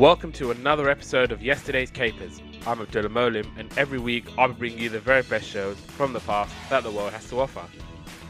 Welcome 0.00 0.32
to 0.32 0.50
another 0.50 0.88
episode 0.88 1.30
of 1.30 1.42
Yesterday's 1.42 1.90
Capers. 1.90 2.40
I'm 2.66 2.80
Abdullah 2.80 3.10
Molim, 3.10 3.46
and 3.58 3.70
every 3.76 3.98
week 3.98 4.24
I'll 4.38 4.48
be 4.48 4.54
bringing 4.54 4.78
you 4.78 4.88
the 4.88 4.98
very 4.98 5.20
best 5.20 5.46
shows 5.46 5.76
from 5.76 6.14
the 6.14 6.20
past 6.20 6.54
that 6.70 6.84
the 6.84 6.90
world 6.90 7.12
has 7.12 7.28
to 7.28 7.38
offer. 7.38 7.62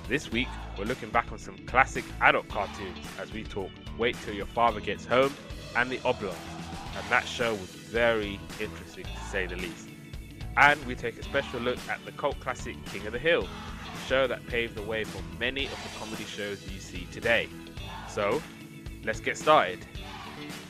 This 0.08 0.32
week, 0.32 0.48
we're 0.76 0.86
looking 0.86 1.10
back 1.10 1.30
on 1.30 1.38
some 1.38 1.56
classic 1.66 2.04
adult 2.22 2.48
cartoons 2.48 2.98
as 3.20 3.32
we 3.32 3.44
talk 3.44 3.70
Wait 3.98 4.16
Till 4.24 4.34
Your 4.34 4.46
Father 4.46 4.80
Gets 4.80 5.06
Home 5.06 5.32
and 5.76 5.88
The 5.88 6.00
Oblongs, 6.04 6.34
and 6.96 7.08
that 7.08 7.24
show 7.28 7.52
was 7.52 7.70
very 7.70 8.40
interesting 8.58 9.04
to 9.04 9.30
say 9.30 9.46
the 9.46 9.54
least. 9.54 9.90
And 10.56 10.84
we 10.86 10.96
take 10.96 11.20
a 11.20 11.22
special 11.22 11.60
look 11.60 11.78
at 11.88 12.04
the 12.04 12.10
cult 12.10 12.40
classic 12.40 12.84
King 12.86 13.06
of 13.06 13.12
the 13.12 13.20
Hill, 13.20 13.44
a 13.44 14.08
show 14.08 14.26
that 14.26 14.44
paved 14.48 14.74
the 14.74 14.82
way 14.82 15.04
for 15.04 15.22
many 15.38 15.66
of 15.66 15.80
the 15.84 15.98
comedy 16.00 16.24
shows 16.24 16.68
you 16.68 16.80
see 16.80 17.06
today. 17.12 17.48
So, 18.08 18.42
let's 19.04 19.20
get 19.20 19.38
started. 19.38 19.86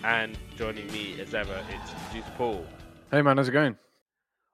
And 0.03 0.39
joining 0.57 0.91
me 0.93 1.21
as 1.21 1.35
ever, 1.35 1.63
it's 1.69 1.93
producer 2.05 2.33
Paul. 2.39 2.67
Hey 3.11 3.21
man, 3.21 3.37
how's 3.37 3.49
it 3.49 3.53
going? 3.53 3.77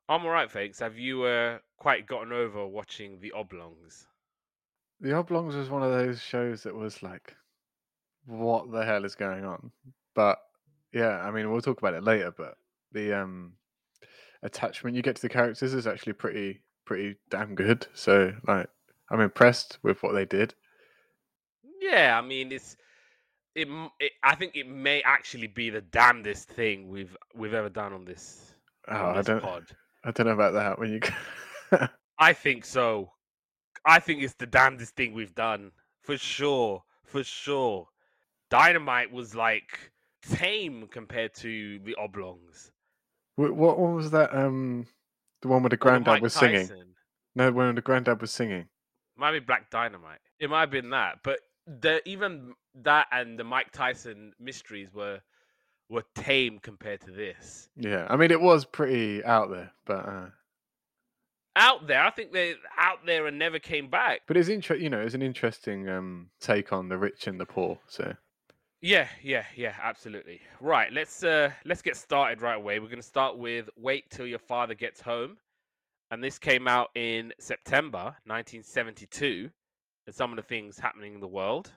I'm 0.09 0.25
alright, 0.25 0.51
thanks. 0.51 0.81
Have 0.81 0.99
you 0.99 1.23
uh, 1.23 1.59
quite 1.77 2.07
gotten 2.07 2.33
over 2.33 2.67
watching 2.67 3.21
The 3.21 3.33
Oblongs? 3.33 4.07
The 5.01 5.13
Oblongs 5.13 5.55
was 5.55 5.71
one 5.71 5.85
of 5.85 5.93
those 5.93 6.21
shows 6.21 6.65
that 6.65 6.75
was 6.75 7.01
like, 7.03 7.37
what 8.27 8.73
the 8.73 8.85
hell 8.85 9.05
is 9.05 9.15
going 9.15 9.45
on? 9.45 9.71
But 10.15 10.39
yeah, 10.93 11.21
I 11.21 11.31
mean, 11.31 11.51
we'll 11.51 11.61
talk 11.61 11.79
about 11.79 11.95
it 11.95 12.03
later. 12.03 12.33
But 12.37 12.57
the 12.91 13.13
um 13.13 13.53
attachment 14.43 14.97
you 14.97 15.03
get 15.03 15.17
to 15.17 15.23
the 15.23 15.29
characters 15.29 15.75
is 15.75 15.87
actually 15.87 16.15
pretty 16.15 16.63
pretty 16.85 17.17
damn 17.31 17.55
good. 17.55 17.87
So 17.95 18.33
like, 18.49 18.69
I'm 19.11 19.21
impressed 19.21 19.79
with 19.85 20.03
what 20.03 20.13
they 20.13 20.25
did. 20.25 20.55
Yeah, 21.81 22.19
I 22.19 22.27
mean, 22.27 22.51
it's 22.51 22.77
it, 23.57 23.69
it. 24.01 24.13
I 24.23 24.35
think 24.35 24.55
it 24.55 24.69
may 24.69 25.03
actually 25.03 25.47
be 25.47 25.71
the 25.71 25.81
damnedest 25.81 26.49
thing 26.49 26.89
we've 26.89 27.17
we've 27.35 27.55
ever 27.55 27.71
done 27.71 27.93
on 27.93 28.05
this. 28.05 28.55
Oh, 28.89 28.95
on 28.95 29.19
I 29.19 29.23
don't, 29.23 29.41
pod. 29.41 29.65
I 30.05 30.11
don't 30.11 30.27
know 30.27 30.35
about 30.35 30.53
that. 30.53 30.79
When 30.79 30.93
you, 30.93 31.01
I 32.19 32.33
think 32.33 32.65
so. 32.65 33.11
I 33.85 33.99
think 33.99 34.23
it's 34.23 34.35
the 34.35 34.47
damnedest 34.47 34.95
thing 34.95 35.15
we've 35.15 35.35
done 35.35 35.73
for 36.03 36.17
sure, 36.17 36.85
for 37.05 37.25
sure. 37.25 37.89
Dynamite 38.51 39.11
was 39.11 39.35
like 39.35 39.91
tame 40.23 40.87
compared 40.91 41.35
to 41.37 41.81
the 41.81 41.97
Oblongs. 41.97 42.71
what, 43.37 43.55
what 43.57 43.79
was 43.79 44.11
that? 44.11 44.35
Um, 44.37 44.87
the 45.43 45.49
one 45.49 45.63
where 45.63 45.71
the 45.71 45.77
granddad 45.77 46.21
was 46.21 46.35
singing. 46.35 46.71
No, 47.35 47.51
when 47.53 47.75
the 47.75 47.81
granddad 47.81 48.21
was 48.21 48.31
singing. 48.31 48.69
Might 49.17 49.33
be 49.33 49.41
Black 49.41 49.71
Dynamite. 49.71 50.21
It 50.39 50.51
might 50.51 50.61
have 50.61 50.71
been 50.71 50.91
that, 50.91 51.21
but 51.23 51.41
the 51.67 52.07
even 52.09 52.55
that 52.83 53.07
and 53.13 53.39
the 53.39 53.45
Mike 53.45 53.73
Tyson 53.73 54.33
mysteries 54.41 54.93
were 54.93 55.21
were 55.89 56.05
tame 56.15 56.59
compared 56.59 57.01
to 57.03 57.11
this. 57.11 57.69
Yeah, 57.77 58.07
I 58.11 58.17
mean, 58.17 58.31
it 58.31 58.41
was 58.41 58.65
pretty 58.65 59.25
out 59.25 59.51
there, 59.51 59.71
but 59.85 60.07
uh, 60.09 60.27
Out 61.55 61.87
there, 61.87 62.03
I 62.03 62.11
think 62.11 62.33
they 62.33 62.55
out 62.77 63.07
there 63.07 63.27
and 63.27 63.39
never 63.39 63.59
came 63.59 63.89
back. 63.89 64.21
but 64.27 64.37
it's 64.37 64.49
interesting, 64.49 64.85
You 64.85 64.91
know, 64.91 65.01
it's 65.01 65.15
an 65.15 65.23
interesting 65.23 65.89
um 65.89 66.31
take 66.41 66.73
on 66.73 66.89
the 66.89 66.99
rich 66.99 67.27
and 67.27 67.41
the 67.41 67.47
poor. 67.47 67.79
So 67.89 68.15
Yeah, 68.83 69.09
yeah, 69.23 69.45
yeah, 69.57 69.75
absolutely. 69.83 70.41
Right, 70.61 70.93
let's 70.93 71.25
uh 71.25 71.51
let's 71.65 71.83
get 71.83 71.97
started 71.97 72.43
right 72.43 72.57
away. 72.57 72.79
We're 72.79 72.89
gonna 72.91 73.03
start 73.03 73.39
with 73.39 73.71
Wait 73.77 74.11
Till 74.11 74.27
Your 74.27 74.39
Father 74.39 74.75
Gets 74.75 75.01
Home. 75.03 75.39
And 76.11 76.23
this 76.23 76.39
came 76.39 76.69
out 76.69 76.91
in 76.95 77.33
September 77.41 78.15
1972. 78.27 79.51
And 80.07 80.15
some 80.15 80.31
of 80.31 80.37
the 80.37 80.43
things 80.43 80.79
happening 80.79 81.15
in 81.15 81.21
the 81.21 81.27
world. 81.27 81.73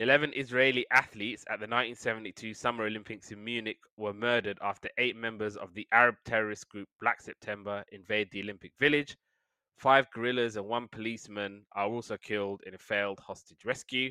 11 0.00 0.32
Israeli 0.34 0.84
athletes 0.90 1.44
at 1.48 1.60
the 1.60 1.68
1972 1.68 2.52
Summer 2.52 2.84
Olympics 2.84 3.30
in 3.30 3.44
Munich 3.44 3.78
were 3.96 4.12
murdered 4.12 4.58
after 4.60 4.88
eight 4.98 5.14
members 5.14 5.56
of 5.56 5.72
the 5.72 5.86
Arab 5.92 6.16
terrorist 6.24 6.68
group 6.68 6.88
Black 7.00 7.20
September 7.20 7.84
invade 7.92 8.28
the 8.32 8.42
Olympic 8.42 8.72
Village. 8.80 9.16
Five 9.76 10.10
guerrillas 10.10 10.56
and 10.56 10.66
one 10.66 10.88
policeman 10.88 11.64
are 11.76 11.86
also 11.86 12.16
killed 12.16 12.62
in 12.66 12.74
a 12.74 12.78
failed 12.78 13.20
hostage 13.20 13.64
rescue. 13.64 14.10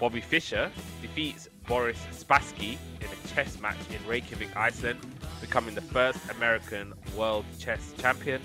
Bobby 0.00 0.20
Fischer 0.20 0.70
defeats 1.00 1.48
Boris 1.68 1.98
Spassky 2.10 2.76
in 3.00 3.06
a 3.06 3.28
chess 3.28 3.60
match 3.60 3.76
in 3.90 4.04
Reykjavik, 4.08 4.56
Iceland, 4.56 4.98
becoming 5.40 5.76
the 5.76 5.80
first 5.80 6.18
American 6.30 6.92
world 7.16 7.44
chess 7.60 7.94
champion. 7.98 8.42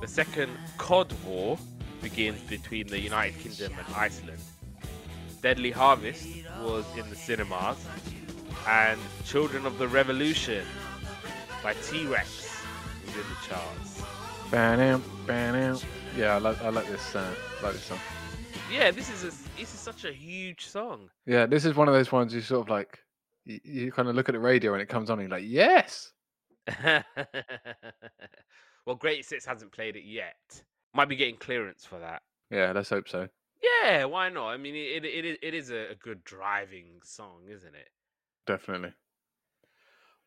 The 0.00 0.08
second 0.08 0.52
Cod 0.78 1.12
War 1.24 1.58
begins 2.02 2.40
between 2.42 2.88
the 2.88 2.98
United 2.98 3.38
Kingdom 3.38 3.72
and 3.78 3.94
Iceland. 3.94 4.40
Deadly 5.40 5.70
Harvest 5.70 6.26
was 6.60 6.84
in 6.96 7.08
the 7.08 7.16
cinemas, 7.16 7.84
and 8.68 9.00
Children 9.24 9.66
of 9.66 9.78
the 9.78 9.88
Revolution 9.88 10.64
by 11.62 11.74
T 11.74 12.04
Rex 12.06 12.62
was 13.06 13.14
in 13.14 13.22
the 13.22 13.48
charts. 13.48 14.02
Bam, 14.50 15.02
bam. 15.26 15.78
Yeah, 16.16 16.34
I 16.34 16.38
like 16.38 16.62
I 16.62 16.68
like 16.68 16.86
this 16.88 17.14
uh, 17.14 17.34
like 17.62 17.72
this 17.72 17.84
song. 17.84 17.98
Yeah, 18.70 18.90
this 18.90 19.10
is 19.10 19.22
a, 19.22 19.58
this 19.58 19.74
is 19.74 19.80
such 19.80 20.04
a 20.04 20.12
huge 20.12 20.66
song. 20.66 21.10
Yeah, 21.26 21.46
this 21.46 21.64
is 21.64 21.74
one 21.74 21.88
of 21.88 21.94
those 21.94 22.12
ones 22.12 22.34
you 22.34 22.40
sort 22.40 22.62
of 22.62 22.68
like 22.68 22.98
you, 23.44 23.60
you 23.64 23.92
kind 23.92 24.08
of 24.08 24.14
look 24.14 24.28
at 24.28 24.32
the 24.32 24.38
radio 24.38 24.72
and 24.72 24.82
it 24.82 24.88
comes 24.88 25.10
on 25.10 25.18
and 25.18 25.28
you're 25.28 25.38
like, 25.38 25.48
yes. 25.48 26.12
well, 28.86 28.94
Great 28.96 29.24
Six 29.24 29.44
hasn't 29.44 29.72
played 29.72 29.96
it 29.96 30.04
yet. 30.04 30.62
Might 30.94 31.08
be 31.08 31.16
getting 31.16 31.36
clearance 31.36 31.84
for 31.84 31.98
that. 31.98 32.22
Yeah, 32.50 32.72
let's 32.72 32.90
hope 32.90 33.08
so. 33.08 33.28
Yeah, 33.62 34.04
why 34.04 34.28
not? 34.28 34.48
I 34.48 34.56
mean, 34.56 34.74
it 34.74 35.04
it 35.04 35.24
it, 35.24 35.38
it 35.42 35.54
is 35.54 35.70
a, 35.70 35.90
a 35.90 35.94
good 35.94 36.22
driving 36.24 37.00
song, 37.02 37.42
isn't 37.48 37.74
it? 37.74 37.88
Definitely. 38.46 38.92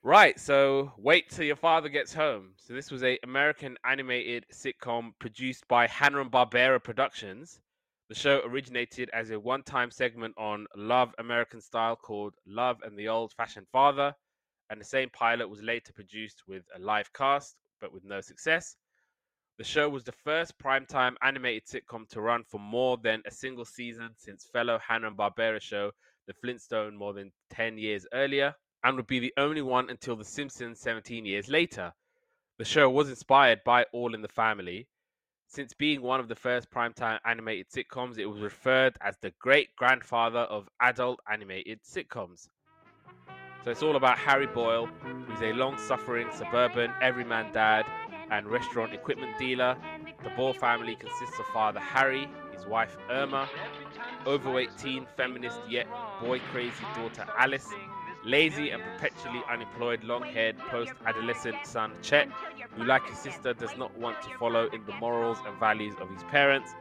Right, 0.01 0.39
so 0.39 0.93
wait 0.97 1.31
till 1.31 1.45
your 1.45 1.55
father 1.55 1.89
gets 1.89 2.13
home. 2.13 2.53
So 2.57 2.73
this 2.73 2.91
was 2.91 3.03
a 3.03 3.17
American 3.23 3.75
animated 3.83 4.45
sitcom 4.53 5.13
produced 5.17 5.67
by 5.67 5.87
Hanna 5.87 6.21
and 6.21 6.31
Barbera 6.31 6.83
Productions. 6.83 7.59
The 8.07 8.15
show 8.15 8.41
originated 8.45 9.09
as 9.13 9.31
a 9.31 9.39
one-time 9.39 9.89
segment 9.89 10.35
on 10.37 10.67
Love 10.75 11.15
American 11.17 11.59
Style 11.59 11.95
called 11.95 12.35
Love 12.45 12.77
and 12.83 12.95
the 12.95 13.07
Old-Fashioned 13.07 13.65
Father, 13.71 14.13
and 14.69 14.79
the 14.79 14.85
same 14.85 15.09
pilot 15.09 15.49
was 15.49 15.63
later 15.63 15.91
produced 15.91 16.43
with 16.47 16.63
a 16.75 16.79
live 16.79 17.11
cast, 17.13 17.55
but 17.81 17.91
with 17.91 18.03
no 18.03 18.21
success. 18.21 18.75
The 19.57 19.63
show 19.63 19.87
was 19.87 20.03
the 20.03 20.11
first 20.11 20.59
primetime 20.59 21.15
animated 21.21 21.65
sitcom 21.65 22.09
to 22.09 22.19
run 22.19 22.43
for 22.43 22.59
more 22.59 22.97
than 22.97 23.23
a 23.25 23.31
single 23.31 23.63
season 23.63 24.09
since 24.17 24.49
fellow 24.51 24.77
Hanna-Barbera 24.85 25.61
show 25.61 25.91
The 26.27 26.33
Flintstone 26.33 26.97
more 26.97 27.13
than 27.13 27.31
10 27.51 27.77
years 27.77 28.05
earlier 28.11 28.53
and 28.83 28.97
would 28.97 29.07
be 29.07 29.19
the 29.19 29.33
only 29.37 29.61
one 29.61 29.89
until 29.89 30.17
The 30.17 30.25
Simpsons 30.25 30.81
17 30.81 31.25
years 31.25 31.47
later. 31.47 31.93
The 32.57 32.65
show 32.65 32.89
was 32.89 33.07
inspired 33.07 33.61
by 33.63 33.85
All 33.93 34.13
in 34.13 34.21
the 34.21 34.27
Family. 34.27 34.89
Since 35.47 35.73
being 35.73 36.01
one 36.01 36.19
of 36.19 36.27
the 36.27 36.35
first 36.35 36.69
primetime 36.69 37.19
animated 37.23 37.69
sitcoms, 37.69 38.17
it 38.17 38.25
was 38.25 38.41
referred 38.41 38.97
as 38.99 39.15
the 39.21 39.31
great 39.39 39.73
grandfather 39.77 40.39
of 40.39 40.67
adult 40.81 41.21
animated 41.31 41.79
sitcoms. 41.81 42.49
So 43.63 43.71
it's 43.71 43.81
all 43.81 43.95
about 43.95 44.17
Harry 44.19 44.47
Boyle, 44.47 44.87
who's 45.25 45.41
a 45.41 45.53
long 45.53 45.77
suffering 45.77 46.27
suburban 46.33 46.91
everyman 47.01 47.53
dad 47.53 47.85
and 48.31 48.47
restaurant 48.47 48.93
equipment 48.93 49.37
dealer. 49.37 49.75
The 50.23 50.29
Boyle 50.31 50.53
family 50.53 50.95
consists 50.95 51.39
of 51.39 51.45
father 51.47 51.79
Harry, 51.79 52.27
his 52.53 52.65
wife 52.65 52.97
Irma, 53.09 53.49
overweight 54.25 54.75
teen 54.77 55.05
feminist 55.15 55.59
yet 55.69 55.87
boy 56.21 56.39
crazy 56.51 56.83
daughter 56.95 57.25
Alice, 57.37 57.69
lazy 58.23 58.71
and 58.71 58.81
perpetually 58.81 59.41
unemployed 59.49 60.03
long 60.03 60.23
haired 60.23 60.57
post 60.57 60.93
adolescent 61.05 61.57
son 61.63 61.91
Chet, 62.01 62.27
who, 62.75 62.83
like 62.83 63.05
his 63.07 63.19
sister, 63.19 63.53
does 63.53 63.77
not 63.77 63.95
want 63.97 64.21
to 64.23 64.29
follow 64.37 64.67
in 64.73 64.83
the 64.85 64.93
morals 64.93 65.37
and 65.45 65.57
values 65.59 65.95
of 66.01 66.09
his 66.09 66.23
parents, 66.23 66.71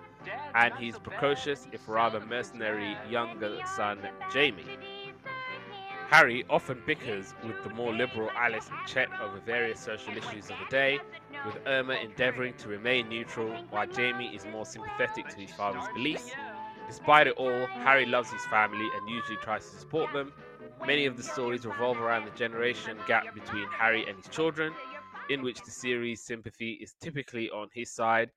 and 0.54 0.72
his 0.74 0.98
precocious, 0.98 1.68
if 1.72 1.86
rather 1.86 2.20
mercenary, 2.20 2.96
younger 3.10 3.58
son 3.76 3.98
Jamie. 4.32 4.64
Harry 6.10 6.44
often 6.48 6.80
bickers 6.86 7.34
with 7.44 7.56
the 7.64 7.70
more 7.70 7.92
liberal 7.92 8.30
Alice 8.36 8.68
and 8.68 8.88
Chet 8.88 9.08
over 9.20 9.40
various 9.40 9.80
social 9.80 10.16
issues 10.16 10.50
of 10.50 10.56
the 10.58 10.66
day, 10.70 11.00
with 11.44 11.56
Irma 11.66 11.94
endeavouring 11.94 12.54
to 12.58 12.68
remain 12.68 13.08
neutral, 13.08 13.52
while 13.70 13.86
Jamie 13.86 14.34
is 14.34 14.44
more 14.46 14.64
sympathetic 14.64 15.28
to 15.28 15.36
his 15.36 15.50
father's 15.50 15.88
beliefs. 15.94 16.30
Despite 16.86 17.26
it 17.26 17.34
all, 17.36 17.66
Harry 17.66 18.06
loves 18.06 18.30
his 18.30 18.44
family 18.46 18.88
and 18.94 19.08
usually 19.08 19.38
tries 19.38 19.68
to 19.70 19.76
support 19.76 20.12
them. 20.12 20.32
Many 20.86 21.06
of 21.06 21.16
the 21.16 21.22
stories 21.22 21.64
revolve 21.64 21.98
around 21.98 22.26
the 22.26 22.38
generation 22.38 22.98
gap 23.06 23.34
between 23.34 23.66
Harry 23.68 24.06
and 24.06 24.16
his 24.16 24.28
children, 24.28 24.72
in 25.30 25.42
which 25.42 25.62
the 25.62 25.70
series' 25.70 26.22
sympathy 26.22 26.72
is 26.74 26.94
typically 27.00 27.50
on 27.50 27.68
his 27.72 27.90
side, 27.90 28.30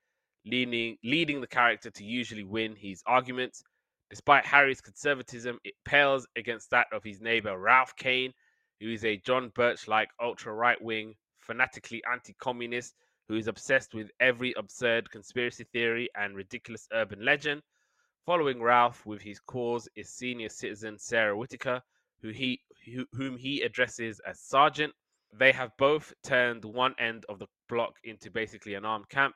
leaning, 0.46 0.98
leading 1.04 1.42
the 1.42 1.48
character 1.48 1.92
to 1.92 2.04
usually 2.04 2.44
win 2.46 2.76
his 2.76 3.04
arguments. 3.06 3.64
Despite 4.10 4.46
Harry's 4.46 4.82
conservatism, 4.82 5.60
it 5.64 5.76
pales 5.84 6.28
against 6.36 6.70
that 6.70 6.88
of 6.94 7.04
his 7.04 7.20
neighbor 7.20 7.58
Ralph 7.58 7.96
Kane, 7.98 8.34
who 8.80 8.90
is 8.90 9.04
a 9.04 9.18
John 9.18 9.50
Birch 9.50 9.88
like 9.88 10.10
ultra 10.22 10.54
right 10.54 10.82
wing, 10.82 11.16
fanatically 11.40 12.02
anti 12.10 12.34
communist 12.34 12.96
who 13.28 13.36
is 13.36 13.48
obsessed 13.48 13.94
with 13.94 14.10
every 14.20 14.54
absurd 14.54 15.12
conspiracy 15.12 15.66
theory 15.66 16.10
and 16.16 16.36
ridiculous 16.36 16.88
urban 16.94 17.24
legend. 17.24 17.62
Following 18.26 18.62
Ralph 18.62 19.06
with 19.06 19.22
his 19.22 19.40
cause 19.40 19.90
is 19.96 20.10
senior 20.10 20.50
citizen 20.50 20.98
Sarah 20.98 21.36
Whitaker, 21.38 21.82
who 22.22 22.30
he 22.30 22.62
who, 22.86 23.06
whom 23.12 23.38
he 23.38 23.62
addresses 23.62 24.20
as 24.22 24.40
Sergeant. 24.40 24.94
They 25.34 25.52
have 25.52 25.76
both 25.78 26.14
turned 26.24 26.64
one 26.64 26.96
end 27.00 27.26
of 27.28 27.40
the 27.40 27.48
block 27.68 27.96
into 28.04 28.32
basically 28.32 28.76
an 28.76 28.86
armed 28.86 29.10
camp. 29.10 29.36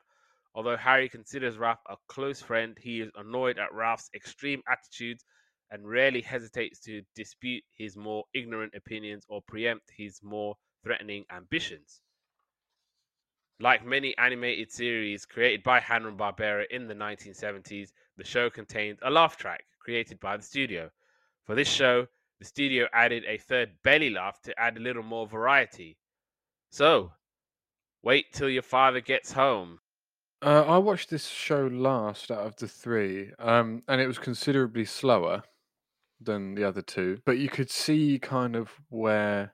Although 0.53 0.77
Harry 0.77 1.07
considers 1.07 1.57
Ralph 1.57 1.79
a 1.87 1.95
close 2.07 2.41
friend, 2.41 2.77
he 2.77 2.99
is 2.99 3.11
annoyed 3.15 3.57
at 3.57 3.73
Ralph's 3.73 4.09
extreme 4.13 4.61
attitudes 4.67 5.23
and 5.69 5.87
rarely 5.87 6.21
hesitates 6.21 6.79
to 6.81 7.03
dispute 7.15 7.63
his 7.77 7.95
more 7.95 8.25
ignorant 8.33 8.75
opinions 8.75 9.25
or 9.29 9.41
preempt 9.41 9.89
his 9.95 10.21
more 10.21 10.57
threatening 10.83 11.25
ambitions. 11.31 12.01
Like 13.59 13.85
many 13.85 14.17
animated 14.17 14.71
series 14.71 15.25
created 15.25 15.63
by 15.63 15.79
Hanna-Barbera 15.79 16.65
in 16.69 16.87
the 16.87 16.95
1970s, 16.95 17.93
the 18.17 18.23
show 18.25 18.49
contained 18.49 18.99
a 19.01 19.09
laugh 19.09 19.37
track 19.37 19.65
created 19.79 20.19
by 20.19 20.35
the 20.35 20.43
studio. 20.43 20.91
For 21.45 21.55
this 21.55 21.69
show, 21.69 22.07
the 22.39 22.45
studio 22.45 22.87
added 22.91 23.23
a 23.25 23.37
third 23.37 23.81
belly 23.83 24.09
laugh 24.09 24.41
to 24.41 24.59
add 24.59 24.75
a 24.75 24.81
little 24.81 25.03
more 25.03 25.27
variety. 25.27 25.97
So, 26.71 27.13
wait 28.01 28.33
till 28.33 28.49
your 28.49 28.63
father 28.63 28.99
gets 28.99 29.31
home. 29.31 29.79
Uh, 30.41 30.63
I 30.67 30.77
watched 30.79 31.09
this 31.09 31.27
show 31.27 31.67
last 31.67 32.31
out 32.31 32.45
of 32.45 32.55
the 32.55 32.67
three, 32.67 33.31
um, 33.37 33.83
and 33.87 34.01
it 34.01 34.07
was 34.07 34.17
considerably 34.17 34.85
slower 34.85 35.43
than 36.19 36.55
the 36.55 36.63
other 36.63 36.81
two. 36.81 37.19
But 37.25 37.37
you 37.37 37.49
could 37.49 37.69
see 37.69 38.17
kind 38.19 38.55
of 38.55 38.71
where 38.89 39.53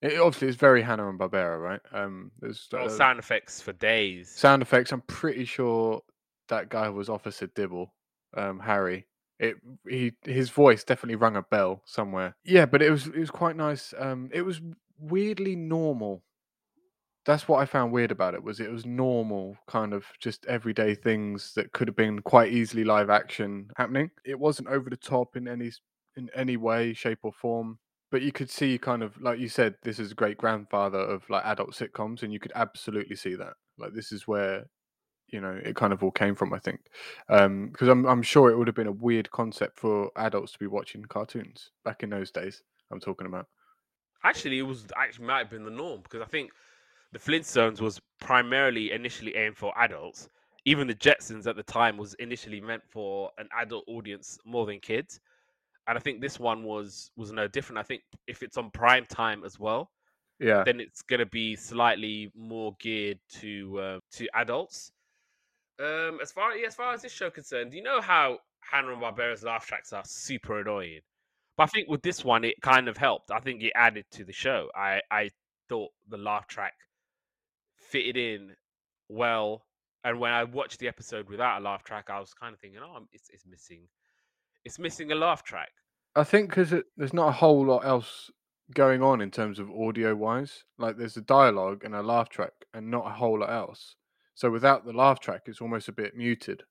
it, 0.00 0.18
obviously 0.18 0.48
it's 0.48 0.56
very 0.56 0.82
Hanna 0.82 1.08
and 1.08 1.18
Barbera, 1.18 1.60
right? 1.60 1.80
Um, 1.92 2.30
there's 2.40 2.68
uh, 2.72 2.88
sound 2.88 3.18
effects 3.18 3.60
for 3.60 3.72
days. 3.72 4.30
sound 4.30 4.62
effects. 4.62 4.92
I'm 4.92 5.02
pretty 5.02 5.44
sure 5.44 6.02
that 6.48 6.68
guy 6.68 6.88
was 6.88 7.08
Officer 7.08 7.48
Dibble, 7.48 7.92
um, 8.36 8.60
Harry. 8.60 9.06
It 9.40 9.56
he 9.88 10.12
his 10.24 10.50
voice 10.50 10.82
definitely 10.82 11.16
rang 11.16 11.36
a 11.36 11.42
bell 11.42 11.82
somewhere. 11.84 12.36
Yeah, 12.44 12.66
but 12.66 12.82
it 12.82 12.90
was 12.90 13.06
it 13.06 13.18
was 13.18 13.30
quite 13.30 13.56
nice. 13.56 13.94
Um, 13.96 14.30
it 14.32 14.42
was 14.42 14.60
weirdly 14.98 15.54
normal. 15.54 16.22
That's 17.28 17.46
what 17.46 17.60
I 17.60 17.66
found 17.66 17.92
weird 17.92 18.10
about 18.10 18.32
it 18.32 18.42
was 18.42 18.58
it 18.58 18.72
was 18.72 18.86
normal, 18.86 19.58
kind 19.66 19.92
of 19.92 20.06
just 20.18 20.46
everyday 20.46 20.94
things 20.94 21.52
that 21.56 21.72
could 21.72 21.86
have 21.86 21.94
been 21.94 22.20
quite 22.20 22.50
easily 22.50 22.84
live 22.84 23.10
action 23.10 23.68
happening. 23.76 24.10
It 24.24 24.38
wasn't 24.38 24.68
over 24.68 24.88
the 24.88 24.96
top 24.96 25.36
in 25.36 25.46
any 25.46 25.70
in 26.16 26.30
any 26.34 26.56
way, 26.56 26.94
shape, 26.94 27.18
or 27.24 27.32
form. 27.34 27.80
But 28.10 28.22
you 28.22 28.32
could 28.32 28.48
see 28.48 28.78
kind 28.78 29.02
of 29.02 29.20
like 29.20 29.38
you 29.40 29.50
said, 29.50 29.74
this 29.82 29.98
is 29.98 30.12
a 30.12 30.14
great 30.14 30.38
grandfather 30.38 31.00
of 31.00 31.28
like 31.28 31.44
adult 31.44 31.72
sitcoms, 31.72 32.22
and 32.22 32.32
you 32.32 32.40
could 32.40 32.52
absolutely 32.54 33.16
see 33.16 33.34
that. 33.34 33.52
Like 33.76 33.92
this 33.92 34.10
is 34.10 34.26
where 34.26 34.64
you 35.28 35.42
know 35.42 35.60
it 35.62 35.76
kind 35.76 35.92
of 35.92 36.02
all 36.02 36.10
came 36.10 36.34
from. 36.34 36.54
I 36.54 36.58
think 36.58 36.80
um, 37.28 37.68
because 37.68 37.88
I'm 37.88 38.06
I'm 38.06 38.22
sure 38.22 38.50
it 38.50 38.56
would 38.56 38.68
have 38.68 38.74
been 38.74 38.86
a 38.86 38.92
weird 38.92 39.30
concept 39.32 39.78
for 39.78 40.10
adults 40.16 40.52
to 40.52 40.58
be 40.58 40.66
watching 40.66 41.04
cartoons 41.04 41.72
back 41.84 42.02
in 42.02 42.08
those 42.08 42.30
days. 42.30 42.62
I'm 42.90 43.00
talking 43.00 43.26
about. 43.26 43.48
Actually, 44.24 44.60
it 44.60 44.62
was 44.62 44.86
actually 44.96 45.26
might 45.26 45.40
have 45.40 45.50
been 45.50 45.64
the 45.64 45.70
norm 45.70 46.00
because 46.00 46.22
I 46.22 46.26
think 46.30 46.52
the 47.12 47.18
Flintstones 47.18 47.80
was 47.80 48.00
primarily 48.20 48.92
initially 48.92 49.34
aimed 49.36 49.56
for 49.56 49.72
adults. 49.78 50.28
Even 50.64 50.86
the 50.86 50.94
Jetsons 50.94 51.46
at 51.46 51.56
the 51.56 51.62
time 51.62 51.96
was 51.96 52.14
initially 52.14 52.60
meant 52.60 52.82
for 52.88 53.30
an 53.38 53.48
adult 53.58 53.84
audience 53.88 54.38
more 54.44 54.66
than 54.66 54.80
kids. 54.80 55.20
And 55.86 55.96
I 55.98 56.00
think 56.00 56.20
this 56.20 56.38
one 56.40 56.64
was 56.64 57.10
was 57.16 57.32
no 57.32 57.48
different. 57.48 57.78
I 57.78 57.82
think 57.84 58.02
if 58.26 58.42
it's 58.42 58.58
on 58.58 58.70
prime 58.72 59.06
time 59.06 59.44
as 59.44 59.58
well, 59.58 59.90
Yeah, 60.40 60.66
then 60.66 60.80
it's 60.80 61.02
going 61.02 61.20
to 61.20 61.26
be 61.26 61.56
slightly 61.56 62.32
more 62.34 62.76
geared 62.80 63.20
to 63.40 63.80
uh, 63.80 64.00
to 64.12 64.28
adults. 64.34 64.92
Um, 65.78 66.18
as 66.20 66.32
far 66.32 66.56
yeah, 66.56 66.66
as 66.66 66.74
far 66.74 66.92
as 66.92 67.02
this 67.02 67.12
show 67.12 67.30
concerned, 67.30 67.72
you 67.72 67.82
know 67.82 68.00
how 68.00 68.40
Hanna 68.60 68.92
and 68.92 69.00
Barbera's 69.00 69.44
laugh 69.44 69.66
tracks 69.66 69.92
are 69.92 70.04
super 70.04 70.60
annoying, 70.60 71.00
but 71.56 71.64
I 71.64 71.66
think 71.66 71.88
with 71.88 72.02
this 72.02 72.24
one 72.24 72.44
it 72.44 72.60
kind 72.62 72.88
of 72.88 72.96
helped. 72.96 73.30
I 73.30 73.40
think 73.40 73.62
it 73.62 73.72
added 73.76 74.06
to 74.12 74.24
the 74.24 74.32
show. 74.32 74.70
I 74.74 75.02
I 75.10 75.30
thought 75.68 75.92
the 76.08 76.18
laugh 76.18 76.46
track 76.48 76.74
fitted 77.88 78.16
in 78.16 78.54
well, 79.08 79.64
and 80.04 80.20
when 80.20 80.32
I 80.32 80.44
watched 80.44 80.78
the 80.78 80.88
episode 80.88 81.28
without 81.28 81.60
a 81.60 81.64
laugh 81.64 81.82
track, 81.84 82.10
I 82.10 82.20
was 82.20 82.34
kind 82.34 82.54
of 82.54 82.60
thinking, 82.60 82.80
oh, 82.82 83.06
it's 83.12 83.28
it's 83.30 83.46
missing, 83.46 83.88
it's 84.64 84.78
missing 84.78 85.12
a 85.12 85.14
laugh 85.14 85.42
track. 85.42 85.70
I 86.14 86.24
think 86.24 86.50
because 86.50 86.74
there's 86.96 87.12
not 87.12 87.28
a 87.28 87.32
whole 87.32 87.66
lot 87.66 87.84
else 87.84 88.30
going 88.74 89.02
on 89.02 89.20
in 89.20 89.30
terms 89.30 89.58
of 89.58 89.70
audio 89.70 90.14
wise. 90.14 90.64
Like 90.78 90.96
there's 90.96 91.16
a 91.16 91.22
dialogue 91.22 91.84
and 91.84 91.94
a 91.94 92.02
laugh 92.02 92.28
track, 92.28 92.52
and 92.74 92.90
not 92.90 93.06
a 93.06 93.10
whole 93.10 93.40
lot 93.40 93.50
else. 93.50 93.96
So 94.34 94.50
without 94.50 94.84
the 94.84 94.92
laugh 94.92 95.20
track, 95.20 95.42
it's 95.46 95.60
almost 95.60 95.88
a 95.88 95.92
bit 95.92 96.16
muted. 96.16 96.62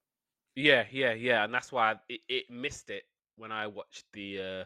Yeah, 0.56 0.86
yeah, 0.92 1.14
yeah, 1.14 1.44
and 1.44 1.54
that's 1.54 1.72
why 1.72 1.96
it, 2.10 2.22
it 2.28 2.46
missed 2.50 2.90
it 2.90 3.04
when 3.36 3.52
I 3.52 3.68
watched 3.68 4.06
the 4.14 4.40
uh, 4.40 4.64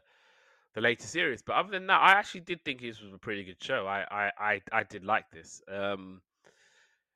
the 0.74 0.82
later 0.82 1.08
series. 1.08 1.42
But 1.42 1.56
other 1.56 1.72
than 1.72 1.88
that, 1.88 2.02
I 2.02 2.12
actually 2.12 2.42
did 2.42 2.64
think 2.64 2.82
this 2.82 3.02
was 3.02 3.14
a 3.14 3.18
pretty 3.18 3.44
good 3.44 3.62
show. 3.62 3.88
I 3.88 4.06
I 4.10 4.32
I, 4.38 4.62
I 4.72 4.84
did 4.84 5.04
like 5.04 5.30
this. 5.32 5.62
Um, 5.68 6.22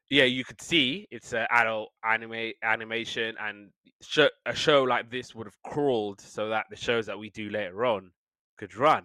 yeah, 0.10 0.24
you 0.24 0.44
could 0.44 0.62
see 0.62 1.08
it's 1.12 1.34
an 1.34 1.48
adult 1.50 1.90
anime 2.04 2.52
animation, 2.64 3.36
and 3.40 3.70
sh- 4.02 4.20
a 4.46 4.56
show 4.56 4.84
like 4.84 5.10
this 5.10 5.34
would 5.34 5.48
have 5.48 5.62
crawled 5.64 6.22
so 6.22 6.50
that 6.50 6.66
the 6.70 6.76
shows 6.76 7.06
that 7.08 7.18
we 7.18 7.30
do 7.32 7.50
later 7.50 7.86
on 7.86 8.12
could 8.58 8.76
run. 8.76 9.04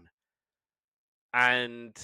And 1.32 1.96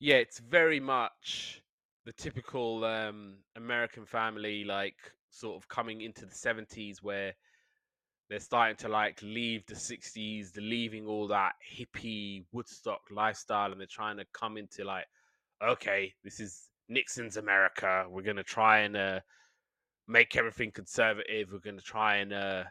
yeah, 0.00 0.16
it's 0.16 0.38
very 0.38 0.80
much 0.80 1.62
the 2.06 2.12
typical 2.12 2.84
um, 2.84 3.38
American 3.56 4.04
family, 4.06 4.64
like 4.64 4.96
sort 5.30 5.56
of 5.56 5.68
coming 5.68 6.00
into 6.00 6.26
the 6.26 6.34
seventies, 6.34 7.02
where 7.02 7.34
they're 8.30 8.40
starting 8.40 8.76
to 8.76 8.88
like 8.88 9.20
leave 9.22 9.64
the 9.66 9.74
60s 9.74 10.52
they're 10.52 10.64
leaving 10.64 11.06
all 11.06 11.28
that 11.28 11.52
hippie 11.76 12.44
woodstock 12.52 13.02
lifestyle 13.10 13.70
and 13.70 13.78
they're 13.80 13.86
trying 13.86 14.16
to 14.16 14.24
come 14.32 14.56
into 14.56 14.82
like 14.84 15.04
okay 15.62 16.12
this 16.24 16.40
is 16.40 16.70
nixon's 16.88 17.36
america 17.36 18.06
we're 18.08 18.22
going 18.22 18.36
to 18.36 18.42
try 18.42 18.80
and 18.80 18.96
uh, 18.96 19.20
make 20.06 20.36
everything 20.36 20.70
conservative 20.70 21.48
we're 21.52 21.58
going 21.58 21.78
to 21.78 21.82
try 21.84 22.16
and 22.16 22.32
uh, 22.32 22.64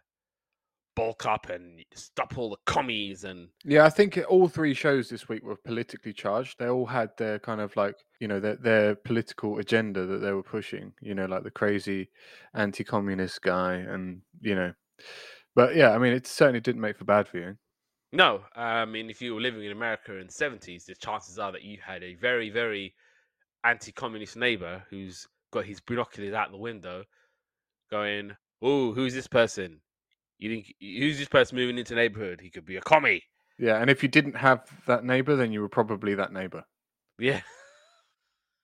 bulk 0.96 1.26
up 1.26 1.50
and 1.50 1.84
stop 1.96 2.38
all 2.38 2.52
the 2.52 2.58
commies 2.66 3.24
and 3.24 3.48
Yeah, 3.64 3.86
I 3.86 3.90
think 3.90 4.20
all 4.30 4.48
three 4.48 4.74
shows 4.74 5.10
this 5.10 5.28
week 5.28 5.44
were 5.44 5.56
politically 5.56 6.14
charged. 6.14 6.60
They 6.60 6.68
all 6.70 6.86
had 6.86 7.10
their 7.18 7.40
kind 7.40 7.62
of 7.62 7.76
like 7.76 7.96
you 8.20 8.28
know 8.28 8.40
their 8.40 8.56
their 8.58 8.96
political 8.96 9.58
agenda 9.58 10.06
that 10.06 10.20
they 10.20 10.32
were 10.32 10.44
pushing. 10.44 10.94
You 11.02 11.16
know, 11.16 11.26
like 11.26 11.44
the 11.44 11.52
crazy 11.52 12.10
anti-communist 12.54 13.42
guy, 13.42 13.74
and 13.76 14.22
you 14.42 14.54
know, 14.54 14.74
but 15.56 15.76
yeah, 15.76 15.90
I 15.92 15.98
mean, 15.98 16.14
it 16.14 16.28
certainly 16.28 16.62
didn't 16.62 16.82
make 16.82 16.98
for 16.98 17.06
bad 17.06 17.28
viewing. 17.28 17.58
no 18.12 18.42
i 18.56 18.86
mean 18.86 19.10
if 19.10 19.22
you 19.22 19.34
were 19.34 19.42
living 19.42 19.64
in 19.64 19.72
america 19.72 20.16
in 20.20 20.28
the 20.28 20.34
70s 20.34 20.86
the 20.86 20.94
chances 20.94 21.40
are 21.40 21.52
that 21.52 21.64
you 21.64 21.80
had 21.84 22.04
a 22.04 22.14
very 22.14 22.52
very 22.52 22.94
anti-communist 23.64 24.36
neighbor 24.36 24.84
who's 24.90 25.28
got 25.52 25.66
his 25.66 25.80
binoculars 25.80 26.34
out 26.34 26.52
the 26.52 26.58
window 26.58 27.04
going 27.92 28.36
oh 28.62 28.94
who's 28.94 29.14
this 29.14 29.28
person? 29.28 29.80
You 30.38 30.50
think 30.50 30.74
who's 30.80 31.20
this 31.20 31.30
person 31.30 31.58
moving 31.58 31.78
into 31.78 31.94
the 31.94 32.00
neighborhood? 32.02 32.42
He 32.42 32.50
could 32.50 32.66
be 32.66 32.78
a 32.78 32.82
commie. 32.82 33.24
Yeah, 33.60 33.80
and 33.80 33.90
if 33.90 34.02
you 34.02 34.10
didn't 34.10 34.36
have 34.36 34.68
that 34.88 35.06
neighbor, 35.06 35.36
then 35.36 35.52
you 35.52 35.62
were 35.62 35.70
probably 35.70 36.16
that 36.16 36.34
neighbor. 36.34 36.64
yeah. 37.20 37.42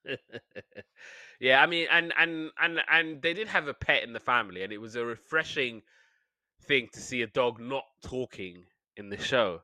Yeah 1.40 1.64
i 1.64 1.68
mean 1.68 1.88
and 1.90 2.14
and 2.18 2.52
and 2.62 2.82
and 2.92 3.22
they 3.22 3.34
did 3.34 3.48
have 3.48 3.70
a 3.70 3.74
pet 3.74 4.04
in 4.04 4.12
the 4.12 4.20
family 4.20 4.62
and 4.62 4.74
it 4.74 4.78
was 4.78 4.98
a 4.98 5.06
refreshing 5.06 5.82
thing 6.64 6.90
to 6.94 7.00
see 7.00 7.22
a 7.22 7.28
dog 7.28 7.60
not 7.60 7.86
talking 8.04 8.66
in 8.98 9.10
the 9.10 9.18
show. 9.18 9.62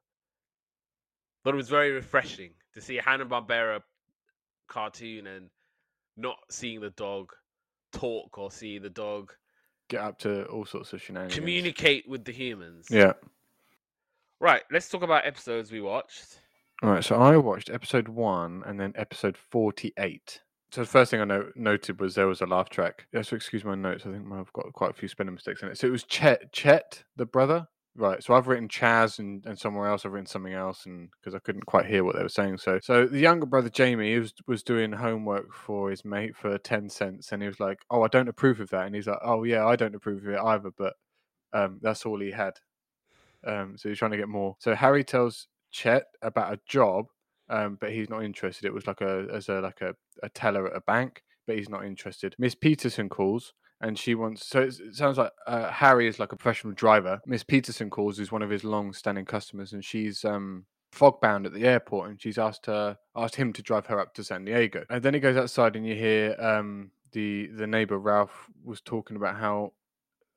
But 1.44 1.54
it 1.54 1.58
was 1.58 1.70
very 1.70 1.92
refreshing 1.92 2.52
to 2.74 2.82
see 2.82 2.98
a 2.98 3.02
hanna-barbera 3.02 3.82
cartoon 4.68 5.28
and 5.28 5.50
not 6.18 6.38
seeing 6.50 6.80
the 6.82 6.90
dog 6.92 7.32
talk 7.92 8.38
or 8.38 8.52
see 8.52 8.78
the 8.80 8.90
dog 8.90 9.32
Get 9.90 10.02
up 10.02 10.20
to 10.20 10.46
all 10.46 10.66
sorts 10.66 10.94
of 10.94 11.02
shenanigans. 11.02 11.36
communicate 11.36 12.08
with 12.10 12.26
the 12.26 12.32
humans 12.32 12.88
Yeah. 12.90 13.14
right 14.40 14.64
let's 14.72 14.90
talk 14.90 15.04
about 15.04 15.26
episodes 15.26 15.72
we 15.72 15.82
watched 15.82 16.40
All 16.84 16.90
right, 16.90 17.04
so 17.04 17.16
I 17.16 17.38
watched 17.38 17.70
episode 17.70 18.08
one 18.10 18.62
and 18.66 18.78
then 18.80 18.92
episode 18.98 19.38
48. 19.38 20.42
So 20.72 20.82
the 20.82 20.88
first 20.88 21.10
thing 21.10 21.22
I 21.22 21.24
no- 21.24 21.52
noted 21.56 22.02
was 22.02 22.16
there 22.16 22.28
was 22.28 22.42
a 22.42 22.46
laugh 22.46 22.70
track. 22.70 23.08
Yeah, 23.14 23.22
so 23.22 23.38
excuse 23.38 23.64
my 23.64 23.76
notes. 23.76 24.06
I 24.06 24.12
think 24.12 24.26
I've 24.30 24.52
got 24.52 24.74
quite 24.74 24.90
a 24.90 24.94
few 24.94 25.08
spelling 25.08 25.34
mistakes 25.34 25.62
in 25.64 25.70
it. 25.70 25.78
So 25.78 25.88
it 25.88 25.92
was 25.92 26.04
Chet, 26.04 26.52
Chet, 26.52 27.06
the 27.16 27.26
brother. 27.26 27.68
Right. 27.98 28.22
So 28.22 28.34
I've 28.34 28.48
written 28.48 28.68
Chaz 28.68 29.20
and, 29.20 29.46
and 29.46 29.58
somewhere 29.58 29.88
else 29.88 30.06
I've 30.06 30.12
written 30.12 30.26
something 30.26 30.52
else 30.54 30.86
and 30.86 31.10
because 31.12 31.34
I 31.34 31.40
couldn't 31.40 31.66
quite 31.66 31.86
hear 31.86 32.04
what 32.04 32.16
they 32.18 32.24
were 32.24 32.28
saying. 32.30 32.58
So 32.58 32.78
so 32.84 33.06
the 33.08 33.20
younger 33.20 33.46
brother 33.46 33.70
Jamie 33.70 34.20
was 34.20 34.34
was 34.48 34.64
doing 34.64 34.92
homework 34.92 35.54
for 35.54 35.90
his 35.90 36.04
mate 36.04 36.36
for 36.36 36.58
10 36.58 36.90
cents 36.90 37.32
and 37.32 37.42
he 37.42 37.48
was 37.48 37.60
like, 37.62 37.80
"Oh, 37.90 38.04
I 38.04 38.10
don't 38.10 38.28
approve 38.28 38.60
of 38.60 38.70
that." 38.72 38.86
And 38.86 38.96
he's 38.96 39.08
like, 39.08 39.20
"Oh, 39.24 39.44
yeah, 39.44 39.66
I 39.66 39.78
don't 39.78 39.96
approve 39.96 40.26
of 40.26 40.30
it 40.34 40.40
either, 40.40 40.72
but 40.78 40.94
um 41.54 41.80
that's 41.82 42.06
all 42.06 42.20
he 42.22 42.32
had." 42.32 42.54
Um 43.46 43.78
so 43.78 43.90
he's 43.90 44.00
trying 44.00 44.12
to 44.12 44.18
get 44.18 44.30
more. 44.30 44.56
So 44.60 44.76
Harry 44.76 45.04
tells 45.04 45.48
Chet 45.72 46.06
about 46.22 46.54
a 46.54 46.60
job 46.68 47.08
um, 47.50 47.78
but 47.80 47.92
he's 47.92 48.10
not 48.10 48.24
interested. 48.24 48.66
It 48.66 48.74
was 48.74 48.88
like 48.88 49.02
a 49.02 49.28
as 49.34 49.50
a 49.50 49.62
like 49.62 49.82
a, 49.82 49.96
a 50.24 50.30
teller 50.30 50.68
at 50.68 50.76
a 50.78 50.82
bank, 50.82 51.24
but 51.48 51.58
he's 51.58 51.70
not 51.70 51.86
interested. 51.86 52.36
Miss 52.40 52.56
Peterson 52.56 53.10
calls 53.10 53.54
and 53.82 53.98
she 53.98 54.16
wants. 54.16 54.46
So 54.48 54.62
it 54.62 54.76
sounds 54.94 55.18
like 55.18 55.32
uh, 55.48 55.70
Harry 55.72 56.08
is 56.08 56.20
like 56.20 56.32
a 56.32 56.38
professional 56.38 56.74
driver. 56.74 57.22
Miss 57.26 57.44
Peterson 57.44 57.90
calls, 57.90 58.18
who's 58.18 58.32
one 58.32 58.42
of 58.42 58.50
his 58.50 58.64
long-standing 58.64 59.26
customers, 59.26 59.74
and 59.74 59.84
she's 59.84 60.24
um 60.26 60.66
fog 60.92 61.20
bound 61.22 61.46
at 61.46 61.54
the 61.54 61.66
airport, 61.66 62.10
and 62.10 62.22
she's 62.22 62.38
asked 62.38 62.66
her 62.66 62.98
asked 63.16 63.36
him 63.36 63.54
to 63.54 63.62
drive 63.62 63.86
her 63.88 64.00
up 64.00 64.14
to 64.16 64.24
San 64.24 64.46
Diego. 64.46 64.86
And 64.90 65.04
then 65.04 65.14
he 65.14 65.20
goes 65.20 65.38
outside, 65.38 65.76
and 65.76 65.86
you 65.86 65.96
hear 65.96 66.36
um, 66.40 66.92
the 67.12 67.48
the 67.48 67.68
neighbor 67.68 68.00
Ralph 68.00 68.50
was 68.64 68.82
talking 68.82 69.18
about 69.18 69.36
how 69.36 69.74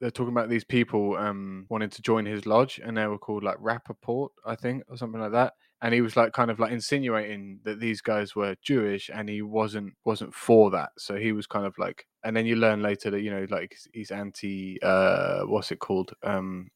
they're 0.01 0.11
talking 0.11 0.33
about 0.33 0.49
these 0.49 0.65
people 0.65 1.17
um, 1.17 1.67
wanting 1.69 1.91
to 1.91 2.03
join 2.03 2.27
his 2.27 2.47
lodge, 2.47 2.81
and 2.83 2.97
they 2.97 3.07
were 3.07 3.19
called 3.19 3.43
like 3.45 3.59
Rappaport, 3.59 4.29
I 4.45 4.55
think, 4.55 4.85
or 4.89 4.97
something 4.97 5.21
like 5.21 5.33
that. 5.33 5.55
And 5.81 5.95
he 5.95 6.01
was 6.01 6.17
like 6.17 6.33
kind 6.33 6.51
of 6.51 6.59
like 6.59 6.73
insinuating 6.73 7.61
that 7.65 7.79
these 7.79 8.01
guys 8.01 8.35
were 8.35 8.57
Jewish, 8.63 9.11
and 9.15 9.29
he 9.29 9.43
wasn't 9.43 9.95
wasn't 10.05 10.35
for 10.35 10.71
that. 10.73 10.91
So 10.99 11.17
he 11.17 11.33
was 11.33 11.47
kind 11.47 11.67
of 11.67 11.79
like, 11.79 12.05
and 12.25 12.37
then 12.37 12.47
you 12.47 12.57
learn 12.57 12.83
later 12.83 13.11
that 13.11 13.21
you 13.23 13.31
know 13.31 13.47
like 13.49 13.77
he's 13.93 14.11
anti, 14.11 14.79
uh, 14.83 15.43
what's 15.43 15.71
it 15.71 15.79
called, 15.79 16.13
um, 16.25 16.69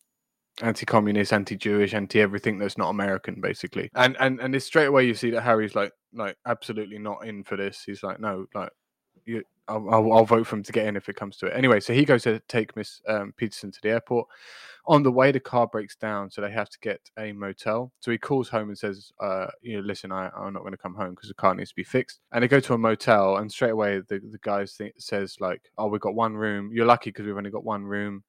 anti-communist, 0.60 1.32
anti-Jewish, 1.32 1.94
anti-everything 1.94 2.58
that's 2.58 2.78
not 2.78 2.90
American, 2.90 3.40
basically. 3.40 3.90
And 3.94 4.16
and 4.20 4.40
and 4.40 4.54
it's 4.54 4.66
straight 4.66 4.86
away 4.86 5.06
you 5.06 5.14
see 5.14 5.30
that 5.30 5.42
Harry's 5.42 5.74
like 5.74 5.92
like 6.12 6.36
absolutely 6.46 6.98
not 6.98 7.26
in 7.26 7.42
for 7.44 7.56
this. 7.56 7.82
He's 7.84 8.02
like, 8.02 8.20
no, 8.20 8.46
like 8.54 8.70
you, 9.24 9.42
I'll, 9.68 9.88
I'll, 9.90 10.12
I'll, 10.12 10.24
vote 10.24 10.46
for 10.46 10.56
him 10.56 10.62
to 10.64 10.72
get 10.72 10.86
in 10.86 10.96
if 10.96 11.08
it 11.08 11.16
comes 11.16 11.36
to 11.38 11.46
it. 11.46 11.56
Anyway, 11.56 11.80
so 11.80 11.92
he 11.92 12.04
goes 12.04 12.24
to 12.24 12.40
take 12.48 12.74
Miss 12.76 13.00
um, 13.08 13.32
Peterson 13.36 13.70
to 13.70 13.80
the 13.82 13.90
airport. 13.90 14.28
On 14.86 15.04
the 15.04 15.12
way, 15.12 15.30
the 15.30 15.38
car 15.38 15.68
breaks 15.68 15.94
down, 15.94 16.28
so 16.28 16.40
they 16.40 16.50
have 16.50 16.68
to 16.68 16.78
get 16.80 17.00
a 17.16 17.32
motel. 17.32 17.92
So 18.00 18.10
he 18.10 18.18
calls 18.18 18.48
home 18.48 18.68
and 18.68 18.76
says, 18.76 19.12
uh, 19.20 19.46
"You 19.60 19.76
know, 19.76 19.86
listen, 19.86 20.10
I, 20.10 20.28
I'm 20.36 20.52
not 20.52 20.60
going 20.60 20.72
to 20.72 20.78
come 20.78 20.94
home 20.94 21.10
because 21.10 21.28
the 21.28 21.34
car 21.34 21.54
needs 21.54 21.70
to 21.70 21.76
be 21.76 21.84
fixed." 21.84 22.20
And 22.32 22.42
they 22.42 22.48
go 22.48 22.58
to 22.58 22.74
a 22.74 22.78
motel, 22.78 23.36
and 23.36 23.50
straight 23.50 23.70
away 23.70 23.98
the 24.00 24.18
the 24.18 24.38
guy 24.42 24.64
th- 24.66 24.94
says 24.98 25.36
like, 25.38 25.70
"Oh, 25.78 25.86
we've 25.86 26.00
got 26.00 26.16
one 26.16 26.34
room. 26.34 26.70
You're 26.72 26.86
lucky 26.86 27.10
because 27.10 27.26
we've 27.26 27.36
only 27.36 27.50
got 27.50 27.64
one 27.64 27.84
room." 27.84 28.24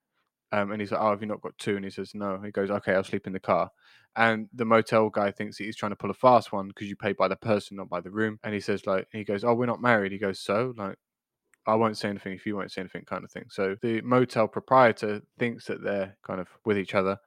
Um, 0.52 0.72
and 0.72 0.80
he's 0.80 0.92
like, 0.92 1.02
"Oh, 1.02 1.10
have 1.10 1.22
you 1.22 1.28
not 1.28 1.42
got 1.42 1.58
two? 1.58 1.76
And 1.76 1.84
he 1.84 1.90
says, 1.90 2.14
"No." 2.14 2.40
He 2.46 2.52
goes, 2.52 2.70
"Okay, 2.70 2.94
I'll 2.94 3.04
sleep 3.04 3.26
in 3.26 3.34
the 3.34 3.40
car." 3.40 3.72
And 4.16 4.48
the 4.54 4.66
motel 4.66 5.10
guy 5.10 5.32
thinks 5.32 5.58
he's 5.58 5.76
trying 5.76 5.92
to 5.92 5.96
pull 5.96 6.12
a 6.12 6.14
fast 6.14 6.52
one 6.52 6.68
because 6.68 6.88
you 6.88 6.96
pay 6.96 7.14
by 7.14 7.28
the 7.28 7.36
person, 7.36 7.78
not 7.78 7.90
by 7.90 8.00
the 8.02 8.12
room. 8.12 8.40
And 8.44 8.54
he 8.54 8.60
says, 8.60 8.86
like, 8.86 9.08
he 9.12 9.24
goes, 9.24 9.44
"Oh, 9.44 9.56
we're 9.56 9.66
not 9.66 9.82
married." 9.82 10.12
He 10.12 10.20
goes, 10.20 10.40
"So, 10.40 10.76
like, 10.78 10.98
I 11.66 11.76
won't 11.76 11.98
say 11.98 12.10
anything 12.10 12.34
if 12.34 12.46
you 12.46 12.56
won't 12.56 12.72
say 12.72 12.82
anything, 12.82 13.04
kind 13.06 13.24
of 13.24 13.32
thing. 13.32 13.46
So 13.50 13.76
the 13.82 14.02
motel 14.02 14.48
proprietor 14.48 15.22
thinks 15.40 15.66
that 15.68 15.84
they're 15.84 16.18
kind 16.24 16.42
of 16.42 16.48
with 16.66 16.78
each 16.78 16.94
other. 16.94 17.18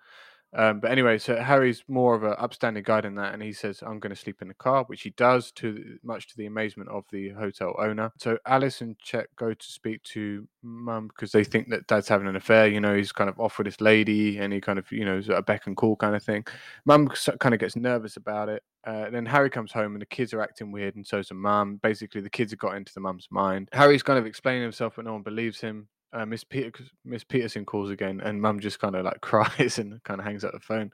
Um, 0.57 0.81
but 0.81 0.91
anyway, 0.91 1.19
so 1.19 1.37
Harry's 1.37 1.85
more 1.87 2.15
of 2.15 2.23
an 2.23 2.35
upstanding 2.39 2.83
guy 2.83 3.03
than 3.03 3.15
that, 3.17 3.35
and 3.35 3.43
he 3.43 3.53
says, 3.53 3.83
"I'm 3.83 4.01
going 4.01 4.15
to 4.15 4.21
sleep 4.21 4.41
in 4.41 4.49
the 4.49 4.55
car," 4.55 4.85
which 4.85 5.03
he 5.03 5.11
does, 5.11 5.53
to 5.53 5.99
much 6.03 6.29
to 6.29 6.37
the 6.39 6.47
amazement 6.47 6.89
of 6.89 7.05
the 7.13 7.29
hotel 7.31 7.77
owner. 7.79 8.11
So 8.17 8.39
Alice 8.47 8.81
and 8.81 8.99
Chet 8.99 9.27
go 9.37 9.53
to 9.53 9.67
speak 9.67 10.03
to 10.05 10.49
Mum 10.63 11.09
because 11.09 11.31
they 11.31 11.45
think 11.45 11.69
that 11.69 11.87
Dad's 11.87 12.09
having 12.09 12.27
an 12.27 12.37
affair. 12.37 12.69
You 12.69 12.81
know, 12.81 12.97
he's 12.97 13.13
kind 13.13 13.29
of 13.29 13.39
off 13.39 13.59
with 13.59 13.67
this 13.67 13.83
lady, 13.83 14.39
and 14.39 14.51
he 14.51 14.63
kind 14.63 14.79
of, 14.79 14.91
you 14.91 15.05
know, 15.05 15.21
a 15.29 15.43
beck 15.43 15.67
and 15.67 15.77
call 15.77 15.95
kind 15.95 16.17
of 16.17 16.23
thing. 16.23 16.47
Mum 16.87 17.09
kind 17.39 17.55
of 17.55 17.61
gets 17.61 17.77
nervous 17.77 18.17
about 18.17 18.49
it. 18.49 18.63
Uh, 18.85 19.11
then 19.11 19.27
Harry 19.27 19.51
comes 19.51 19.73
home 19.73 19.93
and 19.93 20.01
the 20.01 20.07
kids 20.07 20.33
are 20.33 20.41
acting 20.41 20.73
weird, 20.73 20.97
and 20.97 21.07
so's 21.07 21.29
the 21.29 21.35
mum. 21.35 21.79
Basically, 21.83 22.23
the 22.23 22.31
kids 22.31 22.53
have 22.53 22.61
got 22.61 22.77
into 22.77 22.95
the 22.95 23.01
mum's 23.01 23.29
mind. 23.31 23.69
Harry's 23.73 24.03
kind 24.03 24.19
of 24.19 24.25
explaining 24.25 24.63
himself, 24.63 24.95
but 24.97 25.05
no 25.05 25.13
one 25.13 25.23
believes 25.23 25.61
him 25.61 25.89
uh, 26.17 26.27
Miss 26.27 26.45
Peter 26.45 26.73
Miss 27.05 27.25
Peterson 27.25 27.65
calls 27.65 27.91
again, 27.91 28.21
and 28.21 28.41
Mum 28.41 28.59
just 28.59 28.79
kind 28.79 28.95
of 28.95 29.05
like 29.05 29.21
cries 29.21 29.79
and 29.79 30.03
kind 30.05 30.21
of 30.21 30.27
hangs 30.27 30.45
up 30.45 30.53
the 30.53 30.61
phone 30.61 30.91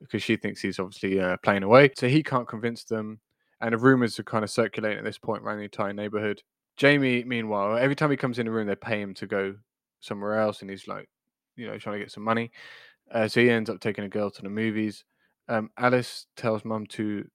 because 0.00 0.22
she 0.22 0.36
thinks 0.36 0.60
he's 0.60 0.78
obviously 0.78 1.20
uh, 1.20 1.36
playing 1.42 1.62
away. 1.62 1.90
So 1.96 2.08
he 2.08 2.22
can't 2.22 2.48
convince 2.48 2.84
them, 2.84 3.20
and 3.60 3.72
the 3.72 3.78
rumors 3.78 4.18
are 4.18 4.24
kind 4.24 4.44
of 4.44 4.50
circulating 4.50 4.98
at 4.98 5.04
this 5.04 5.18
point 5.18 5.42
around 5.42 5.58
the 5.58 5.64
entire 5.64 5.92
neighborhood. 5.92 6.42
Jamie, 6.76 7.24
meanwhile, 7.24 7.76
every 7.76 7.96
time 7.96 8.10
he 8.10 8.16
comes 8.16 8.38
in 8.38 8.46
the 8.46 8.52
room, 8.52 8.66
they 8.66 8.76
pay 8.76 9.00
him 9.00 9.12
to 9.14 9.26
go 9.26 9.56
somewhere 10.00 10.38
else, 10.38 10.60
and 10.60 10.70
he's 10.70 10.86
like, 10.86 11.08
you 11.56 11.66
know, 11.66 11.76
trying 11.76 11.98
to 11.98 12.04
get 12.04 12.12
some 12.12 12.22
money. 12.24 12.50
Uh, 13.10 13.26
so 13.26 13.40
he 13.40 13.50
ends 13.50 13.68
up 13.68 13.80
taking 13.80 14.04
a 14.04 14.08
girl 14.08 14.30
to 14.30 14.42
the 14.42 14.48
movies. 14.48 15.04
Um, 15.48 15.70
Alice 15.76 16.26
tells 16.36 16.64
Mum 16.64 16.86
to 16.90 17.26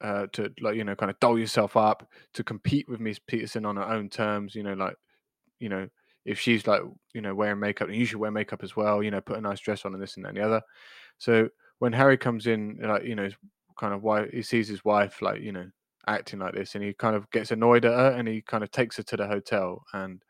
uh, 0.00 0.26
to 0.32 0.52
like 0.60 0.76
you 0.76 0.84
know 0.84 0.94
kind 0.94 1.10
of 1.10 1.18
doll 1.18 1.38
yourself 1.38 1.76
up 1.76 2.08
to 2.34 2.44
compete 2.44 2.88
with 2.88 3.00
Miss 3.00 3.18
Peterson 3.18 3.64
on 3.64 3.76
her 3.76 3.88
own 3.88 4.08
terms. 4.08 4.54
You 4.54 4.62
know, 4.62 4.74
like 4.74 4.94
you 5.58 5.68
know 5.68 5.88
if 6.24 6.40
she's 6.40 6.66
like 6.66 6.82
you 7.12 7.20
know 7.20 7.34
wearing 7.34 7.60
makeup 7.60 7.88
and 7.88 7.96
you 7.96 8.06
should 8.06 8.18
wear 8.18 8.30
makeup 8.30 8.62
as 8.62 8.76
well 8.76 9.02
you 9.02 9.10
know 9.10 9.20
put 9.20 9.38
a 9.38 9.40
nice 9.40 9.60
dress 9.60 9.84
on 9.84 9.94
and 9.94 10.02
this 10.02 10.16
and 10.16 10.24
that 10.24 10.30
and 10.30 10.38
the 10.38 10.44
other. 10.44 10.62
So 11.18 11.48
when 11.78 11.92
harry 11.92 12.16
comes 12.16 12.46
in 12.46 12.78
like 12.82 13.04
you 13.04 13.14
know 13.14 13.28
kind 13.78 13.92
of 13.94 14.02
why 14.02 14.28
he 14.28 14.42
sees 14.42 14.68
his 14.68 14.84
wife 14.84 15.20
like 15.20 15.40
you 15.40 15.52
know 15.52 15.66
acting 16.06 16.38
like 16.38 16.54
this 16.54 16.74
and 16.74 16.84
he 16.84 16.92
kind 16.92 17.16
of 17.16 17.30
gets 17.30 17.50
annoyed 17.50 17.84
at 17.84 17.92
her 17.92 18.10
and 18.10 18.28
he 18.28 18.42
kind 18.42 18.62
of 18.62 18.70
takes 18.70 18.96
her 18.96 19.02
to 19.02 19.16
the 19.16 19.26
hotel 19.26 19.82
and 19.94 20.22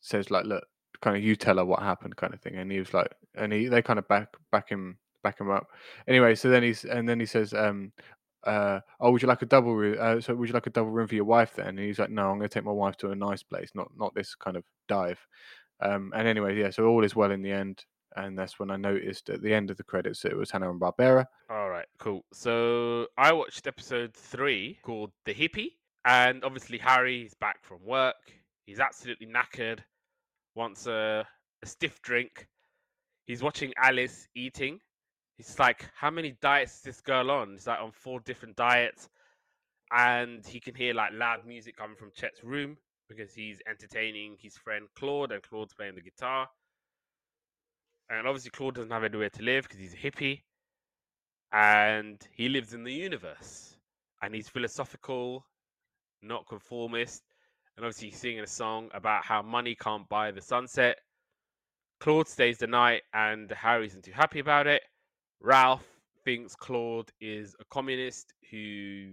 says 0.00 0.30
like 0.30 0.44
look 0.44 0.64
kind 1.00 1.16
of 1.16 1.22
you 1.22 1.36
tell 1.36 1.56
her 1.56 1.64
what 1.64 1.82
happened 1.82 2.16
kind 2.16 2.32
of 2.32 2.40
thing. 2.40 2.56
And 2.56 2.70
he 2.70 2.78
was 2.78 2.94
like 2.94 3.12
and 3.34 3.52
he 3.52 3.66
they 3.66 3.82
kind 3.82 3.98
of 3.98 4.08
back 4.08 4.28
back 4.50 4.68
him 4.68 4.98
back 5.22 5.40
him 5.40 5.50
up. 5.50 5.68
Anyway 6.08 6.34
so 6.34 6.48
then 6.48 6.62
he's 6.62 6.84
and 6.84 7.08
then 7.08 7.20
he 7.20 7.26
says 7.26 7.52
um 7.52 7.92
uh, 8.46 8.80
oh, 9.00 9.10
would 9.10 9.22
you 9.22 9.28
like 9.28 9.42
a 9.42 9.46
double 9.46 9.74
room? 9.74 9.96
Uh, 10.00 10.20
so 10.20 10.34
would 10.34 10.48
you 10.48 10.54
like 10.54 10.66
a 10.66 10.70
double 10.70 10.90
room 10.90 11.08
for 11.08 11.14
your 11.14 11.24
wife 11.24 11.54
then? 11.54 11.68
And 11.68 11.78
he's 11.78 11.98
like, 11.98 12.10
no, 12.10 12.30
I'm 12.30 12.38
going 12.38 12.48
to 12.48 12.54
take 12.54 12.64
my 12.64 12.72
wife 12.72 12.96
to 12.98 13.10
a 13.10 13.16
nice 13.16 13.42
place, 13.42 13.70
not 13.74 13.88
not 13.96 14.14
this 14.14 14.34
kind 14.34 14.56
of 14.56 14.64
dive. 14.88 15.24
Um, 15.80 16.12
and 16.14 16.26
anyway, 16.26 16.58
yeah, 16.58 16.70
so 16.70 16.86
all 16.86 17.04
is 17.04 17.16
well 17.16 17.30
in 17.30 17.42
the 17.42 17.52
end. 17.52 17.84
And 18.14 18.38
that's 18.38 18.58
when 18.58 18.70
I 18.70 18.76
noticed 18.76 19.28
at 19.28 19.42
the 19.42 19.52
end 19.52 19.70
of 19.70 19.76
the 19.76 19.82
credits 19.84 20.22
that 20.22 20.32
it 20.32 20.38
was 20.38 20.50
Hanna 20.50 20.70
and 20.70 20.80
Barbera. 20.80 21.26
All 21.50 21.68
right, 21.68 21.84
cool. 21.98 22.24
So 22.32 23.08
I 23.18 23.32
watched 23.32 23.66
episode 23.66 24.14
three 24.14 24.78
called 24.82 25.10
The 25.26 25.34
Hippie. 25.34 25.72
And 26.06 26.44
obviously, 26.44 26.78
Harry 26.78 27.22
is 27.22 27.34
back 27.34 27.64
from 27.64 27.84
work. 27.84 28.14
He's 28.64 28.80
absolutely 28.80 29.26
knackered, 29.26 29.80
wants 30.54 30.86
a, 30.86 31.26
a 31.62 31.66
stiff 31.66 32.00
drink. 32.00 32.46
He's 33.26 33.42
watching 33.42 33.72
Alice 33.76 34.28
eating 34.34 34.78
He's 35.36 35.58
like, 35.58 35.86
how 35.94 36.10
many 36.10 36.34
diets 36.40 36.76
is 36.76 36.80
this 36.82 37.00
girl 37.00 37.30
on? 37.30 37.52
He's 37.52 37.66
like 37.66 37.80
on 37.80 37.92
four 37.92 38.20
different 38.20 38.56
diets, 38.56 39.08
and 39.92 40.46
he 40.46 40.60
can 40.60 40.74
hear 40.74 40.94
like 40.94 41.12
loud 41.12 41.46
music 41.46 41.76
coming 41.76 41.96
from 41.96 42.10
Chet's 42.14 42.42
room 42.42 42.78
because 43.08 43.34
he's 43.34 43.60
entertaining 43.68 44.36
his 44.40 44.56
friend 44.56 44.86
Claude, 44.98 45.32
and 45.32 45.42
Claude's 45.42 45.74
playing 45.74 45.94
the 45.94 46.00
guitar. 46.00 46.48
And 48.08 48.26
obviously, 48.26 48.50
Claude 48.50 48.76
doesn't 48.76 48.90
have 48.90 49.04
anywhere 49.04 49.30
to 49.30 49.42
live 49.42 49.64
because 49.64 49.78
he's 49.78 49.94
a 49.94 49.96
hippie, 49.96 50.42
and 51.52 52.20
he 52.32 52.48
lives 52.48 52.72
in 52.72 52.84
the 52.84 52.92
universe, 52.92 53.76
and 54.22 54.34
he's 54.34 54.48
philosophical, 54.48 55.46
not 56.22 56.46
conformist, 56.48 57.22
and 57.76 57.84
obviously 57.84 58.08
he's 58.08 58.18
singing 58.18 58.40
a 58.40 58.46
song 58.46 58.88
about 58.94 59.24
how 59.24 59.42
money 59.42 59.74
can't 59.74 60.08
buy 60.08 60.30
the 60.30 60.40
sunset. 60.40 60.98
Claude 62.00 62.28
stays 62.28 62.58
the 62.58 62.66
night, 62.66 63.02
and 63.12 63.50
Harry 63.50 63.86
isn't 63.86 64.04
too 64.04 64.12
happy 64.12 64.38
about 64.38 64.66
it. 64.66 64.82
Ralph 65.40 65.84
thinks 66.24 66.56
Claude 66.56 67.10
is 67.20 67.54
a 67.60 67.64
communist 67.66 68.32
who, 68.50 69.12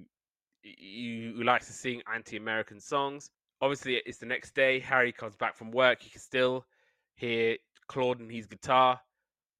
who 0.64 1.44
likes 1.44 1.68
to 1.68 1.74
sing 1.74 2.02
anti-American 2.14 2.80
songs. 2.80 3.30
Obviously, 3.62 4.02
it's 4.06 4.18
the 4.18 4.26
next 4.26 4.56
day. 4.56 4.80
Harry 4.80 5.12
comes 5.12 5.36
back 5.36 5.56
from 5.56 5.72
work. 5.72 6.02
He 6.02 6.10
can 6.10 6.22
still 6.22 6.66
hear 7.16 7.58
Claude 7.88 8.20
and 8.20 8.32
his 8.32 8.46
guitar. 8.46 9.00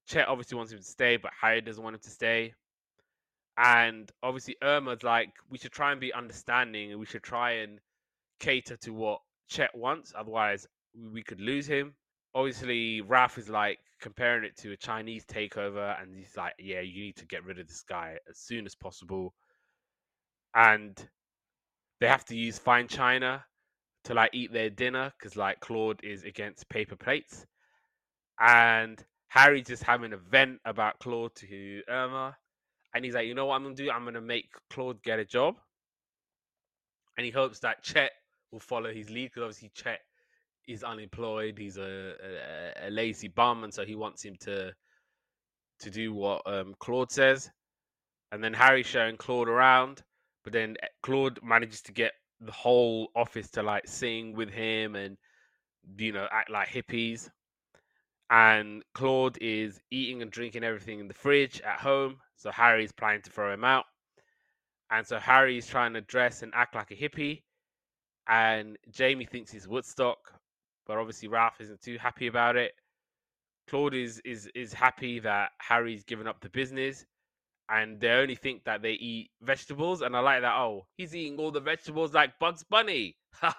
Chet 0.06 0.28
obviously 0.28 0.56
wants 0.56 0.72
him 0.72 0.78
to 0.78 0.84
stay, 0.84 1.16
but 1.16 1.30
Harry 1.40 1.60
doesn't 1.60 1.82
want 1.82 1.94
him 1.94 2.00
to 2.00 2.10
stay. 2.10 2.54
And 3.56 4.10
obviously, 4.22 4.56
Irma's 4.62 5.02
like, 5.02 5.30
we 5.48 5.58
should 5.58 5.72
try 5.72 5.92
and 5.92 6.00
be 6.00 6.12
understanding 6.12 6.90
and 6.90 7.00
we 7.00 7.06
should 7.06 7.22
try 7.22 7.52
and 7.52 7.78
cater 8.40 8.76
to 8.78 8.92
what 8.92 9.20
Chet 9.48 9.74
wants. 9.76 10.12
Otherwise, 10.16 10.66
we 11.12 11.22
could 11.22 11.40
lose 11.40 11.66
him 11.66 11.94
obviously 12.34 13.00
Ralph 13.00 13.38
is 13.38 13.48
like 13.48 13.78
comparing 14.00 14.44
it 14.44 14.56
to 14.58 14.72
a 14.72 14.76
Chinese 14.76 15.24
takeover, 15.24 16.00
and 16.00 16.14
he's 16.16 16.36
like, 16.36 16.54
"Yeah, 16.58 16.80
you 16.80 17.02
need 17.04 17.16
to 17.16 17.26
get 17.26 17.44
rid 17.44 17.58
of 17.58 17.68
this 17.68 17.82
guy 17.82 18.18
as 18.28 18.38
soon 18.38 18.66
as 18.66 18.74
possible." 18.74 19.34
And 20.54 21.08
they 22.00 22.08
have 22.08 22.24
to 22.26 22.36
use 22.36 22.58
fine 22.58 22.88
china 22.88 23.44
to 24.04 24.14
like 24.14 24.30
eat 24.34 24.52
their 24.52 24.70
dinner 24.70 25.12
because 25.18 25.36
like 25.36 25.60
Claude 25.60 26.02
is 26.04 26.24
against 26.24 26.68
paper 26.68 26.96
plates, 26.96 27.46
and 28.40 29.04
Harry's 29.28 29.66
just 29.66 29.82
having 29.82 30.12
a 30.12 30.16
vent 30.18 30.60
about 30.64 30.98
Claude 31.00 31.34
to 31.36 31.82
Irma, 31.88 32.36
and 32.94 33.04
he's 33.04 33.14
like, 33.14 33.26
"You 33.26 33.34
know 33.34 33.46
what 33.46 33.56
I'm 33.56 33.62
gonna 33.64 33.74
do? 33.74 33.90
I'm 33.90 34.04
gonna 34.04 34.20
make 34.20 34.50
Claude 34.70 35.02
get 35.02 35.18
a 35.18 35.24
job." 35.24 35.56
And 37.16 37.24
he 37.24 37.30
hopes 37.30 37.60
that 37.60 37.82
Chet 37.82 38.12
will 38.50 38.60
follow 38.60 38.92
his 38.92 39.08
lead 39.08 39.26
because 39.26 39.42
obviously 39.42 39.70
Chet 39.74 40.00
he's 40.66 40.82
unemployed. 40.82 41.58
He's 41.58 41.76
a, 41.76 42.14
a, 42.82 42.88
a, 42.88 42.90
lazy 42.90 43.28
bum, 43.28 43.64
and 43.64 43.72
so 43.72 43.84
he 43.84 43.94
wants 43.94 44.22
him 44.22 44.36
to 44.40 44.72
to 45.80 45.90
do 45.90 46.14
what 46.14 46.42
um, 46.46 46.74
Claude 46.78 47.10
says. 47.10 47.50
And 48.32 48.42
then 48.42 48.54
Harry's 48.54 48.86
showing 48.86 49.16
Claude 49.16 49.48
around, 49.48 50.02
but 50.42 50.52
then 50.52 50.76
eh, 50.82 50.86
Claude 51.02 51.38
manages 51.42 51.82
to 51.82 51.92
get 51.92 52.12
the 52.40 52.52
whole 52.52 53.08
office 53.14 53.48
to 53.50 53.62
like 53.62 53.86
sing 53.86 54.34
with 54.34 54.50
him 54.50 54.96
and 54.96 55.16
you 55.98 56.12
know 56.12 56.26
act 56.30 56.50
like 56.50 56.68
hippies. 56.68 57.30
And 58.30 58.82
Claude 58.94 59.38
is 59.40 59.80
eating 59.90 60.22
and 60.22 60.30
drinking 60.30 60.64
everything 60.64 60.98
in 60.98 61.08
the 61.08 61.14
fridge 61.14 61.60
at 61.60 61.78
home, 61.78 62.16
so 62.36 62.50
Harry's 62.50 62.92
planning 62.92 63.22
to 63.22 63.30
throw 63.30 63.52
him 63.52 63.64
out. 63.64 63.84
And 64.90 65.06
so 65.06 65.18
Harry's 65.18 65.66
trying 65.66 65.92
to 65.94 66.00
dress 66.00 66.42
and 66.42 66.52
act 66.54 66.74
like 66.74 66.90
a 66.90 66.96
hippie, 66.96 67.42
and 68.26 68.76
Jamie 68.90 69.26
thinks 69.26 69.50
he's 69.52 69.68
Woodstock, 69.68 70.18
but 70.86 70.98
obviously 70.98 71.28
Ralph 71.28 71.60
isn't 71.60 71.80
too 71.80 71.98
happy 71.98 72.26
about 72.26 72.56
it. 72.56 72.72
Claude 73.68 73.94
is 73.94 74.20
is 74.24 74.48
is 74.54 74.72
happy 74.72 75.20
that 75.20 75.52
Harry's 75.58 76.04
given 76.04 76.26
up 76.26 76.40
the 76.40 76.50
business, 76.50 77.06
and 77.70 78.00
they 78.00 78.10
only 78.10 78.34
think 78.34 78.64
that 78.64 78.82
they 78.82 78.92
eat 78.92 79.30
vegetables. 79.42 80.02
And 80.02 80.16
I 80.16 80.20
like 80.20 80.42
that. 80.42 80.54
Oh, 80.54 80.86
he's 80.96 81.14
eating 81.16 81.38
all 81.38 81.50
the 81.50 81.60
vegetables 81.60 82.12
like 82.12 82.38
Bugs 82.38 82.62
Bunny. 82.62 83.16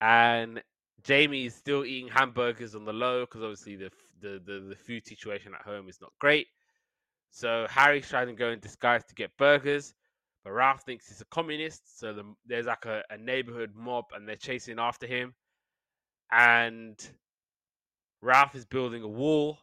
and 0.00 0.62
Jamie 1.04 1.46
is 1.46 1.54
still 1.54 1.84
eating 1.84 2.08
hamburgers 2.08 2.74
on 2.74 2.84
the 2.84 2.92
low 2.92 3.20
because 3.20 3.42
obviously 3.42 3.76
the, 3.76 3.90
the, 4.20 4.40
the 4.44 4.60
the 4.70 4.76
food 4.76 5.06
situation 5.06 5.52
at 5.54 5.62
home 5.62 5.88
is 5.88 6.00
not 6.00 6.12
great. 6.18 6.48
So 7.30 7.66
Harry's 7.70 8.08
trying 8.08 8.28
to 8.28 8.32
go 8.32 8.50
in 8.50 8.60
disguise 8.60 9.04
to 9.04 9.14
get 9.14 9.36
burgers, 9.36 9.94
but 10.46 10.52
Ralph 10.52 10.82
thinks 10.82 11.08
he's 11.08 11.20
a 11.20 11.24
communist. 11.24 11.98
So 11.98 12.12
the, 12.12 12.22
there's 12.46 12.66
like 12.66 12.84
a, 12.84 13.02
a 13.10 13.18
neighborhood 13.18 13.72
mob, 13.74 14.04
and 14.14 14.28
they're 14.28 14.36
chasing 14.36 14.78
after 14.78 15.04
him. 15.04 15.34
And 16.30 16.96
Ralph 18.22 18.54
is 18.54 18.64
building 18.64 19.02
a 19.02 19.08
wall, 19.08 19.58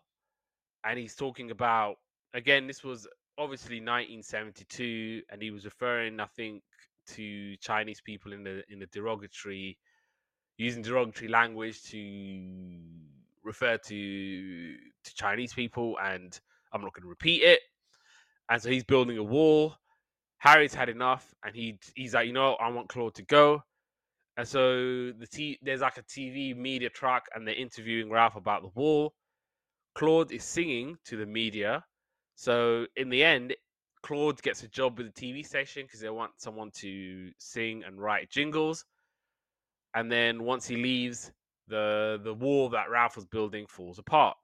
and 0.84 1.00
he's 1.00 1.16
talking 1.16 1.52
about 1.52 1.96
again. 2.34 2.68
This 2.68 2.84
was 2.84 3.08
obviously 3.38 3.78
1972, 3.78 5.22
and 5.30 5.42
he 5.42 5.52
was 5.52 5.63
referring, 5.63 6.20
I 6.20 6.25
think, 6.25 6.63
to 7.12 7.56
Chinese 7.58 8.02
people 8.02 8.34
in 8.34 8.44
the 8.44 8.63
in 8.70 8.80
the 8.80 8.88
derogatory 8.88 9.78
using 10.58 10.82
derogatory 10.82 11.30
language 11.30 11.82
to 11.84 12.82
refer 13.42 13.78
to 13.78 14.75
to 14.75 15.16
Chinese 15.16 15.54
people, 15.54 15.98
and 16.04 16.38
I'm 16.74 16.82
not 16.82 16.92
going 16.92 17.04
to 17.04 17.10
repeat 17.10 17.42
it. 17.42 17.62
And 18.50 18.62
so 18.62 18.70
he's 18.70 18.84
building 18.84 19.18
a 19.18 19.24
wall. 19.24 19.78
Harry's 20.44 20.74
had 20.74 20.90
enough, 20.90 21.34
and 21.46 21.56
he 21.56 21.80
he's 21.96 22.14
like, 22.16 22.28
you 22.28 22.34
know, 22.34 22.56
I 22.56 22.70
want 22.70 22.90
Claude 22.90 23.16
to 23.16 23.24
go. 23.24 23.64
And 24.38 24.48
so 24.48 25.12
the 25.12 25.28
t- 25.32 25.60
there's 25.62 25.82
like 25.82 25.98
a 25.98 26.04
TV 26.04 26.56
media 26.56 26.90
truck, 26.90 27.28
and 27.36 27.48
they're 27.48 27.56
interviewing 27.56 28.12
Ralph 28.12 28.36
about 28.36 28.64
the 28.64 28.72
wall. 28.76 29.14
Claude 29.96 30.32
is 30.32 30.44
singing 30.44 30.98
to 31.06 31.18
the 31.18 31.26
media. 31.26 31.86
So 32.36 32.88
in 32.96 33.10
the 33.10 33.24
end, 33.24 33.56
Claude 34.04 34.42
gets 34.42 34.64
a 34.64 34.68
job 34.70 34.98
with 34.98 35.14
the 35.14 35.22
TV 35.22 35.46
station 35.46 35.84
because 35.86 36.02
they 36.02 36.10
want 36.10 36.34
someone 36.38 36.72
to 36.78 37.32
sing 37.40 37.84
and 37.86 38.02
write 38.02 38.30
jingles 38.32 38.86
and 39.96 40.12
then 40.12 40.44
once 40.44 40.68
he 40.68 40.76
leaves, 40.76 41.32
the 41.68 42.20
the 42.24 42.34
wall 42.34 42.70
that 42.70 42.90
Ralph 42.90 43.16
was 43.16 43.26
building 43.26 43.66
falls 43.68 44.00
apart. 44.00 44.38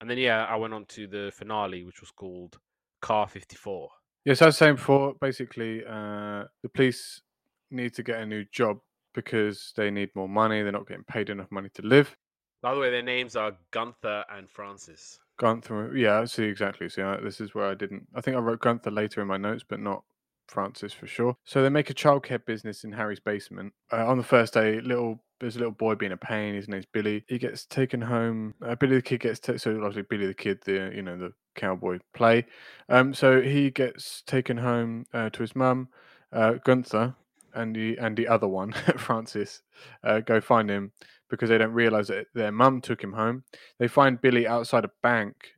And 0.00 0.10
then 0.10 0.18
yeah, 0.18 0.44
I 0.44 0.56
went 0.56 0.74
on 0.74 0.84
to 0.86 1.06
the 1.06 1.32
finale, 1.34 1.84
which 1.84 2.00
was 2.00 2.10
called 2.10 2.58
Car 3.00 3.28
Fifty 3.28 3.56
Four. 3.56 3.90
Yes, 4.24 4.42
I 4.42 4.46
was 4.46 4.56
saying 4.56 4.76
before. 4.76 5.14
Basically, 5.20 5.84
uh, 5.84 6.44
the 6.62 6.68
police 6.74 7.22
need 7.70 7.94
to 7.94 8.02
get 8.02 8.20
a 8.20 8.26
new 8.26 8.44
job 8.52 8.78
because 9.14 9.72
they 9.76 9.90
need 9.90 10.10
more 10.14 10.28
money. 10.28 10.62
They're 10.62 10.72
not 10.72 10.86
getting 10.86 11.04
paid 11.04 11.30
enough 11.30 11.50
money 11.50 11.70
to 11.74 11.82
live. 11.82 12.16
By 12.62 12.74
the 12.74 12.80
way, 12.80 12.90
their 12.90 13.02
names 13.02 13.36
are 13.36 13.56
Gunther 13.70 14.24
and 14.30 14.50
Francis. 14.50 15.18
Gunther, 15.38 15.96
yeah, 15.96 16.20
I 16.20 16.24
see 16.24 16.44
exactly. 16.44 16.88
See, 16.88 17.02
I, 17.02 17.20
this 17.20 17.40
is 17.40 17.54
where 17.54 17.66
I 17.66 17.74
didn't. 17.74 18.06
I 18.14 18.20
think 18.20 18.36
I 18.36 18.40
wrote 18.40 18.60
Gunther 18.60 18.90
later 18.90 19.22
in 19.22 19.28
my 19.28 19.36
notes, 19.36 19.64
but 19.68 19.80
not 19.80 20.02
Francis 20.48 20.92
for 20.92 21.06
sure. 21.06 21.36
So 21.44 21.62
they 21.62 21.68
make 21.68 21.90
a 21.90 21.94
childcare 21.94 22.44
business 22.44 22.82
in 22.82 22.92
Harry's 22.92 23.20
basement. 23.20 23.72
Uh, 23.92 24.06
on 24.06 24.18
the 24.18 24.24
first 24.24 24.54
day, 24.54 24.80
little 24.80 25.22
there's 25.40 25.56
a 25.56 25.58
little 25.58 25.72
boy 25.72 25.94
being 25.94 26.12
a 26.12 26.16
pain. 26.16 26.54
His 26.54 26.68
name's 26.68 26.86
Billy. 26.86 27.24
He 27.28 27.38
gets 27.38 27.64
taken 27.66 28.00
home. 28.00 28.54
Uh, 28.64 28.74
Billy 28.74 28.96
the 28.96 29.02
kid 29.02 29.20
gets 29.20 29.40
t- 29.40 29.58
so 29.58 29.76
obviously 29.76 30.02
Billy 30.02 30.26
the 30.26 30.34
kid, 30.34 30.60
the 30.64 30.92
you 30.94 31.02
know 31.02 31.16
the 31.16 31.32
cowboy 31.54 31.98
play. 32.14 32.46
Um, 32.88 33.14
so 33.14 33.40
he 33.40 33.70
gets 33.70 34.22
taken 34.22 34.56
home 34.56 35.06
uh, 35.12 35.30
to 35.30 35.42
his 35.42 35.54
mum, 35.54 35.88
uh, 36.32 36.54
Gunther, 36.64 37.14
and 37.54 37.74
the 37.74 37.96
and 37.98 38.16
the 38.16 38.28
other 38.28 38.48
one, 38.48 38.72
Francis, 38.96 39.62
uh, 40.04 40.20
go 40.20 40.40
find 40.40 40.70
him 40.70 40.92
because 41.30 41.50
they 41.50 41.58
don't 41.58 41.72
realize 41.72 42.08
that 42.08 42.26
their 42.34 42.52
mum 42.52 42.80
took 42.80 43.02
him 43.02 43.12
home. 43.12 43.44
They 43.78 43.88
find 43.88 44.20
Billy 44.20 44.46
outside 44.46 44.84
a 44.84 44.90
bank. 45.02 45.54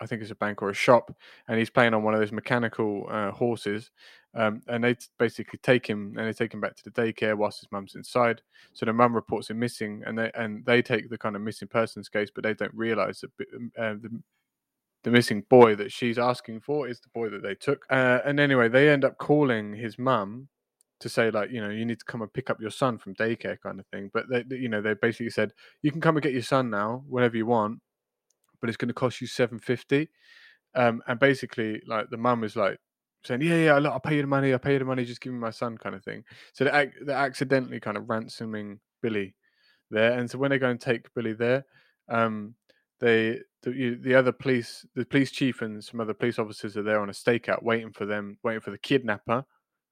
I 0.00 0.06
think 0.06 0.22
it's 0.22 0.30
a 0.30 0.36
bank 0.36 0.60
or 0.60 0.70
a 0.70 0.74
shop, 0.74 1.14
and 1.48 1.58
he's 1.58 1.70
playing 1.70 1.94
on 1.94 2.02
one 2.02 2.14
of 2.14 2.20
those 2.20 2.32
mechanical 2.32 3.06
uh, 3.10 3.30
horses. 3.30 3.90
Um, 4.36 4.62
and 4.66 4.82
they 4.82 4.96
basically 5.18 5.60
take 5.62 5.86
him 5.86 6.16
and 6.18 6.26
they 6.26 6.32
take 6.32 6.52
him 6.52 6.60
back 6.60 6.74
to 6.76 6.82
the 6.84 6.90
daycare 6.90 7.36
whilst 7.36 7.60
his 7.60 7.70
mum's 7.70 7.94
inside. 7.94 8.42
So 8.72 8.84
the 8.84 8.92
mum 8.92 9.14
reports 9.14 9.50
him 9.50 9.60
missing, 9.60 10.02
and 10.06 10.18
they 10.18 10.30
and 10.34 10.64
they 10.66 10.82
take 10.82 11.08
the 11.08 11.18
kind 11.18 11.36
of 11.36 11.42
missing 11.42 11.68
persons 11.68 12.08
case, 12.08 12.30
but 12.34 12.42
they 12.42 12.54
don't 12.54 12.74
realise 12.74 13.20
that 13.20 13.30
um, 13.56 13.72
uh, 13.78 13.94
the 13.94 14.20
the 15.04 15.10
missing 15.10 15.44
boy 15.48 15.76
that 15.76 15.92
she's 15.92 16.18
asking 16.18 16.60
for 16.60 16.88
is 16.88 16.98
the 16.98 17.10
boy 17.14 17.28
that 17.28 17.42
they 17.42 17.54
took. 17.54 17.84
Uh, 17.90 18.20
and 18.24 18.40
anyway, 18.40 18.68
they 18.68 18.88
end 18.88 19.04
up 19.04 19.18
calling 19.18 19.74
his 19.74 19.98
mum 19.98 20.48
to 21.00 21.08
say 21.08 21.30
like, 21.30 21.50
you 21.50 21.60
know, 21.60 21.68
you 21.68 21.84
need 21.84 21.98
to 21.98 22.04
come 22.06 22.22
and 22.22 22.32
pick 22.32 22.48
up 22.48 22.60
your 22.60 22.70
son 22.70 22.96
from 22.98 23.14
daycare, 23.14 23.60
kind 23.60 23.78
of 23.78 23.86
thing. 23.88 24.10
But 24.14 24.24
they, 24.30 24.44
you 24.56 24.68
know, 24.68 24.80
they 24.80 24.94
basically 24.94 25.30
said 25.30 25.52
you 25.82 25.92
can 25.92 26.00
come 26.00 26.16
and 26.16 26.22
get 26.22 26.32
your 26.32 26.42
son 26.42 26.70
now 26.70 27.04
whenever 27.06 27.36
you 27.36 27.46
want, 27.46 27.80
but 28.60 28.68
it's 28.70 28.78
going 28.78 28.88
to 28.88 28.94
cost 28.94 29.20
you 29.20 29.26
seven 29.26 29.58
fifty. 29.58 30.08
Um, 30.74 31.02
and 31.06 31.20
basically, 31.20 31.82
like 31.86 32.10
the 32.10 32.16
mum 32.16 32.42
is 32.42 32.56
like, 32.56 32.78
saying, 33.24 33.42
"Yeah, 33.42 33.56
yeah, 33.56 33.74
I'll 33.74 34.00
pay 34.00 34.16
you 34.16 34.22
the 34.22 34.28
money. 34.28 34.52
I'll 34.52 34.58
pay 34.58 34.74
you 34.74 34.78
the 34.78 34.84
money. 34.84 35.04
Just 35.04 35.20
give 35.20 35.32
me 35.32 35.38
my 35.38 35.50
son," 35.50 35.78
kind 35.78 35.94
of 35.94 36.04
thing. 36.04 36.24
So 36.52 36.64
they're, 36.64 36.92
they're 37.04 37.16
accidentally 37.16 37.80
kind 37.80 37.96
of 37.96 38.08
ransoming 38.08 38.80
Billy 39.02 39.34
there, 39.90 40.18
and 40.18 40.30
so 40.30 40.38
when 40.38 40.50
they 40.50 40.58
go 40.58 40.70
and 40.70 40.80
take 40.80 41.12
Billy 41.14 41.32
there, 41.32 41.64
um, 42.08 42.54
they 43.00 43.40
the, 43.62 43.98
the 44.00 44.14
other 44.14 44.32
police, 44.32 44.84
the 44.94 45.04
police 45.04 45.30
chief, 45.30 45.62
and 45.62 45.82
some 45.82 46.00
other 46.00 46.14
police 46.14 46.38
officers 46.38 46.76
are 46.76 46.82
there 46.82 47.00
on 47.00 47.08
a 47.08 47.12
stakeout, 47.12 47.62
waiting 47.62 47.92
for 47.92 48.06
them, 48.06 48.38
waiting 48.42 48.60
for 48.60 48.70
the 48.70 48.78
kidnapper, 48.78 49.44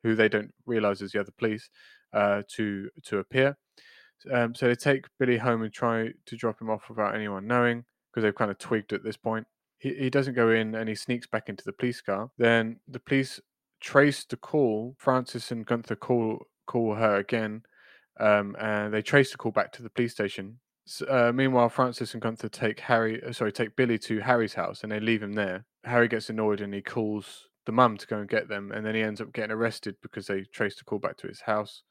who 0.02 0.14
they 0.14 0.28
don't 0.28 0.52
realize 0.66 1.00
is 1.02 1.12
the 1.12 1.20
other 1.20 1.32
police, 1.38 1.68
uh, 2.12 2.42
to 2.56 2.90
to 3.04 3.18
appear. 3.18 3.56
Um, 4.30 4.54
so 4.54 4.68
they 4.68 4.74
take 4.74 5.06
Billy 5.18 5.38
home 5.38 5.62
and 5.62 5.72
try 5.72 6.10
to 6.26 6.36
drop 6.36 6.60
him 6.60 6.70
off 6.70 6.88
without 6.88 7.14
anyone 7.14 7.46
knowing 7.46 7.84
because 8.10 8.22
they've 8.22 8.34
kind 8.34 8.50
of 8.50 8.58
twigged 8.58 8.92
at 8.92 9.02
this 9.02 9.16
point 9.16 9.46
he, 9.82 9.94
he 9.94 10.10
doesn't 10.10 10.34
go 10.34 10.50
in 10.50 10.76
and 10.76 10.88
he 10.88 10.94
sneaks 10.94 11.26
back 11.26 11.48
into 11.48 11.64
the 11.64 11.72
police 11.72 12.00
car. 12.00 12.30
Then 12.38 12.78
the 12.86 13.00
police 13.00 13.40
trace 13.80 14.24
the 14.24 14.36
call. 14.36 14.94
Francis 14.96 15.50
and 15.50 15.66
Gunther 15.66 15.96
call 15.96 16.46
call 16.66 16.94
her 16.94 17.16
again, 17.16 17.62
um, 18.20 18.56
and 18.60 18.94
they 18.94 19.02
trace 19.02 19.32
the 19.32 19.38
call 19.38 19.50
back 19.50 19.72
to 19.72 19.82
the 19.82 19.90
police 19.90 20.12
station. 20.12 20.60
So, 20.86 21.06
uh, 21.06 21.32
meanwhile, 21.32 21.68
Francis 21.68 22.14
and 22.14 22.22
Gunther 22.22 22.48
take 22.48 22.80
Harry, 22.80 23.22
uh, 23.22 23.32
sorry, 23.32 23.52
take 23.52 23.76
Billy 23.76 23.98
to 23.98 24.20
Harry's 24.20 24.54
house, 24.54 24.82
and 24.82 24.92
they 24.92 25.00
leave 25.00 25.22
him 25.22 25.32
there. 25.32 25.64
Harry 25.84 26.08
gets 26.08 26.30
annoyed 26.30 26.60
and 26.60 26.72
he 26.72 26.82
calls 26.82 27.48
the 27.66 27.72
mum 27.72 27.96
to 27.96 28.06
go 28.06 28.18
and 28.18 28.28
get 28.28 28.48
them, 28.48 28.70
and 28.70 28.86
then 28.86 28.94
he 28.94 29.02
ends 29.02 29.20
up 29.20 29.32
getting 29.32 29.50
arrested 29.50 29.96
because 30.00 30.28
they 30.28 30.42
traced 30.42 30.78
the 30.78 30.84
call 30.84 31.00
back 31.00 31.16
to 31.18 31.26
his 31.26 31.40
house. 31.40 31.82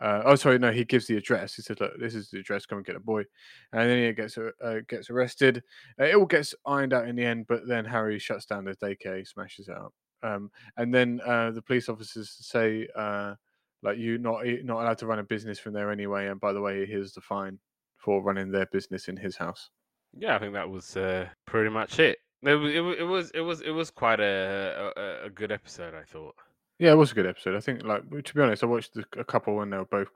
Uh, 0.00 0.22
oh, 0.24 0.34
sorry, 0.36 0.58
no. 0.58 0.70
He 0.70 0.84
gives 0.84 1.06
the 1.06 1.16
address. 1.16 1.54
He 1.54 1.62
says, 1.62 1.80
"Look, 1.80 1.98
this 1.98 2.14
is 2.14 2.30
the 2.30 2.38
address. 2.38 2.66
Come 2.66 2.78
and 2.78 2.86
get 2.86 2.96
a 2.96 3.00
boy." 3.00 3.24
And 3.72 3.90
then 3.90 4.06
he 4.06 4.12
gets 4.12 4.38
uh, 4.38 4.80
gets 4.88 5.10
arrested. 5.10 5.62
Uh, 6.00 6.04
it 6.04 6.14
all 6.14 6.26
gets 6.26 6.54
ironed 6.64 6.92
out 6.92 7.08
in 7.08 7.16
the 7.16 7.24
end, 7.24 7.46
but 7.48 7.66
then 7.66 7.84
Harry 7.84 8.18
shuts 8.18 8.46
down 8.46 8.64
the 8.64 8.76
daycare, 8.76 9.26
smashes 9.26 9.68
it 9.68 9.76
up, 9.76 9.92
um, 10.22 10.50
and 10.76 10.94
then 10.94 11.20
uh, 11.26 11.50
the 11.50 11.62
police 11.62 11.88
officers 11.88 12.36
say, 12.40 12.86
uh, 12.94 13.34
"Like 13.82 13.98
you 13.98 14.18
not 14.18 14.46
not 14.64 14.82
allowed 14.82 14.98
to 14.98 15.06
run 15.06 15.18
a 15.18 15.24
business 15.24 15.58
from 15.58 15.72
there 15.72 15.90
anyway." 15.90 16.28
And 16.28 16.40
by 16.40 16.52
the 16.52 16.60
way, 16.60 16.86
here's 16.86 17.12
the 17.12 17.20
fine 17.20 17.58
for 17.96 18.22
running 18.22 18.50
their 18.50 18.66
business 18.66 19.08
in 19.08 19.16
his 19.16 19.36
house. 19.36 19.70
Yeah, 20.16 20.36
I 20.36 20.38
think 20.38 20.54
that 20.54 20.70
was 20.70 20.96
uh, 20.96 21.28
pretty 21.44 21.70
much 21.70 21.98
it. 21.98 22.18
It 22.42 22.54
was, 22.54 22.72
it 22.72 23.02
was 23.02 23.30
it 23.32 23.40
was 23.40 23.60
it 23.62 23.70
was 23.70 23.90
quite 23.90 24.20
a, 24.20 24.92
a, 24.96 25.26
a 25.26 25.30
good 25.30 25.50
episode. 25.50 25.94
I 25.94 26.04
thought. 26.04 26.36
Yeah, 26.78 26.92
it 26.92 26.96
was 26.96 27.12
a 27.12 27.14
good 27.14 27.26
episode. 27.26 27.56
I 27.56 27.60
think, 27.60 27.82
like 27.82 28.08
to 28.08 28.34
be 28.34 28.40
honest, 28.40 28.62
I 28.62 28.66
watched 28.66 28.96
a 28.96 29.24
couple 29.24 29.60
and 29.60 29.72
they 29.72 29.76
were 29.76 29.84
both 29.84 30.08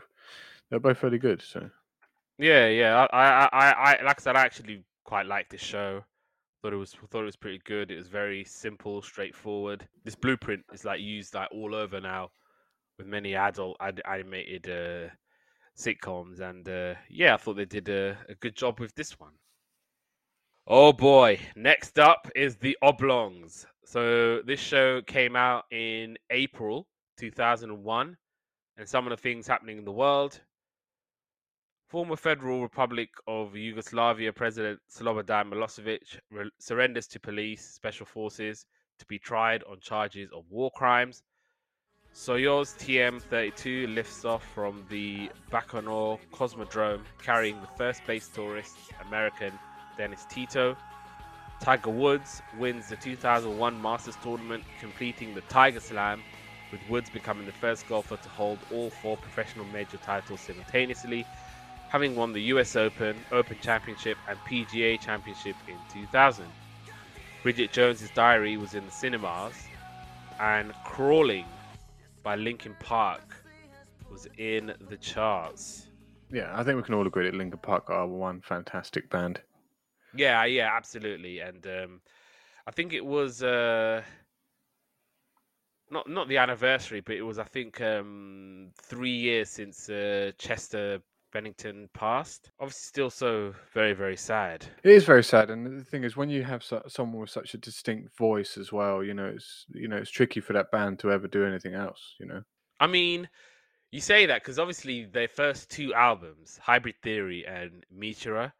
they 0.70 0.76
were 0.76 0.80
both 0.80 0.98
fairly 0.98 1.18
good. 1.18 1.42
So 1.42 1.68
yeah, 2.38 2.68
yeah, 2.68 3.06
I, 3.12 3.16
I, 3.16 3.48
I, 3.52 3.72
I 3.72 4.02
like 4.02 4.20
I 4.20 4.22
said, 4.22 4.36
I 4.36 4.42
actually 4.42 4.84
quite 5.04 5.26
liked 5.26 5.50
this 5.50 5.60
show. 5.60 6.04
Thought 6.62 6.72
it 6.72 6.76
was 6.76 6.92
thought 7.10 7.22
it 7.22 7.24
was 7.24 7.36
pretty 7.36 7.60
good. 7.64 7.90
It 7.90 7.96
was 7.96 8.08
very 8.08 8.44
simple, 8.44 9.02
straightforward. 9.02 9.86
This 10.04 10.14
blueprint 10.14 10.64
is 10.72 10.84
like 10.84 11.00
used 11.00 11.34
like 11.34 11.48
all 11.52 11.74
over 11.74 12.00
now 12.00 12.30
with 12.98 13.06
many 13.06 13.34
adult 13.34 13.76
ad- 13.80 14.02
animated 14.08 14.68
uh, 14.68 15.12
sitcoms, 15.76 16.40
and 16.40 16.68
uh, 16.68 16.94
yeah, 17.10 17.34
I 17.34 17.36
thought 17.38 17.56
they 17.56 17.64
did 17.64 17.88
a, 17.88 18.16
a 18.28 18.34
good 18.36 18.54
job 18.56 18.78
with 18.78 18.94
this 18.94 19.18
one. 19.18 19.32
Oh 20.68 20.92
boy! 20.92 21.40
Next 21.56 21.98
up 21.98 22.30
is 22.36 22.56
the 22.56 22.78
Oblongs. 22.82 23.66
So 23.84 24.40
this 24.42 24.60
show 24.60 25.02
came 25.02 25.36
out 25.36 25.64
in 25.70 26.16
April 26.30 26.86
2001, 27.18 28.16
and 28.76 28.88
some 28.88 29.06
of 29.06 29.10
the 29.10 29.16
things 29.16 29.46
happening 29.46 29.78
in 29.78 29.84
the 29.84 29.92
world. 29.92 30.40
Former 31.88 32.16
Federal 32.16 32.62
Republic 32.62 33.10
of 33.26 33.54
Yugoslavia 33.54 34.32
President 34.32 34.80
Slobodan 34.90 35.50
Milosevic 35.52 36.18
re- 36.30 36.50
surrenders 36.58 37.06
to 37.08 37.20
police 37.20 37.68
special 37.68 38.06
forces 38.06 38.64
to 38.98 39.04
be 39.06 39.18
tried 39.18 39.62
on 39.64 39.78
charges 39.80 40.30
of 40.32 40.44
war 40.48 40.70
crimes. 40.74 41.22
Soyuz 42.14 42.76
TM-32 42.78 43.94
lifts 43.94 44.24
off 44.24 44.44
from 44.54 44.84
the 44.88 45.30
Baikonur 45.50 46.18
Cosmodrome 46.32 47.02
carrying 47.22 47.60
the 47.60 47.66
first 47.78 47.98
space 48.02 48.28
tourist, 48.28 48.76
American 49.06 49.52
Dennis 49.98 50.24
Tito, 50.30 50.76
Tiger 51.62 51.90
Woods 51.90 52.42
wins 52.58 52.88
the 52.88 52.96
2001 52.96 53.80
Masters 53.80 54.16
Tournament, 54.20 54.64
completing 54.80 55.32
the 55.32 55.42
Tiger 55.42 55.78
Slam, 55.78 56.20
with 56.72 56.80
Woods 56.88 57.08
becoming 57.08 57.46
the 57.46 57.52
first 57.52 57.86
golfer 57.86 58.16
to 58.16 58.28
hold 58.28 58.58
all 58.72 58.90
four 58.90 59.16
professional 59.16 59.64
major 59.66 59.96
titles 59.98 60.40
simultaneously, 60.40 61.24
having 61.88 62.16
won 62.16 62.32
the 62.32 62.42
US 62.54 62.74
Open, 62.74 63.16
Open 63.30 63.56
Championship, 63.60 64.18
and 64.28 64.36
PGA 64.40 64.98
Championship 64.98 65.54
in 65.68 65.78
2000. 65.88 66.44
Bridget 67.44 67.70
Jones's 67.72 68.10
Diary 68.10 68.56
was 68.56 68.74
in 68.74 68.84
the 68.84 68.90
cinemas, 68.90 69.68
and 70.40 70.72
Crawling 70.82 71.46
by 72.24 72.34
Linkin 72.34 72.74
Park 72.80 73.36
was 74.10 74.26
in 74.36 74.74
the 74.90 74.96
charts. 74.96 75.86
Yeah, 76.32 76.50
I 76.56 76.64
think 76.64 76.76
we 76.76 76.82
can 76.82 76.94
all 76.94 77.06
agree 77.06 77.26
that 77.26 77.36
Linkin 77.36 77.60
Park 77.60 77.88
are 77.88 78.08
one 78.08 78.40
fantastic 78.40 79.08
band. 79.10 79.40
Yeah, 80.14 80.44
yeah, 80.44 80.70
absolutely. 80.74 81.40
And 81.40 81.66
um, 81.66 82.00
I 82.66 82.70
think 82.70 82.92
it 82.92 83.04
was 83.04 83.42
uh, 83.42 84.02
not 85.90 86.08
not 86.08 86.28
the 86.28 86.38
anniversary, 86.38 87.00
but 87.00 87.16
it 87.16 87.22
was 87.22 87.38
I 87.38 87.44
think 87.44 87.80
um, 87.80 88.70
three 88.80 89.16
years 89.16 89.50
since 89.50 89.88
uh, 89.88 90.32
Chester 90.38 91.00
Bennington 91.32 91.88
passed. 91.94 92.50
Obviously, 92.60 92.80
still 92.80 93.10
so 93.10 93.54
very 93.72 93.92
very 93.94 94.16
sad. 94.16 94.66
It 94.84 94.92
is 94.92 95.04
very 95.04 95.24
sad, 95.24 95.50
and 95.50 95.80
the 95.80 95.84
thing 95.84 96.04
is, 96.04 96.16
when 96.16 96.28
you 96.28 96.42
have 96.44 96.62
so- 96.62 96.82
someone 96.88 97.20
with 97.20 97.30
such 97.30 97.54
a 97.54 97.58
distinct 97.58 98.16
voice 98.16 98.56
as 98.56 98.72
well, 98.72 99.02
you 99.02 99.14
know, 99.14 99.26
it's 99.26 99.66
you 99.72 99.88
know, 99.88 99.96
it's 99.96 100.10
tricky 100.10 100.40
for 100.40 100.52
that 100.52 100.70
band 100.70 100.98
to 101.00 101.10
ever 101.12 101.28
do 101.28 101.44
anything 101.44 101.74
else. 101.74 102.14
You 102.20 102.26
know, 102.26 102.42
I 102.80 102.86
mean, 102.86 103.28
you 103.90 104.00
say 104.00 104.26
that 104.26 104.42
because 104.42 104.58
obviously 104.58 105.04
their 105.04 105.28
first 105.28 105.70
two 105.70 105.94
albums, 105.94 106.58
Hybrid 106.62 106.96
Theory 107.02 107.46
and 107.46 107.84
Meteora, 107.94 108.52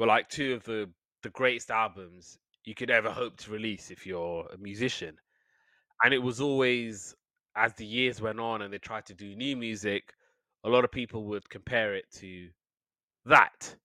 were 0.00 0.06
like 0.06 0.28
two 0.28 0.54
of 0.54 0.64
the 0.64 0.90
the 1.22 1.30
greatest 1.30 1.70
albums 1.70 2.38
you 2.64 2.74
could 2.74 2.90
ever 2.90 3.10
hope 3.10 3.36
to 3.36 3.50
release 3.50 3.90
if 3.90 4.06
you're 4.06 4.46
a 4.52 4.56
musician. 4.56 5.14
And 6.02 6.14
it 6.14 6.18
was 6.18 6.40
always 6.40 7.14
as 7.54 7.74
the 7.74 7.84
years 7.84 8.22
went 8.22 8.40
on 8.40 8.62
and 8.62 8.72
they 8.72 8.78
tried 8.78 9.04
to 9.06 9.14
do 9.14 9.36
new 9.36 9.56
music, 9.56 10.14
a 10.64 10.68
lot 10.68 10.84
of 10.84 10.90
people 10.90 11.24
would 11.26 11.48
compare 11.50 11.94
it 11.94 12.06
to 12.14 12.48
that. 13.26 13.76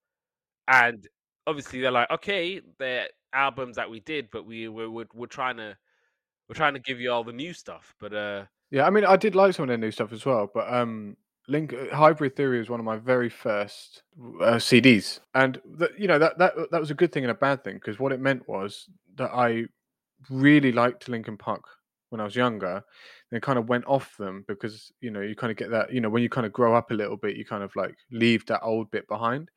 And 0.69 1.06
obviously 1.45 1.82
they're 1.82 1.91
like, 1.91 2.10
okay, 2.10 2.62
they're 2.80 3.10
albums 3.34 3.75
that 3.75 3.89
we 3.89 3.99
did, 3.99 4.30
but 4.32 4.45
we 4.45 4.69
we're, 4.69 4.89
we're, 4.89 5.06
we're 5.13 5.28
trying 5.28 5.58
to 5.58 5.75
we're 6.47 6.56
trying 6.56 6.75
to 6.75 6.80
give 6.80 7.01
you 7.01 7.12
all 7.12 7.25
the 7.25 7.34
new 7.34 7.51
stuff. 7.54 7.93
But 7.99 8.13
uh 8.13 8.45
yeah, 8.71 8.86
I 8.86 8.89
mean, 8.89 9.04
I 9.06 9.17
did 9.17 9.36
like 9.36 9.54
some 9.54 9.63
of 9.63 9.67
their 9.67 9.78
new 9.78 9.91
stuff 9.91 10.13
as 10.13 10.25
well, 10.25 10.49
but 10.54 10.71
um, 10.73 11.17
Link 11.47 11.73
uh, 11.73 11.95
Hybrid 11.95 12.36
Theory 12.36 12.60
was 12.60 12.69
one 12.69 12.79
of 12.79 12.86
my 12.86 12.97
very 12.97 13.29
first 13.29 14.03
uh, 14.41 14.55
CDs, 14.55 15.19
and 15.34 15.62
you 15.97 16.08
know 16.08 16.19
that 16.19 16.38
that 16.39 16.53
that 16.71 16.79
was 16.79 16.91
a 16.91 16.95
good 16.95 17.12
thing 17.12 17.23
and 17.23 17.31
a 17.31 17.36
bad 17.36 17.63
thing 17.63 17.75
because 17.75 17.99
what 17.99 18.12
it 18.12 18.19
meant 18.19 18.47
was 18.47 18.88
that 19.15 19.31
I 19.31 19.65
really 20.29 20.71
liked 20.71 21.08
Linkin 21.08 21.38
Park 21.38 21.63
when 22.10 22.19
I 22.21 22.23
was 22.23 22.36
younger, 22.36 22.84
and 23.31 23.41
kind 23.41 23.60
of 23.60 23.69
went 23.69 23.86
off 23.86 24.15
them 24.17 24.43
because 24.47 24.91
you 25.01 25.12
know 25.12 25.21
you 25.21 25.36
kind 25.36 25.51
of 25.51 25.58
get 25.58 25.69
that 25.71 25.93
you 25.93 26.01
know 26.01 26.10
when 26.10 26.23
you 26.23 26.29
kind 26.29 26.47
of 26.47 26.53
grow 26.53 26.75
up 26.75 26.91
a 26.91 26.95
little 26.95 27.17
bit, 27.17 27.36
you 27.36 27.45
kind 27.45 27.63
of 27.63 27.75
like 27.75 27.95
leave 28.12 28.45
that 28.47 28.62
old 28.63 28.89
bit 28.89 29.08
behind, 29.08 29.49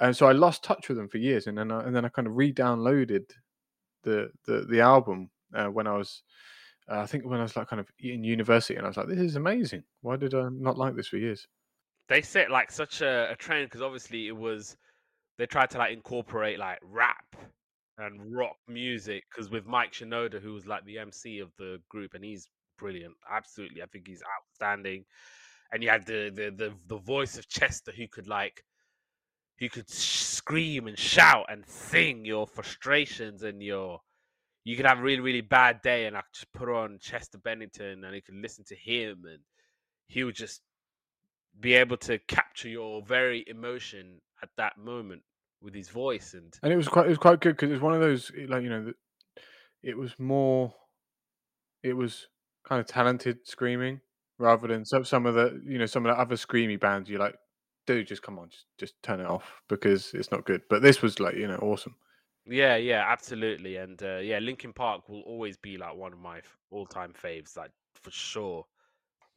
and 0.00 0.16
so 0.16 0.26
I 0.26 0.32
lost 0.32 0.64
touch 0.64 0.88
with 0.88 0.98
them 0.98 1.08
for 1.08 1.18
years, 1.18 1.46
and 1.46 1.56
then 1.56 1.70
I, 1.70 1.84
and 1.84 1.94
then 1.94 2.04
I 2.04 2.08
kind 2.08 2.26
of 2.26 2.36
re-downloaded 2.36 3.30
the 4.02 4.30
the 4.46 4.66
the 4.68 4.80
album 4.80 5.30
uh, 5.54 5.66
when 5.66 5.86
I 5.86 5.96
was 5.96 6.22
uh, 6.90 7.00
I 7.00 7.06
think 7.06 7.24
when 7.24 7.40
I 7.40 7.42
was 7.42 7.56
like 7.56 7.68
kind 7.68 7.80
of 7.80 7.88
in 7.98 8.24
university, 8.24 8.76
and 8.76 8.84
I 8.84 8.88
was 8.88 8.96
like, 8.96 9.08
"This 9.08 9.18
is 9.18 9.36
amazing. 9.36 9.84
Why 10.00 10.16
did 10.16 10.34
I 10.34 10.48
not 10.50 10.78
like 10.78 10.94
this 10.94 11.08
for 11.08 11.18
years?" 11.18 11.46
They 12.08 12.22
set 12.22 12.50
like 12.50 12.70
such 12.70 13.02
a, 13.02 13.30
a 13.30 13.36
trend 13.36 13.66
because 13.66 13.82
obviously 13.82 14.28
it 14.28 14.36
was 14.36 14.76
they 15.36 15.46
tried 15.46 15.70
to 15.70 15.78
like 15.78 15.92
incorporate 15.92 16.58
like 16.58 16.78
rap 16.82 17.36
and 17.98 18.20
rock 18.34 18.56
music 18.68 19.24
because 19.30 19.50
with 19.50 19.66
Mike 19.66 19.92
Shinoda, 19.92 20.40
who 20.40 20.54
was 20.54 20.66
like 20.66 20.84
the 20.84 20.98
MC 20.98 21.40
of 21.40 21.50
the 21.58 21.78
group, 21.88 22.14
and 22.14 22.24
he's 22.24 22.48
brilliant, 22.78 23.14
absolutely. 23.30 23.82
I 23.82 23.86
think 23.86 24.06
he's 24.06 24.22
outstanding. 24.38 25.04
And 25.72 25.82
you 25.82 25.90
had 25.90 26.06
the 26.06 26.30
the 26.34 26.50
the, 26.50 26.72
the 26.86 26.98
voice 26.98 27.36
of 27.36 27.48
Chester, 27.48 27.92
who 27.92 28.08
could 28.08 28.28
like 28.28 28.64
who 29.58 29.68
could 29.68 29.90
scream 29.90 30.86
and 30.86 30.98
shout 30.98 31.46
and 31.50 31.66
sing 31.66 32.24
your 32.24 32.46
frustrations 32.46 33.42
and 33.42 33.62
your 33.62 34.00
you 34.68 34.76
could 34.76 34.84
have 34.84 34.98
a 34.98 35.02
really, 35.02 35.20
really 35.20 35.40
bad 35.40 35.80
day 35.80 36.04
and 36.04 36.14
I 36.14 36.20
could 36.20 36.34
just 36.34 36.52
put 36.52 36.68
on 36.68 36.98
Chester 37.00 37.38
Bennington 37.38 38.04
and 38.04 38.14
you 38.14 38.20
could 38.20 38.34
listen 38.34 38.66
to 38.66 38.76
him 38.76 39.22
and 39.24 39.38
he 40.08 40.24
would 40.24 40.34
just 40.34 40.60
be 41.58 41.72
able 41.72 41.96
to 41.96 42.18
capture 42.28 42.68
your 42.68 43.00
very 43.00 43.44
emotion 43.46 44.20
at 44.42 44.50
that 44.58 44.76
moment 44.76 45.22
with 45.62 45.74
his 45.74 45.88
voice 45.88 46.34
and 46.34 46.52
and 46.62 46.70
it 46.70 46.76
was 46.76 46.86
quite 46.86 47.06
it 47.06 47.08
was 47.08 47.18
quite 47.18 47.40
good 47.40 47.56
because 47.56 47.70
it 47.70 47.72
was 47.72 47.80
one 47.80 47.94
of 47.94 48.00
those 48.00 48.30
like 48.46 48.62
you 48.62 48.68
know 48.68 48.92
it 49.82 49.96
was 49.96 50.12
more 50.18 50.74
it 51.82 51.94
was 51.94 52.28
kind 52.68 52.78
of 52.78 52.86
talented 52.86 53.38
screaming 53.44 54.02
rather 54.38 54.68
than 54.68 54.84
some 54.84 55.02
some 55.02 55.24
of 55.24 55.34
the 55.34 55.60
you 55.66 55.78
know 55.78 55.86
some 55.86 56.04
of 56.04 56.14
the 56.14 56.20
other 56.20 56.36
screamy 56.36 56.78
bands 56.78 57.08
you 57.08 57.16
like 57.16 57.34
dude 57.86 58.06
just 58.06 58.22
come 58.22 58.38
on 58.38 58.50
just 58.50 58.66
just 58.78 59.02
turn 59.02 59.18
it 59.18 59.26
off 59.26 59.62
because 59.66 60.12
it's 60.12 60.30
not 60.30 60.44
good. 60.44 60.60
But 60.68 60.82
this 60.82 61.00
was 61.00 61.18
like 61.18 61.36
you 61.36 61.48
know 61.48 61.56
awesome 61.56 61.96
yeah, 62.48 62.76
yeah, 62.76 63.04
absolutely, 63.06 63.76
and 63.76 64.02
uh, 64.02 64.18
yeah, 64.18 64.38
Linkin 64.38 64.72
Park 64.72 65.08
will 65.08 65.22
always 65.22 65.56
be 65.56 65.76
like 65.76 65.94
one 65.94 66.12
of 66.12 66.18
my 66.18 66.40
all-time 66.70 67.12
faves, 67.12 67.56
like 67.56 67.70
for 67.94 68.10
sure. 68.10 68.64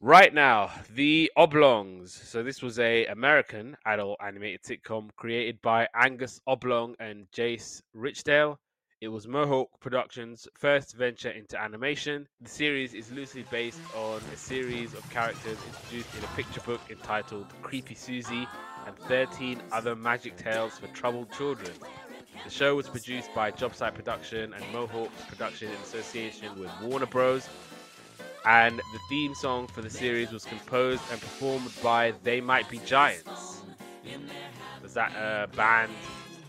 Right 0.00 0.34
now, 0.34 0.70
The 0.90 1.30
Oblongs. 1.36 2.12
So 2.12 2.42
this 2.42 2.60
was 2.60 2.80
a 2.80 3.06
American 3.06 3.76
adult 3.86 4.18
animated 4.20 4.62
sitcom 4.62 5.10
created 5.14 5.62
by 5.62 5.86
Angus 5.94 6.40
Oblong 6.48 6.96
and 6.98 7.30
Jace 7.30 7.82
Richdale. 7.94 8.56
It 9.00 9.08
was 9.08 9.28
Mohawk 9.28 9.68
Productions' 9.80 10.48
first 10.58 10.96
venture 10.96 11.30
into 11.30 11.60
animation. 11.60 12.26
The 12.40 12.48
series 12.48 12.94
is 12.94 13.12
loosely 13.12 13.44
based 13.50 13.80
on 13.96 14.20
a 14.32 14.36
series 14.36 14.92
of 14.94 15.08
characters 15.10 15.58
introduced 15.68 16.16
in 16.16 16.24
a 16.24 16.36
picture 16.36 16.60
book 16.62 16.80
entitled 16.90 17.46
Creepy 17.62 17.94
Susie 17.94 18.48
and 18.86 18.98
13 19.06 19.62
Other 19.70 19.94
Magic 19.94 20.36
Tales 20.36 20.78
for 20.78 20.88
Troubled 20.88 21.30
Children. 21.32 21.72
The 22.44 22.50
show 22.50 22.74
was 22.74 22.88
produced 22.88 23.34
by 23.34 23.50
Jobsite 23.52 23.94
Production 23.94 24.52
and 24.52 24.72
Mohawk 24.72 25.10
Production 25.28 25.68
in 25.68 25.76
association 25.76 26.58
with 26.58 26.70
Warner 26.82 27.06
Bros. 27.06 27.48
And 28.44 28.78
the 28.78 28.98
theme 29.08 29.34
song 29.34 29.68
for 29.68 29.82
the 29.82 29.90
series 29.90 30.32
was 30.32 30.44
composed 30.44 31.02
and 31.12 31.20
performed 31.20 31.70
by 31.82 32.12
They 32.24 32.40
Might 32.40 32.68
Be 32.68 32.78
Giants. 32.78 33.62
Does 34.82 34.94
that 34.94 35.14
uh, 35.16 35.46
band 35.54 35.92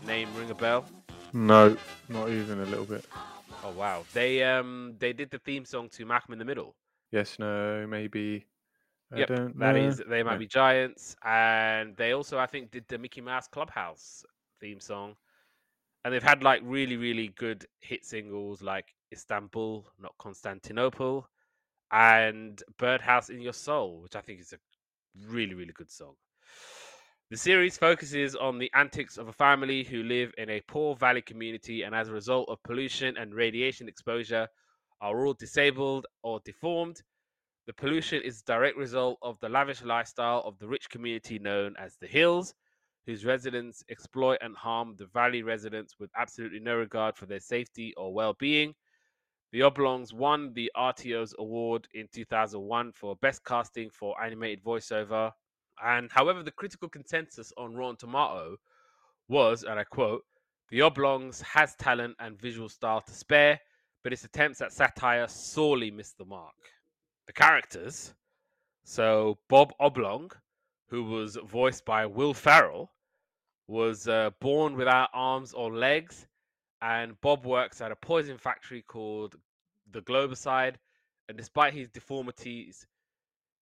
name 0.06 0.28
ring 0.36 0.50
a 0.50 0.54
bell? 0.54 0.84
No, 1.32 1.76
not 2.08 2.28
even 2.28 2.60
a 2.60 2.64
little 2.64 2.84
bit. 2.84 3.04
Oh 3.64 3.70
wow, 3.70 4.04
they 4.12 4.42
um 4.42 4.94
they 4.98 5.12
did 5.12 5.30
the 5.30 5.38
theme 5.38 5.64
song 5.64 5.88
to 5.90 6.04
Malcolm 6.04 6.32
in 6.32 6.38
the 6.38 6.44
Middle. 6.44 6.74
Yes, 7.12 7.38
no, 7.38 7.86
maybe. 7.86 8.44
I 9.12 9.18
yep, 9.20 9.28
that 9.56 9.76
is 9.76 10.02
They 10.06 10.22
Might 10.22 10.38
Be 10.38 10.46
Giants, 10.46 11.16
and 11.24 11.96
they 11.96 12.12
also 12.12 12.38
I 12.38 12.46
think 12.46 12.72
did 12.72 12.84
the 12.88 12.98
Mickey 12.98 13.20
Mouse 13.20 13.48
Clubhouse 13.48 14.24
theme 14.60 14.80
song 14.80 15.14
and 16.04 16.12
they've 16.12 16.22
had 16.22 16.42
like 16.42 16.60
really 16.64 16.96
really 16.96 17.28
good 17.36 17.66
hit 17.80 18.04
singles 18.04 18.62
like 18.62 18.94
Istanbul, 19.12 19.86
not 19.98 20.14
Constantinople, 20.18 21.28
and 21.92 22.62
Birdhouse 22.78 23.30
in 23.30 23.40
Your 23.40 23.52
Soul, 23.52 24.00
which 24.02 24.16
I 24.16 24.20
think 24.20 24.40
is 24.40 24.52
a 24.52 24.58
really 25.28 25.54
really 25.54 25.72
good 25.72 25.90
song. 25.90 26.14
The 27.30 27.38
series 27.38 27.78
focuses 27.78 28.36
on 28.36 28.58
the 28.58 28.70
antics 28.74 29.16
of 29.16 29.28
a 29.28 29.32
family 29.32 29.82
who 29.82 30.02
live 30.02 30.32
in 30.36 30.50
a 30.50 30.60
poor 30.60 30.94
valley 30.94 31.22
community 31.22 31.82
and 31.82 31.94
as 31.94 32.08
a 32.08 32.12
result 32.12 32.48
of 32.48 32.62
pollution 32.62 33.16
and 33.16 33.34
radiation 33.34 33.88
exposure 33.88 34.46
are 35.00 35.26
all 35.26 35.32
disabled 35.32 36.06
or 36.22 36.40
deformed. 36.44 37.02
The 37.66 37.72
pollution 37.72 38.22
is 38.22 38.40
a 38.40 38.44
direct 38.44 38.76
result 38.76 39.18
of 39.22 39.40
the 39.40 39.48
lavish 39.48 39.82
lifestyle 39.82 40.42
of 40.44 40.58
the 40.58 40.68
rich 40.68 40.90
community 40.90 41.38
known 41.38 41.74
as 41.78 41.96
the 41.96 42.06
Hills, 42.06 42.54
whose 43.06 43.24
residents 43.24 43.84
exploit 43.90 44.38
and 44.40 44.56
harm 44.56 44.94
the 44.96 45.06
valley 45.06 45.42
residents 45.42 45.96
with 45.98 46.10
absolutely 46.16 46.60
no 46.60 46.76
regard 46.76 47.16
for 47.16 47.26
their 47.26 47.40
safety 47.40 47.92
or 47.96 48.12
well 48.14 48.34
being. 48.34 48.74
The 49.52 49.62
Oblongs 49.62 50.12
won 50.12 50.52
the 50.54 50.72
Artios 50.76 51.32
award 51.38 51.86
in 51.94 52.08
2001 52.12 52.92
for 52.92 53.14
Best 53.16 53.44
Casting 53.44 53.88
for 53.90 54.20
Animated 54.20 54.64
Voiceover. 54.64 55.30
And 55.84 56.10
however, 56.10 56.42
the 56.42 56.50
critical 56.50 56.88
consensus 56.88 57.52
on 57.56 57.74
Rotten 57.74 57.96
Tomato 57.96 58.56
was, 59.28 59.62
and 59.62 59.78
I 59.78 59.84
quote, 59.84 60.24
The 60.70 60.82
Oblongs 60.82 61.40
has 61.42 61.76
talent 61.76 62.16
and 62.18 62.40
visual 62.40 62.68
style 62.68 63.00
to 63.02 63.12
spare, 63.12 63.60
but 64.02 64.12
its 64.12 64.24
attempts 64.24 64.60
at 64.60 64.72
satire 64.72 65.28
sorely 65.28 65.90
missed 65.90 66.18
the 66.18 66.24
mark. 66.24 66.54
The 67.26 67.32
characters, 67.32 68.14
so 68.82 69.38
Bob 69.48 69.72
Oblong, 69.78 70.30
who 70.88 71.04
was 71.04 71.38
voiced 71.46 71.84
by 71.84 72.06
Will 72.06 72.34
Ferrell, 72.34 72.90
was 73.66 74.08
uh, 74.08 74.30
born 74.40 74.76
without 74.76 75.10
arms 75.12 75.52
or 75.52 75.72
legs, 75.72 76.26
and 76.82 77.20
Bob 77.20 77.46
works 77.46 77.80
at 77.80 77.92
a 77.92 77.96
poison 77.96 78.36
factory 78.36 78.82
called 78.82 79.36
the 79.90 80.02
Globocide. 80.02 80.74
And 81.28 81.38
despite 81.38 81.72
his 81.72 81.88
deformities, 81.88 82.86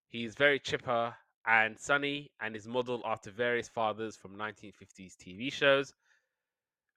he's 0.08 0.34
very 0.34 0.58
chipper 0.58 1.14
and 1.46 1.78
sunny, 1.78 2.30
and 2.40 2.56
is 2.56 2.66
modeled 2.66 3.02
after 3.04 3.30
various 3.30 3.68
fathers 3.68 4.16
from 4.16 4.36
1950s 4.36 5.16
TV 5.16 5.52
shows. 5.52 5.92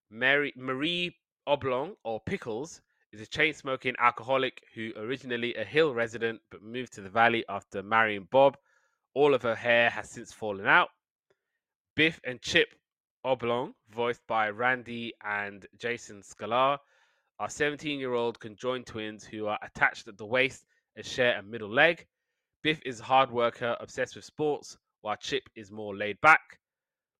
Mary 0.09 0.53
Marie 0.55 1.15
Oblong, 1.47 1.95
or 2.03 2.19
Pickles, 2.19 2.81
is 3.11 3.21
a 3.21 3.25
chain 3.25 3.53
smoking 3.53 3.95
alcoholic 3.99 4.61
who 4.73 4.91
originally 4.97 5.53
a 5.55 5.63
hill 5.63 5.93
resident 5.93 6.41
but 6.51 6.61
moved 6.61 6.93
to 6.93 7.01
the 7.01 7.09
valley 7.09 7.45
after 7.49 7.81
marrying 7.81 8.27
Bob. 8.31 8.57
All 9.13 9.33
of 9.33 9.43
her 9.43 9.55
hair 9.55 9.89
has 9.89 10.09
since 10.09 10.33
fallen 10.33 10.67
out. 10.67 10.89
Biff 11.95 12.19
and 12.23 12.41
Chip 12.41 12.67
Oblong, 13.25 13.73
voiced 13.89 14.21
by 14.27 14.51
Randy 14.51 15.11
and 15.23 15.65
Jason 15.79 16.21
Sklar, 16.21 16.77
are 17.39 17.49
17 17.49 17.99
year 17.99 18.13
old 18.13 18.39
conjoined 18.39 18.85
twins 18.85 19.23
who 19.25 19.47
are 19.47 19.57
attached 19.63 20.07
at 20.07 20.15
the 20.15 20.25
waist 20.27 20.67
and 20.95 21.03
share 21.03 21.35
a 21.35 21.41
middle 21.41 21.73
leg. 21.73 22.05
Biff 22.61 22.79
is 22.85 22.99
a 22.99 23.05
hard 23.05 23.31
worker, 23.31 23.75
obsessed 23.79 24.15
with 24.15 24.25
sports, 24.25 24.77
while 25.01 25.15
Chip 25.15 25.49
is 25.55 25.71
more 25.71 25.95
laid 25.95 26.21
back. 26.21 26.59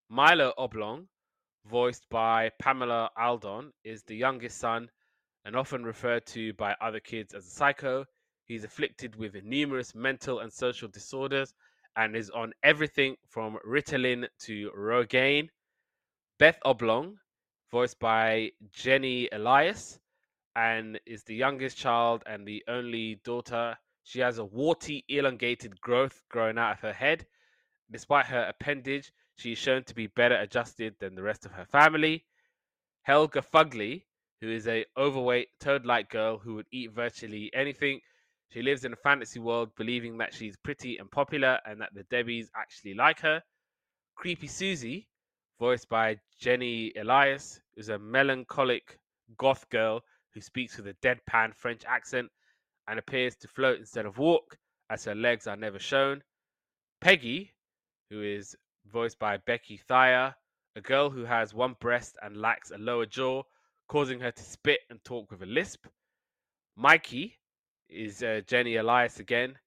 Milo 0.08 0.54
Oblong, 0.60 1.08
voiced 1.66 2.08
by 2.10 2.52
Pamela 2.60 3.10
Adlon, 3.18 3.72
is 3.84 4.04
the 4.04 4.16
youngest 4.16 4.60
son 4.60 4.92
and 5.44 5.56
often 5.56 5.84
referred 5.84 6.28
to 6.28 6.54
by 6.54 6.76
other 6.82 7.00
kids 7.00 7.34
as 7.34 7.48
a 7.48 7.50
psycho. 7.50 8.06
He's 8.46 8.64
afflicted 8.64 9.16
with 9.16 9.44
numerous 9.44 9.96
mental 9.96 10.42
and 10.42 10.54
social 10.54 10.88
disorders 10.88 11.56
and 11.96 12.16
is 12.16 12.30
on 12.30 12.54
everything 12.62 13.16
from 13.28 13.58
Ritalin 13.66 14.28
to 14.42 14.70
Rogaine. 14.78 15.50
Beth 16.38 16.60
Oblong, 16.66 17.18
voiced 17.72 17.98
by 17.98 18.52
Jeannie 18.74 19.30
Elias, 19.32 20.02
and 20.54 21.00
is 21.06 21.24
the 21.24 21.36
youngest 21.36 21.78
child 21.78 22.24
and 22.26 22.46
the 22.46 22.62
only 22.68 23.22
daughter. 23.24 23.78
She 24.04 24.20
has 24.20 24.38
a 24.38 24.44
warty, 24.44 25.06
elongated 25.08 25.80
growth 25.80 26.24
growing 26.28 26.58
out 26.58 26.74
of 26.74 26.82
her 26.82 26.92
head. 26.92 27.26
Despite 27.90 28.26
her 28.26 28.44
appendage, 28.50 29.14
she 29.38 29.54
is 29.54 29.58
shown 29.58 29.86
to 29.86 29.96
be 29.96 30.08
better 30.08 30.36
adjusted 30.36 30.96
than 31.00 31.16
the 31.16 31.24
rest 31.24 31.46
of 31.46 31.54
her 31.54 31.66
family. 31.66 32.26
Helga 33.04 33.42
Fugly, 33.42 34.04
who 34.42 34.50
is 34.52 34.68
a 34.68 34.86
overweight 34.98 35.48
toad-like 35.62 36.10
girl 36.10 36.38
who 36.38 36.56
would 36.56 36.68
eat 36.70 36.92
virtually 36.92 37.50
anything. 37.54 38.02
She 38.50 38.62
lives 38.62 38.84
in 38.84 38.92
a 38.92 38.98
fantasy 38.98 39.40
world 39.40 39.70
believing 39.78 40.18
that 40.18 40.34
she's 40.34 40.58
pretty 40.58 40.98
and 40.98 41.10
popular 41.10 41.62
and 41.66 41.80
that 41.80 41.94
the 41.94 42.04
Debbies 42.04 42.50
actually 42.54 42.94
like 42.94 43.22
her. 43.22 43.42
Creepy 44.16 44.48
Susie, 44.48 45.08
voiced 45.60 45.90
by 45.90 46.18
Jeannie 46.40 46.92
Elias, 46.96 47.60
who's 47.76 47.90
a 47.90 48.00
melancholic 48.00 49.00
goth 49.38 49.70
girl 49.70 50.02
who 50.34 50.42
speaks 50.42 50.78
with 50.78 50.88
a 50.88 50.94
deadpan 50.96 51.56
French 51.56 51.84
accent 51.88 52.30
and 52.88 53.00
appears 53.00 53.36
to 53.38 53.48
float 53.48 53.80
instead 53.80 54.06
of 54.06 54.18
walk, 54.18 54.58
as 54.90 55.06
her 55.06 55.16
legs 55.16 55.48
are 55.48 55.56
never 55.56 55.80
shown. 55.80 56.22
Peggy, 57.02 57.54
who 58.10 58.22
is 58.22 58.56
voiced 58.92 59.18
by 59.18 59.38
Becky 59.38 59.78
Thyre, 59.78 60.36
a 60.76 60.82
girl 60.82 61.10
who 61.10 61.24
has 61.24 61.54
one 61.54 61.76
breast 61.80 62.18
and 62.22 62.38
lacks 62.38 62.72
a 62.72 62.78
lower 62.78 63.06
jaw, 63.06 63.44
causing 63.88 64.20
her 64.20 64.32
to 64.32 64.44
spit 64.44 64.82
and 64.90 65.04
talk 65.04 65.32
with 65.32 65.42
a 65.42 65.46
lisp. 65.46 65.88
Mikey 66.76 67.38
is 67.90 68.22
uh, 68.22 68.42
Jeannie 68.46 68.76
Elias 68.76 69.20
again, 69.20 69.58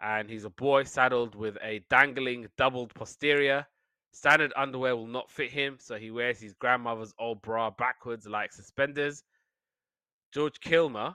and 0.00 0.28
he's 0.28 0.44
a 0.44 0.50
boy 0.50 0.84
saddled 0.84 1.34
with 1.34 1.56
a 1.62 1.82
dangling 1.88 2.48
doubled 2.56 2.94
posterior. 2.94 3.66
Standard 4.12 4.52
underwear 4.56 4.96
will 4.96 5.06
not 5.06 5.30
fit 5.30 5.50
him, 5.50 5.76
so 5.78 5.96
he 5.96 6.10
wears 6.10 6.40
his 6.40 6.54
grandmother's 6.54 7.14
old 7.18 7.40
bra 7.42 7.70
backwards 7.70 8.26
like 8.26 8.52
suspenders. 8.52 9.22
George 10.32 10.60
Klimer, 10.60 11.14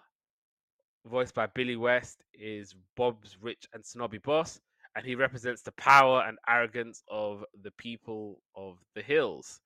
voiced 1.05 1.35
by 1.35 1.45
Billy 1.47 1.75
West, 1.75 2.23
is 2.33 2.73
Bob's 2.95 3.37
rich 3.41 3.67
and 3.73 3.85
snobby 3.85 4.17
boss, 4.17 4.59
and 4.95 5.05
he 5.05 5.15
represents 5.15 5.61
the 5.61 5.71
power 5.73 6.23
and 6.27 6.37
arrogance 6.47 7.03
of 7.09 7.43
the 7.63 7.71
people 7.71 8.41
of 8.55 8.77
the 8.95 9.01
hills. 9.01 9.59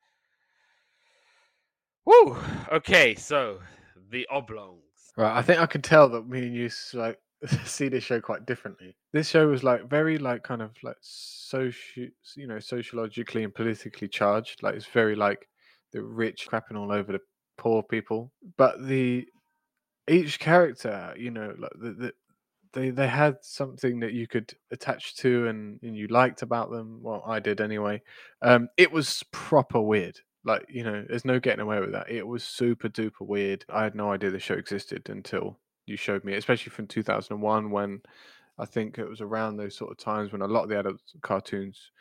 Woo! 2.06 2.38
Okay, 2.72 3.14
so 3.16 3.60
the 4.10 4.28
oblongs. 4.32 4.82
Right, 5.16 5.38
I 5.38 5.42
think 5.44 5.60
I 5.60 5.68
can 5.68 5.82
tell 5.82 6.10
that 6.10 6.28
me 6.28 6.48
and 6.48 6.56
you 6.56 6.70
like 6.94 7.20
see 7.66 7.88
this 7.88 8.04
show 8.04 8.20
quite 8.20 8.46
differently. 8.46 8.96
This 9.14 9.30
show 9.30 9.48
was 9.48 9.64
like 9.64 9.90
very 9.90 10.18
like 10.18 10.44
kind 10.44 10.62
of 10.62 10.72
like 10.84 10.98
social, 11.02 12.08
you 12.36 12.48
know, 12.48 12.60
sociologically 12.60 13.44
and 13.44 13.54
politically 13.54 14.08
charged. 14.08 14.62
Like 14.62 14.76
it's 14.76 14.86
very 14.86 15.16
like 15.16 15.48
the 15.94 16.04
rich 16.04 16.48
crapping 16.50 16.78
all 16.78 16.92
over 16.92 17.14
the 17.14 17.22
poor 17.58 17.84
people, 17.84 18.32
but 18.58 18.86
the 18.86 19.28
each 20.10 20.40
character, 20.40 21.14
you 21.18 21.32
know, 21.32 21.54
like 21.58 21.72
the, 21.80 21.92
the 21.92 22.14
they 22.74 22.90
they 22.90 23.08
had 23.08 23.38
something 23.42 24.00
that 24.02 24.14
you 24.14 24.28
could 24.28 24.54
attach 24.72 25.16
to 25.18 25.48
and, 25.48 25.80
and 25.82 25.96
you 25.96 26.08
liked 26.08 26.42
about 26.42 26.72
them. 26.72 27.00
Well, 27.02 27.24
I 27.26 27.40
did 27.40 27.62
anyway. 27.62 28.02
Um, 28.42 28.70
it 28.78 28.92
was 28.92 29.24
proper 29.32 29.82
weird. 29.82 30.20
Like 30.44 30.66
you 30.70 30.84
know, 30.84 31.06
there's 31.08 31.26
no 31.26 31.40
getting 31.40 31.62
away 31.62 31.80
with 31.80 31.94
that. 31.94 32.10
It 32.10 32.28
was 32.28 32.44
super 32.44 32.90
duper 32.90 33.22
weird. 33.22 33.66
I 33.70 33.84
had 33.84 33.96
no 33.96 34.12
idea 34.12 34.30
the 34.30 34.40
show 34.40 34.56
existed 34.56 35.10
until 35.10 35.60
you 35.90 35.98
showed 35.98 36.24
me, 36.24 36.36
especially 36.36 36.72
from 36.72 36.88
2001 36.88 37.72
when 37.72 38.02
I 38.58 38.66
think 38.66 38.98
it 38.98 39.10
was 39.10 39.22
around 39.22 39.58
those 39.58 39.76
sort 39.76 39.92
of 39.92 39.98
times 39.98 40.32
when 40.32 40.42
a 40.42 40.48
lot 40.48 40.64
of 40.64 40.70
the 40.70 40.80
adult 40.80 41.02
cartoons 41.22 41.92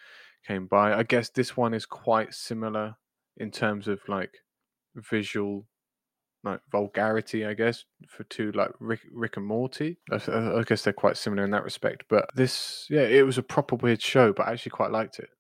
came 0.47 0.67
by. 0.67 0.95
I 0.95 1.03
guess 1.03 1.31
this 1.31 1.57
one 1.57 1.75
is 1.75 1.87
quite 1.87 2.35
similar 2.35 2.97
in 3.37 3.51
terms 3.51 3.89
of 3.89 4.01
like 4.09 4.39
visual 4.95 5.67
like 6.45 6.61
vulgarity, 6.71 7.45
I 7.45 7.55
guess, 7.55 7.85
for 8.09 8.25
two 8.25 8.53
like 8.53 8.71
Rick, 8.79 9.01
Rick 9.13 9.37
and 9.37 9.47
Morty. 9.47 9.99
I, 10.11 10.17
I 10.29 10.63
guess 10.67 10.83
they're 10.83 10.93
quite 10.93 11.17
similar 11.17 11.45
in 11.45 11.51
that 11.51 11.65
respect. 11.65 12.05
But 12.09 12.31
this, 12.35 12.87
yeah, 12.89 13.03
it 13.03 13.27
was 13.27 13.39
a 13.39 13.43
proper 13.43 13.77
weird 13.77 14.01
show, 14.01 14.33
but 14.33 14.47
I 14.47 14.53
actually 14.53 14.71
quite 14.71 14.93
liked 14.93 15.19
it. 15.19 15.31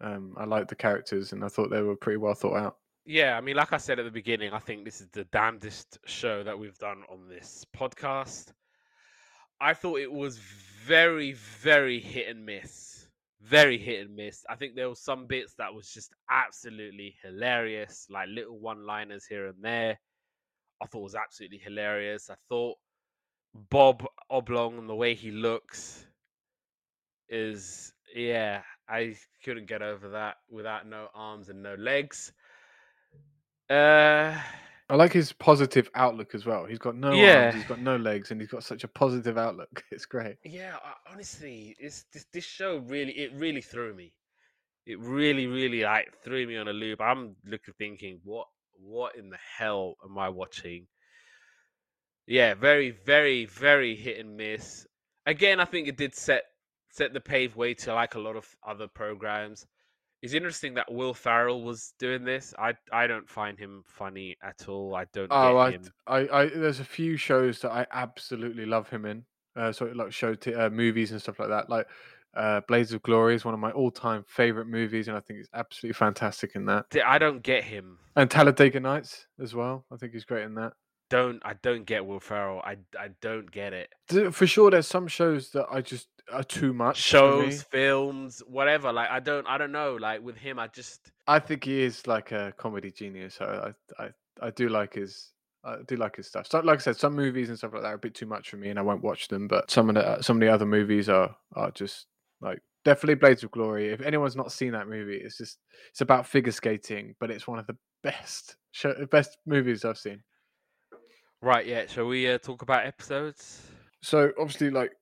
Um, 0.00 0.34
I 0.36 0.44
liked 0.44 0.68
the 0.68 0.74
characters, 0.74 1.32
and 1.32 1.44
I 1.44 1.48
thought 1.48 1.70
they 1.70 1.82
were 1.82 1.96
pretty 1.96 2.16
well 2.16 2.34
thought 2.34 2.56
out. 2.56 2.76
Yeah, 3.06 3.36
I 3.36 3.42
mean, 3.42 3.56
like 3.56 3.72
I 3.74 3.76
said 3.76 3.98
at 3.98 4.06
the 4.06 4.10
beginning, 4.10 4.54
I 4.54 4.58
think 4.58 4.84
this 4.84 5.02
is 5.02 5.08
the 5.08 5.24
damnedest 5.24 5.98
show 6.06 6.42
that 6.42 6.58
we've 6.58 6.78
done 6.78 7.02
on 7.10 7.28
this 7.28 7.66
podcast. 7.76 8.52
I 9.60 9.74
thought 9.74 9.98
it 9.98 10.10
was 10.10 10.38
very, 10.86 11.32
very 11.32 12.00
hit 12.00 12.28
and 12.28 12.46
miss. 12.46 13.06
Very 13.42 13.76
hit 13.76 14.06
and 14.06 14.16
miss. 14.16 14.42
I 14.48 14.56
think 14.56 14.74
there 14.74 14.88
was 14.88 15.00
some 15.00 15.26
bits 15.26 15.52
that 15.58 15.74
was 15.74 15.90
just 15.90 16.14
absolutely 16.30 17.14
hilarious, 17.22 18.06
like 18.08 18.28
little 18.30 18.58
one-liners 18.58 19.26
here 19.26 19.48
and 19.48 19.62
there. 19.62 19.98
I 20.82 20.86
thought 20.86 21.02
was 21.02 21.14
absolutely 21.14 21.58
hilarious. 21.58 22.30
I 22.30 22.36
thought 22.48 22.78
Bob 23.68 24.06
Oblong 24.30 24.78
and 24.78 24.88
the 24.88 24.94
way 24.94 25.14
he 25.14 25.30
looks 25.30 26.06
is 27.28 27.92
yeah, 28.14 28.62
I 28.88 29.16
couldn't 29.44 29.66
get 29.66 29.82
over 29.82 30.10
that 30.10 30.36
without 30.48 30.86
no 30.86 31.08
arms 31.14 31.48
and 31.48 31.62
no 31.62 31.74
legs. 31.74 32.32
Uh 33.70 34.38
I 34.90 34.96
like 34.96 35.12
his 35.12 35.32
positive 35.32 35.90
outlook 35.94 36.34
as 36.34 36.44
well. 36.44 36.66
He's 36.66 36.78
got 36.78 36.94
no 36.94 37.18
Yeah. 37.18 37.24
arms, 37.24 37.54
he's 37.54 37.64
got 37.64 37.80
no 37.80 37.96
legs, 37.96 38.30
and 38.30 38.40
he's 38.40 38.50
got 38.50 38.62
such 38.64 38.84
a 38.84 38.88
positive 38.88 39.38
outlook. 39.38 39.82
It's 39.90 40.06
great. 40.06 40.36
yeah, 40.44 40.76
I, 40.84 41.12
honestly, 41.12 41.74
it's 41.78 42.04
this 42.12 42.26
this 42.32 42.44
show 42.44 42.78
really 42.78 43.12
it 43.12 43.32
really 43.34 43.62
threw 43.62 43.94
me. 43.94 44.12
It 44.86 44.98
really, 45.00 45.46
really 45.46 45.82
like 45.82 46.12
threw 46.22 46.46
me 46.46 46.56
on 46.58 46.68
a 46.68 46.72
loop. 46.72 47.00
I'm 47.00 47.36
looking 47.46 47.74
thinking, 47.78 48.20
what 48.24 48.48
what 48.74 49.16
in 49.16 49.30
the 49.30 49.38
hell 49.58 49.96
am 50.04 50.18
I 50.18 50.28
watching? 50.28 50.86
Yeah, 52.26 52.54
very, 52.54 52.90
very, 52.90 53.46
very 53.46 53.96
hit 53.96 54.18
and 54.18 54.36
miss. 54.36 54.86
Again, 55.26 55.60
I 55.60 55.64
think 55.64 55.88
it 55.88 55.96
did 55.96 56.14
set 56.14 56.44
set 56.90 57.12
the 57.14 57.20
pave 57.20 57.56
way 57.56 57.74
to 57.74 57.94
like 57.94 58.14
a 58.14 58.20
lot 58.20 58.36
of 58.36 58.46
other 58.66 58.86
programs. 58.88 59.66
It's 60.24 60.32
interesting 60.32 60.72
that 60.74 60.90
Will 60.90 61.12
Ferrell 61.12 61.62
was 61.62 61.92
doing 61.98 62.24
this. 62.24 62.54
I 62.58 62.72
I 62.90 63.06
don't 63.06 63.28
find 63.28 63.58
him 63.58 63.82
funny 63.84 64.38
at 64.42 64.70
all. 64.70 64.94
I 64.94 65.04
don't 65.12 65.28
Oh, 65.30 65.70
get 65.70 65.90
I. 66.06 66.20
I, 66.20 66.40
I, 66.40 66.48
there's 66.48 66.80
a 66.80 66.84
few 66.84 67.18
shows 67.18 67.60
that 67.60 67.72
I 67.72 67.86
absolutely 67.92 68.64
love 68.64 68.88
him 68.88 69.04
in. 69.04 69.26
Uh, 69.54 69.70
so 69.70 69.84
like 69.94 70.12
show 70.14 70.34
t- 70.34 70.54
uh, 70.54 70.70
movies 70.70 71.12
and 71.12 71.20
stuff 71.20 71.38
like 71.38 71.50
that. 71.50 71.68
Like 71.68 71.86
uh, 72.32 72.62
Blades 72.66 72.94
of 72.94 73.02
Glory 73.02 73.34
is 73.34 73.44
one 73.44 73.52
of 73.52 73.60
my 73.60 73.70
all-time 73.72 74.24
favorite 74.26 74.66
movies, 74.66 75.08
and 75.08 75.16
I 75.18 75.20
think 75.20 75.40
he's 75.40 75.50
absolutely 75.52 75.92
fantastic 75.92 76.52
in 76.54 76.64
that. 76.64 76.86
I 77.04 77.18
don't 77.18 77.42
get 77.42 77.64
him. 77.64 77.98
And 78.16 78.30
Talladega 78.30 78.80
Nights 78.80 79.26
as 79.38 79.54
well. 79.54 79.84
I 79.92 79.96
think 79.98 80.14
he's 80.14 80.24
great 80.24 80.44
in 80.44 80.54
that. 80.54 80.72
Don't 81.14 81.40
I 81.44 81.54
don't 81.62 81.84
get 81.86 82.04
Will 82.04 82.18
Ferrell. 82.18 82.60
I 82.64 82.76
I 82.98 83.10
don't 83.20 83.48
get 83.48 83.72
it. 83.72 84.34
For 84.34 84.48
sure, 84.48 84.72
there's 84.72 84.88
some 84.88 85.06
shows 85.06 85.50
that 85.50 85.66
I 85.70 85.80
just 85.80 86.08
are 86.32 86.42
too 86.42 86.72
much. 86.72 86.96
Shows, 86.96 87.62
films, 87.62 88.42
whatever. 88.48 88.92
Like 88.92 89.10
I 89.10 89.20
don't 89.20 89.46
I 89.46 89.56
don't 89.56 89.70
know. 89.70 89.94
Like 89.94 90.24
with 90.24 90.36
him, 90.36 90.58
I 90.58 90.66
just 90.66 91.12
I 91.28 91.38
think 91.38 91.62
he 91.62 91.82
is 91.82 92.08
like 92.08 92.32
a 92.32 92.52
comedy 92.56 92.90
genius. 92.90 93.34
So 93.34 93.74
I, 93.96 94.02
I, 94.02 94.08
I 94.42 94.50
do 94.50 94.68
like 94.68 94.94
his. 94.94 95.30
I 95.62 95.76
do 95.86 95.94
like 95.94 96.16
his 96.16 96.26
stuff. 96.26 96.48
So, 96.50 96.58
like 96.58 96.80
I 96.80 96.82
said, 96.82 96.96
some 96.96 97.14
movies 97.14 97.48
and 97.48 97.56
stuff 97.56 97.72
like 97.72 97.82
that 97.82 97.92
are 97.92 97.94
a 97.94 97.98
bit 97.98 98.16
too 98.16 98.26
much 98.26 98.50
for 98.50 98.56
me, 98.56 98.70
and 98.70 98.78
I 98.78 98.82
won't 98.82 99.04
watch 99.04 99.28
them. 99.28 99.46
But 99.46 99.70
some 99.70 99.88
of 99.88 99.94
the 99.94 100.04
uh, 100.04 100.20
some 100.20 100.38
of 100.38 100.40
the 100.40 100.52
other 100.52 100.66
movies 100.66 101.08
are 101.08 101.36
are 101.54 101.70
just 101.70 102.06
like 102.40 102.58
definitely 102.84 103.14
Blades 103.14 103.44
of 103.44 103.52
Glory. 103.52 103.92
If 103.92 104.00
anyone's 104.00 104.34
not 104.34 104.50
seen 104.50 104.72
that 104.72 104.88
movie, 104.88 105.18
it's 105.18 105.38
just 105.38 105.58
it's 105.90 106.00
about 106.00 106.26
figure 106.26 106.50
skating, 106.50 107.14
but 107.20 107.30
it's 107.30 107.46
one 107.46 107.60
of 107.60 107.68
the 107.68 107.76
best 108.02 108.56
show, 108.72 108.92
best 109.12 109.38
movies 109.46 109.84
I've 109.84 109.96
seen. 109.96 110.24
Right. 111.44 111.66
Yeah. 111.66 111.86
Shall 111.86 112.06
we 112.06 112.28
uh, 112.28 112.38
talk 112.38 112.62
about 112.62 112.86
episodes? 112.86 113.62
So 114.02 114.32
obviously, 114.38 114.70
like 114.70 114.92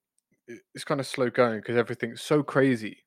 it's 0.74 0.84
kind 0.84 1.00
of 1.00 1.06
slow 1.06 1.30
going 1.30 1.60
because 1.60 1.76
everything's 1.76 2.22
so 2.22 2.42
crazy 2.42 2.98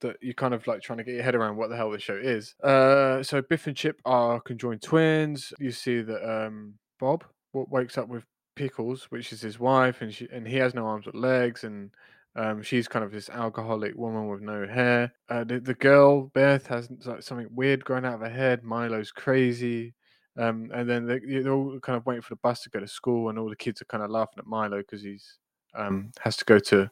that 0.00 0.16
you're 0.20 0.34
kind 0.34 0.54
of 0.54 0.66
like 0.66 0.80
trying 0.82 0.98
to 0.98 1.04
get 1.04 1.14
your 1.14 1.22
head 1.22 1.34
around 1.34 1.56
what 1.56 1.70
the 1.70 1.76
hell 1.76 1.90
this 1.90 2.02
show 2.02 2.16
is. 2.16 2.54
Uh, 2.62 3.22
so 3.22 3.42
Biff 3.42 3.66
and 3.66 3.76
Chip 3.76 4.00
are 4.04 4.40
conjoined 4.40 4.82
twins. 4.82 5.52
You 5.58 5.72
see 5.72 6.02
that 6.02 6.46
um, 6.46 6.74
Bob 7.00 7.24
wakes 7.52 7.98
up 7.98 8.08
with 8.08 8.24
Pickles, 8.54 9.04
which 9.10 9.32
is 9.32 9.40
his 9.40 9.58
wife, 9.58 10.02
and 10.02 10.12
she 10.12 10.28
and 10.32 10.46
he 10.46 10.56
has 10.56 10.74
no 10.74 10.86
arms 10.86 11.06
or 11.06 11.12
legs, 11.12 11.64
and 11.64 11.90
um, 12.36 12.62
she's 12.62 12.88
kind 12.88 13.04
of 13.04 13.12
this 13.12 13.30
alcoholic 13.30 13.96
woman 13.96 14.28
with 14.28 14.40
no 14.40 14.66
hair. 14.66 15.12
Uh, 15.28 15.44
the, 15.44 15.60
the 15.60 15.74
girl 15.74 16.30
Beth 16.34 16.66
has 16.66 16.88
like 17.04 17.22
something 17.22 17.48
weird 17.50 17.84
growing 17.84 18.04
out 18.04 18.14
of 18.14 18.20
her 18.20 18.28
head. 18.28 18.62
Milo's 18.62 19.10
crazy. 19.10 19.94
Um, 20.38 20.70
and 20.72 20.88
then 20.88 21.06
they, 21.06 21.18
they're 21.18 21.52
all 21.52 21.80
kind 21.80 21.96
of 21.96 22.06
waiting 22.06 22.22
for 22.22 22.34
the 22.34 22.40
bus 22.42 22.62
to 22.62 22.70
go 22.70 22.80
to 22.80 22.88
school, 22.88 23.28
and 23.28 23.38
all 23.38 23.48
the 23.48 23.56
kids 23.56 23.82
are 23.82 23.86
kind 23.86 24.04
of 24.04 24.10
laughing 24.10 24.38
at 24.38 24.46
Milo 24.46 24.78
because 24.78 25.02
he's 25.02 25.38
um, 25.74 26.12
has 26.20 26.36
to 26.36 26.44
go 26.44 26.58
to 26.58 26.90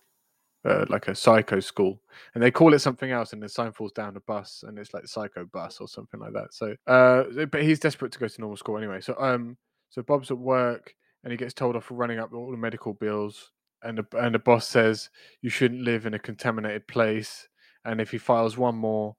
uh, 0.65 0.85
like 0.89 1.07
a 1.09 1.15
psycho 1.15 1.61
school, 1.61 2.01
and 2.35 2.43
they 2.43 2.51
call 2.51 2.75
it 2.75 2.81
something 2.81 3.13
else, 3.13 3.33
and 3.33 3.43
the 3.43 3.49
sign 3.49 3.73
falls 3.73 3.93
down 3.93 4.15
the 4.15 4.21
bus, 4.21 4.65
and 4.67 4.79
it's 4.79 4.93
like 4.93 5.07
psycho 5.07 5.45
bus 5.53 5.79
or 5.81 5.87
something 5.87 6.19
like 6.19 6.33
that. 6.33 6.53
So, 6.53 6.75
uh, 6.89 7.47
but 7.47 7.63
he's 7.63 7.79
desperate 7.79 8.11
to 8.13 8.19
go 8.19 8.27
to 8.27 8.41
normal 8.41 8.57
school 8.57 8.79
anyway. 8.79 9.01
So, 9.01 9.15
um, 9.19 9.57
so 9.91 10.03
Bob's 10.03 10.31
at 10.31 10.39
work, 10.39 10.95
and 11.23 11.31
he 11.31 11.37
gets 11.37 11.55
told 11.55 11.77
off 11.77 11.85
for 11.85 11.95
running 11.95 12.19
up 12.19 12.33
all 12.33 12.51
the 12.51 12.57
medical 12.57 12.95
bills, 12.95 13.53
and 13.83 13.99
the, 13.99 14.19
and 14.19 14.35
the 14.35 14.41
boss 14.41 14.67
says 14.67 15.11
you 15.41 15.51
shouldn't 15.51 15.83
live 15.83 16.05
in 16.05 16.15
a 16.15 16.19
contaminated 16.19 16.89
place, 16.89 17.47
and 17.85 18.01
if 18.01 18.11
he 18.11 18.19
files 18.19 18.59
one 18.59 18.75
more 18.75 19.15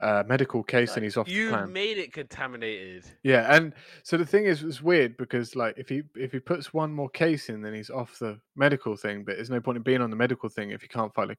uh, 0.00 0.22
medical 0.26 0.62
case, 0.62 0.94
and 0.94 1.04
he's 1.04 1.16
off 1.16 1.28
you 1.28 1.46
the 1.46 1.52
plan. 1.52 1.72
made 1.72 1.98
it 1.98 2.12
contaminated. 2.12 3.04
Yeah, 3.22 3.54
and 3.54 3.74
so 4.02 4.16
the 4.16 4.26
thing 4.26 4.44
is, 4.44 4.62
it's 4.62 4.82
weird 4.82 5.16
because 5.16 5.56
like 5.56 5.74
if 5.76 5.88
he 5.88 6.02
if 6.14 6.32
he 6.32 6.38
puts 6.38 6.72
one 6.72 6.92
more 6.92 7.08
case 7.08 7.48
in, 7.48 7.62
then 7.62 7.74
he's 7.74 7.90
off 7.90 8.18
the 8.18 8.38
medical 8.56 8.96
thing. 8.96 9.24
But 9.24 9.36
there's 9.36 9.50
no 9.50 9.60
point 9.60 9.76
in 9.76 9.82
being 9.82 10.00
on 10.00 10.10
the 10.10 10.16
medical 10.16 10.48
thing 10.48 10.70
if 10.70 10.82
you 10.82 10.88
can't 10.88 11.12
file 11.14 11.30
a, 11.30 11.36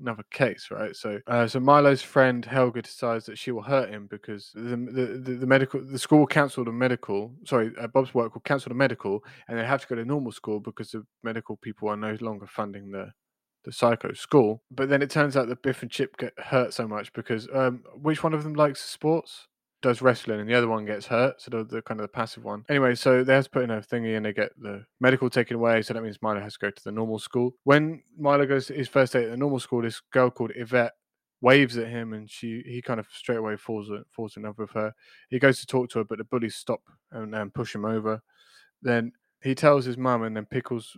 another 0.00 0.24
case, 0.30 0.68
right? 0.70 0.96
So, 0.96 1.20
uh, 1.26 1.46
so 1.46 1.60
Milo's 1.60 2.02
friend 2.02 2.44
Helga 2.44 2.82
decides 2.82 3.26
that 3.26 3.38
she 3.38 3.50
will 3.50 3.62
hurt 3.62 3.90
him 3.90 4.06
because 4.10 4.50
the 4.54 4.76
the, 4.76 5.20
the, 5.22 5.32
the 5.36 5.46
medical 5.46 5.84
the 5.84 5.98
school 5.98 6.20
will 6.20 6.26
cancel 6.26 6.64
the 6.64 6.72
medical. 6.72 7.34
Sorry, 7.44 7.70
uh, 7.78 7.86
Bob's 7.88 8.14
work 8.14 8.34
will 8.34 8.40
cancel 8.42 8.70
the 8.70 8.74
medical, 8.74 9.22
and 9.48 9.58
they 9.58 9.64
have 9.64 9.82
to 9.82 9.86
go 9.86 9.94
to 9.96 10.04
normal 10.04 10.32
school 10.32 10.60
because 10.60 10.90
the 10.90 11.04
medical 11.22 11.56
people 11.56 11.88
are 11.88 11.96
no 11.96 12.16
longer 12.20 12.46
funding 12.46 12.90
the 12.90 13.12
the 13.64 13.72
psycho 13.72 14.12
school. 14.12 14.62
But 14.70 14.88
then 14.88 15.02
it 15.02 15.10
turns 15.10 15.36
out 15.36 15.48
that 15.48 15.62
Biff 15.62 15.82
and 15.82 15.90
Chip 15.90 16.16
get 16.16 16.32
hurt 16.38 16.74
so 16.74 16.86
much 16.88 17.12
because 17.12 17.48
um, 17.52 17.84
which 17.94 18.22
one 18.22 18.34
of 18.34 18.44
them 18.44 18.54
likes 18.54 18.80
sports? 18.80 19.46
Does 19.82 20.02
wrestling, 20.02 20.40
and 20.40 20.46
the 20.46 20.54
other 20.54 20.68
one 20.68 20.84
gets 20.84 21.06
hurt, 21.06 21.40
so 21.40 21.50
the, 21.50 21.64
the 21.64 21.80
kind 21.80 21.98
of 22.00 22.04
the 22.04 22.08
passive 22.08 22.44
one. 22.44 22.64
Anyway, 22.68 22.94
so 22.94 23.24
they 23.24 23.32
have 23.32 23.44
to 23.44 23.50
put 23.50 23.62
in 23.62 23.70
a 23.70 23.80
thingy, 23.80 24.14
and 24.14 24.26
they 24.26 24.32
get 24.34 24.50
the 24.60 24.84
medical 25.00 25.30
taken 25.30 25.56
away. 25.56 25.80
So 25.80 25.94
that 25.94 26.02
means 26.02 26.18
Milo 26.20 26.38
has 26.38 26.52
to 26.58 26.66
go 26.66 26.70
to 26.70 26.84
the 26.84 26.92
normal 26.92 27.18
school. 27.18 27.52
When 27.64 28.02
Milo 28.18 28.44
goes 28.44 28.66
to 28.66 28.74
his 28.74 28.88
first 28.88 29.14
day 29.14 29.24
at 29.24 29.30
the 29.30 29.38
normal 29.38 29.58
school, 29.58 29.80
this 29.80 30.02
girl 30.12 30.28
called 30.28 30.52
Yvette 30.54 30.92
waves 31.40 31.78
at 31.78 31.88
him, 31.88 32.12
and 32.12 32.30
she 32.30 32.62
he 32.66 32.82
kind 32.82 33.00
of 33.00 33.06
straight 33.10 33.38
away 33.38 33.56
falls 33.56 33.90
falls 34.14 34.36
in 34.36 34.42
love 34.42 34.58
with 34.58 34.72
her. 34.72 34.92
He 35.30 35.38
goes 35.38 35.60
to 35.60 35.66
talk 35.66 35.88
to 35.90 36.00
her, 36.00 36.04
but 36.04 36.18
the 36.18 36.24
bullies 36.24 36.56
stop 36.56 36.82
and, 37.10 37.34
and 37.34 37.54
push 37.54 37.74
him 37.74 37.86
over. 37.86 38.20
Then 38.82 39.12
he 39.42 39.54
tells 39.54 39.86
his 39.86 39.96
mum, 39.96 40.24
and 40.24 40.36
then 40.36 40.44
Pickles 40.44 40.94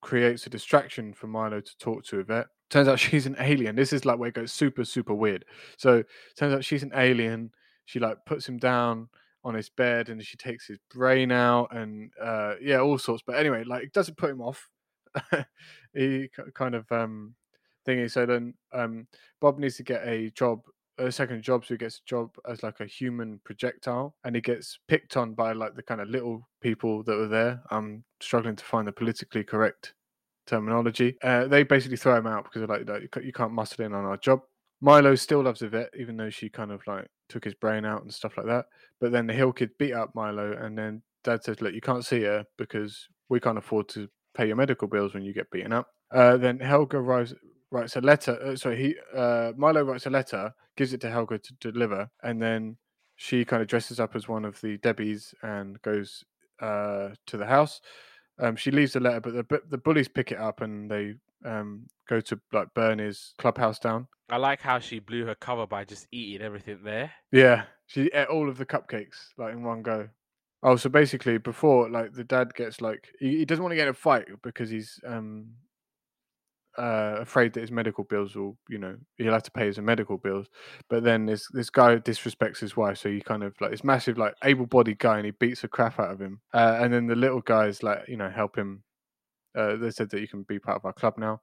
creates 0.00 0.46
a 0.46 0.50
distraction 0.50 1.12
for 1.12 1.26
Milo 1.26 1.60
to 1.60 1.78
talk 1.78 2.04
to 2.06 2.20
Yvette. 2.20 2.46
Turns 2.70 2.88
out 2.88 2.98
she's 3.00 3.26
an 3.26 3.36
alien. 3.38 3.76
This 3.76 3.92
is 3.92 4.04
like 4.04 4.18
where 4.18 4.28
it 4.28 4.34
goes 4.34 4.52
super, 4.52 4.84
super 4.84 5.14
weird. 5.14 5.44
So 5.76 6.02
turns 6.36 6.54
out 6.54 6.64
she's 6.64 6.82
an 6.82 6.92
alien. 6.94 7.50
She 7.86 7.98
like 7.98 8.18
puts 8.26 8.48
him 8.48 8.58
down 8.58 9.08
on 9.44 9.54
his 9.54 9.68
bed 9.68 10.08
and 10.08 10.22
she 10.24 10.36
takes 10.36 10.66
his 10.66 10.78
brain 10.92 11.30
out 11.30 11.68
and 11.74 12.10
uh 12.20 12.54
yeah, 12.60 12.80
all 12.80 12.98
sorts. 12.98 13.22
But 13.24 13.36
anyway, 13.36 13.64
like 13.64 13.84
it 13.84 13.92
doesn't 13.92 14.16
put 14.16 14.30
him 14.30 14.40
off. 14.40 14.68
he 15.94 16.28
kind 16.54 16.74
of 16.74 16.90
um 16.90 17.34
thingy. 17.86 18.10
So 18.10 18.26
then 18.26 18.54
um 18.72 19.06
Bob 19.40 19.58
needs 19.58 19.76
to 19.76 19.84
get 19.84 20.06
a 20.06 20.30
job 20.30 20.62
a 20.98 21.12
second 21.12 21.42
job, 21.42 21.64
so 21.64 21.74
he 21.74 21.78
gets 21.78 21.98
a 21.98 22.08
job 22.08 22.30
as 22.48 22.62
like 22.62 22.80
a 22.80 22.86
human 22.86 23.40
projectile, 23.44 24.14
and 24.24 24.34
he 24.34 24.40
gets 24.40 24.78
picked 24.88 25.16
on 25.16 25.34
by 25.34 25.52
like 25.52 25.74
the 25.74 25.82
kind 25.82 26.00
of 26.00 26.08
little 26.08 26.48
people 26.60 27.02
that 27.04 27.16
were 27.16 27.28
there. 27.28 27.62
I'm 27.70 28.04
struggling 28.20 28.56
to 28.56 28.64
find 28.64 28.86
the 28.86 28.92
politically 28.92 29.44
correct 29.44 29.94
terminology. 30.46 31.16
Uh, 31.22 31.46
they 31.46 31.62
basically 31.62 31.96
throw 31.96 32.16
him 32.16 32.26
out 32.26 32.44
because 32.44 32.66
they're 32.66 32.84
like, 32.96 33.24
you 33.24 33.32
can't 33.32 33.52
muscle 33.52 33.84
in 33.84 33.92
on 33.92 34.04
our 34.04 34.16
job. 34.16 34.40
Milo 34.80 35.14
still 35.14 35.42
loves 35.42 35.62
Yvette, 35.62 35.90
even 35.98 36.16
though 36.16 36.30
she 36.30 36.48
kind 36.48 36.70
of 36.70 36.86
like 36.86 37.08
took 37.28 37.44
his 37.44 37.54
brain 37.54 37.84
out 37.84 38.02
and 38.02 38.12
stuff 38.12 38.36
like 38.36 38.46
that. 38.46 38.66
But 39.00 39.12
then 39.12 39.26
the 39.26 39.32
Hill 39.32 39.52
kid 39.52 39.70
beat 39.78 39.92
up 39.92 40.14
Milo, 40.14 40.52
and 40.52 40.76
then 40.76 41.02
Dad 41.24 41.42
says, 41.42 41.60
"Look, 41.60 41.74
you 41.74 41.80
can't 41.80 42.04
see 42.04 42.22
her 42.22 42.44
because 42.58 43.08
we 43.28 43.40
can't 43.40 43.58
afford 43.58 43.88
to 43.90 44.08
pay 44.34 44.46
your 44.46 44.56
medical 44.56 44.86
bills 44.86 45.14
when 45.14 45.22
you 45.22 45.32
get 45.32 45.50
beaten 45.50 45.72
up." 45.72 45.88
Uh, 46.10 46.36
then 46.36 46.60
Helga 46.60 46.98
arrives, 46.98 47.34
writes 47.70 47.96
a 47.96 48.00
letter. 48.00 48.38
Uh, 48.42 48.56
so 48.56 48.74
he 48.74 48.94
uh, 49.14 49.52
Milo 49.56 49.82
writes 49.82 50.06
a 50.06 50.10
letter, 50.10 50.54
gives 50.76 50.92
it 50.92 51.00
to 51.02 51.10
Helga 51.10 51.38
to 51.38 51.52
deliver, 51.54 52.10
and 52.22 52.40
then 52.40 52.76
she 53.16 53.44
kind 53.44 53.62
of 53.62 53.68
dresses 53.68 53.98
up 53.98 54.14
as 54.14 54.28
one 54.28 54.44
of 54.44 54.60
the 54.60 54.78
Debbies 54.78 55.34
and 55.42 55.80
goes 55.82 56.24
uh, 56.60 57.10
to 57.26 57.36
the 57.36 57.46
house. 57.46 57.80
Um, 58.38 58.56
she 58.56 58.70
leaves 58.70 58.92
the 58.92 59.00
letter, 59.00 59.20
but 59.20 59.48
the 59.48 59.62
the 59.70 59.78
bullies 59.78 60.08
pick 60.08 60.32
it 60.32 60.38
up 60.38 60.60
and 60.60 60.90
they 60.90 61.14
um, 61.44 61.86
go 62.08 62.20
to 62.20 62.38
like 62.52 62.72
burn 62.74 62.98
his 62.98 63.34
clubhouse 63.38 63.78
down. 63.78 64.06
I 64.28 64.36
like 64.36 64.60
how 64.60 64.78
she 64.78 64.98
blew 64.98 65.24
her 65.26 65.34
cover 65.34 65.66
by 65.66 65.84
just 65.84 66.06
eating 66.10 66.44
everything 66.44 66.80
there. 66.84 67.12
Yeah, 67.32 67.64
she 67.86 68.10
ate 68.12 68.28
all 68.28 68.48
of 68.48 68.58
the 68.58 68.66
cupcakes 68.66 69.28
like 69.38 69.52
in 69.52 69.62
one 69.62 69.82
go. 69.82 70.08
Oh, 70.62 70.76
so 70.76 70.88
basically, 70.88 71.38
before 71.38 71.88
like 71.88 72.12
the 72.12 72.24
dad 72.24 72.54
gets 72.54 72.80
like 72.80 73.08
he, 73.20 73.38
he 73.38 73.44
doesn't 73.44 73.62
want 73.62 73.72
to 73.72 73.76
get 73.76 73.88
in 73.88 73.90
a 73.90 73.94
fight 73.94 74.26
because 74.42 74.68
he's 74.68 74.98
um 75.06 75.46
uh, 76.78 77.16
afraid 77.20 77.52
that 77.52 77.60
his 77.60 77.70
medical 77.70 78.04
bills 78.04 78.34
will, 78.34 78.56
you 78.68 78.78
know, 78.78 78.96
he'll 79.16 79.32
have 79.32 79.42
to 79.44 79.50
pay 79.50 79.66
his 79.66 79.78
medical 79.78 80.18
bills. 80.18 80.46
But 80.88 81.04
then 81.04 81.26
this 81.26 81.48
this 81.52 81.70
guy 81.70 81.96
disrespects 81.96 82.58
his 82.58 82.76
wife, 82.76 82.98
so 82.98 83.08
he 83.08 83.20
kind 83.20 83.42
of 83.42 83.54
like 83.60 83.70
this 83.70 83.84
massive, 83.84 84.18
like 84.18 84.34
able-bodied 84.44 84.98
guy, 84.98 85.16
and 85.16 85.26
he 85.26 85.32
beats 85.32 85.62
the 85.62 85.68
crap 85.68 85.98
out 85.98 86.10
of 86.10 86.20
him. 86.20 86.40
Uh, 86.52 86.78
and 86.80 86.92
then 86.92 87.06
the 87.06 87.16
little 87.16 87.40
guys 87.40 87.82
like, 87.82 88.08
you 88.08 88.16
know, 88.16 88.30
help 88.30 88.56
him. 88.56 88.82
Uh, 89.56 89.76
they 89.76 89.90
said 89.90 90.10
that 90.10 90.20
you 90.20 90.28
can 90.28 90.42
be 90.42 90.58
part 90.58 90.76
of 90.76 90.84
our 90.84 90.92
club 90.92 91.14
now. 91.16 91.40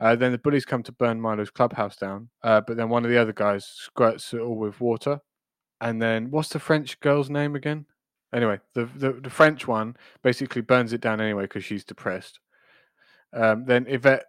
Uh, 0.00 0.16
then 0.16 0.32
the 0.32 0.38
bullies 0.38 0.64
come 0.64 0.82
to 0.82 0.90
burn 0.90 1.20
Milo's 1.20 1.50
clubhouse 1.50 1.96
down. 1.96 2.28
Uh, 2.42 2.60
but 2.60 2.76
then 2.76 2.88
one 2.88 3.04
of 3.04 3.10
the 3.10 3.18
other 3.18 3.32
guys 3.32 3.64
squirts 3.64 4.34
it 4.34 4.40
all 4.40 4.56
with 4.56 4.80
water. 4.80 5.20
And 5.80 6.02
then 6.02 6.30
what's 6.32 6.48
the 6.48 6.58
French 6.58 6.98
girl's 6.98 7.30
name 7.30 7.54
again? 7.54 7.86
Anyway, 8.34 8.58
the 8.74 8.86
the, 8.96 9.12
the 9.12 9.30
French 9.30 9.68
one 9.68 9.96
basically 10.22 10.62
burns 10.62 10.92
it 10.92 11.00
down 11.00 11.20
anyway 11.20 11.42
because 11.44 11.64
she's 11.64 11.84
depressed. 11.84 12.40
Um, 13.32 13.64
then 13.64 13.86
Yvette 13.88 14.24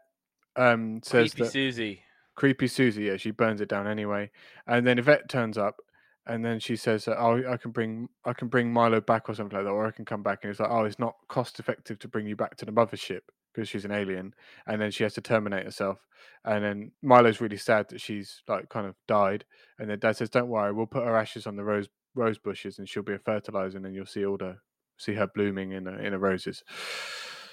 um, 0.55 1.01
says 1.03 1.33
Creepy 1.33 1.43
that 1.43 1.51
Susie. 1.51 2.03
creepy 2.35 2.67
Susie, 2.67 3.03
yeah, 3.05 3.17
she 3.17 3.31
burns 3.31 3.61
it 3.61 3.69
down 3.69 3.87
anyway. 3.87 4.31
And 4.67 4.85
then 4.85 4.99
Yvette 4.99 5.29
turns 5.29 5.57
up, 5.57 5.77
and 6.25 6.43
then 6.43 6.59
she 6.59 6.75
says, 6.75 7.05
that, 7.05 7.17
"Oh, 7.19 7.43
I 7.49 7.57
can 7.57 7.71
bring, 7.71 8.07
I 8.25 8.33
can 8.33 8.47
bring 8.47 8.71
Milo 8.71 9.01
back 9.01 9.29
or 9.29 9.35
something 9.35 9.57
like 9.57 9.65
that, 9.65 9.71
or 9.71 9.85
I 9.85 9.91
can 9.91 10.05
come 10.05 10.23
back." 10.23 10.39
And 10.43 10.51
it's 10.51 10.59
like, 10.59 10.71
"Oh, 10.71 10.85
it's 10.85 10.99
not 10.99 11.15
cost 11.27 11.59
effective 11.59 11.99
to 11.99 12.07
bring 12.07 12.27
you 12.27 12.35
back 12.35 12.55
to 12.57 12.65
the 12.65 12.71
mothership 12.71 13.21
because 13.53 13.67
she's 13.69 13.85
an 13.85 13.91
alien." 13.91 14.33
And 14.67 14.81
then 14.81 14.91
she 14.91 15.03
has 15.03 15.13
to 15.15 15.21
terminate 15.21 15.65
herself. 15.65 15.99
And 16.45 16.63
then 16.63 16.91
Milo's 17.01 17.41
really 17.41 17.57
sad 17.57 17.89
that 17.89 17.99
she's 18.01 18.41
like 18.47 18.69
kind 18.69 18.87
of 18.87 18.95
died. 19.07 19.45
And 19.79 19.89
then 19.89 19.99
Dad 19.99 20.15
says, 20.17 20.29
"Don't 20.29 20.47
worry, 20.49 20.71
we'll 20.71 20.85
put 20.87 21.05
her 21.05 21.17
ashes 21.17 21.45
on 21.47 21.55
the 21.55 21.63
rose 21.63 21.89
rose 22.15 22.37
bushes, 22.37 22.79
and 22.79 22.87
she'll 22.87 23.03
be 23.03 23.13
a 23.13 23.19
fertilizer, 23.19 23.77
and 23.77 23.85
then 23.85 23.93
you'll 23.93 24.05
see 24.05 24.25
all 24.25 24.37
the 24.37 24.57
see 24.97 25.15
her 25.15 25.27
blooming 25.27 25.71
in 25.73 25.83
the, 25.85 25.99
in 25.99 26.11
the 26.11 26.19
roses." 26.19 26.63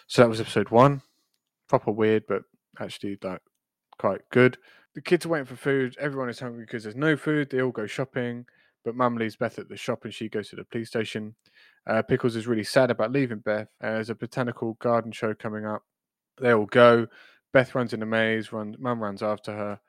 So 0.07 0.23
that 0.23 0.29
was 0.29 0.41
episode 0.41 0.71
one. 0.71 1.03
Proper 1.69 1.91
weird, 1.93 2.25
but 2.29 2.43
actually 2.79 3.19
like 3.23 3.41
quite 3.99 4.21
good. 4.31 4.59
The 4.95 5.01
kids 5.01 5.27
are 5.27 5.29
waiting 5.29 5.47
for 5.47 5.57
food. 5.57 5.97
Everyone 6.01 6.29
is 6.29 6.41
hungry 6.41 6.65
because 6.65 6.83
there's 6.83 6.97
no 6.97 7.17
food. 7.17 7.51
They 7.51 7.63
all 7.63 7.71
go 7.71 7.87
shopping, 7.87 8.47
but 8.85 8.97
Mum 8.97 9.17
leaves 9.17 9.37
Beth 9.37 9.59
at 9.59 9.69
the 9.69 9.77
shop 9.77 10.05
and 10.05 10.13
she 10.13 10.29
goes 10.29 10.49
to 10.51 10.57
the 10.57 10.65
police 10.65 10.89
station. 10.89 11.35
Uh, 11.87 12.03
Pickles 12.03 12.37
is 12.37 12.47
really 12.47 12.65
sad 12.65 12.91
about 12.91 13.13
leaving 13.13 13.39
Beth. 13.39 13.69
Uh, 13.83 13.93
there's 13.93 14.11
a 14.11 14.15
botanical 14.15 14.75
garden 14.75 15.13
show 15.13 15.35
coming 15.35 15.65
up. 15.65 15.83
They 16.41 16.53
all 16.53 16.67
go. 16.67 17.07
Beth 17.53 17.75
runs 17.75 17.93
in 17.93 18.03
a 18.03 18.07
maze. 18.07 18.53
Run, 18.53 18.77
Mum 18.79 19.03
runs 19.03 19.23
after 19.23 19.53
her. 19.53 19.81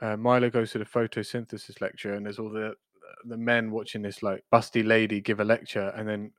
Uh, 0.00 0.16
Milo 0.16 0.50
goes 0.50 0.72
to 0.72 0.78
the 0.78 0.84
photosynthesis 0.84 1.80
lecture, 1.80 2.14
and 2.14 2.24
there's 2.24 2.38
all 2.38 2.50
the 2.50 2.74
the 3.24 3.36
men 3.36 3.70
watching 3.70 4.02
this 4.02 4.22
like 4.22 4.44
busty 4.52 4.86
lady 4.86 5.20
give 5.20 5.40
a 5.40 5.44
lecture, 5.44 5.92
and 5.96 6.08
then 6.08 6.30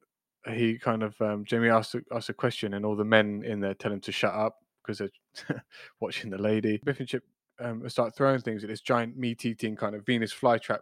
he 0.53 0.77
kind 0.77 1.03
of 1.03 1.19
um, 1.21 1.43
Jimmy 1.43 1.69
asks 1.69 1.95
asks 2.13 2.29
a 2.29 2.33
question, 2.33 2.73
and 2.73 2.85
all 2.85 2.95
the 2.95 3.03
men 3.03 3.43
in 3.45 3.59
there 3.59 3.73
tell 3.73 3.91
him 3.91 3.99
to 4.01 4.11
shut 4.11 4.33
up 4.33 4.57
because 4.89 5.11
they're 5.47 5.63
watching 5.99 6.29
the 6.29 6.37
lady. 6.37 6.79
Biff 6.83 6.99
and 6.99 7.07
Chip 7.07 7.23
um, 7.59 7.87
start 7.89 8.15
throwing 8.15 8.39
things 8.39 8.63
at 8.63 8.69
this 8.69 8.81
giant 8.81 9.17
meat 9.17 9.45
eating 9.45 9.75
kind 9.75 9.95
of 9.95 10.05
Venus 10.05 10.33
flytrap 10.33 10.79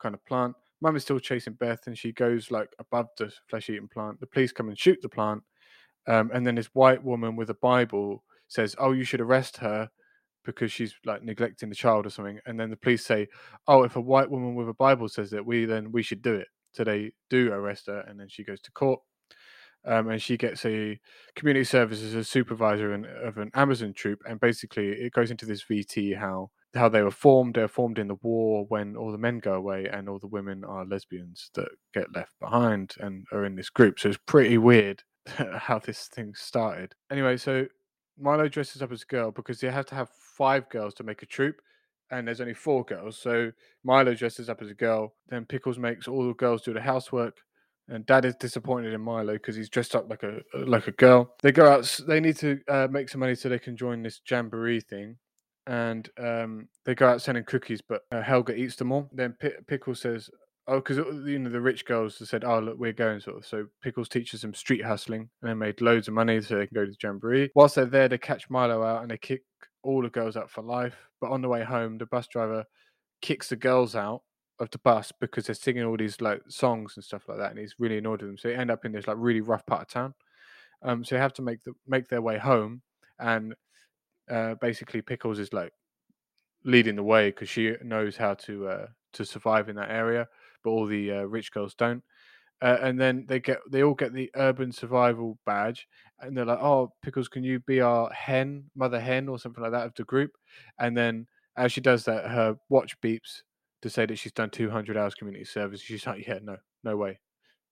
kind 0.00 0.14
of 0.14 0.24
plant. 0.24 0.54
Mum 0.80 0.96
is 0.96 1.02
still 1.02 1.18
chasing 1.18 1.54
Beth 1.54 1.86
and 1.86 1.98
she 1.98 2.12
goes 2.12 2.50
like 2.50 2.72
above 2.78 3.08
the 3.18 3.32
flesh 3.48 3.68
eating 3.68 3.88
plant. 3.88 4.20
The 4.20 4.26
police 4.26 4.52
come 4.52 4.68
and 4.68 4.78
shoot 4.78 4.98
the 5.02 5.08
plant. 5.08 5.42
Um, 6.06 6.30
and 6.32 6.46
then 6.46 6.54
this 6.54 6.68
white 6.68 7.02
woman 7.02 7.36
with 7.36 7.50
a 7.50 7.54
Bible 7.54 8.24
says, 8.48 8.74
Oh, 8.78 8.92
you 8.92 9.04
should 9.04 9.20
arrest 9.20 9.58
her 9.58 9.90
because 10.44 10.72
she's 10.72 10.94
like 11.04 11.22
neglecting 11.22 11.68
the 11.68 11.74
child 11.74 12.06
or 12.06 12.10
something. 12.10 12.38
And 12.46 12.58
then 12.58 12.70
the 12.70 12.76
police 12.76 13.04
say, 13.04 13.28
Oh, 13.66 13.82
if 13.82 13.96
a 13.96 14.00
white 14.00 14.30
woman 14.30 14.54
with 14.54 14.68
a 14.68 14.74
Bible 14.74 15.08
says 15.08 15.30
that, 15.30 15.44
we 15.44 15.66
then 15.66 15.92
we 15.92 16.02
should 16.02 16.22
do 16.22 16.34
it. 16.34 16.48
So 16.72 16.84
they 16.84 17.12
do 17.28 17.52
arrest 17.52 17.88
her 17.88 18.00
and 18.08 18.18
then 18.18 18.28
she 18.28 18.44
goes 18.44 18.60
to 18.62 18.72
court 18.72 19.00
um, 19.84 20.10
and 20.10 20.20
she 20.20 20.36
gets 20.36 20.64
a 20.64 20.98
community 21.34 21.64
service 21.64 22.02
as 22.02 22.14
a 22.14 22.24
supervisor 22.24 22.92
in, 22.92 23.06
of 23.24 23.38
an 23.38 23.50
Amazon 23.54 23.92
troop, 23.92 24.20
and 24.28 24.40
basically 24.40 24.88
it 24.88 25.12
goes 25.12 25.30
into 25.30 25.46
this 25.46 25.64
VT 25.64 26.18
how 26.18 26.50
how 26.74 26.88
they 26.88 27.02
were 27.02 27.10
formed. 27.10 27.54
They're 27.54 27.68
formed 27.68 27.98
in 27.98 28.08
the 28.08 28.18
war 28.22 28.64
when 28.68 28.96
all 28.96 29.10
the 29.10 29.18
men 29.18 29.38
go 29.38 29.54
away 29.54 29.88
and 29.92 30.08
all 30.08 30.18
the 30.18 30.28
women 30.28 30.64
are 30.64 30.84
lesbians 30.84 31.50
that 31.54 31.68
get 31.92 32.14
left 32.14 32.38
behind 32.40 32.94
and 33.00 33.26
are 33.32 33.44
in 33.44 33.56
this 33.56 33.70
group. 33.70 33.98
So 33.98 34.08
it's 34.08 34.18
pretty 34.26 34.58
weird 34.58 35.02
how 35.26 35.78
this 35.78 36.06
thing 36.06 36.34
started. 36.34 36.94
Anyway, 37.10 37.36
so 37.38 37.66
Milo 38.18 38.48
dresses 38.48 38.82
up 38.82 38.92
as 38.92 39.02
a 39.02 39.06
girl 39.06 39.30
because 39.30 39.60
they 39.60 39.70
have 39.70 39.86
to 39.86 39.94
have 39.94 40.10
five 40.10 40.68
girls 40.68 40.94
to 40.94 41.04
make 41.04 41.22
a 41.22 41.26
troop, 41.26 41.56
and 42.10 42.26
there's 42.26 42.40
only 42.40 42.54
four 42.54 42.84
girls. 42.84 43.18
So 43.18 43.52
Milo 43.82 44.14
dresses 44.14 44.48
up 44.48 44.62
as 44.62 44.70
a 44.70 44.74
girl. 44.74 45.14
Then 45.28 45.46
Pickles 45.46 45.78
makes 45.78 46.06
all 46.06 46.26
the 46.26 46.34
girls 46.34 46.62
do 46.62 46.72
the 46.72 46.80
housework 46.80 47.38
and 47.90 48.06
Dad 48.06 48.24
is 48.24 48.36
disappointed 48.36 48.94
in 48.94 49.00
Milo 49.00 49.34
because 49.34 49.56
he's 49.56 49.68
dressed 49.68 49.96
up 49.96 50.08
like 50.08 50.22
a 50.22 50.40
like 50.54 50.86
a 50.86 50.92
girl. 50.92 51.34
They 51.42 51.52
go 51.52 51.68
out. 51.68 52.00
They 52.06 52.20
need 52.20 52.36
to 52.36 52.60
uh, 52.68 52.88
make 52.90 53.08
some 53.08 53.20
money 53.20 53.34
so 53.34 53.48
they 53.48 53.58
can 53.58 53.76
join 53.76 54.02
this 54.02 54.20
jamboree 54.28 54.80
thing, 54.80 55.16
and 55.66 56.08
um, 56.18 56.68
they 56.84 56.94
go 56.94 57.08
out 57.08 57.20
selling 57.20 57.44
cookies. 57.44 57.82
But 57.86 58.02
uh, 58.12 58.22
Helga 58.22 58.54
eats 58.54 58.76
them 58.76 58.92
all. 58.92 59.10
Then 59.12 59.34
P- 59.40 59.50
Pickle 59.66 59.96
says, 59.96 60.30
"Oh, 60.68 60.76
because 60.76 60.98
you 61.26 61.38
know 61.38 61.50
the 61.50 61.60
rich 61.60 61.84
girls 61.84 62.16
said, 62.28 62.44
oh 62.44 62.60
look, 62.60 62.78
we're 62.78 62.92
going 62.92 63.20
sort 63.20 63.38
of." 63.38 63.46
So 63.46 63.66
Pickles 63.82 64.08
teaches 64.08 64.42
them 64.42 64.54
street 64.54 64.84
hustling, 64.84 65.28
and 65.42 65.50
they 65.50 65.54
made 65.54 65.80
loads 65.80 66.06
of 66.08 66.14
money 66.14 66.40
so 66.40 66.56
they 66.56 66.66
can 66.66 66.74
go 66.74 66.84
to 66.84 66.92
the 66.92 66.96
jamboree. 67.02 67.50
Whilst 67.54 67.74
they're 67.74 67.86
there, 67.86 68.08
they 68.08 68.18
catch 68.18 68.48
Milo 68.48 68.84
out 68.84 69.02
and 69.02 69.10
they 69.10 69.18
kick 69.18 69.42
all 69.82 70.02
the 70.02 70.10
girls 70.10 70.36
out 70.36 70.50
for 70.50 70.62
life. 70.62 70.96
But 71.20 71.30
on 71.30 71.42
the 71.42 71.48
way 71.48 71.64
home, 71.64 71.98
the 71.98 72.06
bus 72.06 72.28
driver 72.28 72.64
kicks 73.20 73.48
the 73.48 73.56
girls 73.56 73.96
out 73.96 74.22
of 74.60 74.70
the 74.70 74.78
bus 74.78 75.12
because 75.20 75.46
they're 75.46 75.54
singing 75.54 75.84
all 75.84 75.96
these 75.96 76.20
like 76.20 76.42
songs 76.48 76.92
and 76.96 77.04
stuff 77.04 77.28
like 77.28 77.38
that, 77.38 77.50
and 77.50 77.58
he's 77.58 77.74
really 77.78 77.98
annoyed 77.98 78.20
with 78.20 78.30
them. 78.30 78.38
So 78.38 78.48
they 78.48 78.54
end 78.54 78.70
up 78.70 78.84
in 78.84 78.92
this 78.92 79.06
like 79.06 79.16
really 79.18 79.40
rough 79.40 79.66
part 79.66 79.82
of 79.82 79.88
town. 79.88 80.14
Um, 80.82 81.04
so 81.04 81.14
they 81.14 81.20
have 81.20 81.32
to 81.34 81.42
make 81.42 81.62
the 81.64 81.72
make 81.86 82.08
their 82.08 82.22
way 82.22 82.38
home, 82.38 82.82
and 83.18 83.54
uh, 84.30 84.54
basically 84.54 85.02
Pickles 85.02 85.38
is 85.38 85.52
like 85.52 85.72
leading 86.64 86.96
the 86.96 87.02
way 87.02 87.30
because 87.30 87.48
she 87.48 87.74
knows 87.82 88.16
how 88.16 88.34
to 88.34 88.68
uh, 88.68 88.86
to 89.14 89.24
survive 89.24 89.68
in 89.68 89.76
that 89.76 89.90
area, 89.90 90.28
but 90.62 90.70
all 90.70 90.86
the 90.86 91.10
uh, 91.10 91.22
rich 91.22 91.52
girls 91.52 91.74
don't. 91.74 92.02
Uh, 92.62 92.76
and 92.82 93.00
then 93.00 93.24
they 93.26 93.40
get 93.40 93.58
they 93.70 93.82
all 93.82 93.94
get 93.94 94.12
the 94.12 94.30
urban 94.36 94.70
survival 94.70 95.38
badge, 95.46 95.88
and 96.20 96.36
they're 96.36 96.44
like, 96.44 96.60
"Oh, 96.60 96.92
Pickles, 97.02 97.28
can 97.28 97.42
you 97.42 97.60
be 97.60 97.80
our 97.80 98.10
hen, 98.10 98.64
mother 98.76 99.00
hen, 99.00 99.28
or 99.28 99.38
something 99.38 99.62
like 99.62 99.72
that 99.72 99.86
of 99.86 99.94
the 99.94 100.04
group?" 100.04 100.32
And 100.78 100.94
then 100.96 101.26
as 101.56 101.72
she 101.72 101.80
does 101.80 102.04
that, 102.04 102.30
her 102.30 102.56
watch 102.68 103.00
beeps 103.00 103.42
to 103.82 103.90
say 103.90 104.06
that 104.06 104.16
she's 104.18 104.32
done 104.32 104.50
200 104.50 104.96
hours 104.96 105.14
community 105.14 105.44
service. 105.44 105.80
She's 105.80 106.06
like, 106.06 106.26
"Yeah, 106.26 106.38
no, 106.42 106.56
no 106.84 106.96
way." 106.96 107.18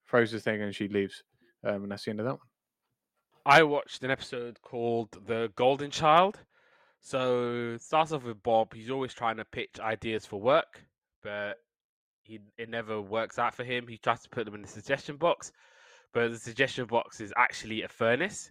Throws 0.08 0.32
the 0.32 0.40
thing 0.40 0.62
and 0.62 0.74
she 0.74 0.88
leaves, 0.88 1.22
um, 1.64 1.82
and 1.82 1.92
that's 1.92 2.04
the 2.04 2.10
end 2.10 2.20
of 2.20 2.26
that 2.26 2.38
one. 2.38 2.48
I 3.46 3.62
watched 3.62 4.02
an 4.04 4.10
episode 4.10 4.60
called 4.62 5.10
The 5.26 5.50
Golden 5.56 5.90
Child. 5.90 6.38
So 7.00 7.74
it 7.74 7.82
starts 7.82 8.12
off 8.12 8.24
with 8.24 8.42
Bob. 8.42 8.74
He's 8.74 8.90
always 8.90 9.14
trying 9.14 9.36
to 9.36 9.44
pitch 9.44 9.78
ideas 9.80 10.26
for 10.26 10.40
work, 10.40 10.82
but 11.22 11.56
he 12.22 12.40
it 12.58 12.68
never 12.68 13.00
works 13.00 13.38
out 13.38 13.54
for 13.54 13.64
him. 13.64 13.86
He 13.86 13.98
tries 13.98 14.22
to 14.22 14.28
put 14.28 14.44
them 14.44 14.54
in 14.54 14.62
the 14.62 14.68
suggestion 14.68 15.16
box, 15.16 15.52
but 16.12 16.30
the 16.30 16.38
suggestion 16.38 16.86
box 16.86 17.20
is 17.20 17.32
actually 17.36 17.82
a 17.82 17.88
furnace. 17.88 18.50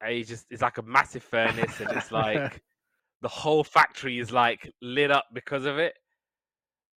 And 0.00 0.12
he 0.12 0.24
just 0.24 0.46
it's 0.50 0.62
like 0.62 0.78
a 0.78 0.82
massive 0.82 1.22
furnace, 1.22 1.80
and 1.80 1.90
it's 1.92 2.12
like 2.22 2.62
the 3.22 3.28
whole 3.28 3.64
factory 3.64 4.18
is 4.18 4.32
like 4.32 4.70
lit 4.82 5.10
up 5.10 5.26
because 5.32 5.64
of 5.64 5.78
it. 5.78 5.94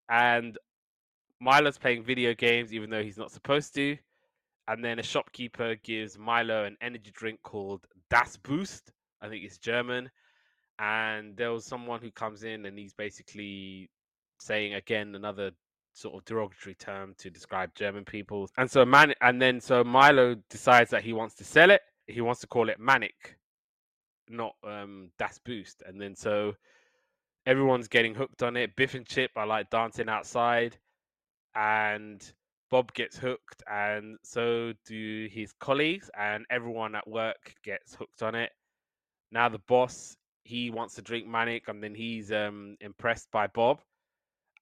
And 0.10 0.58
Milo's 1.39 1.78
playing 1.78 2.03
video 2.03 2.34
games 2.34 2.74
even 2.74 2.89
though 2.89 3.03
he's 3.03 3.18
not 3.18 3.32
supposed 3.32 3.74
to. 3.76 3.97
And 4.68 4.84
then 4.84 4.99
a 4.99 5.03
shopkeeper 5.03 5.76
gives 5.84 6.18
Milo 6.18 6.64
an 6.64 6.78
energy 6.82 7.12
drink 7.14 7.39
called 7.43 7.86
Das 8.10 8.38
Boost. 8.38 8.91
I 9.22 9.30
think 9.30 9.43
it's 9.43 9.58
German. 9.58 10.10
And 10.80 11.38
there 11.38 11.51
was 11.51 11.66
someone 11.66 12.01
who 12.01 12.12
comes 12.12 12.43
in 12.43 12.66
and 12.66 12.78
he's 12.78 12.93
basically 12.93 13.89
saying 14.39 14.74
again 14.74 15.16
another 15.16 15.51
sort 15.93 16.16
of 16.16 16.26
derogatory 16.26 16.76
term 16.76 17.16
to 17.18 17.30
describe 17.30 17.74
German 17.76 18.03
people. 18.03 18.49
And 18.58 18.70
so 18.70 18.86
man 18.86 19.14
and 19.22 19.41
then 19.41 19.62
so 19.62 19.84
Milo 19.84 20.36
decides 20.49 20.91
that 20.91 21.03
he 21.03 21.14
wants 21.14 21.36
to 21.36 21.43
sell 21.43 21.72
it. 21.72 21.82
He 22.08 22.22
wants 22.22 22.41
to 22.41 22.47
call 22.47 22.70
it 22.70 22.80
Manic, 22.80 23.38
not 24.30 24.56
um 24.64 25.12
Das 25.18 25.39
Boost. 25.39 25.84
And 25.86 26.01
then 26.01 26.16
so 26.16 26.56
everyone's 27.46 27.88
getting 27.88 28.16
hooked 28.16 28.43
on 28.43 28.58
it. 28.58 28.76
Biff 28.76 28.96
and 28.96 29.06
Chip 29.06 29.32
are 29.36 29.48
like 29.48 29.70
dancing 29.70 30.10
outside 30.10 30.78
and 31.56 32.34
Bob 32.72 32.93
gets 32.93 33.18
hooked 33.18 33.64
and 33.72 34.18
so 34.24 34.74
do 34.86 35.28
his 35.32 35.54
colleagues 35.60 36.10
and 36.18 36.46
everyone 36.50 36.96
at 36.96 37.08
work 37.08 37.54
gets 37.64 37.96
hooked 37.96 38.24
on 38.24 38.36
it. 38.36 38.52
Now 39.32 39.50
the 39.50 39.60
boss 39.68 40.18
he 40.43 40.70
wants 40.70 40.96
to 40.96 41.02
drink 41.02 41.28
Manic 41.28 41.68
and 41.68 41.84
then 41.84 41.96
he's 41.96 42.32
um 42.32 42.78
impressed 42.82 43.30
by 43.32 43.48
Bob 43.48 43.80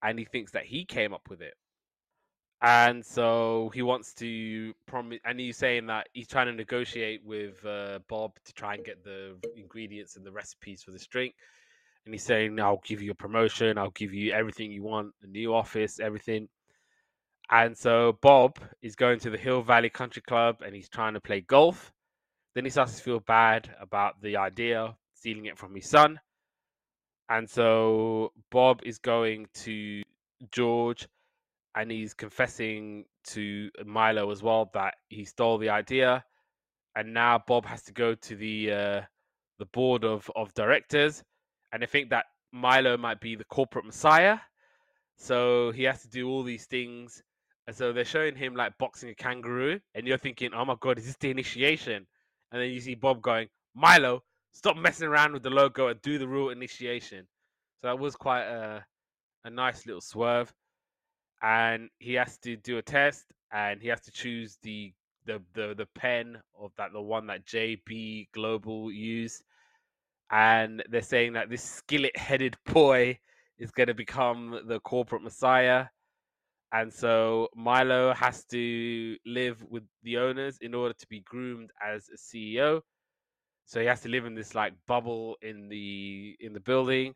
and 0.03 0.19
he 0.19 0.25
thinks 0.25 0.51
that 0.51 0.65
he 0.65 0.85
came 0.85 1.13
up 1.13 1.29
with 1.29 1.41
it. 1.41 1.53
And 2.61 3.05
so 3.05 3.71
he 3.73 3.81
wants 3.81 4.13
to 4.15 4.73
promise, 4.85 5.19
and 5.25 5.37
he's 5.37 5.57
saying 5.57 5.87
that 5.87 6.07
he's 6.13 6.29
trying 6.29 6.47
to 6.47 6.53
negotiate 6.53 7.21
with 7.25 7.65
uh, 7.65 7.99
Bob 8.07 8.31
to 8.45 8.53
try 8.53 8.75
and 8.75 8.85
get 8.85 9.03
the 9.03 9.35
ingredients 9.57 10.15
and 10.15 10.25
the 10.25 10.31
recipes 10.31 10.81
for 10.81 10.91
this 10.91 11.05
drink. 11.05 11.35
And 12.05 12.13
he's 12.13 12.23
saying, 12.23 12.59
I'll 12.59 12.81
give 12.83 13.01
you 13.01 13.11
a 13.11 13.15
promotion, 13.15 13.77
I'll 13.77 13.91
give 13.91 14.13
you 14.13 14.33
everything 14.33 14.71
you 14.71 14.83
want, 14.83 15.13
the 15.21 15.27
new 15.27 15.53
office, 15.53 15.99
everything. 15.99 16.49
And 17.49 17.77
so 17.77 18.17
Bob 18.21 18.59
is 18.81 18.95
going 18.95 19.19
to 19.19 19.29
the 19.29 19.37
Hill 19.37 19.61
Valley 19.61 19.89
Country 19.89 20.21
Club 20.21 20.57
and 20.65 20.75
he's 20.75 20.89
trying 20.89 21.13
to 21.13 21.21
play 21.21 21.41
golf. 21.41 21.93
Then 22.55 22.65
he 22.65 22.69
starts 22.71 22.97
to 22.97 23.03
feel 23.03 23.19
bad 23.19 23.73
about 23.79 24.21
the 24.21 24.37
idea, 24.37 24.95
stealing 25.15 25.45
it 25.45 25.57
from 25.57 25.75
his 25.75 25.89
son. 25.89 26.19
And 27.29 27.49
so 27.49 28.33
Bob 28.51 28.81
is 28.83 28.99
going 28.99 29.47
to 29.65 30.03
George 30.51 31.07
and 31.75 31.89
he's 31.89 32.13
confessing 32.13 33.05
to 33.25 33.69
Milo 33.85 34.29
as 34.29 34.43
well 34.43 34.69
that 34.73 34.95
he 35.09 35.25
stole 35.25 35.57
the 35.57 35.69
idea. 35.69 36.23
And 36.95 37.13
now 37.13 37.41
Bob 37.47 37.65
has 37.65 37.81
to 37.83 37.93
go 37.93 38.13
to 38.13 38.35
the 38.35 38.71
uh, 38.71 39.01
the 39.57 39.65
board 39.65 40.03
of, 40.03 40.29
of 40.35 40.53
directors 40.53 41.23
and 41.73 41.81
they 41.81 41.87
think 41.87 42.11
that 42.11 42.27
Milo 42.53 42.97
might 42.97 43.19
be 43.19 43.35
the 43.35 43.43
corporate 43.45 43.85
messiah. 43.85 44.37
So 45.17 45.71
he 45.71 45.83
has 45.83 46.01
to 46.03 46.09
do 46.09 46.29
all 46.29 46.43
these 46.43 46.65
things. 46.65 47.23
And 47.67 47.75
so 47.75 47.91
they're 47.91 48.05
showing 48.05 48.35
him 48.35 48.55
like 48.55 48.77
boxing 48.77 49.09
a 49.09 49.15
kangaroo, 49.15 49.79
and 49.95 50.05
you're 50.05 50.17
thinking, 50.17 50.51
oh 50.53 50.65
my 50.65 50.75
god, 50.79 50.99
is 50.99 51.05
this 51.05 51.17
the 51.19 51.31
initiation? 51.31 52.05
And 52.51 52.61
then 52.61 52.69
you 52.69 52.79
see 52.79 52.95
Bob 52.95 53.21
going, 53.21 53.47
Milo, 53.73 54.21
stop 54.51 54.77
messing 54.77 55.07
around 55.07 55.33
with 55.33 55.43
the 55.43 55.49
logo 55.49 55.87
and 55.87 56.01
do 56.01 56.19
the 56.19 56.27
real 56.27 56.49
initiation. 56.49 57.25
So 57.81 57.87
that 57.87 57.99
was 57.99 58.15
quite 58.15 58.43
a 58.43 58.85
a 59.45 59.49
nice 59.49 59.85
little 59.85 60.01
swerve. 60.01 60.53
And 61.41 61.89
he 61.99 62.13
has 62.13 62.37
to 62.39 62.55
do 62.55 62.77
a 62.77 62.81
test 62.81 63.25
and 63.51 63.81
he 63.81 63.87
has 63.89 64.01
to 64.01 64.11
choose 64.11 64.57
the 64.61 64.93
the 65.25 65.41
the, 65.53 65.73
the 65.75 65.87
pen 65.95 66.37
of 66.59 66.71
that 66.77 66.93
the 66.93 67.01
one 67.01 67.27
that 67.27 67.45
JB 67.45 68.29
Global 68.33 68.91
used. 68.91 69.43
And 70.31 70.83
they're 70.89 71.01
saying 71.01 71.33
that 71.33 71.49
this 71.49 71.63
skillet 71.63 72.15
headed 72.17 72.55
boy 72.65 73.19
is 73.57 73.71
gonna 73.71 73.93
become 73.93 74.61
the 74.67 74.79
corporate 74.81 75.23
messiah. 75.23 75.85
And 76.71 76.91
so 76.91 77.49
Milo 77.55 78.13
has 78.13 78.45
to 78.45 79.15
live 79.25 79.63
with 79.69 79.83
the 80.01 80.17
owners 80.17 80.57
in 80.61 80.73
order 80.73 80.95
to 80.97 81.07
be 81.07 81.19
groomed 81.21 81.69
as 81.85 82.09
a 82.09 82.17
CEO 82.17 82.81
so 83.65 83.79
he 83.79 83.85
has 83.85 84.01
to 84.01 84.09
live 84.09 84.25
in 84.25 84.35
this 84.35 84.55
like 84.55 84.73
bubble 84.87 85.37
in 85.41 85.69
the 85.69 86.35
in 86.39 86.53
the 86.53 86.59
building. 86.59 87.13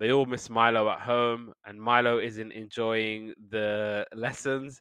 They 0.00 0.12
all 0.12 0.26
miss 0.26 0.50
Milo 0.50 0.90
at 0.90 1.00
home, 1.00 1.52
and 1.64 1.80
Milo 1.80 2.18
isn't 2.18 2.52
enjoying 2.52 3.32
the 3.50 4.04
lessons. 4.14 4.80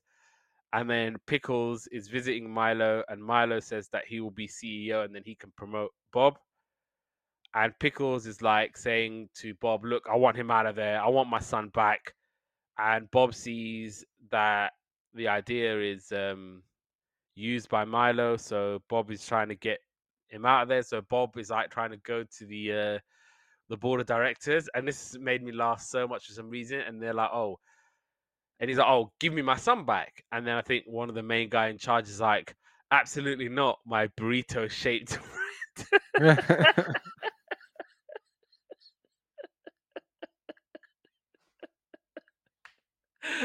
And 0.74 0.89
then 0.89 1.17
Pickles 1.28 1.88
is 1.91 2.07
visiting 2.07 2.49
Milo, 2.49 3.03
and 3.07 3.24
Milo 3.24 3.59
says 3.59 3.89
that 3.93 4.05
he 4.07 4.21
will 4.21 4.32
be 4.32 4.47
CEO 4.47 5.05
and 5.05 5.13
then 5.13 5.21
he 5.24 5.36
can 5.36 5.53
promote 5.55 5.91
Bob. 6.11 6.38
And 7.56 7.74
Pickles 7.80 8.26
is 8.26 8.41
like 8.41 8.78
saying 8.78 9.30
to 9.36 9.54
Bob, 9.56 9.86
Look, 9.86 10.08
I 10.12 10.16
want 10.16 10.38
him 10.38 10.49
out 10.49 10.66
of 10.66 10.76
there. 10.76 11.01
I 11.01 11.08
want 11.10 11.30
my 11.30 11.39
son 11.39 11.70
back. 11.70 12.14
And 12.78 13.10
Bob 13.12 13.36
sees 13.36 14.04
that 14.32 14.74
the 15.14 15.28
idea 15.28 15.80
is 15.80 16.12
um, 16.12 16.64
used 17.36 17.70
by 17.70 17.86
Milo. 17.86 18.38
So 18.38 18.82
Bob 18.89 19.12
is 19.12 19.26
trying 19.26 19.49
to 19.49 19.56
get 19.56 19.80
him 20.30 20.45
out 20.45 20.64
of 20.64 20.70
there. 20.70 20.82
So 20.84 21.01
Bob 21.01 21.38
is 21.38 21.51
like 21.51 21.70
trying 21.70 21.91
to 21.91 21.97
go 21.97 22.24
to 22.39 22.45
the 22.45 22.72
uh, 22.72 22.99
the 23.70 23.78
board 23.78 24.01
of 24.01 24.08
directors, 24.08 24.68
and 24.74 24.88
this 24.88 25.16
made 25.20 25.43
me 25.43 25.51
laugh 25.51 25.82
so 25.82 26.08
much 26.08 26.26
for 26.28 26.34
some 26.34 26.49
reason. 26.49 26.80
And 26.82 27.01
they're 27.01 27.14
like, 27.14 27.30
"Oh," 27.32 27.60
and 28.60 28.70
he's 28.70 28.80
like, 28.80 28.88
"Oh, 28.88 29.12
give 29.20 29.34
me 29.34 29.41
my 29.41 29.58
son 29.58 29.86
back." 29.86 30.24
And 30.32 30.45
then 30.45 30.56
I 30.56 30.62
think 30.62 30.86
one 30.88 31.10
of 31.10 31.16
the 31.16 31.24
main 31.24 31.49
guy 31.49 31.70
in 31.70 31.78
charge 31.78 32.10
is 32.10 32.20
like, 32.20 32.56
"Absolutely 32.91 33.49
not, 33.49 33.80
my 33.86 34.08
burrito 34.20 34.70
shaped." 34.70 35.20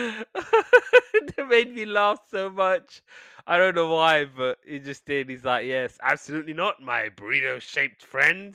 that 0.34 1.46
made 1.48 1.74
me 1.74 1.84
laugh 1.84 2.20
so 2.30 2.50
much. 2.50 3.02
I 3.46 3.56
don't 3.58 3.74
know 3.74 3.92
why, 3.94 4.26
but 4.26 4.58
he 4.66 4.78
just 4.78 5.06
did. 5.06 5.28
He's 5.28 5.44
like, 5.44 5.66
yes, 5.66 5.98
absolutely 6.02 6.52
not, 6.52 6.82
my 6.82 7.08
burrito 7.16 7.60
shaped 7.60 8.04
friend. 8.04 8.54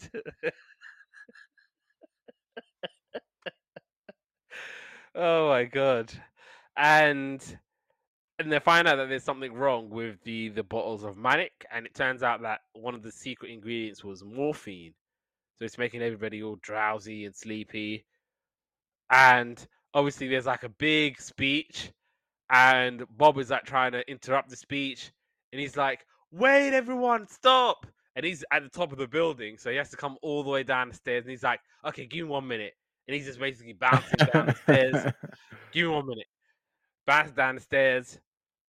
oh 5.15 5.49
my 5.49 5.63
god. 5.65 6.11
And 6.77 7.43
and 8.39 8.51
they 8.51 8.59
find 8.59 8.87
out 8.87 8.97
that 8.97 9.09
there's 9.09 9.23
something 9.23 9.53
wrong 9.53 9.89
with 9.89 10.21
the 10.23 10.49
the 10.49 10.63
bottles 10.63 11.03
of 11.03 11.17
manic, 11.17 11.65
and 11.71 11.85
it 11.85 11.93
turns 11.95 12.23
out 12.23 12.41
that 12.43 12.61
one 12.73 12.95
of 12.95 13.03
the 13.03 13.11
secret 13.11 13.51
ingredients 13.51 14.03
was 14.03 14.23
morphine. 14.23 14.93
So 15.59 15.65
it's 15.65 15.77
making 15.79 16.01
everybody 16.01 16.43
all 16.43 16.57
drowsy 16.61 17.25
and 17.25 17.35
sleepy. 17.35 18.05
And 19.09 19.65
obviously 19.93 20.27
there's 20.27 20.45
like 20.45 20.63
a 20.63 20.69
big 20.69 21.21
speech 21.21 21.91
and 22.53 23.03
Bob 23.17 23.37
is 23.39 23.49
like 23.49 23.63
trying 23.63 23.91
to 23.93 24.09
interrupt 24.09 24.49
the 24.49 24.55
speech, 24.55 25.11
and 25.51 25.59
he's 25.59 25.75
like, 25.75 26.05
"Wait, 26.31 26.73
everyone, 26.73 27.27
stop!" 27.27 27.87
And 28.15 28.23
he's 28.23 28.45
at 28.51 28.61
the 28.61 28.69
top 28.69 28.91
of 28.91 28.99
the 28.99 29.07
building, 29.07 29.57
so 29.57 29.71
he 29.71 29.77
has 29.77 29.89
to 29.89 29.97
come 29.97 30.17
all 30.21 30.43
the 30.43 30.49
way 30.51 30.61
down 30.63 30.89
the 30.89 30.95
stairs. 30.95 31.23
And 31.23 31.31
he's 31.31 31.43
like, 31.43 31.59
"Okay, 31.83 32.05
give 32.05 32.25
me 32.25 32.31
one 32.31 32.47
minute," 32.47 32.73
and 33.07 33.15
he's 33.15 33.25
just 33.25 33.39
basically 33.39 33.73
bouncing 33.73 34.27
down 34.31 34.45
the 34.47 34.55
stairs. 34.55 35.13
Give 35.71 35.87
me 35.87 35.95
one 35.95 36.05
minute. 36.05 36.27
Bounce 37.07 37.31
down 37.31 37.55
the 37.55 37.61
stairs, 37.61 38.19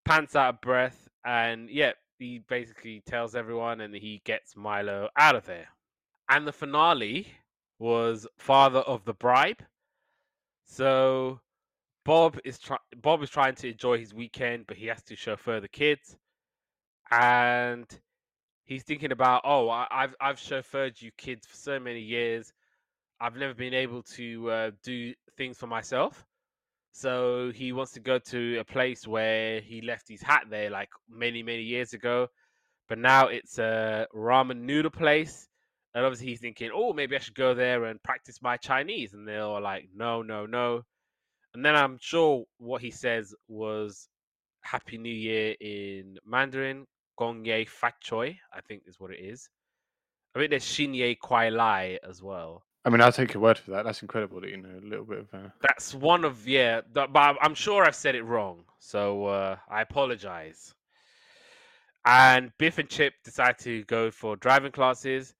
pants 0.06 0.38
out 0.38 0.54
of 0.54 0.62
breath, 0.62 1.10
and 1.26 1.70
yeah, 1.70 1.92
he 2.18 2.40
basically 2.48 3.04
tells 3.06 3.36
everyone, 3.36 3.82
and 3.82 3.94
he 3.94 4.22
gets 4.24 4.56
Milo 4.56 5.10
out 5.18 5.36
of 5.36 5.46
there. 5.46 5.68
And 6.30 6.48
the 6.48 6.54
finale 6.54 7.28
was 7.80 8.26
Father 8.38 8.80
of 8.80 9.04
the 9.04 9.14
Bribe. 9.14 9.62
So 10.74 11.40
Bob 12.04 12.40
is 12.44 12.58
trying. 12.58 12.80
Bob 12.98 13.22
is 13.22 13.30
trying 13.30 13.54
to 13.56 13.70
enjoy 13.70 14.00
his 14.00 14.14
weekend, 14.14 14.66
but 14.68 14.76
he 14.78 14.88
has 14.88 15.04
to 15.04 15.16
chauffeur 15.16 15.60
the 15.60 15.68
kids, 15.68 16.18
and 17.12 17.86
he's 18.66 18.84
thinking 18.84 19.12
about, 19.12 19.42
oh, 19.46 19.70
I- 19.70 19.88
I've 19.92 20.16
I've 20.20 20.38
chauffeured 20.38 21.00
you 21.02 21.12
kids 21.18 21.46
for 21.46 21.56
so 21.56 21.80
many 21.80 22.02
years. 22.02 22.54
I've 23.22 23.36
never 23.36 23.54
been 23.54 23.76
able 23.76 24.04
to 24.18 24.52
uh, 24.52 24.72
do 24.84 25.14
things 25.38 25.60
for 25.60 25.68
myself. 25.68 26.26
So 26.94 27.52
he 27.54 27.72
wants 27.74 27.94
to 27.94 28.00
go 28.00 28.20
to 28.20 28.58
a 28.60 28.66
place 28.66 29.08
where 29.08 29.62
he 29.62 29.82
left 29.82 30.10
his 30.10 30.22
hat 30.24 30.46
there 30.50 30.72
like 30.72 30.90
many, 31.10 31.44
many 31.44 31.64
years 31.64 31.94
ago. 31.94 32.28
But 32.90 33.00
now 33.00 33.28
it's 33.28 33.60
a 33.60 34.08
ramen 34.16 34.62
noodle 34.62 34.92
place. 34.92 35.48
And 35.96 36.04
obviously 36.06 36.28
he's 36.28 36.40
thinking, 36.40 36.72
oh, 36.74 36.94
maybe 36.94 37.16
I 37.16 37.20
should 37.20 37.36
go 37.36 37.54
there 37.54 37.86
and 37.86 38.02
practice 38.02 38.42
my 38.42 38.58
Chinese. 38.58 39.14
And 39.14 39.28
they're 39.28 39.44
all 39.44 39.62
like, 39.62 39.90
no, 39.96 40.22
no, 40.22 40.46
no. 40.46 40.84
And 41.54 41.64
then 41.64 41.76
I'm 41.76 42.00
sure 42.02 42.46
what 42.58 42.82
he 42.82 42.90
says 42.90 43.34
was 43.48 44.10
Happy 44.62 44.98
New 44.98 45.14
Year 45.14 45.56
in 45.60 46.18
Mandarin. 46.26 46.88
Gong 47.16 47.46
Ye 47.46 47.66
Fat 47.66 47.94
Choi, 48.02 48.40
I 48.52 48.62
think 48.62 48.84
is 48.88 49.00
what 49.00 49.12
it 49.12 49.20
is. 49.20 49.48
I 50.36 50.40
think 50.40 50.50
there's 50.50 50.64
Xin 50.64 50.96
Ye 50.96 51.14
Kwai 51.14 51.50
Lai 51.50 52.00
as 52.08 52.24
well. 52.24 52.64
I 52.86 52.90
mean, 52.90 53.02
I'll 53.02 53.12
take 53.12 53.36
your 53.36 53.44
word 53.44 53.60
for 53.60 53.70
that. 53.70 53.86
That's 53.86 54.02
incredible 54.02 54.42
that 54.42 54.50
you 54.50 54.58
know 54.58 54.80
a 54.82 54.86
little 54.86 55.06
bit 55.06 55.20
of. 55.20 55.28
Uh... 55.32 55.50
That's 55.62 55.94
one 55.94 56.26
of 56.26 56.48
yeah, 56.48 56.82
but 56.92 57.16
I'm- 57.16 57.38
I'm 57.40 57.54
sure 57.54 57.86
I've 57.86 57.96
said 57.96 58.16
it 58.16 58.24
wrong, 58.24 58.64
so 58.80 59.26
uh, 59.26 59.58
I 59.70 59.82
apologize. 59.82 60.74
And 62.06 62.52
Biff 62.58 62.80
and 62.80 62.90
Chip 62.90 63.14
decide 63.24 63.60
to 63.60 63.84
go 63.84 64.10
for 64.12 64.36
driving 64.36 64.72
classes, 64.72 65.36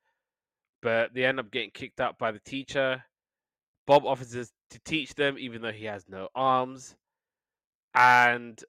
but 0.84 1.14
they 1.14 1.24
end 1.24 1.40
up 1.40 1.50
getting 1.50 1.72
kicked 1.72 2.02
out 2.02 2.20
by 2.20 2.32
the 2.32 2.40
teacher. 2.40 3.04
Bob 3.88 4.06
offers 4.06 4.52
to 4.70 4.80
teach 4.86 5.16
them, 5.16 5.38
even 5.40 5.62
though 5.62 5.72
he 5.72 5.86
has 5.86 6.06
no 6.10 6.28
arms. 6.36 6.96
And 7.96 8.62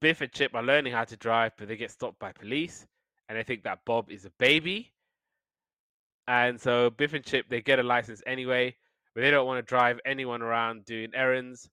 Biff 0.00 0.20
and 0.20 0.32
Chip 0.32 0.54
are 0.54 0.62
learning 0.62 0.92
how 0.92 1.04
to 1.04 1.16
drive, 1.16 1.52
but 1.56 1.68
they 1.68 1.76
get 1.76 1.90
stopped 1.90 2.18
by 2.18 2.32
police, 2.32 2.86
and 3.28 3.38
they 3.38 3.44
think 3.44 3.62
that 3.62 3.84
Bob 3.86 4.10
is 4.10 4.24
a 4.24 4.30
baby. 4.38 4.92
And 6.26 6.60
so 6.60 6.90
Biff 6.90 7.14
and 7.14 7.24
Chip 7.24 7.46
they 7.48 7.60
get 7.62 7.78
a 7.78 7.84
license 7.84 8.22
anyway, 8.26 8.76
but 9.14 9.20
they 9.22 9.30
don't 9.30 9.46
want 9.46 9.58
to 9.58 9.68
drive 9.68 10.00
anyone 10.04 10.42
around 10.42 10.84
doing 10.84 11.10
errands, 11.14 11.70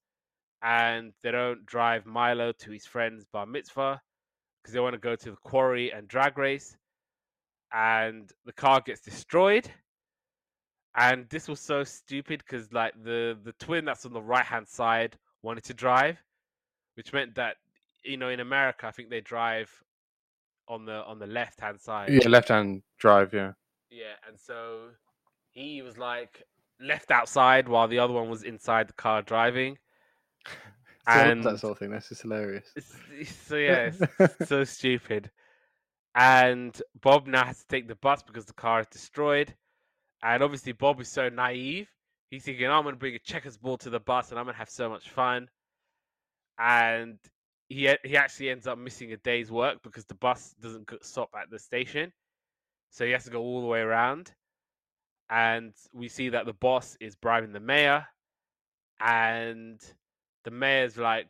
and 0.62 1.14
they 1.24 1.32
don't 1.32 1.66
drive 1.66 2.05
Milo 2.05 2.51
to 2.51 2.72
his 2.72 2.86
friend's 2.86 3.26
bar 3.26 3.45
mitzvah 3.45 4.01
because 4.62 4.74
they 4.74 4.80
want 4.80 4.93
to 4.93 4.99
go 4.99 5.16
to 5.16 5.32
the 5.32 5.38
quarry 5.38 5.91
and 5.91 6.08
drag 6.08 6.38
race, 6.38 6.78
and 7.74 8.32
the 8.45 8.53
car 8.53 8.82
gets 8.82 9.01
destroyed. 9.01 9.70
And 10.95 11.30
this 11.30 11.47
was 11.47 11.59
so 11.59 11.84
stupid 11.84 12.43
because 12.45 12.74
like 12.74 12.93
the 13.03 13.38
the 13.43 13.53
twin 13.53 13.86
that's 13.86 14.05
on 14.05 14.13
the 14.13 14.22
right 14.22 14.45
hand 14.45 14.68
side 14.68 15.15
wanted 15.43 15.63
to 15.65 15.74
drive, 15.74 16.18
which 16.95 17.13
meant 17.13 17.36
that 17.36 17.57
you 18.03 18.18
know 18.18 18.30
in 18.30 18.39
America 18.39 18.88
I 18.88 18.91
think 18.91 19.09
they 19.09 19.22
drive 19.22 19.70
on 20.68 20.86
the 20.86 21.03
on 21.05 21.20
the 21.20 21.28
left 21.28 21.59
hand 21.61 21.80
side. 21.80 22.09
Yeah, 22.09 22.28
left-hand 22.28 22.82
drive. 22.97 23.34
Yeah. 23.34 23.51
Yeah, 23.89 24.15
and 24.28 24.39
so 24.39 24.89
he 25.51 25.82
was 25.82 25.97
like 25.97 26.43
left 26.82 27.11
outside 27.11 27.68
while 27.68 27.88
the 27.88 27.99
other 27.99 28.13
one 28.13 28.30
was 28.30 28.43
inside 28.43 28.88
the 28.89 28.93
car 28.93 29.22
driving. 29.22 29.78
And- 31.09 31.41
that 31.45 31.59
sort 31.59 31.72
of 31.72 31.80
thing. 31.80 31.91
That's 31.91 32.09
just 32.09 32.24
hilarious. 32.24 32.65
It's, 32.76 32.93
so 33.47 33.55
yeah, 33.55 33.91
it's 34.20 34.49
so 34.49 34.63
stupid. 34.65 35.32
And 36.18 36.82
Bob 36.99 37.28
now 37.28 37.45
has 37.45 37.59
to 37.59 37.68
take 37.68 37.88
the 37.88 37.95
bus 37.95 38.24
because 38.24 38.45
the 38.45 38.53
car 38.53 38.82
is 38.82 38.88
destroyed. 38.88 39.53
And 40.24 40.41
obviously, 40.41 40.72
Bob 40.72 40.99
is 40.99 41.09
so 41.09 41.30
naive. 41.30 41.88
He's 42.32 42.43
thinking, 42.43 42.65
I'm 42.65 42.82
going 42.82 42.95
to 42.95 42.99
bring 42.99 43.13
a 43.13 43.20
checkers 43.20 43.55
ball 43.55 43.78
to 43.78 43.91
the 43.91 43.99
bus 43.99 44.32
and 44.32 44.39
I'm 44.39 44.45
going 44.45 44.55
to 44.55 44.59
have 44.59 44.70
so 44.70 44.89
much 44.89 45.11
fun. 45.11 45.47
And 46.57 47.20
he 47.70 47.93
he 48.03 48.18
actually 48.18 48.49
ends 48.49 48.65
up 48.65 48.80
missing 48.80 49.13
a 49.13 49.18
day's 49.18 49.51
work 49.51 49.84
because 49.84 50.05
the 50.05 50.15
bus 50.15 50.55
doesn't 50.59 50.89
stop 51.03 51.30
at 51.39 51.51
the 51.51 51.59
station. 51.59 52.11
So 52.89 53.05
he 53.05 53.11
has 53.11 53.26
to 53.26 53.30
go 53.30 53.41
all 53.41 53.61
the 53.61 53.68
way 53.68 53.82
around. 53.82 54.32
And 55.30 55.74
we 55.93 56.07
see 56.07 56.30
that 56.30 56.47
the 56.47 56.53
boss 56.53 56.97
is 56.99 57.15
bribing 57.15 57.53
the 57.53 57.59
mayor. 57.59 58.07
And 58.99 59.80
the 60.45 60.51
mayor's 60.51 60.97
like 60.97 61.30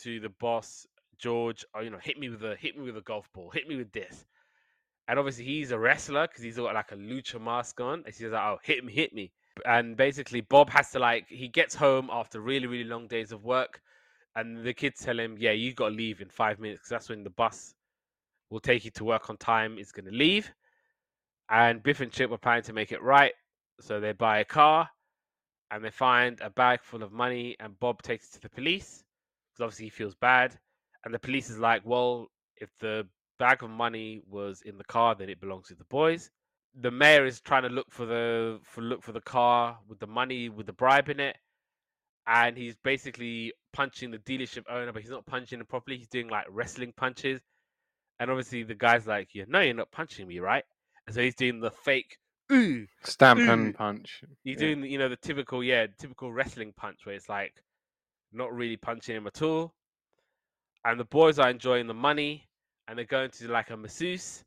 to 0.00 0.20
the 0.20 0.28
boss, 0.28 0.86
George, 1.18 1.64
oh, 1.74 1.80
you 1.80 1.90
know, 1.90 1.98
hit 1.98 2.18
me 2.18 2.28
with 2.28 2.42
a 2.44 2.56
hit 2.56 2.76
me 2.76 2.84
with 2.84 2.96
a 2.96 3.02
golf 3.02 3.28
ball, 3.32 3.50
hit 3.50 3.68
me 3.68 3.76
with 3.76 3.92
this. 3.92 4.26
And 5.08 5.18
obviously 5.18 5.44
he's 5.44 5.70
a 5.70 5.78
wrestler 5.78 6.28
because 6.28 6.42
he's 6.42 6.56
got 6.56 6.74
like 6.74 6.92
a 6.92 6.96
lucha 6.96 7.40
mask 7.40 7.80
on. 7.80 8.02
And 8.04 8.14
she's 8.14 8.30
like, 8.30 8.42
oh, 8.42 8.58
hit 8.62 8.84
me, 8.84 8.92
hit 8.92 9.14
me. 9.14 9.32
And 9.64 9.96
basically 9.96 10.42
Bob 10.42 10.70
has 10.70 10.90
to 10.92 10.98
like 10.98 11.26
he 11.28 11.48
gets 11.48 11.74
home 11.74 12.10
after 12.12 12.40
really, 12.40 12.66
really 12.66 12.84
long 12.84 13.06
days 13.06 13.32
of 13.32 13.44
work. 13.44 13.80
And 14.36 14.64
the 14.64 14.74
kids 14.74 15.00
tell 15.00 15.18
him, 15.18 15.36
yeah, 15.38 15.52
you 15.52 15.74
got 15.74 15.88
to 15.88 15.94
leave 15.94 16.20
in 16.20 16.28
five 16.28 16.60
minutes 16.60 16.80
because 16.80 16.90
that's 16.90 17.08
when 17.08 17.24
the 17.24 17.30
bus 17.30 17.74
will 18.50 18.60
take 18.60 18.84
you 18.84 18.90
to 18.92 19.04
work 19.04 19.30
on 19.30 19.36
time 19.36 19.78
is 19.78 19.92
going 19.92 20.04
to 20.06 20.16
leave. 20.16 20.52
And 21.50 21.82
Biff 21.82 22.00
and 22.00 22.12
Chip 22.12 22.30
were 22.30 22.38
planning 22.38 22.62
to 22.64 22.72
make 22.72 22.92
it 22.92 23.02
right. 23.02 23.32
So 23.80 24.00
they 24.00 24.12
buy 24.12 24.38
a 24.38 24.44
car 24.44 24.88
and 25.70 25.82
they 25.82 25.90
find 25.90 26.38
a 26.40 26.50
bag 26.50 26.80
full 26.82 27.02
of 27.02 27.12
money. 27.12 27.56
And 27.58 27.78
Bob 27.80 28.02
takes 28.02 28.28
it 28.28 28.32
to 28.34 28.40
the 28.42 28.48
police 28.50 29.02
because 29.50 29.64
obviously 29.64 29.86
he 29.86 29.90
feels 29.90 30.14
bad. 30.14 30.58
And 31.08 31.14
the 31.14 31.18
police 31.18 31.48
is 31.48 31.58
like, 31.58 31.80
well, 31.86 32.30
if 32.56 32.68
the 32.80 33.08
bag 33.38 33.62
of 33.62 33.70
money 33.70 34.20
was 34.28 34.60
in 34.60 34.76
the 34.76 34.84
car, 34.84 35.14
then 35.14 35.30
it 35.30 35.40
belongs 35.40 35.68
to 35.68 35.74
the 35.74 35.84
boys. 35.84 36.30
The 36.74 36.90
mayor 36.90 37.24
is 37.24 37.40
trying 37.40 37.62
to 37.62 37.70
look 37.70 37.90
for 37.90 38.04
the 38.04 38.60
for 38.62 38.82
look 38.82 39.02
for 39.02 39.12
the 39.12 39.22
car 39.22 39.78
with 39.88 40.00
the 40.00 40.06
money 40.06 40.50
with 40.50 40.66
the 40.66 40.74
bribe 40.74 41.08
in 41.08 41.18
it, 41.18 41.38
and 42.26 42.58
he's 42.58 42.76
basically 42.84 43.54
punching 43.72 44.10
the 44.10 44.18
dealership 44.18 44.64
owner, 44.68 44.92
but 44.92 45.00
he's 45.00 45.10
not 45.10 45.24
punching 45.24 45.58
him 45.58 45.64
properly. 45.64 45.96
He's 45.96 46.08
doing 46.08 46.28
like 46.28 46.44
wrestling 46.50 46.92
punches, 46.94 47.40
and 48.20 48.30
obviously 48.30 48.64
the 48.64 48.74
guy's 48.74 49.06
like, 49.06 49.30
"Yeah, 49.34 49.44
no, 49.48 49.60
you're 49.60 49.72
not 49.72 49.90
punching 49.90 50.28
me, 50.28 50.40
right?" 50.40 50.64
And 51.06 51.14
so 51.14 51.22
he's 51.22 51.36
doing 51.36 51.60
the 51.60 51.70
fake 51.70 52.18
ooh. 52.52 52.86
Stamp 53.02 53.40
Ooh. 53.40 53.50
and 53.50 53.74
punch. 53.74 54.24
He's 54.44 54.58
Yeah. 54.60 54.74
doing, 54.74 54.84
you 54.84 54.98
know, 54.98 55.08
the 55.08 55.16
typical, 55.16 55.64
yeah, 55.64 55.86
typical 55.98 56.30
wrestling 56.34 56.74
punch 56.76 57.06
where 57.06 57.14
it's 57.14 57.30
like 57.30 57.54
not 58.30 58.52
really 58.52 58.76
punching 58.76 59.16
him 59.16 59.26
at 59.26 59.40
all. 59.40 59.74
And 60.84 60.98
the 60.98 61.04
boys 61.04 61.38
are 61.38 61.50
enjoying 61.50 61.86
the 61.86 61.94
money 61.94 62.48
and 62.86 62.98
they're 62.98 63.04
going 63.04 63.30
to 63.30 63.48
like 63.48 63.70
a 63.70 63.76
masseuse. 63.76 64.44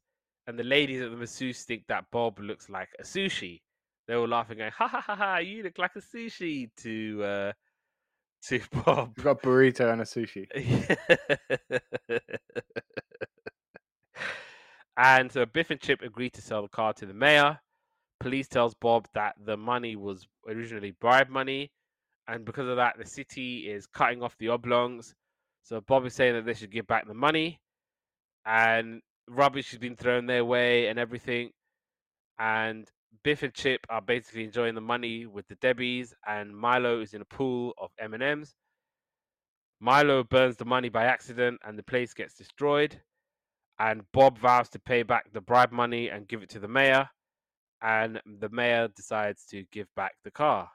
And 0.48 0.58
the 0.58 0.64
ladies 0.64 1.02
at 1.02 1.12
the 1.12 1.18
masseuse 1.18 1.64
think 1.64 1.84
that 1.88 2.06
Bob 2.12 2.40
looks 2.40 2.70
like 2.70 2.90
a 3.00 3.04
sushi. 3.04 3.62
They 4.08 4.16
were 4.16 4.28
laughing, 4.28 4.58
going, 4.58 4.72
ha 4.72 4.88
ha 4.88 5.02
ha 5.02 5.16
ha, 5.16 5.38
you 5.38 5.64
look 5.64 5.78
like 5.78 5.96
a 5.96 6.02
sushi 6.02 6.70
to 6.78 7.24
uh 7.24 7.52
to 8.48 8.60
Bob. 8.86 9.14
We've 9.16 9.26
got 9.26 9.42
burrito 9.42 9.92
and 9.92 10.02
a 10.02 10.06
sushi. 10.06 10.48
and 14.98 15.32
so 15.32 15.46
Biff 15.46 15.70
and 15.70 15.80
Chip 15.80 16.02
agree 16.02 16.30
to 16.32 16.42
sell 16.42 16.64
the 16.64 16.68
car 16.68 16.94
to 16.94 17.06
the 17.06 17.14
mayor. 17.14 17.60
Police 18.20 18.48
tells 18.48 18.74
Bob 18.76 19.08
that 19.14 19.36
the 19.46 19.58
money 19.58 19.96
was 19.96 20.28
originally 20.48 20.92
bribe 21.00 21.30
money, 21.30 21.72
and 22.28 22.46
because 22.46 22.68
of 22.68 22.76
that, 22.76 22.98
the 22.98 23.06
city 23.06 23.70
is 23.70 23.88
cutting 23.88 24.22
off 24.22 24.38
the 24.38 24.50
oblongs. 24.50 25.16
So 25.64 25.82
Bob 25.82 26.06
is 26.06 26.14
saying 26.14 26.34
that 26.34 26.46
they 26.46 26.54
should 26.54 26.72
give 26.72 26.88
back 26.88 27.08
the 27.08 27.14
money, 27.14 27.62
and 28.46 29.02
rubbish 29.28 29.72
has 29.72 29.80
been 29.80 29.96
thrown 29.96 30.26
their 30.26 30.44
way 30.44 30.88
and 30.88 31.00
everything. 31.00 31.52
And 32.40 32.90
Biff 33.24 33.44
and 33.44 33.54
Chip 33.54 33.82
are 33.90 34.02
basically 34.02 34.44
enjoying 34.44 34.76
the 34.76 34.82
money 34.82 35.26
with 35.26 35.48
the 35.48 35.56
Debbies, 35.56 36.14
and 36.28 36.58
Milo 36.58 37.02
is 37.02 37.14
in 37.14 37.22
a 37.22 37.26
pool 37.26 37.74
of 37.78 37.92
M 38.00 38.14
and 38.14 38.24
M's. 38.24 38.56
Milo 39.80 40.24
burns 40.24 40.58
the 40.58 40.66
money 40.66 40.90
by 40.90 41.06
accident, 41.06 41.60
and 41.64 41.78
the 41.78 41.84
place 41.84 42.14
gets 42.14 42.34
destroyed. 42.34 43.02
And 43.80 44.04
Bob 44.12 44.38
vows 44.38 44.70
to 44.70 44.80
pay 44.80 45.04
back 45.04 45.32
the 45.34 45.42
bribe 45.42 45.72
money 45.72 46.10
and 46.10 46.28
give 46.28 46.44
it 46.44 46.50
to 46.50 46.60
the 46.60 46.68
mayor. 46.68 47.10
And 47.82 48.22
the 48.26 48.50
mayor 48.50 48.90
decides 48.90 49.46
to 49.48 49.64
give 49.72 49.88
back 49.96 50.14
the 50.24 50.32
car, 50.32 50.70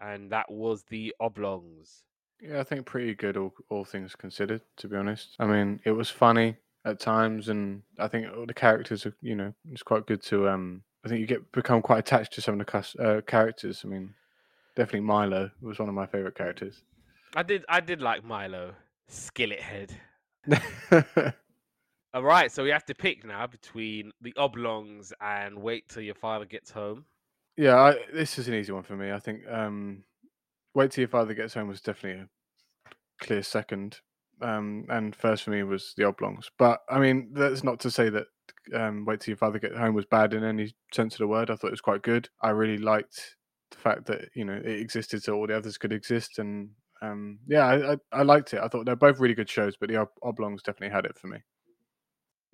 and 0.00 0.32
that 0.32 0.50
was 0.50 0.84
the 0.84 1.14
oblongs. 1.20 2.02
Yeah, 2.40 2.60
I 2.60 2.64
think 2.64 2.86
pretty 2.86 3.14
good, 3.14 3.36
all, 3.36 3.52
all 3.68 3.84
things 3.84 4.14
considered. 4.14 4.62
To 4.78 4.88
be 4.88 4.96
honest, 4.96 5.34
I 5.38 5.46
mean, 5.46 5.80
it 5.84 5.90
was 5.92 6.10
funny 6.10 6.56
at 6.84 7.00
times, 7.00 7.48
and 7.48 7.82
I 7.98 8.08
think 8.08 8.26
all 8.34 8.46
the 8.46 8.54
characters 8.54 9.04
are, 9.06 9.14
you 9.20 9.34
know, 9.34 9.54
it's 9.70 9.82
quite 9.82 10.06
good 10.06 10.22
to. 10.24 10.48
um 10.48 10.82
I 11.04 11.08
think 11.08 11.20
you 11.20 11.26
get 11.26 11.52
become 11.52 11.80
quite 11.80 12.00
attached 12.00 12.32
to 12.34 12.42
some 12.42 12.54
of 12.54 12.58
the 12.58 12.64
cus- 12.64 12.96
uh, 12.96 13.20
characters. 13.26 13.82
I 13.84 13.88
mean, 13.88 14.14
definitely 14.74 15.00
Milo 15.00 15.50
was 15.60 15.78
one 15.78 15.88
of 15.88 15.94
my 15.94 16.06
favorite 16.06 16.34
characters. 16.34 16.82
I 17.36 17.42
did, 17.42 17.64
I 17.68 17.80
did 17.80 18.00
like 18.00 18.24
Milo. 18.24 18.74
Skillet 19.06 19.60
head. 19.60 19.92
All 22.14 22.22
right, 22.22 22.50
so 22.50 22.62
we 22.64 22.70
have 22.70 22.84
to 22.86 22.94
pick 22.94 23.24
now 23.24 23.46
between 23.46 24.12
the 24.20 24.32
oblongs 24.36 25.12
and 25.20 25.58
wait 25.58 25.88
till 25.88 26.02
your 26.02 26.14
father 26.14 26.46
gets 26.46 26.70
home. 26.70 27.04
yeah, 27.56 27.76
I, 27.76 27.98
this 28.12 28.38
is 28.38 28.48
an 28.48 28.54
easy 28.54 28.72
one 28.72 28.82
for 28.82 28.96
me. 28.96 29.12
I 29.12 29.18
think 29.18 29.42
um, 29.48 30.04
wait 30.78 30.92
till 30.92 31.02
your 31.02 31.08
father 31.08 31.34
gets 31.34 31.54
home 31.54 31.66
was 31.66 31.80
definitely 31.80 32.22
a 32.22 32.28
clear 33.20 33.42
second, 33.42 33.98
um, 34.40 34.86
and 34.88 35.14
first 35.14 35.42
for 35.42 35.50
me 35.50 35.64
was 35.64 35.92
the 35.96 36.04
oblongs. 36.04 36.48
But 36.56 36.80
I 36.88 37.00
mean, 37.00 37.30
that's 37.32 37.64
not 37.64 37.80
to 37.80 37.90
say 37.90 38.08
that 38.10 38.26
um, 38.72 39.04
wait 39.04 39.20
till 39.20 39.32
your 39.32 39.38
father 39.38 39.58
gets 39.58 39.76
home 39.76 39.94
was 39.94 40.06
bad 40.06 40.34
in 40.34 40.44
any 40.44 40.72
sense 40.94 41.14
of 41.14 41.18
the 41.18 41.26
word. 41.26 41.50
I 41.50 41.56
thought 41.56 41.66
it 41.66 41.72
was 41.72 41.80
quite 41.80 42.02
good. 42.02 42.28
I 42.40 42.50
really 42.50 42.78
liked 42.78 43.36
the 43.72 43.76
fact 43.76 44.06
that 44.06 44.28
you 44.34 44.44
know 44.44 44.54
it 44.54 44.80
existed 44.80 45.20
so 45.20 45.34
all 45.34 45.48
the 45.48 45.56
others 45.56 45.78
could 45.78 45.92
exist, 45.92 46.38
and 46.38 46.70
um, 47.02 47.40
yeah, 47.48 47.66
I, 47.66 47.92
I, 47.92 47.96
I 48.12 48.22
liked 48.22 48.54
it. 48.54 48.60
I 48.60 48.68
thought 48.68 48.86
they're 48.86 48.94
both 48.94 49.18
really 49.18 49.34
good 49.34 49.50
shows, 49.50 49.76
but 49.76 49.88
the 49.88 49.96
ob- 49.96 50.20
oblongs 50.22 50.62
definitely 50.62 50.94
had 50.94 51.06
it 51.06 51.18
for 51.18 51.26
me. 51.26 51.38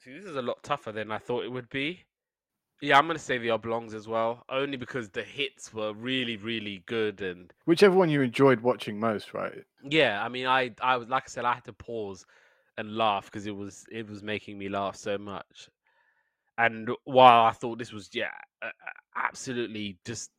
See, 0.00 0.14
this 0.14 0.24
is 0.24 0.36
a 0.36 0.42
lot 0.42 0.62
tougher 0.62 0.92
than 0.92 1.12
I 1.12 1.18
thought 1.18 1.44
it 1.44 1.52
would 1.52 1.68
be. 1.68 2.04
Yeah, 2.84 2.98
I'm 2.98 3.06
gonna 3.06 3.18
say 3.18 3.38
the 3.38 3.50
oblongs 3.50 3.94
as 3.94 4.06
well, 4.06 4.44
only 4.48 4.76
because 4.76 5.08
the 5.10 5.22
hits 5.22 5.72
were 5.72 5.92
really, 5.94 6.36
really 6.36 6.82
good, 6.86 7.20
and 7.22 7.52
Whichever 7.64 7.96
one 7.96 8.10
you 8.10 8.20
enjoyed 8.20 8.60
watching 8.60 9.00
most, 9.00 9.32
right? 9.32 9.64
yeah, 9.82 10.22
I 10.22 10.28
mean, 10.28 10.46
I, 10.46 10.72
I 10.80 10.96
was 10.96 11.08
like 11.08 11.24
I 11.24 11.28
said, 11.28 11.44
I 11.44 11.54
had 11.54 11.64
to 11.64 11.72
pause 11.72 12.26
and 12.76 12.96
laugh 12.96 13.26
because 13.26 13.46
it 13.46 13.54
was, 13.56 13.86
it 13.90 14.08
was 14.08 14.22
making 14.22 14.58
me 14.58 14.68
laugh 14.68 14.96
so 14.96 15.16
much. 15.16 15.70
And 16.58 16.90
while 17.04 17.44
I 17.46 17.52
thought 17.52 17.78
this 17.78 17.92
was, 17.92 18.10
yeah, 18.12 18.30
absolutely 19.16 19.98
just 20.04 20.30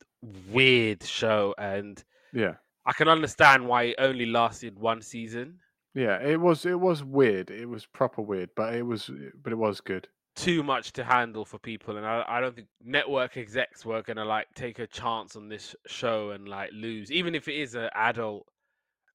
weird 0.50 1.02
show, 1.02 1.54
and 1.58 2.02
Yeah. 2.32 2.54
I 2.86 2.92
can 2.92 3.08
understand 3.08 3.66
why 3.66 3.84
it 3.84 3.96
only 3.98 4.26
lasted 4.26 4.78
one 4.78 5.02
season. 5.02 5.60
Yeah, 5.94 6.18
it 6.20 6.40
was 6.40 6.66
it 6.66 6.78
was 6.78 7.02
weird. 7.02 7.50
It 7.50 7.66
was 7.66 7.86
proper 7.86 8.22
weird, 8.22 8.50
but 8.54 8.74
it 8.74 8.82
was 8.82 9.10
but 9.42 9.52
it 9.52 9.56
was 9.56 9.80
good. 9.80 10.08
Too 10.36 10.62
much 10.62 10.92
to 10.92 11.02
handle 11.04 11.44
for 11.44 11.58
people 11.58 11.96
and 11.96 12.06
I, 12.06 12.24
I 12.28 12.40
don't 12.40 12.54
think 12.54 12.68
network 12.84 13.36
execs 13.36 13.84
were 13.84 14.02
gonna 14.02 14.24
like 14.24 14.46
take 14.54 14.78
a 14.78 14.86
chance 14.86 15.34
on 15.34 15.48
this 15.48 15.74
show 15.86 16.30
and 16.30 16.48
like 16.48 16.70
lose 16.72 17.10
even 17.10 17.34
if 17.34 17.48
it 17.48 17.56
is 17.56 17.74
an 17.74 17.90
adult 17.94 18.46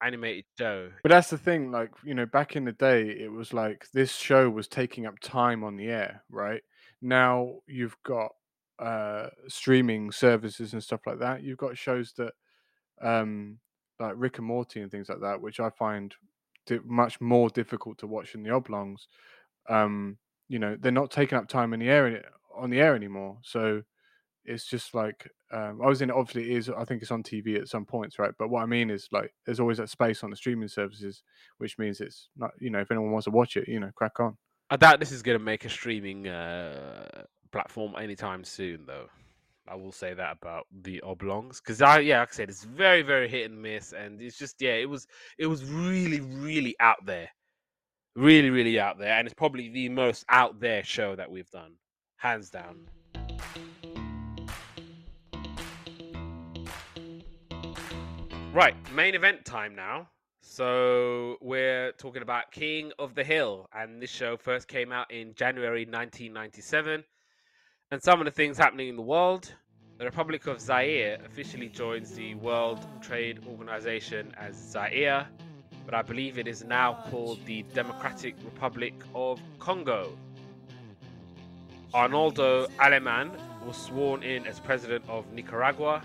animated 0.04 0.46
show 0.58 0.90
But 1.04 1.10
that's 1.10 1.30
the 1.30 1.38
thing, 1.38 1.72
like, 1.72 1.92
you 2.04 2.14
know, 2.14 2.26
back 2.26 2.56
in 2.56 2.66
the 2.66 2.72
day 2.72 3.10
it 3.10 3.32
was 3.32 3.54
like 3.54 3.88
this 3.94 4.16
show 4.16 4.50
was 4.50 4.68
taking 4.68 5.06
up 5.06 5.20
time 5.20 5.64
on 5.64 5.76
the 5.78 5.88
air, 5.88 6.24
right? 6.30 6.62
Now 7.02 7.60
you've 7.68 7.98
got 8.04 8.32
uh 8.80 9.30
streaming 9.48 10.12
services 10.12 10.74
and 10.74 10.84
stuff 10.84 11.02
like 11.06 11.20
that. 11.20 11.44
You've 11.44 11.58
got 11.58 11.78
shows 11.78 12.14
that 12.18 12.34
um 13.02 13.60
like 14.00 14.14
Rick 14.16 14.40
and 14.40 14.48
Morty 14.48 14.82
and 14.82 14.92
things 14.92 15.10
like 15.10 15.22
that, 15.22 15.42
which 15.42 15.60
I 15.60 15.70
find 15.70 16.14
di- 16.66 16.80
much 16.84 17.22
more 17.22 17.50
difficult 17.50 18.00
to 18.00 18.08
watch 18.08 18.34
than 18.34 18.44
the 18.44 18.52
oblongs. 18.52 19.08
Um, 19.70 20.18
you 20.52 20.60
know, 20.60 20.76
they're 20.78 20.92
not 20.92 21.12
taking 21.12 21.38
up 21.38 21.48
time 21.48 21.74
in 21.74 21.80
the 21.80 21.90
air 21.90 22.26
on 22.58 22.70
the 22.70 22.82
air 22.82 22.94
anymore. 22.94 23.38
So 23.42 23.84
it's 24.44 24.66
just 24.66 24.94
like 24.94 25.30
um, 25.54 25.80
I 25.82 25.88
was 25.88 26.02
in. 26.02 26.12
Obviously, 26.12 26.52
it 26.52 26.58
is 26.58 26.70
I 26.70 26.84
think 26.84 27.02
it's 27.02 27.12
on 27.12 27.24
TV 27.24 27.58
at 27.58 27.70
some 27.70 27.86
points, 27.86 28.20
right? 28.20 28.34
But 28.38 28.50
what 28.50 28.62
I 28.62 28.66
mean 28.66 28.90
is 28.90 29.08
like 29.14 29.34
there's 29.46 29.62
always 29.62 29.78
that 29.78 29.90
space 29.90 30.24
on 30.24 30.30
the 30.30 30.36
streaming 30.36 30.68
services, 30.68 31.24
which 31.60 31.78
means 31.78 32.02
it's 32.02 32.28
not 32.36 32.52
you 32.60 32.70
know 32.70 32.80
if 32.80 32.92
anyone 32.92 33.12
wants 33.12 33.26
to 33.26 33.32
watch 33.32 33.56
it, 33.56 33.70
you 33.70 33.80
know, 33.80 33.92
crack 33.96 34.20
on. 34.20 34.38
i 34.70 34.76
doubt 34.76 35.00
this 35.00 35.12
is 35.14 35.22
gonna 35.22 35.40
make 35.40 35.64
a 35.64 35.70
streaming 35.70 36.28
uh 36.28 37.24
platform 37.52 37.94
anytime 37.98 38.44
soon 38.44 38.86
though 38.86 39.08
i 39.68 39.76
will 39.76 39.92
say 39.92 40.14
that 40.14 40.38
about 40.42 40.66
the 40.84 41.02
oblongs 41.02 41.60
because 41.60 41.82
i 41.82 42.00
yeah 42.00 42.20
like 42.20 42.30
i 42.30 42.32
said 42.34 42.50
it's 42.50 42.64
very 42.64 43.02
very 43.02 43.28
hit 43.28 43.52
and 43.52 43.62
miss 43.62 43.92
and 43.94 44.22
it's 44.22 44.38
just 44.38 44.56
yeah 44.62 44.76
it 44.76 44.90
was 44.90 45.06
it 45.38 45.48
was 45.48 45.66
really 45.66 46.22
really 46.22 46.76
out 46.80 47.06
there 47.06 47.30
really 48.16 48.50
really 48.50 48.80
out 48.80 48.98
there 48.98 49.14
and 49.14 49.28
it's 49.28 49.34
probably 49.34 49.70
the 49.70 49.90
most 49.90 50.26
out 50.30 50.60
there 50.60 50.84
show 50.84 51.16
that 51.16 51.32
we've 51.32 51.50
done 51.50 51.74
hands 52.18 52.50
down 52.50 52.88
Right, 58.54 58.76
main 58.94 59.16
event 59.16 59.46
time 59.46 59.76
now. 59.76 60.10
So 60.42 61.38
we're 61.40 61.94
talking 61.94 62.22
about 62.22 62.52
King 62.52 62.92
of 63.00 63.16
the 63.16 63.24
Hill, 63.24 63.70
and 63.74 64.02
this 64.02 64.10
show 64.10 64.36
first 64.36 64.68
came 64.68 64.92
out 64.92 65.10
in 65.10 65.34
January 65.36 65.86
1997. 65.86 67.02
And 67.92 68.04
some 68.04 68.20
of 68.20 68.26
the 68.26 68.32
things 68.32 68.58
happening 68.58 68.90
in 68.90 68.98
the 68.98 69.02
world. 69.02 69.54
The 70.00 70.04
Republic 70.04 70.48
of 70.48 70.60
Zaire 70.60 71.20
officially 71.26 71.70
joins 71.70 72.12
the 72.12 72.36
World 72.36 72.86
Trade 73.02 73.40
Organization 73.48 74.34
as 74.38 74.58
Zaire, 74.58 75.30
but 75.86 75.94
I 75.94 76.02
believe 76.02 76.38
it 76.38 76.48
is 76.48 76.64
now 76.64 77.04
called 77.10 77.46
the 77.46 77.64
Democratic 77.74 78.36
Republic 78.44 78.94
of 79.14 79.40
Congo. 79.60 80.18
Arnaldo 81.94 82.68
Aleman 82.80 83.32
was 83.66 83.76
sworn 83.76 84.24
in 84.24 84.48
as 84.48 84.60
president 84.60 85.04
of 85.10 85.32
Nicaragua, 85.34 86.02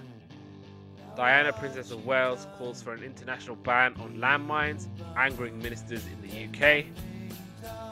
Diana, 1.17 1.53
Princess 1.53 1.91
of 1.91 2.05
Wales, 2.05 2.47
calls 2.59 2.83
for 2.83 2.93
an 2.93 3.03
international 3.03 3.57
ban 3.57 3.95
on 4.01 4.19
landmines, 4.19 4.87
angering 5.17 5.59
ministers 5.61 6.03
in 6.07 6.21
the 6.21 6.45
UK. 6.45 6.85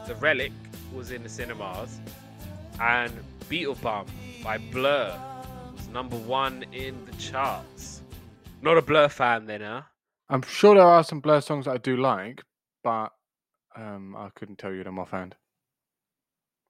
The 0.06 0.14
Relic 0.16 0.52
was 0.92 1.10
in 1.10 1.22
the 1.22 1.28
cinemas, 1.28 2.00
and 2.80 3.12
Beetlebum 3.48 4.06
by 4.42 4.58
Blur 4.58 5.18
was 5.74 5.88
number 5.88 6.16
one 6.16 6.64
in 6.72 7.02
the 7.06 7.12
charts. 7.12 8.02
Not 8.60 8.76
a 8.76 8.82
Blur 8.82 9.08
fan 9.08 9.46
then, 9.46 9.62
huh? 9.62 9.82
I'm 10.34 10.42
sure 10.42 10.74
there 10.74 10.82
are 10.82 11.04
some 11.04 11.20
Blur 11.20 11.40
songs 11.40 11.66
that 11.66 11.70
I 11.70 11.76
do 11.76 11.96
like, 11.96 12.42
but 12.82 13.10
um, 13.76 14.16
I 14.16 14.30
couldn't 14.34 14.58
tell 14.58 14.72
you 14.72 14.82
them 14.82 14.98
offhand. 14.98 15.36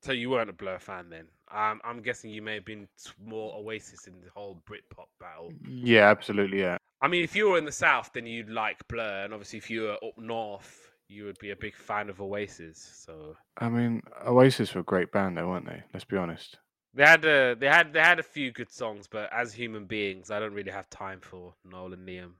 So 0.02 0.12
you 0.12 0.28
weren't 0.28 0.50
a 0.50 0.52
Blur 0.52 0.78
fan 0.78 1.08
then. 1.08 1.28
Um, 1.50 1.80
I'm 1.82 2.02
guessing 2.02 2.30
you 2.30 2.42
may 2.42 2.56
have 2.56 2.66
been 2.66 2.86
more 3.24 3.54
Oasis 3.56 4.06
in 4.06 4.20
the 4.20 4.28
whole 4.34 4.62
Britpop 4.68 5.06
battle. 5.18 5.50
Yeah, 5.66 6.10
absolutely. 6.10 6.60
Yeah, 6.60 6.76
I 7.00 7.08
mean, 7.08 7.24
if 7.24 7.34
you 7.34 7.48
were 7.48 7.56
in 7.56 7.64
the 7.64 7.72
South, 7.72 8.10
then 8.12 8.26
you'd 8.26 8.50
like 8.50 8.86
Blur, 8.88 9.24
and 9.24 9.32
obviously 9.32 9.60
if 9.60 9.70
you 9.70 9.84
were 9.84 9.94
up 9.94 10.18
north, 10.18 10.90
you 11.08 11.24
would 11.24 11.38
be 11.38 11.52
a 11.52 11.56
big 11.56 11.74
fan 11.74 12.10
of 12.10 12.20
Oasis. 12.20 12.78
So 13.06 13.34
I 13.56 13.70
mean, 13.70 14.02
Oasis 14.26 14.74
were 14.74 14.82
a 14.82 14.84
great 14.84 15.10
band, 15.10 15.38
though, 15.38 15.48
weren't 15.48 15.64
they? 15.64 15.82
Let's 15.94 16.04
be 16.04 16.18
honest. 16.18 16.58
They 16.92 17.06
had 17.06 17.24
a 17.24 17.56
they 17.58 17.68
had 17.68 17.94
they 17.94 18.00
had 18.00 18.18
a 18.18 18.22
few 18.22 18.52
good 18.52 18.70
songs, 18.70 19.06
but 19.10 19.32
as 19.32 19.54
human 19.54 19.86
beings, 19.86 20.30
I 20.30 20.38
don't 20.38 20.52
really 20.52 20.70
have 20.70 20.90
time 20.90 21.20
for 21.22 21.54
Noel 21.64 21.94
and 21.94 22.06
Liam. 22.06 22.32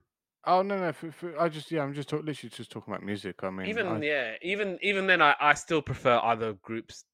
Oh 0.45 0.61
no, 0.61 0.77
no. 0.79 0.93
For, 0.93 1.11
for, 1.11 1.39
I 1.39 1.49
just 1.49 1.71
yeah, 1.71 1.83
I'm 1.83 1.93
just 1.93 2.09
talk, 2.09 2.23
literally 2.23 2.51
just 2.55 2.71
talking 2.71 2.93
about 2.93 3.03
music. 3.03 3.43
I 3.43 3.49
mean, 3.49 3.81
Even 3.81 3.85
I- 3.85 4.03
yeah, 4.03 4.35
even 4.41 4.77
even 4.81 5.07
then, 5.07 5.21
I, 5.21 5.35
I 5.39 5.53
still 5.55 5.81
prefer 5.81 6.15
other 6.23 6.53
groups 6.53 7.05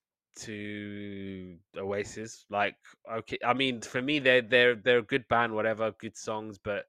to 0.41 1.57
Oasis. 1.77 2.45
Like 2.49 2.75
okay, 3.11 3.37
I 3.45 3.53
mean 3.53 3.81
for 3.81 4.01
me 4.01 4.19
they're 4.19 4.41
they're 4.41 4.75
they're 4.75 4.99
a 4.99 5.03
good 5.03 5.27
band, 5.29 5.53
whatever, 5.53 5.91
good 5.99 6.17
songs, 6.17 6.57
but 6.59 6.85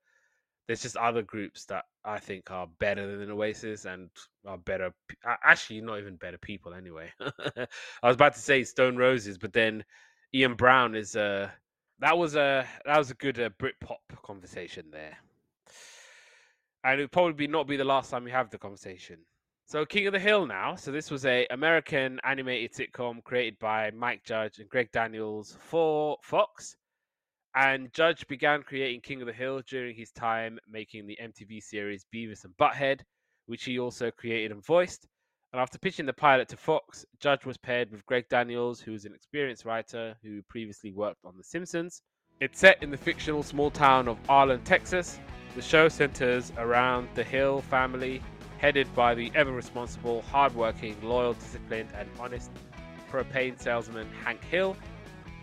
there's 0.66 0.82
just 0.82 0.96
other 0.96 1.22
groups 1.22 1.64
that 1.66 1.84
I 2.04 2.18
think 2.18 2.50
are 2.50 2.68
better 2.78 3.16
than 3.18 3.30
Oasis 3.30 3.84
and 3.84 4.10
are 4.46 4.58
better. 4.58 4.92
Actually, 5.44 5.80
not 5.82 5.98
even 5.98 6.16
better 6.16 6.38
people 6.38 6.74
anyway. 6.74 7.12
I 7.20 7.66
was 8.02 8.16
about 8.16 8.34
to 8.34 8.40
say 8.40 8.64
Stone 8.64 8.96
Roses, 8.96 9.38
but 9.38 9.52
then 9.52 9.84
Ian 10.34 10.54
Brown 10.54 10.94
is 10.96 11.16
uh 11.16 11.50
that 12.00 12.18
was 12.18 12.36
a 12.36 12.66
that 12.86 12.98
was 12.98 13.10
a 13.10 13.14
good 13.14 13.38
uh, 13.40 13.50
Britpop 13.50 13.98
conversation 14.24 14.86
there, 14.92 15.18
and 16.84 17.00
it'll 17.00 17.08
probably 17.08 17.32
be 17.32 17.46
not 17.46 17.66
be 17.66 17.76
the 17.76 17.84
last 17.84 18.10
time 18.10 18.24
we 18.24 18.30
have 18.30 18.50
the 18.50 18.58
conversation. 18.58 19.18
So 19.66 19.86
King 19.86 20.06
of 20.06 20.12
the 20.12 20.18
Hill 20.18 20.46
now. 20.46 20.74
So 20.74 20.90
this 20.90 21.10
was 21.10 21.24
a 21.24 21.46
American 21.50 22.20
animated 22.24 22.72
sitcom 22.72 23.22
created 23.24 23.58
by 23.58 23.90
Mike 23.92 24.22
Judge 24.24 24.58
and 24.58 24.68
Greg 24.68 24.90
Daniels 24.92 25.56
for 25.60 26.18
Fox. 26.22 26.76
And 27.54 27.92
Judge 27.92 28.26
began 28.28 28.62
creating 28.62 29.02
King 29.02 29.20
of 29.20 29.26
the 29.26 29.32
Hill 29.32 29.62
during 29.68 29.94
his 29.94 30.10
time 30.10 30.58
making 30.68 31.06
the 31.06 31.18
MTV 31.22 31.62
series 31.62 32.06
Beavis 32.14 32.44
and 32.44 32.56
Butthead, 32.56 33.00
which 33.46 33.64
he 33.64 33.78
also 33.78 34.10
created 34.10 34.52
and 34.52 34.64
voiced. 34.64 35.06
And 35.52 35.60
after 35.60 35.78
pitching 35.78 36.06
the 36.06 36.14
pilot 36.14 36.48
to 36.48 36.56
Fox, 36.56 37.04
Judge 37.20 37.44
was 37.44 37.58
paired 37.58 37.90
with 37.90 38.06
Greg 38.06 38.26
Daniels, 38.30 38.80
who 38.80 38.94
is 38.94 39.04
an 39.04 39.14
experienced 39.14 39.66
writer 39.66 40.16
who 40.22 40.42
previously 40.48 40.92
worked 40.92 41.24
on 41.26 41.36
The 41.36 41.44
Simpsons. 41.44 42.02
It's 42.40 42.58
set 42.58 42.82
in 42.82 42.90
the 42.90 42.96
fictional 42.96 43.42
small 43.42 43.70
town 43.70 44.08
of 44.08 44.18
Arlen, 44.30 44.62
Texas. 44.64 45.20
The 45.54 45.60
show 45.60 45.90
centers 45.90 46.50
around 46.56 47.08
the 47.14 47.22
Hill 47.22 47.60
family, 47.60 48.22
headed 48.56 48.92
by 48.94 49.14
the 49.14 49.30
ever 49.34 49.52
responsible, 49.52 50.22
hardworking, 50.22 50.96
loyal, 51.02 51.34
disciplined, 51.34 51.90
and 51.94 52.08
honest 52.18 52.50
propane 53.10 53.60
salesman 53.60 54.08
Hank 54.24 54.42
Hill. 54.44 54.74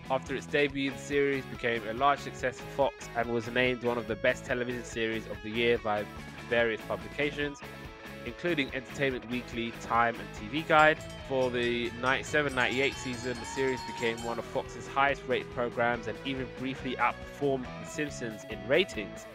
After 0.10 0.34
its 0.34 0.48
debut, 0.48 0.90
the 0.90 0.98
series 0.98 1.46
became 1.46 1.88
a 1.88 1.94
large 1.94 2.18
success 2.18 2.60
for 2.60 2.66
Fox 2.76 3.08
and 3.16 3.32
was 3.32 3.48
named 3.52 3.84
one 3.84 4.00
of 4.00 4.08
the 4.08 4.16
best 4.16 4.46
television 4.46 4.84
series 4.84 5.28
of 5.28 5.38
the 5.44 5.52
year 5.52 5.78
by 5.78 6.04
various 6.50 6.82
publications, 6.88 7.60
including 8.26 8.74
Entertainment 8.74 9.30
Weekly, 9.30 9.72
Time, 9.82 10.16
and 10.16 10.52
TV 10.52 10.68
Guide. 10.68 10.98
For 11.28 11.52
the 11.52 11.92
97 12.02 12.56
98 12.56 12.96
season, 12.96 13.38
the 13.40 13.46
series 13.46 13.80
became 13.86 14.18
one 14.24 14.40
of 14.40 14.46
Fox's 14.46 14.88
highest 14.88 15.22
rated 15.28 15.54
programs 15.54 16.08
and 16.08 16.18
even 16.26 16.48
briefly 16.58 16.96
outperformed 16.96 17.68
The 17.84 17.88
Simpsons 17.88 18.46
in 18.50 18.58
ratings. 18.68 19.28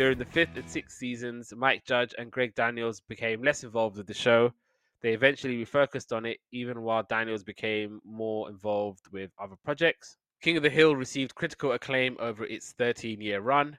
During 0.00 0.16
the 0.16 0.24
fifth 0.24 0.56
and 0.56 0.66
sixth 0.66 0.96
seasons, 0.96 1.52
Mike 1.54 1.84
Judge 1.84 2.14
and 2.16 2.32
Greg 2.32 2.54
Daniels 2.54 3.00
became 3.00 3.42
less 3.42 3.64
involved 3.64 3.98
with 3.98 4.06
the 4.06 4.14
show. 4.14 4.54
They 5.02 5.12
eventually 5.12 5.62
refocused 5.62 6.16
on 6.16 6.24
it, 6.24 6.38
even 6.50 6.80
while 6.80 7.02
Daniels 7.02 7.44
became 7.44 8.00
more 8.02 8.48
involved 8.48 9.08
with 9.12 9.30
other 9.38 9.56
projects. 9.62 10.16
King 10.40 10.56
of 10.56 10.62
the 10.62 10.70
Hill 10.70 10.96
received 10.96 11.34
critical 11.34 11.72
acclaim 11.72 12.16
over 12.18 12.46
its 12.46 12.72
13 12.72 13.20
year 13.20 13.42
run. 13.42 13.76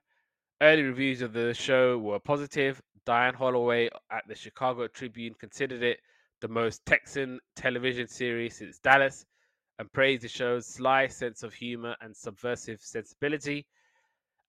Early 0.61 0.83
reviews 0.83 1.23
of 1.23 1.33
the 1.33 1.55
show 1.55 1.97
were 1.97 2.19
positive. 2.19 2.79
Diane 3.03 3.33
Holloway 3.33 3.89
at 4.11 4.27
the 4.27 4.35
Chicago 4.35 4.85
Tribune 4.87 5.33
considered 5.33 5.81
it 5.81 6.01
the 6.39 6.47
most 6.47 6.85
Texan 6.85 7.39
television 7.55 8.07
series 8.07 8.57
since 8.57 8.77
Dallas 8.77 9.25
and 9.79 9.91
praised 9.91 10.21
the 10.21 10.27
show's 10.27 10.67
sly 10.67 11.07
sense 11.07 11.41
of 11.41 11.55
humor 11.55 11.95
and 11.99 12.15
subversive 12.15 12.79
sensibility. 12.79 13.65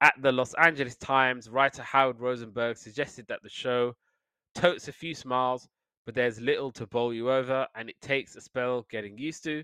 At 0.03 0.21
the 0.21 0.33
Los 0.33 0.53
Angeles 0.55 0.97
Times, 0.97 1.49
writer 1.49 1.85
Howard 1.85 2.19
Rosenberg 2.19 2.77
suggested 2.77 3.25
that 3.29 3.41
the 3.45 3.49
show 3.49 3.95
totes 4.53 4.89
a 4.89 4.93
few 4.93 5.15
smiles, 5.15 5.69
but 6.05 6.17
there's 6.17 6.41
little 6.41 6.73
to 6.73 6.89
bowl 6.89 7.15
you 7.15 7.31
over, 7.31 7.69
and 7.77 7.89
it 7.89 8.01
takes 8.01 8.35
a 8.35 8.41
spell 8.41 8.85
getting 8.91 9.17
used 9.17 9.45
to. 9.45 9.63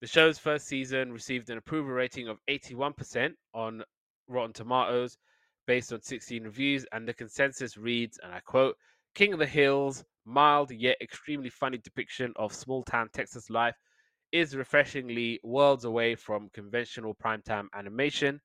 The 0.00 0.06
show's 0.06 0.38
first 0.38 0.68
season 0.68 1.12
received 1.12 1.50
an 1.50 1.58
approval 1.58 1.90
rating 1.90 2.28
of 2.28 2.38
81% 2.48 3.34
on 3.52 3.82
Rotten 4.28 4.52
Tomatoes 4.52 5.18
based 5.66 5.92
on 5.92 6.02
16 6.02 6.44
reviews, 6.44 6.86
and 6.92 7.08
the 7.08 7.12
consensus 7.12 7.76
reads, 7.76 8.20
and 8.22 8.32
I 8.32 8.38
quote, 8.38 8.76
King 9.16 9.32
of 9.32 9.40
the 9.40 9.46
Hills, 9.46 10.04
mild 10.24 10.70
yet 10.70 10.98
extremely 11.00 11.50
funny 11.50 11.78
depiction 11.78 12.32
of 12.36 12.54
small 12.54 12.84
town 12.84 13.08
Texas 13.12 13.50
life, 13.50 13.74
is 14.30 14.54
refreshingly 14.54 15.40
worlds 15.42 15.84
away 15.84 16.14
from 16.14 16.48
conventional 16.50 17.16
primetime 17.16 17.66
animation 17.74 18.40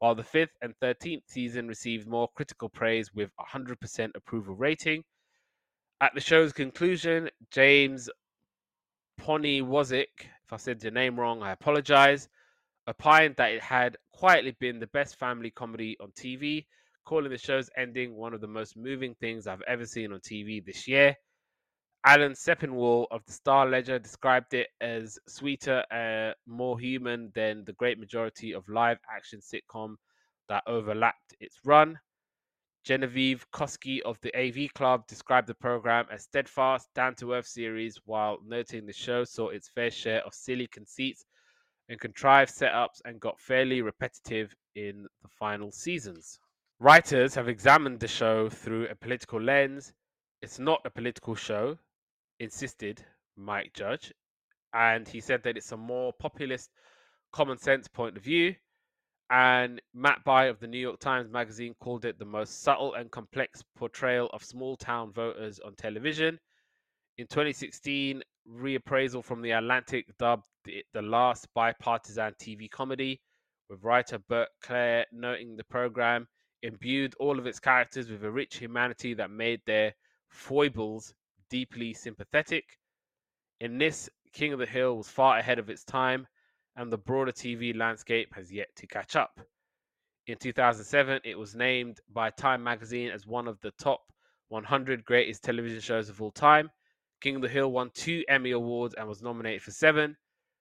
while 0.00 0.14
the 0.14 0.24
fifth 0.24 0.56
and 0.62 0.74
13th 0.82 1.22
season 1.26 1.68
received 1.68 2.08
more 2.08 2.28
critical 2.34 2.68
praise 2.70 3.14
with 3.14 3.30
100% 3.38 4.10
approval 4.14 4.56
rating. 4.56 5.04
At 6.00 6.14
the 6.14 6.20
show's 6.22 6.52
conclusion, 6.52 7.28
James 7.50 8.08
Poniewozik, 9.20 10.06
if 10.44 10.52
I 10.52 10.56
said 10.56 10.82
your 10.82 10.92
name 10.92 11.20
wrong, 11.20 11.42
I 11.42 11.52
apologize, 11.52 12.28
opined 12.88 13.36
that 13.36 13.52
it 13.52 13.60
had 13.60 13.98
quietly 14.12 14.56
been 14.58 14.80
the 14.80 14.86
best 14.86 15.16
family 15.16 15.50
comedy 15.50 15.98
on 16.00 16.12
TV, 16.12 16.64
calling 17.04 17.30
the 17.30 17.36
show's 17.36 17.68
ending 17.76 18.14
one 18.16 18.32
of 18.32 18.40
the 18.40 18.48
most 18.48 18.78
moving 18.78 19.14
things 19.20 19.46
I've 19.46 19.62
ever 19.68 19.84
seen 19.84 20.12
on 20.12 20.20
TV 20.20 20.64
this 20.64 20.88
year. 20.88 21.14
Alan 22.06 22.32
Sepinwall 22.32 23.06
of 23.10 23.22
the 23.26 23.32
Star 23.32 23.66
Ledger 23.66 23.98
described 23.98 24.54
it 24.54 24.68
as 24.80 25.18
sweeter, 25.28 25.84
uh, 25.90 26.32
more 26.46 26.80
human 26.80 27.30
than 27.34 27.62
the 27.66 27.74
great 27.74 27.98
majority 27.98 28.54
of 28.54 28.66
live 28.70 28.98
action 29.14 29.40
sitcom 29.40 29.96
that 30.48 30.62
overlapped 30.66 31.34
its 31.40 31.58
run. 31.62 31.98
Genevieve 32.84 33.44
Koski 33.50 34.00
of 34.00 34.18
the 34.22 34.34
AV 34.34 34.72
Club 34.72 35.06
described 35.06 35.46
the 35.46 35.54
program 35.54 36.06
as 36.10 36.22
steadfast, 36.22 36.88
down 36.94 37.14
to 37.16 37.34
earth 37.34 37.46
series, 37.46 38.00
while 38.06 38.38
noting 38.46 38.86
the 38.86 38.92
show 38.94 39.22
saw 39.22 39.48
its 39.50 39.68
fair 39.68 39.90
share 39.90 40.24
of 40.24 40.32
silly 40.32 40.66
conceits 40.68 41.26
and 41.90 42.00
contrived 42.00 42.50
setups 42.50 43.02
and 43.04 43.20
got 43.20 43.38
fairly 43.38 43.82
repetitive 43.82 44.54
in 44.74 45.06
the 45.22 45.28
final 45.28 45.70
seasons. 45.70 46.40
Writers 46.78 47.34
have 47.34 47.48
examined 47.48 48.00
the 48.00 48.08
show 48.08 48.48
through 48.48 48.88
a 48.88 48.94
political 48.94 49.38
lens. 49.38 49.92
It's 50.40 50.58
not 50.58 50.80
a 50.86 50.90
political 50.90 51.34
show, 51.34 51.76
insisted 52.40 53.04
Mike 53.36 53.72
Judge, 53.74 54.12
and 54.74 55.06
he 55.06 55.20
said 55.20 55.42
that 55.44 55.56
it's 55.56 55.72
a 55.72 55.76
more 55.76 56.12
populist, 56.12 56.70
common 57.32 57.58
sense 57.58 57.86
point 57.86 58.16
of 58.16 58.24
view. 58.24 58.54
And 59.30 59.80
Matt 59.94 60.24
Bai 60.24 60.46
of 60.46 60.58
the 60.58 60.66
New 60.66 60.78
York 60.78 60.98
Times 60.98 61.30
Magazine 61.30 61.76
called 61.78 62.04
it 62.04 62.18
the 62.18 62.24
most 62.24 62.62
subtle 62.62 62.94
and 62.94 63.12
complex 63.12 63.62
portrayal 63.76 64.28
of 64.32 64.42
small 64.42 64.76
town 64.76 65.12
voters 65.12 65.60
on 65.60 65.76
television. 65.76 66.40
In 67.18 67.26
2016, 67.28 68.22
reappraisal 68.48 69.22
from 69.22 69.42
The 69.42 69.52
Atlantic 69.52 70.06
dubbed 70.18 70.42
it 70.66 70.86
the 70.92 71.02
last 71.02 71.46
bipartisan 71.54 72.34
TV 72.40 72.68
comedy, 72.68 73.20
with 73.68 73.84
writer 73.84 74.18
Bert 74.18 74.48
Clere 74.62 75.04
noting 75.12 75.56
the 75.56 75.64
program 75.64 76.26
imbued 76.62 77.14
all 77.20 77.38
of 77.38 77.46
its 77.46 77.60
characters 77.60 78.10
with 78.10 78.24
a 78.24 78.30
rich 78.30 78.56
humanity 78.56 79.14
that 79.14 79.30
made 79.30 79.60
their 79.64 79.94
foibles 80.28 81.14
deeply 81.50 81.92
sympathetic. 81.92 82.78
In 83.60 83.76
this, 83.76 84.08
King 84.32 84.52
of 84.52 84.58
the 84.58 84.66
Hill 84.66 84.96
was 84.96 85.08
far 85.08 85.38
ahead 85.38 85.58
of 85.58 85.68
its 85.68 85.84
time, 85.84 86.26
and 86.76 86.90
the 86.90 86.98
broader 86.98 87.32
TV 87.32 87.76
landscape 87.76 88.34
has 88.34 88.50
yet 88.50 88.68
to 88.76 88.86
catch 88.86 89.16
up. 89.16 89.40
In 90.26 90.38
2007, 90.38 91.20
it 91.24 91.38
was 91.38 91.54
named 91.54 92.00
by 92.08 92.30
Time 92.30 92.62
magazine 92.62 93.10
as 93.10 93.26
one 93.26 93.48
of 93.48 93.60
the 93.60 93.72
top 93.72 94.00
100 94.48 95.04
greatest 95.04 95.42
television 95.42 95.80
shows 95.80 96.08
of 96.08 96.22
all 96.22 96.30
time. 96.30 96.70
King 97.20 97.36
of 97.36 97.42
the 97.42 97.48
Hill 97.48 97.70
won 97.70 97.90
two 97.92 98.24
Emmy 98.28 98.52
Awards 98.52 98.94
and 98.94 99.08
was 99.08 99.22
nominated 99.22 99.62
for 99.62 99.72
seven. 99.72 100.16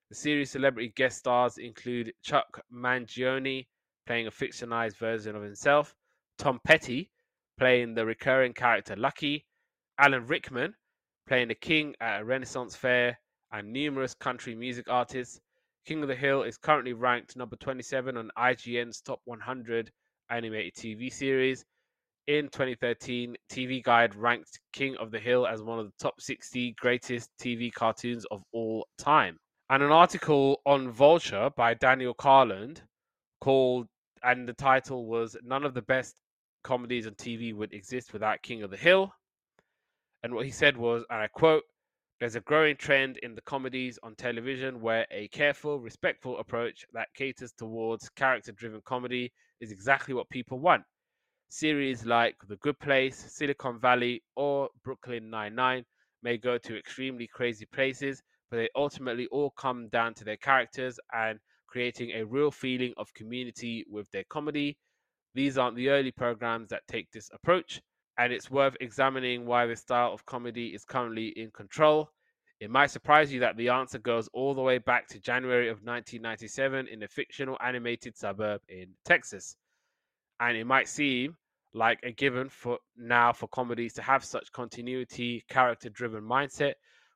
The 0.10 0.16
series' 0.16 0.52
celebrity 0.52 0.92
guest 0.96 1.20
stars 1.20 1.58
include 1.58 2.14
Chuck 2.24 2.64
Mangione, 2.74 3.68
playing 4.08 4.28
a 4.28 4.32
fictionalized 4.32 4.98
version 4.98 5.36
of 5.36 5.44
himself, 5.44 5.96
Tom 6.38 6.60
Petty, 6.66 7.12
playing 7.60 7.94
the 7.94 8.06
recurring 8.06 8.54
character 8.54 8.96
Lucky, 8.96 9.46
Alan 10.00 10.26
Rickman, 10.28 10.74
playing 11.28 11.50
the 11.50 11.56
king 11.56 11.93
at 12.00 12.22
a 12.22 12.24
Renaissance 12.24 12.74
fair, 12.74 13.20
and 13.52 13.74
numerous 13.74 14.14
country 14.14 14.56
music 14.56 14.89
artists. 14.89 15.41
King 15.86 16.02
of 16.02 16.08
the 16.08 16.16
Hill 16.16 16.43
is 16.43 16.58
currently 16.58 16.93
ranked 16.93 17.36
number 17.36 17.58
27 17.58 18.16
on 18.16 18.32
IGN's 18.38 19.02
top 19.02 19.20
100 19.26 19.91
animated 20.30 20.74
TV 20.76 21.12
series. 21.12 21.66
In 22.28 22.45
2013, 22.45 23.36
TV 23.52 23.84
Guide 23.84 24.16
ranked 24.16 24.62
King 24.72 24.95
of 24.97 25.12
the 25.12 25.20
Hill 25.20 25.45
as 25.45 25.62
one 25.62 25.80
of 25.80 25.88
the 25.88 25.93
top 26.00 26.22
60 26.22 26.76
greatest 26.80 27.30
TV 27.38 27.70
cartoons 27.74 28.26
of 28.32 28.41
all 28.54 28.88
time. 28.97 29.38
And 29.70 29.84
an 29.84 29.91
article 29.91 30.62
on 30.66 30.91
Vulture 30.91 31.50
by 31.58 31.74
Daniel 31.74 32.14
Kurland 32.14 32.82
called, 33.41 33.88
and 34.24 34.47
the 34.47 34.54
title 34.54 35.08
was 35.08 35.36
None 35.43 35.66
of 35.66 35.74
the 35.74 35.82
Best 35.82 36.16
Comedies 36.64 37.06
on 37.06 37.16
TV 37.16 37.54
Would 37.54 37.74
Exist 37.74 38.14
Without 38.14 38.41
King 38.41 38.64
of 38.64 38.72
the 38.72 38.78
Hill. 38.78 39.12
And 40.24 40.34
what 40.34 40.45
he 40.45 40.51
said 40.51 40.76
was, 40.76 41.05
and 41.09 41.22
I 41.22 41.28
quote, 41.28 41.63
there's 42.20 42.36
a 42.36 42.41
growing 42.41 42.76
trend 42.76 43.17
in 43.24 43.36
the 43.36 43.41
comedies 43.41 43.97
on 44.03 44.15
television 44.15 44.82
where 44.82 45.07
a 45.09 45.30
careful, 45.30 45.80
respectful 45.80 46.38
approach 46.38 46.86
that 46.91 47.13
caters 47.15 47.53
towards 47.53 48.09
character 48.09 48.51
driven 48.51 48.82
comedy 48.84 49.32
is 49.61 49.72
exactly 49.72 50.13
what 50.13 50.30
people 50.30 50.59
want. 50.59 50.84
Series 51.47 52.05
like 52.05 52.36
The 52.49 52.57
Good 52.57 52.78
Place, 52.80 53.15
Silicon 53.15 53.80
Valley, 53.80 54.22
or 54.36 54.70
Brooklyn 54.84 55.30
Nine-Nine 55.30 55.86
may 56.22 56.38
go 56.38 56.57
to 56.57 56.78
extremely 56.78 57.26
crazy 57.26 57.65
places, 57.65 58.22
but 58.51 58.57
they 58.57 58.70
ultimately 58.76 59.28
all 59.28 59.51
come 59.51 59.88
down 59.88 60.13
to 60.15 60.26
their 60.26 60.38
characters 60.38 60.99
and 61.13 61.39
creating 61.67 62.11
a 62.11 62.26
real 62.26 62.51
feeling 62.51 62.93
of 62.97 63.13
community 63.13 63.86
with 63.89 64.11
their 64.11 64.26
comedy. 64.26 64.78
These 65.34 65.57
aren't 65.57 65.78
the 65.78 65.89
early 65.89 66.11
programs 66.11 66.70
that 66.70 66.88
take 66.88 67.09
this 67.11 67.30
approach 67.34 67.82
and 68.20 68.34
it's 68.34 68.51
worth 68.51 68.76
examining 68.82 69.45
why 69.45 69.65
this 69.65 69.80
style 69.80 70.13
of 70.13 70.26
comedy 70.26 70.67
is 70.67 70.84
currently 70.84 71.30
in 71.30 71.49
control. 71.51 72.11
It 72.59 72.70
might 72.70 72.91
surprise 72.91 73.32
you 73.32 73.39
that 73.39 73.55
the 73.55 73.70
answer 73.70 73.97
goes 73.97 74.28
all 74.34 74.53
the 74.53 74.61
way 74.61 74.78
back 74.78 75.07
to 75.07 75.22
January 75.22 75.70
of 75.70 75.78
1997 75.78 76.89
in 76.89 77.01
a 77.01 77.07
fictional 77.07 77.57
animated 77.63 78.17
suburb 78.17 78.61
in 78.67 78.89
Texas. 79.05 79.55
And 80.41 80.57
it 80.57 80.65
might 80.65 80.89
seem 80.89 81.38
like 81.74 81.99
a 82.03 82.11
given 82.11 82.49
for 82.49 82.80
now 82.97 83.32
for 83.32 83.47
comedies 83.47 83.93
to 83.93 84.01
have 84.01 84.26
such 84.26 84.51
continuity, 84.51 85.45
character 85.49 85.89
driven 85.89 86.24
mindset, 86.24 86.74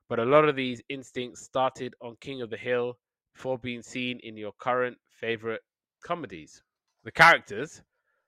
but 0.08 0.18
a 0.18 0.24
lot 0.24 0.48
of 0.48 0.56
these 0.56 0.80
instincts 0.88 1.42
started 1.42 1.94
on 2.00 2.16
King 2.20 2.40
of 2.40 2.48
the 2.48 2.56
Hill 2.56 2.96
before 3.34 3.58
being 3.58 3.82
seen 3.82 4.20
in 4.22 4.38
your 4.38 4.52
current 4.58 4.96
favorite 5.10 5.60
comedies. 6.02 6.62
The 7.04 7.12
characters 7.12 7.82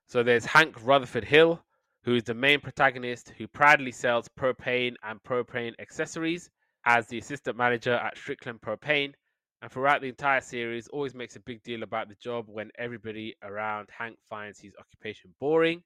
so 0.08 0.22
there's 0.22 0.44
Hank 0.44 0.76
Rutherford 0.84 1.24
Hill, 1.24 1.60
who 2.06 2.14
is 2.14 2.22
the 2.22 2.34
main 2.34 2.60
protagonist 2.60 3.32
who 3.36 3.48
proudly 3.48 3.90
sells 3.90 4.28
propane 4.38 4.94
and 5.02 5.20
propane 5.24 5.74
accessories 5.80 6.48
as 6.86 7.08
the 7.08 7.18
assistant 7.18 7.56
manager 7.56 7.94
at 7.94 8.16
Strickland 8.16 8.60
Propane. 8.60 9.12
And 9.60 9.72
throughout 9.72 10.02
the 10.02 10.08
entire 10.08 10.40
series, 10.40 10.86
always 10.86 11.16
makes 11.16 11.34
a 11.34 11.40
big 11.40 11.64
deal 11.64 11.82
about 11.82 12.08
the 12.08 12.14
job 12.14 12.44
when 12.46 12.70
everybody 12.78 13.34
around 13.42 13.88
Hank 13.90 14.18
finds 14.30 14.60
his 14.60 14.72
occupation 14.78 15.34
boring. 15.40 15.82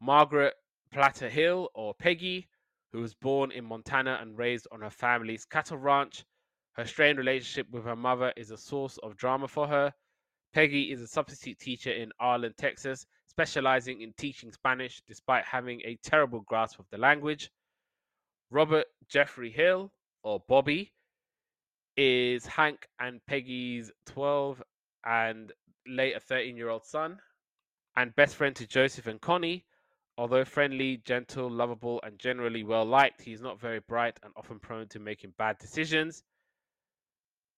Margaret 0.00 0.54
Platter 0.90 1.28
Hill, 1.28 1.68
or 1.74 1.92
Peggy, 1.92 2.48
who 2.90 3.00
was 3.00 3.12
born 3.12 3.52
in 3.52 3.64
Montana 3.66 4.18
and 4.22 4.38
raised 4.38 4.66
on 4.72 4.80
her 4.80 4.90
family's 4.90 5.44
cattle 5.44 5.76
ranch. 5.76 6.24
Her 6.72 6.86
strained 6.86 7.18
relationship 7.18 7.66
with 7.70 7.84
her 7.84 7.96
mother 7.96 8.32
is 8.38 8.50
a 8.50 8.56
source 8.56 8.96
of 9.02 9.18
drama 9.18 9.48
for 9.48 9.66
her. 9.66 9.92
Peggy 10.54 10.92
is 10.92 11.02
a 11.02 11.06
substitute 11.06 11.58
teacher 11.58 11.92
in 11.92 12.10
Arlen, 12.20 12.54
Texas, 12.56 13.04
specializing 13.36 14.00
in 14.02 14.12
teaching 14.16 14.52
Spanish 14.52 15.02
despite 15.08 15.44
having 15.44 15.80
a 15.84 15.98
terrible 16.02 16.40
grasp 16.40 16.78
of 16.78 16.86
the 16.90 16.98
language. 16.98 17.50
Robert 18.50 18.86
Jeffrey 19.08 19.50
Hill, 19.50 19.92
or 20.22 20.42
Bobby, 20.48 20.92
is 21.96 22.46
Hank 22.46 22.88
and 23.00 23.20
Peggy's 23.26 23.90
12 24.06 24.62
and 25.04 25.52
later 25.86 26.20
13 26.20 26.56
year 26.56 26.70
old 26.70 26.84
son. 26.84 27.18
and 27.96 28.14
best 28.16 28.36
friend 28.36 28.56
to 28.56 28.66
Joseph 28.66 29.06
and 29.06 29.20
Connie. 29.20 29.64
Although 30.18 30.44
friendly, 30.44 30.98
gentle, 30.98 31.50
lovable, 31.50 32.00
and 32.04 32.18
generally 32.18 32.62
well 32.64 32.84
liked, 32.84 33.22
he 33.22 33.32
is 33.32 33.40
not 33.42 33.60
very 33.60 33.80
bright 33.80 34.18
and 34.22 34.32
often 34.36 34.60
prone 34.60 34.88
to 34.88 35.00
making 35.00 35.34
bad 35.38 35.58
decisions. 35.58 36.22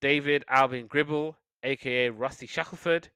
David 0.01 0.45
Alvin 0.49 0.87
Gribble, 0.87 1.37
aka 1.63 2.11
Rusty 2.11 2.47
Shackelford, 2.47 3.09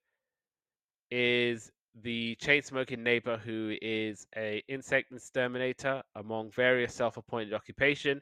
is 1.10 1.70
the 2.02 2.34
chain 2.36 2.62
smoking 2.62 3.02
neighbor 3.02 3.36
who 3.36 3.76
is 3.82 4.26
a 4.36 4.62
insect 4.68 5.12
exterminator 5.12 6.02
among 6.14 6.50
various 6.50 6.94
self-appointed 6.94 7.52
occupation. 7.52 8.20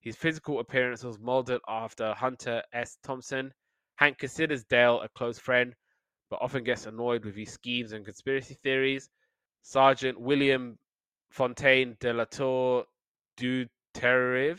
His 0.00 0.16
physical 0.16 0.60
appearance 0.60 1.02
was 1.02 1.18
molded 1.18 1.60
after 1.68 2.14
Hunter 2.14 2.62
S. 2.72 2.98
Thompson. 3.02 3.52
Hank 3.96 4.18
considers 4.18 4.64
Dale 4.64 5.00
a 5.00 5.08
close 5.08 5.38
friend, 5.38 5.74
but 6.30 6.40
often 6.40 6.64
gets 6.64 6.86
annoyed 6.86 7.24
with 7.24 7.34
his 7.34 7.50
schemes 7.52 7.92
and 7.92 8.04
conspiracy 8.04 8.56
theories. 8.62 9.10
Sergeant 9.62 10.20
William 10.20 10.78
Fontaine 11.30 11.96
de 12.00 12.12
la 12.12 12.24
Tour 12.24 12.84
du 13.36 13.66
Terrier, 13.92 14.56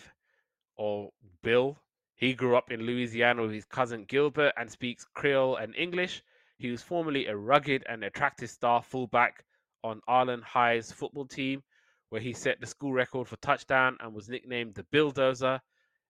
or 0.75 1.11
Bill, 1.41 1.77
he 2.15 2.33
grew 2.33 2.57
up 2.57 2.71
in 2.71 2.81
Louisiana 2.81 3.43
with 3.43 3.53
his 3.53 3.65
cousin 3.65 4.03
Gilbert 4.05 4.53
and 4.57 4.69
speaks 4.69 5.05
Creole 5.13 5.55
and 5.55 5.73
English. 5.75 6.21
He 6.59 6.71
was 6.71 6.83
formerly 6.83 7.27
a 7.27 7.35
rugged 7.37 7.85
and 7.87 8.03
attractive 8.03 8.49
star 8.49 8.83
fullback 8.83 9.45
on 9.81 10.01
Arlen 10.09 10.41
High's 10.41 10.91
football 10.91 11.25
team, 11.25 11.63
where 12.09 12.19
he 12.19 12.33
set 12.33 12.59
the 12.59 12.67
school 12.67 12.91
record 12.91 13.29
for 13.29 13.37
touchdown 13.37 13.95
and 14.01 14.13
was 14.13 14.27
nicknamed 14.27 14.75
the 14.75 14.83
Bulldozer, 14.91 15.61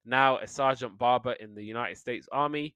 Now 0.05 0.39
a 0.39 0.47
sergeant 0.47 0.97
barber 0.97 1.33
in 1.33 1.53
the 1.53 1.63
United 1.63 1.97
States 1.97 2.27
Army. 2.31 2.75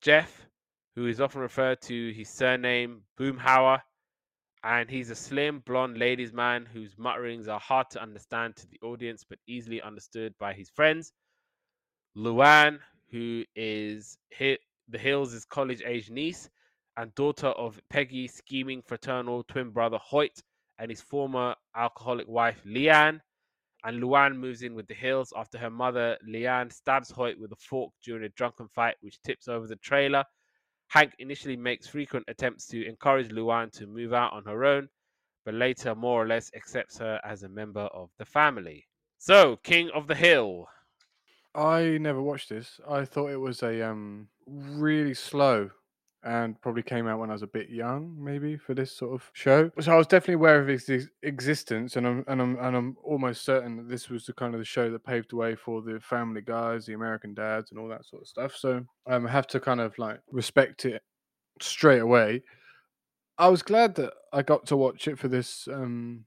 Jeff, 0.00 0.46
who 0.94 1.06
is 1.08 1.20
often 1.20 1.42
referred 1.42 1.82
to 1.82 2.10
his 2.12 2.30
surname 2.30 3.02
Boomhauer, 3.18 3.82
and 4.64 4.88
he's 4.88 5.10
a 5.10 5.14
slim, 5.14 5.58
blonde 5.66 5.98
ladies' 5.98 6.32
man 6.32 6.64
whose 6.64 6.96
mutterings 6.96 7.48
are 7.48 7.60
hard 7.60 7.90
to 7.90 8.00
understand 8.00 8.56
to 8.56 8.66
the 8.68 8.80
audience 8.82 9.24
but 9.28 9.38
easily 9.46 9.82
understood 9.82 10.34
by 10.38 10.54
his 10.54 10.70
friends. 10.70 11.12
Luann, 12.16 12.78
who 13.10 13.44
is 13.54 14.16
the 14.38 14.98
Hills' 14.98 15.44
college 15.44 15.82
age 15.84 16.08
niece 16.08 16.48
and 16.96 17.14
daughter 17.14 17.48
of 17.48 17.80
Peggy's 17.88 18.34
scheming 18.34 18.82
fraternal 18.82 19.44
twin 19.44 19.70
brother 19.70 19.98
Hoyt 19.98 20.42
and 20.78 20.90
his 20.90 21.00
former 21.00 21.54
alcoholic 21.76 22.28
wife 22.28 22.60
Leanne. 22.66 23.20
And 23.84 24.00
Luann 24.00 24.36
moves 24.36 24.62
in 24.62 24.74
with 24.74 24.86
the 24.86 24.94
Hills 24.94 25.32
after 25.36 25.58
her 25.58 25.70
mother 25.70 26.16
Leanne 26.28 26.72
stabs 26.72 27.10
Hoyt 27.10 27.38
with 27.38 27.52
a 27.52 27.56
fork 27.56 27.92
during 28.04 28.24
a 28.24 28.28
drunken 28.30 28.68
fight, 28.68 28.94
which 29.00 29.20
tips 29.22 29.48
over 29.48 29.66
the 29.66 29.76
trailer. 29.76 30.24
Hank 30.88 31.14
initially 31.18 31.56
makes 31.56 31.86
frequent 31.86 32.26
attempts 32.28 32.66
to 32.68 32.86
encourage 32.86 33.28
Luann 33.28 33.72
to 33.72 33.86
move 33.86 34.12
out 34.12 34.32
on 34.32 34.44
her 34.44 34.64
own, 34.64 34.88
but 35.44 35.54
later 35.54 35.94
more 35.94 36.22
or 36.22 36.26
less 36.26 36.50
accepts 36.54 36.98
her 36.98 37.20
as 37.24 37.42
a 37.42 37.48
member 37.48 37.80
of 37.80 38.10
the 38.18 38.24
family. 38.24 38.86
So, 39.18 39.56
King 39.56 39.90
of 39.94 40.06
the 40.06 40.14
Hill. 40.14 40.68
I 41.54 41.98
never 41.98 42.22
watched 42.22 42.50
this. 42.50 42.80
I 42.88 43.04
thought 43.04 43.30
it 43.30 43.40
was 43.40 43.62
a 43.62 43.82
um 43.82 44.28
really 44.46 45.14
slow 45.14 45.70
and 46.24 46.60
probably 46.60 46.82
came 46.82 47.06
out 47.06 47.18
when 47.18 47.30
I 47.30 47.32
was 47.32 47.42
a 47.42 47.48
bit 47.48 47.68
young, 47.68 48.16
maybe 48.18 48.56
for 48.56 48.74
this 48.74 48.96
sort 48.96 49.12
of 49.12 49.30
show. 49.32 49.70
So 49.80 49.92
I 49.92 49.96
was 49.96 50.06
definitely 50.06 50.34
aware 50.34 50.60
of 50.60 50.68
its 50.68 50.88
ex- 50.88 51.08
existence, 51.22 51.96
and 51.96 52.06
I'm 52.06 52.24
and 52.28 52.40
I'm 52.40 52.56
and 52.58 52.76
I'm 52.76 52.96
almost 53.02 53.44
certain 53.44 53.76
that 53.76 53.88
this 53.88 54.08
was 54.08 54.26
the 54.26 54.32
kind 54.32 54.54
of 54.54 54.60
the 54.60 54.64
show 54.64 54.90
that 54.90 55.04
paved 55.04 55.30
the 55.30 55.36
way 55.36 55.54
for 55.54 55.82
the 55.82 56.00
Family 56.00 56.40
Guys, 56.40 56.86
the 56.86 56.94
American 56.94 57.34
Dads, 57.34 57.70
and 57.70 57.80
all 57.80 57.88
that 57.88 58.06
sort 58.06 58.22
of 58.22 58.28
stuff. 58.28 58.56
So 58.56 58.84
um, 59.06 59.26
I 59.26 59.30
have 59.30 59.46
to 59.48 59.60
kind 59.60 59.80
of 59.80 59.98
like 59.98 60.20
respect 60.30 60.84
it 60.84 61.02
straight 61.60 62.00
away. 62.00 62.42
I 63.38 63.48
was 63.48 63.62
glad 63.62 63.96
that 63.96 64.12
I 64.32 64.42
got 64.42 64.66
to 64.66 64.76
watch 64.76 65.08
it 65.08 65.18
for 65.18 65.28
this 65.28 65.66
um, 65.66 66.26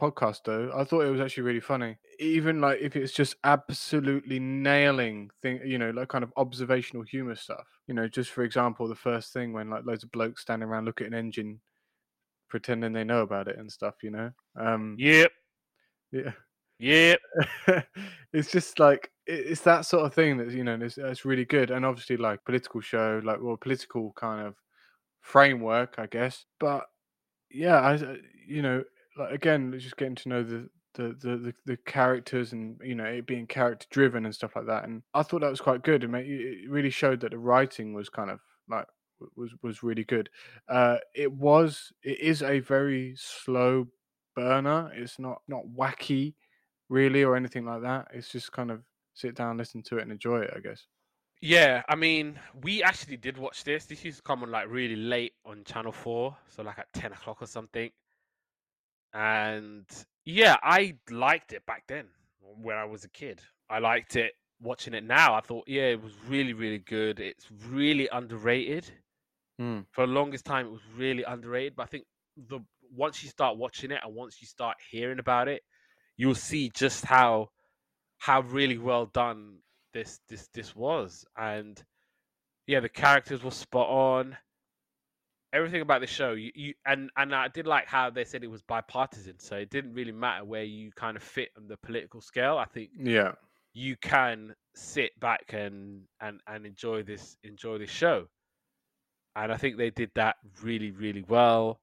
podcast, 0.00 0.40
though. 0.44 0.72
I 0.74 0.84
thought 0.84 1.02
it 1.02 1.10
was 1.10 1.20
actually 1.20 1.44
really 1.44 1.60
funny 1.60 1.98
even 2.18 2.60
like 2.60 2.78
if 2.80 2.94
it's 2.94 3.12
just 3.12 3.34
absolutely 3.42 4.38
nailing 4.38 5.30
thing 5.40 5.60
you 5.64 5.76
know 5.78 5.90
like 5.90 6.08
kind 6.08 6.22
of 6.22 6.32
observational 6.36 7.02
humor 7.02 7.34
stuff 7.34 7.66
you 7.86 7.94
know 7.94 8.08
just 8.08 8.30
for 8.30 8.44
example 8.44 8.88
the 8.88 8.94
first 8.94 9.32
thing 9.32 9.52
when 9.52 9.70
like 9.70 9.84
loads 9.84 10.04
of 10.04 10.12
blokes 10.12 10.42
standing 10.42 10.68
around 10.68 10.84
look 10.84 11.00
at 11.00 11.06
an 11.06 11.14
engine 11.14 11.60
pretending 12.48 12.92
they 12.92 13.04
know 13.04 13.22
about 13.22 13.48
it 13.48 13.58
and 13.58 13.70
stuff 13.70 13.94
you 14.02 14.10
know? 14.10 14.30
Um 14.56 14.96
yep. 14.98 15.32
yeah. 16.12 16.32
Yep. 16.78 17.20
It's 18.32 18.50
just 18.50 18.78
like 18.78 19.10
it's 19.26 19.60
that 19.62 19.84
sort 19.84 20.06
of 20.06 20.14
thing 20.14 20.38
that 20.38 20.50
you 20.50 20.64
know 20.64 20.78
it's, 20.80 20.98
it's 20.98 21.24
really 21.24 21.44
good 21.44 21.70
and 21.70 21.84
obviously 21.84 22.16
like 22.16 22.44
political 22.44 22.80
show 22.80 23.20
like 23.22 23.38
well 23.42 23.56
political 23.56 24.12
kind 24.16 24.46
of 24.46 24.56
framework 25.20 25.94
i 25.98 26.06
guess 26.06 26.44
but 26.58 26.86
yeah 27.50 27.78
i 27.80 28.16
you 28.48 28.62
know 28.62 28.82
like 29.16 29.32
again 29.32 29.72
just 29.78 29.96
getting 29.96 30.16
to 30.16 30.28
know 30.28 30.42
the 30.42 30.68
the, 30.94 31.16
the 31.20 31.36
the 31.36 31.54
the 31.64 31.76
characters 31.76 32.52
and 32.52 32.80
you 32.82 32.94
know 32.94 33.04
it 33.04 33.26
being 33.26 33.46
character 33.46 33.86
driven 33.90 34.24
and 34.24 34.34
stuff 34.34 34.56
like 34.56 34.66
that. 34.66 34.84
And 34.84 35.02
I 35.14 35.22
thought 35.22 35.40
that 35.40 35.50
was 35.50 35.60
quite 35.60 35.82
good. 35.82 36.04
And 36.04 36.14
it 36.14 36.68
really 36.68 36.90
showed 36.90 37.20
that 37.20 37.30
the 37.30 37.38
writing 37.38 37.94
was 37.94 38.08
kind 38.08 38.30
of 38.30 38.40
like 38.68 38.86
was 39.36 39.54
was 39.62 39.82
really 39.82 40.04
good. 40.04 40.28
Uh, 40.68 40.98
it 41.14 41.32
was 41.32 41.92
it 42.02 42.20
is 42.20 42.42
a 42.42 42.60
very 42.60 43.14
slow 43.16 43.86
burner. 44.34 44.92
It's 44.94 45.18
not 45.18 45.42
not 45.48 45.62
wacky 45.76 46.34
really 46.88 47.22
or 47.22 47.36
anything 47.36 47.64
like 47.64 47.82
that. 47.82 48.08
It's 48.12 48.30
just 48.30 48.52
kind 48.52 48.70
of 48.70 48.82
sit 49.14 49.34
down, 49.34 49.58
listen 49.58 49.82
to 49.84 49.98
it, 49.98 50.02
and 50.02 50.12
enjoy 50.12 50.40
it. 50.40 50.52
I 50.54 50.60
guess. 50.60 50.86
Yeah, 51.40 51.82
I 51.88 51.96
mean, 51.96 52.38
we 52.62 52.84
actually 52.84 53.16
did 53.16 53.36
watch 53.36 53.64
this. 53.64 53.86
This 53.86 54.04
used 54.04 54.18
to 54.18 54.22
come 54.22 54.44
on 54.44 54.50
like 54.52 54.68
really 54.70 54.94
late 54.96 55.32
on 55.44 55.64
Channel 55.64 55.92
Four, 55.92 56.36
so 56.48 56.62
like 56.62 56.78
at 56.78 56.92
ten 56.92 57.12
o'clock 57.12 57.42
or 57.42 57.46
something. 57.46 57.90
And 59.14 59.84
yeah, 60.24 60.56
I 60.62 60.94
liked 61.10 61.52
it 61.52 61.64
back 61.66 61.84
then 61.88 62.06
when 62.40 62.76
I 62.76 62.84
was 62.84 63.04
a 63.04 63.08
kid. 63.08 63.40
I 63.68 63.78
liked 63.78 64.16
it 64.16 64.32
watching 64.60 64.94
it 64.94 65.04
now. 65.04 65.34
I 65.34 65.40
thought, 65.40 65.64
yeah, 65.66 65.88
it 65.88 66.02
was 66.02 66.12
really, 66.28 66.52
really 66.52 66.78
good. 66.78 67.20
It's 67.20 67.46
really 67.68 68.08
underrated. 68.12 68.90
Mm. 69.60 69.86
For 69.92 70.06
the 70.06 70.12
longest 70.12 70.44
time, 70.44 70.66
it 70.66 70.72
was 70.72 70.82
really 70.96 71.24
underrated. 71.24 71.76
But 71.76 71.84
I 71.84 71.86
think 71.86 72.04
the 72.36 72.60
once 72.94 73.22
you 73.22 73.30
start 73.30 73.56
watching 73.56 73.90
it 73.90 74.00
and 74.04 74.14
once 74.14 74.40
you 74.40 74.46
start 74.46 74.76
hearing 74.90 75.18
about 75.18 75.48
it, 75.48 75.62
you'll 76.16 76.34
see 76.34 76.70
just 76.74 77.04
how 77.04 77.48
how 78.18 78.42
really 78.42 78.78
well 78.78 79.06
done 79.06 79.58
this 79.92 80.20
this 80.28 80.48
this 80.54 80.76
was. 80.76 81.24
And 81.36 81.82
yeah, 82.66 82.80
the 82.80 82.88
characters 82.88 83.42
were 83.42 83.50
spot 83.50 83.88
on 83.88 84.36
everything 85.52 85.82
about 85.82 86.00
the 86.00 86.06
show 86.06 86.32
you, 86.32 86.50
you 86.54 86.74
and 86.86 87.10
and 87.16 87.34
i 87.34 87.48
did 87.48 87.66
like 87.66 87.86
how 87.86 88.08
they 88.08 88.24
said 88.24 88.42
it 88.42 88.50
was 88.50 88.62
bipartisan 88.62 89.38
so 89.38 89.56
it 89.56 89.70
didn't 89.70 89.92
really 89.92 90.12
matter 90.12 90.44
where 90.44 90.64
you 90.64 90.90
kind 90.92 91.16
of 91.16 91.22
fit 91.22 91.50
on 91.56 91.68
the 91.68 91.76
political 91.76 92.20
scale. 92.20 92.56
I 92.56 92.64
think 92.64 92.90
yeah. 92.98 93.32
you 93.74 93.96
can 93.96 94.54
sit 94.74 95.18
back 95.20 95.52
and 95.52 96.02
and 96.20 96.40
and 96.46 96.66
enjoy 96.66 97.02
this 97.02 97.36
enjoy 97.44 97.78
this 97.78 97.90
show. 97.90 98.26
And 99.36 99.52
i 99.52 99.56
think 99.56 99.76
they 99.76 99.90
did 99.90 100.10
that 100.14 100.36
really 100.62 100.90
really 100.90 101.24
well. 101.28 101.80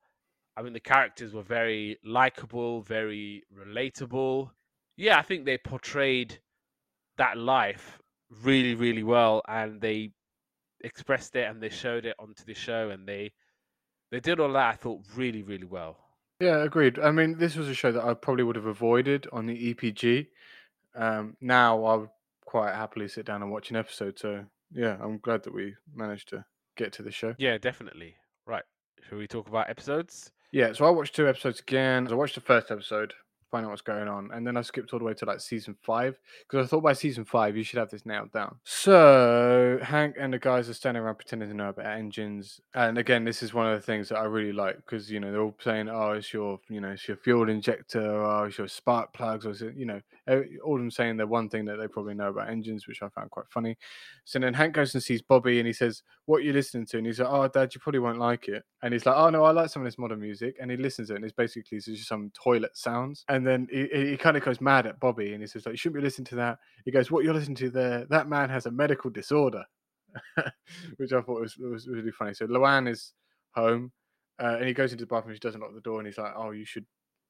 I 0.57 0.61
mean 0.61 0.73
the 0.73 0.79
characters 0.79 1.33
were 1.33 1.43
very 1.43 1.99
likable 2.03 2.81
very 2.81 3.43
relatable. 3.55 4.49
Yeah 4.97 5.17
i 5.19 5.21
think 5.21 5.45
they 5.45 5.57
portrayed 5.57 6.39
that 7.17 7.37
life 7.37 7.99
really 8.43 8.75
really 8.75 9.03
well 9.03 9.41
and 9.47 9.81
they 9.81 10.11
expressed 10.81 11.35
it 11.35 11.49
and 11.49 11.61
they 11.61 11.69
showed 11.69 12.05
it 12.05 12.15
onto 12.19 12.43
the 12.45 12.53
show 12.53 12.89
and 12.89 13.07
they 13.07 13.31
they 14.11 14.19
did 14.19 14.39
all 14.39 14.51
that, 14.53 14.73
I 14.73 14.75
thought, 14.75 15.01
really, 15.15 15.43
really 15.43 15.65
well. 15.65 15.97
Yeah, 16.39 16.63
agreed. 16.63 16.99
I 16.99 17.11
mean, 17.11 17.37
this 17.37 17.55
was 17.55 17.67
a 17.67 17.73
show 17.73 17.91
that 17.91 18.03
I 18.03 18.13
probably 18.13 18.43
would 18.43 18.55
have 18.55 18.65
avoided 18.65 19.27
on 19.31 19.45
the 19.45 19.73
EPG. 19.73 20.27
Um, 20.95 21.35
now 21.41 21.83
I 21.83 21.95
would 21.95 22.09
quite 22.45 22.73
happily 22.73 23.07
sit 23.07 23.25
down 23.25 23.41
and 23.43 23.51
watch 23.51 23.69
an 23.69 23.75
episode. 23.75 24.17
So 24.17 24.45
yeah, 24.71 24.97
I'm 25.01 25.19
glad 25.19 25.43
that 25.43 25.53
we 25.53 25.75
managed 25.93 26.29
to 26.29 26.45
get 26.77 26.93
to 26.93 27.03
the 27.03 27.11
show. 27.11 27.35
Yeah, 27.37 27.57
definitely. 27.57 28.15
Right. 28.45 28.63
Shall 29.07 29.17
we 29.17 29.27
talk 29.27 29.47
about 29.47 29.69
episodes? 29.69 30.31
Yeah, 30.51 30.73
so 30.73 30.85
I 30.85 30.89
watched 30.89 31.15
two 31.15 31.27
episodes 31.27 31.59
again. 31.59 32.07
I 32.09 32.15
watched 32.15 32.35
the 32.35 32.41
first 32.41 32.71
episode 32.71 33.13
find 33.49 33.65
out 33.65 33.71
what's 33.71 33.81
going 33.81 34.07
on. 34.07 34.29
And 34.33 34.45
then 34.45 34.57
I 34.57 34.61
skipped 34.61 34.93
all 34.93 34.99
the 34.99 35.05
way 35.05 35.13
to 35.15 35.25
like 35.25 35.39
season 35.39 35.75
five 35.83 36.19
because 36.47 36.65
I 36.65 36.69
thought 36.69 36.83
by 36.83 36.93
season 36.93 37.25
five 37.25 37.55
you 37.57 37.63
should 37.63 37.79
have 37.79 37.89
this 37.89 38.05
nailed 38.05 38.31
down. 38.31 38.57
So 38.63 39.79
Hank 39.81 40.15
and 40.19 40.33
the 40.33 40.39
guys 40.39 40.69
are 40.69 40.73
standing 40.73 41.03
around 41.03 41.15
pretending 41.15 41.49
to 41.49 41.55
know 41.55 41.69
about 41.69 41.85
engines. 41.85 42.61
And 42.73 42.97
again, 42.97 43.23
this 43.23 43.43
is 43.43 43.53
one 43.53 43.67
of 43.67 43.79
the 43.79 43.85
things 43.85 44.09
that 44.09 44.17
I 44.17 44.25
really 44.25 44.53
like 44.53 44.77
because 44.77 45.11
you 45.11 45.19
know 45.19 45.31
they're 45.31 45.41
all 45.41 45.55
saying, 45.59 45.89
"Oh, 45.89 46.11
it's 46.11 46.33
your 46.33 46.59
you 46.69 46.81
know 46.81 46.89
it's 46.89 47.07
your 47.07 47.17
fuel 47.17 47.49
injector, 47.49 48.01
or 48.01 48.25
oh, 48.25 48.43
it's 48.45 48.57
your 48.57 48.67
spark 48.67 49.13
plugs," 49.13 49.45
or 49.45 49.71
you 49.71 49.85
know 49.85 50.01
all 50.63 50.75
of 50.75 50.81
them 50.81 50.91
saying 50.91 51.17
the 51.17 51.25
one 51.27 51.49
thing 51.49 51.65
that 51.65 51.77
they 51.77 51.87
probably 51.87 52.13
know 52.13 52.29
about 52.29 52.49
engines, 52.49 52.87
which 52.87 53.01
I 53.01 53.09
found 53.09 53.31
quite 53.31 53.47
funny. 53.49 53.77
So 54.25 54.37
then 54.39 54.53
Hank 54.53 54.73
goes 54.75 54.93
and 54.93 55.01
sees 55.01 55.21
Bobby 55.23 55.59
and 55.59 55.65
he 55.65 55.73
says, 55.73 56.03
"What 56.25 56.37
are 56.37 56.45
you 56.45 56.53
listening 56.53 56.85
to?" 56.87 56.97
And 56.97 57.07
he's 57.07 57.19
like, 57.19 57.29
"Oh, 57.31 57.47
Dad, 57.47 57.73
you 57.73 57.81
probably 57.81 57.99
won't 57.99 58.19
like 58.19 58.47
it." 58.47 58.63
And 58.83 58.93
he's 58.93 59.05
like, 59.05 59.15
"Oh 59.17 59.29
no, 59.29 59.43
I 59.43 59.51
like 59.51 59.69
some 59.69 59.81
of 59.81 59.87
this 59.87 59.97
modern 59.97 60.19
music." 60.19 60.55
And 60.61 60.69
he 60.69 60.77
listens 60.77 61.07
to 61.07 61.13
it 61.13 61.17
and 61.17 61.25
it's 61.25 61.33
basically 61.33 61.79
just 61.79 62.07
some 62.07 62.31
toilet 62.35 62.77
sounds. 62.77 63.25
And 63.27 63.39
and 63.39 63.47
then 63.47 63.67
he, 63.71 64.09
he 64.11 64.17
kind 64.17 64.35
of 64.35 64.43
goes 64.43 64.59
mad 64.59 64.85
at 64.85 64.99
Bobby 64.99 65.31
and 65.31 65.41
he 65.41 65.47
says, 65.47 65.65
like, 65.65 65.71
you 65.71 65.77
shouldn't 65.77 66.01
be 66.01 66.05
listening 66.05 66.25
to 66.25 66.35
that. 66.35 66.59
He 66.83 66.91
goes, 66.91 67.09
What 67.09 67.23
you're 67.23 67.33
listening 67.33 67.55
to 67.55 67.69
there, 67.69 68.05
that 68.09 68.27
man 68.27 68.49
has 68.49 68.65
a 68.65 68.71
medical 68.71 69.09
disorder. 69.09 69.63
Which 70.97 71.13
I 71.13 71.21
thought 71.21 71.39
was, 71.41 71.57
was 71.57 71.87
really 71.87 72.11
funny. 72.11 72.33
So 72.33 72.47
Luann 72.47 72.89
is 72.89 73.13
home. 73.55 73.91
uh, 74.41 74.57
and 74.59 74.67
he 74.67 74.73
goes 74.73 74.91
into 74.91 75.03
the 75.05 75.07
bathroom. 75.07 75.35
She 75.35 75.39
doesn't 75.39 75.61
lock 75.61 75.73
the 75.73 75.81
door, 75.81 75.99
and 75.99 76.07
he's 76.07 76.17
like, 76.17 76.33
"Oh, 76.35 76.51
you 76.51 76.65
should 76.65 76.85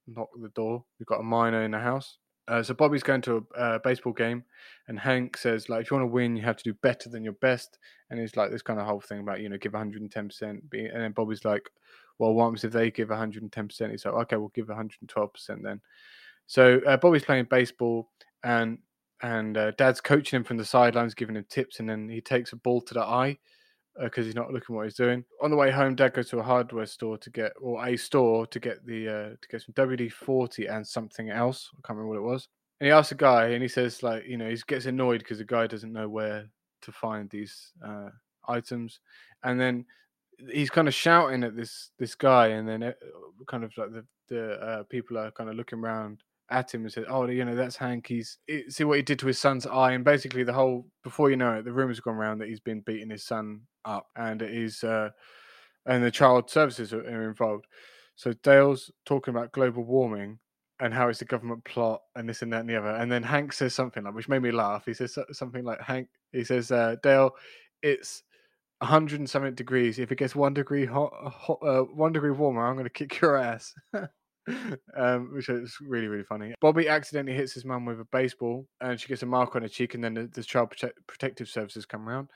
knock 0.08 0.30
the 0.42 0.50
door. 0.50 0.86
We've 1.00 1.06
got 1.08 1.20
a 1.20 1.24
minor 1.24 1.64
in 1.64 1.72
the 1.72 1.80
house." 1.80 2.18
Uh, 2.50 2.64
so 2.64 2.74
Bobby's 2.74 3.04
going 3.04 3.22
to 3.22 3.46
a 3.56 3.60
uh, 3.60 3.80
baseball 3.80 4.12
game, 4.12 4.44
and 4.88 5.00
Hank 5.00 5.38
says, 5.38 5.70
"Like, 5.70 5.82
if 5.82 5.92
you 5.92 5.98
want 5.98 6.10
to 6.10 6.14
win, 6.14 6.36
you 6.36 6.42
have 6.42 6.58
to 6.58 6.64
do 6.64 6.74
better 6.74 7.08
than 7.08 7.24
your 7.24 7.34
best." 7.34 7.78
And 8.10 8.20
it's 8.20 8.36
like 8.36 8.50
this 8.50 8.64
kind 8.64 8.80
of 8.80 8.88
whole 8.88 9.00
thing 9.00 9.20
about 9.20 9.40
you 9.40 9.50
know 9.50 9.58
give 9.58 9.74
110 9.74 10.28
percent. 10.28 10.64
And 10.74 11.02
then 11.02 11.12
Bobby's 11.12 11.46
like, 11.46 11.70
"Well, 12.18 12.34
what 12.34 12.64
if 12.64 12.72
they 12.72 12.90
give 12.90 13.10
110 13.10 13.68
percent?" 13.68 13.92
He's 13.92 14.04
like, 14.04 14.16
"Okay, 14.16 14.36
we'll 14.38 14.50
give 14.50 14.68
112 14.68 15.34
percent 15.34 15.64
then." 15.64 15.80
So 16.48 16.82
uh, 16.88 16.98
Bobby's 16.98 17.24
playing 17.24 17.46
baseball, 17.52 18.10
and 18.44 18.80
and 19.22 19.56
uh, 19.56 19.72
Dad's 19.78 20.02
coaching 20.02 20.38
him 20.38 20.44
from 20.44 20.58
the 20.58 20.66
sidelines, 20.66 21.14
giving 21.14 21.36
him 21.36 21.46
tips, 21.50 21.80
and 21.80 21.88
then 21.88 22.10
he 22.10 22.20
takes 22.20 22.52
a 22.52 22.56
ball 22.56 22.82
to 22.82 22.96
the 22.96 23.04
eye 23.04 23.38
because 24.02 24.24
uh, 24.24 24.28
he's 24.28 24.36
not 24.36 24.52
looking 24.52 24.76
what 24.76 24.86
he's 24.86 24.96
doing. 24.96 25.24
On 25.42 25.50
the 25.50 25.58
way 25.58 25.72
home, 25.72 25.96
Dad 25.96 26.14
goes 26.14 26.30
to 26.30 26.40
a 26.40 26.44
hardware 26.44 26.86
store 26.86 27.18
to 27.18 27.30
get, 27.30 27.52
or 27.62 27.86
a 27.86 27.98
store 27.98 28.48
to 28.48 28.60
get 28.60 28.86
the 28.86 29.08
uh, 29.08 29.30
to 29.30 29.48
get 29.50 29.62
some 29.62 29.74
WD 29.74 30.12
forty 30.12 30.68
and 30.68 30.86
something 30.86 31.30
else. 31.30 31.70
I 31.74 31.88
can't 31.88 31.98
remember 31.98 32.22
what 32.22 32.30
it 32.30 32.32
was. 32.32 32.48
And 32.80 32.88
he 32.88 32.92
asks 32.92 33.12
a 33.12 33.16
guy, 33.16 33.50
and 33.50 33.62
he 33.62 33.68
says 33.68 34.04
like, 34.04 34.26
you 34.26 34.38
know, 34.38 34.50
he 34.50 34.58
gets 34.68 34.86
annoyed 34.86 35.20
because 35.20 35.40
the 35.40 35.46
guy 35.46 35.68
doesn't 35.68 35.92
know 35.94 36.08
where 36.08 36.50
to 36.82 36.92
find 36.92 37.30
these 37.30 37.72
uh, 37.86 38.10
items, 38.48 39.00
and 39.44 39.60
then 39.60 39.86
he's 40.52 40.70
kind 40.70 40.88
of 40.88 40.94
shouting 40.94 41.44
at 41.44 41.56
this 41.56 41.92
this 42.00 42.16
guy, 42.16 42.48
and 42.48 42.68
then 42.68 42.84
uh, 42.84 42.94
kind 43.48 43.64
of 43.64 43.78
like 43.78 43.92
the 43.92 44.06
the 44.30 44.54
uh, 44.54 44.84
people 44.84 45.18
are 45.18 45.32
kind 45.32 45.50
of 45.50 45.56
looking 45.56 45.80
around 45.80 46.24
at 46.52 46.74
him 46.74 46.82
and 46.84 46.92
said, 46.92 47.06
"Oh, 47.08 47.28
you 47.28 47.46
know, 47.46 47.56
that's 47.56 47.76
Hank. 47.76 48.08
He's 48.08 48.38
see 48.70 48.84
what 48.84 48.98
he 48.98 49.04
did 49.04 49.20
to 49.20 49.28
his 49.28 49.40
son's 49.40 49.66
eye." 49.66 49.92
And 49.94 50.04
basically, 50.04 50.44
the 50.44 50.54
whole 50.54 50.88
before 51.04 51.30
you 51.30 51.38
know 51.38 51.56
it, 51.56 51.66
the 51.66 51.74
rumors 51.74 51.98
have 51.98 52.04
gone 52.04 52.16
around 52.16 52.40
that 52.40 52.50
he's 52.50 52.60
been 52.60 52.82
beating 52.82 53.10
his 53.10 53.24
son 53.24 53.62
up, 53.86 54.08
and 54.16 54.42
it 54.42 54.54
is 54.54 54.84
uh, 54.84 55.10
and 55.86 56.04
the 56.04 56.12
child 56.12 56.50
services 56.50 56.94
are, 56.94 57.02
are 57.02 57.30
involved. 57.30 57.66
So 58.16 58.34
Dale's 58.44 58.92
talking 59.06 59.34
about 59.34 59.52
global 59.54 59.84
warming 59.84 60.40
and 60.82 60.94
how 60.94 61.10
it's 61.10 61.22
a 61.22 61.26
government 61.26 61.64
plot 61.66 62.02
and 62.16 62.28
this 62.28 62.42
and 62.42 62.52
that 62.54 62.62
and 62.62 62.70
the 62.70 62.78
other. 62.78 62.90
And 62.90 63.12
then 63.12 63.24
Hank 63.24 63.54
says 63.54 63.74
something 63.74 64.04
like, 64.04 64.14
which 64.14 64.30
made 64.30 64.42
me 64.42 64.52
laugh. 64.52 64.86
He 64.86 64.94
says 64.94 65.18
something 65.32 65.64
like, 65.64 65.82
"Hank," 65.82 66.10
he 66.32 66.44
says, 66.44 66.72
uh, 66.72 66.96
"Dale, 67.04 67.32
it's." 67.84 68.24
100 68.82 69.20
and 69.20 69.30
something 69.30 69.54
degrees. 69.56 70.00
If 70.00 70.10
it 70.10 70.18
gets 70.18 70.36
one 70.38 70.54
degree 70.54 70.86
hot, 70.86 71.12
hot 71.14 71.60
uh, 71.62 71.82
one 71.82 72.14
degree 72.14 72.32
warmer, 72.32 72.66
I'm 72.66 72.76
going 72.76 72.86
to 72.86 72.90
kick 72.90 73.20
your 73.20 73.36
ass. 73.36 73.74
um, 74.98 75.32
which 75.34 75.50
is 75.50 75.76
really 75.82 76.08
really 76.08 76.24
funny. 76.24 76.54
Bobby 76.62 76.88
accidentally 76.88 77.38
hits 77.38 77.54
his 77.54 77.66
mum 77.66 77.86
with 77.86 78.00
a 78.00 78.08
baseball, 78.12 78.66
and 78.82 79.00
she 79.00 79.08
gets 79.08 79.24
a 79.24 79.26
mark 79.26 79.56
on 79.56 79.62
her 79.62 79.68
cheek, 79.68 79.94
and 79.94 80.04
then 80.04 80.14
the, 80.14 80.28
the 80.28 80.44
child 80.44 80.72
protect, 80.72 81.06
protective 81.08 81.50
services 81.50 81.86
come 81.86 82.08
around. 82.08 82.30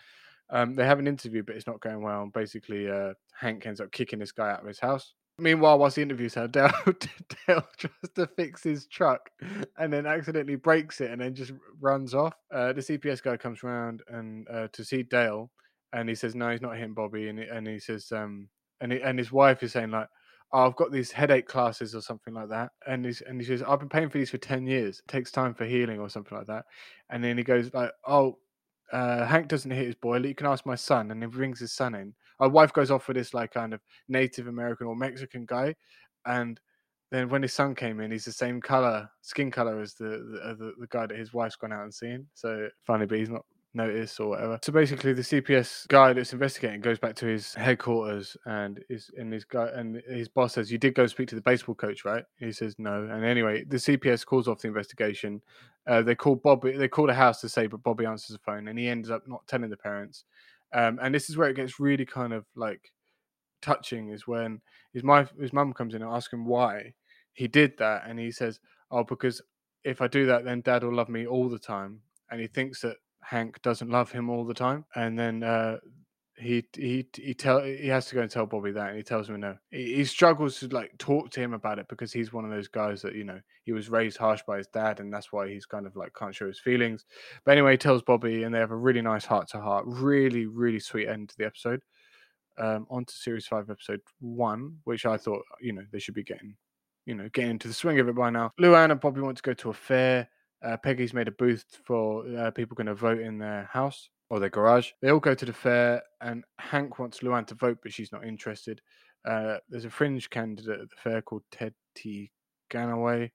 Um, 0.49 0.76
they 0.76 0.86
have 0.86 0.99
an 0.99 1.08
interview, 1.08 1.43
but 1.43 1.56
it's 1.56 1.68
not 1.68 1.82
going 1.82 2.01
well. 2.01 2.24
And 2.24 2.34
basically, 2.34 2.89
uh, 2.89 3.14
Hank 3.39 3.66
ends 3.66 3.82
up 3.82 3.91
kicking 3.91 4.20
this 4.20 4.32
guy 4.32 4.51
out 4.51 4.62
of 4.62 4.68
his 4.68 4.80
house. 4.80 5.14
Meanwhile, 5.39 5.80
whilst 5.80 5.95
the 5.95 6.04
interview's 6.04 6.36
held, 6.36 6.51
Dale, 6.51 6.72
Dale 6.86 7.68
tries 7.78 8.12
to 8.16 8.28
fix 8.38 8.62
his 8.62 8.86
truck 8.86 9.32
and 9.78 9.91
then 9.91 10.06
accidentally 10.06 10.58
breaks 10.58 11.01
it 11.01 11.10
and 11.10 11.20
then 11.20 11.34
just 11.34 11.54
runs 11.82 12.14
off. 12.14 12.36
Uh, 12.54 12.72
the 12.74 12.82
CPS 12.82 13.24
guy 13.24 13.36
comes 13.36 13.64
around 13.64 14.04
and 14.10 14.47
uh, 14.47 14.68
to 14.74 14.86
see 14.86 15.01
Dale, 15.01 15.49
and 15.91 16.08
he 16.08 16.14
says, 16.14 16.36
"No, 16.36 16.51
he's 16.51 16.62
not 16.62 16.76
hitting 16.76 16.93
Bobby." 16.93 17.30
And, 17.30 17.39
and 17.39 17.68
he 17.68 17.80
says, 17.80 18.12
um, 18.12 18.49
and 18.80 18.91
he, 18.91 19.01
and 19.01 19.18
his 19.18 19.32
wife 19.32 19.64
is 19.64 19.72
saying 19.72 19.89
like, 19.89 20.08
oh, 20.54 20.68
I've 20.68 20.76
got 20.76 20.91
these 20.91 21.12
headache 21.12 21.47
classes 21.47 21.95
or 21.95 22.01
something 22.01 22.34
like 22.34 22.49
that. 22.49 22.72
And 22.88 23.06
he's, 23.06 23.22
and 23.22 23.41
he 23.41 23.47
says, 23.47 23.64
I've 23.64 23.80
been 23.80 23.89
paying 23.89 24.10
for 24.10 24.20
these 24.20 24.30
for 24.30 24.38
10 24.38 24.68
years. 24.68 24.99
It 24.99 25.12
takes 25.12 25.32
time 25.32 25.56
for 25.56 25.66
healing 25.66 25.99
or 25.99 26.10
something 26.10 26.38
like 26.38 26.47
that. 26.47 26.66
And 27.10 27.24
then 27.24 27.38
he 27.38 27.43
goes 27.43 27.74
like, 27.74 27.91
oh, 28.08 28.38
uh, 28.91 29.26
Hank 29.26 29.47
doesn't 29.47 29.72
hit 29.72 29.88
his 29.88 29.95
boy. 29.95 30.18
You 30.18 30.36
can 30.36 30.45
ask 30.45 30.66
my 30.66 30.76
son. 30.76 31.10
And 31.10 31.22
he 31.22 31.28
brings 31.28 31.60
his 31.60 31.74
son 31.74 31.95
in. 31.95 32.14
Our 32.39 32.49
wife 32.49 32.72
goes 32.72 32.91
off 32.91 33.08
with 33.08 33.18
this 33.18 33.34
like 33.34 33.51
kind 33.51 33.74
of 33.74 33.82
Native 34.08 34.47
American 34.47 34.86
or 34.86 34.95
Mexican 34.95 35.45
guy. 35.45 35.74
And 36.26 36.60
then 37.12 37.30
when 37.30 37.41
his 37.41 37.54
son 37.54 37.74
came 37.74 37.99
in, 37.99 38.12
he's 38.12 38.26
the 38.26 38.32
same 38.32 38.62
color, 38.62 39.10
skin 39.22 39.49
color 39.49 39.82
as 39.82 39.95
the 39.95 40.06
the, 40.06 40.56
the, 40.58 40.74
the 40.80 40.88
guy 40.89 41.08
that 41.08 41.18
his 41.18 41.34
wife's 41.34 41.56
gone 41.56 41.74
out 41.74 41.84
and 41.84 41.93
seen. 41.93 42.28
So 42.34 42.70
funny, 42.86 43.06
but 43.06 43.18
he's 43.18 43.30
not 43.30 43.45
notice 43.74 44.19
or 44.19 44.30
whatever. 44.30 44.59
So 44.61 44.71
basically, 44.71 45.13
the 45.13 45.21
CPS 45.21 45.88
guy 45.88 46.13
that's 46.13 46.34
investigating 46.34 46.82
goes 46.82 46.99
back 46.99 47.15
to 47.15 47.26
his 47.26 47.53
headquarters 47.55 48.38
and 48.45 48.84
is 48.89 49.09
and 49.17 49.34
his 49.34 49.45
guy 49.45 49.69
and 49.74 50.01
his 50.07 50.28
boss 50.28 50.53
says, 50.53 50.71
"You 50.71 50.78
did 50.78 50.95
go 50.95 51.07
speak 51.07 51.28
to 51.30 51.36
the 51.36 51.41
baseball 51.41 51.76
coach, 51.76 52.05
right?" 52.05 52.24
He 52.38 52.51
says, 52.51 52.76
"No." 52.78 53.03
And 53.05 53.26
anyway, 53.26 53.63
the 53.63 53.78
CPS 53.78 54.26
calls 54.26 54.47
off 54.47 54.59
the 54.59 54.67
investigation. 54.67 55.41
Uh, 55.88 56.01
they 56.01 56.15
call 56.15 56.36
Bobby. 56.36 56.78
They 56.78 56.88
call 56.88 57.07
the 57.07 57.13
house 57.13 57.41
to 57.41 57.49
say, 57.49 57.67
but 57.67 57.84
Bobby 57.84 58.05
answers 58.05 58.36
the 58.36 58.43
phone, 58.43 58.67
and 58.67 58.78
he 58.78 58.88
ends 58.88 59.09
up 59.09 59.28
not 59.28 59.45
telling 59.47 59.69
the 59.69 59.78
parents. 59.78 60.26
Um, 60.74 60.99
and 61.01 61.13
this 61.13 61.30
is 61.30 61.38
where 61.38 61.49
it 61.49 61.55
gets 61.55 61.80
really 61.80 62.05
kind 62.05 62.34
of 62.34 62.45
like 62.55 62.91
touching. 63.61 64.09
Is 64.09 64.28
when 64.28 64.61
his 64.93 65.03
my 65.03 65.28
his 65.39 65.53
mum 65.53 65.74
comes 65.74 65.95
in 65.95 66.01
and 66.01 66.11
asks 66.11 66.34
him 66.34 66.45
why 66.45 66.93
he 67.34 67.47
did 67.47 67.78
that, 67.80 68.03
and 68.07 68.19
he 68.19 68.32
says, 68.32 68.59
"Oh, 68.91 69.03
because." 69.03 69.41
If 69.86 69.99
I 69.99 70.07
do 70.07 70.26
that, 70.28 70.45
then 70.45 70.61
dad 70.61 70.82
will 70.82 70.95
love 70.95 71.09
me 71.09 71.28
all 71.28 71.49
the 71.49 71.59
time. 71.59 71.99
And 72.32 72.39
he 72.39 72.47
thinks 72.47 72.80
that 72.84 72.95
Hank 73.24 73.61
doesn't 73.61 73.89
love 73.89 74.11
him 74.11 74.30
all 74.30 74.45
the 74.45 74.53
time, 74.53 74.86
and 74.95 75.17
then 75.17 75.43
uh, 75.43 75.78
he 76.38 76.65
he 76.76 77.07
he 77.15 77.34
tell 77.34 77.61
he 77.61 77.88
has 77.88 78.07
to 78.07 78.15
go 78.15 78.21
and 78.21 78.32
tell 78.32 78.45
Bobby 78.45 78.71
that, 78.71 78.89
and 78.89 78.97
he 78.97 79.03
tells 79.03 79.30
him 79.30 79.39
no. 79.39 79.55
He, 79.69 79.95
he, 79.95 80.05
struggles 80.05 80.59
to 80.59 80.67
like 80.69 80.97
talk 80.97 81.30
to 81.32 81.39
him 81.39 81.53
about 81.53 81.78
it 81.80 81.88
because 81.88 82.11
he's 82.11 82.34
one 82.34 82.43
of 82.43 82.51
those 82.51 82.67
guys 82.67 83.01
that 83.03 83.15
you 83.15 83.24
know 83.24 83.39
he 83.63 83.71
was 83.71 83.89
raised 83.89 84.17
harsh 84.17 84.41
by 84.47 84.57
his 84.57 84.67
dad, 84.67 84.99
and 84.99 85.13
that's 85.13 85.32
why 85.32 85.47
he's 85.47 85.65
kind 85.65 85.86
of 85.86 85.95
like 85.95 86.13
can't 86.15 86.34
show 86.34 86.47
his 86.47 86.59
feelings. 86.59 87.05
But 87.45 87.53
anyway, 87.53 87.74
he 87.74 87.78
tells 87.78 88.01
Bobby, 88.01 88.43
and 88.43 88.53
they 88.53 88.59
have 88.59 88.71
a 88.71 88.76
really 88.76 89.01
nice 89.01 89.26
heart 89.26 89.47
to 89.49 89.61
heart, 89.61 89.86
really 89.88 90.47
really 90.47 90.80
sweet 90.80 91.07
end 91.07 91.30
to 91.30 91.38
the 91.38 91.45
episode. 91.45 91.82
Um, 92.57 92.86
on 92.89 93.05
to 93.05 93.13
series 93.13 93.47
five, 93.47 93.69
episode 93.69 94.01
one, 94.19 94.78
which 94.86 95.05
I 95.05 95.17
thought 95.17 95.43
you 95.61 95.74
know 95.74 95.84
they 95.91 95.99
should 95.99 96.15
be 96.15 96.24
getting, 96.24 96.55
you 97.05 97.15
know, 97.15 97.30
getting 97.34 97.51
into 97.51 97.67
the 97.67 97.74
swing 97.74 97.99
of 97.99 98.09
it 98.09 98.15
by 98.15 98.32
now. 98.32 98.51
Luanne 98.59 98.91
and 98.91 98.99
Bobby 98.99 99.21
want 99.21 99.38
to 99.38 99.43
go 99.43 99.53
to 99.53 99.69
a 99.69 99.74
fair. 99.74 100.30
Uh, 100.64 100.78
Peggy's 100.78 101.14
made 101.14 101.28
a 101.28 101.32
booth 101.32 101.66
for 101.84 102.26
uh, 102.38 102.51
people 102.51 102.76
going 102.76 102.88
to 102.88 102.95
vote 102.95 103.20
in 103.20 103.38
their 103.38 103.70
house 103.72 104.09
or 104.30 104.39
their 104.39 104.49
garage. 104.49 104.91
They 105.01 105.09
all 105.09 105.20
go 105.20 105.36
to 105.36 105.45
the 105.45 105.53
fair, 105.53 106.01
and 106.22 106.43
Hank 106.57 106.99
wants 106.99 107.20
Luanne 107.20 107.47
to 107.47 107.55
vote, 107.55 107.80
but 107.84 107.93
she's 107.93 108.11
not 108.11 108.26
interested. 108.26 108.82
Uh, 109.26 109.57
there's 109.70 109.86
a 109.86 109.89
fringe 109.89 110.30
candidate 110.30 110.82
at 110.82 110.89
the 110.89 110.95
fair 110.95 111.22
called 111.22 111.43
Ted 111.51 111.74
T. 111.95 112.32
Ganaway. 112.72 113.32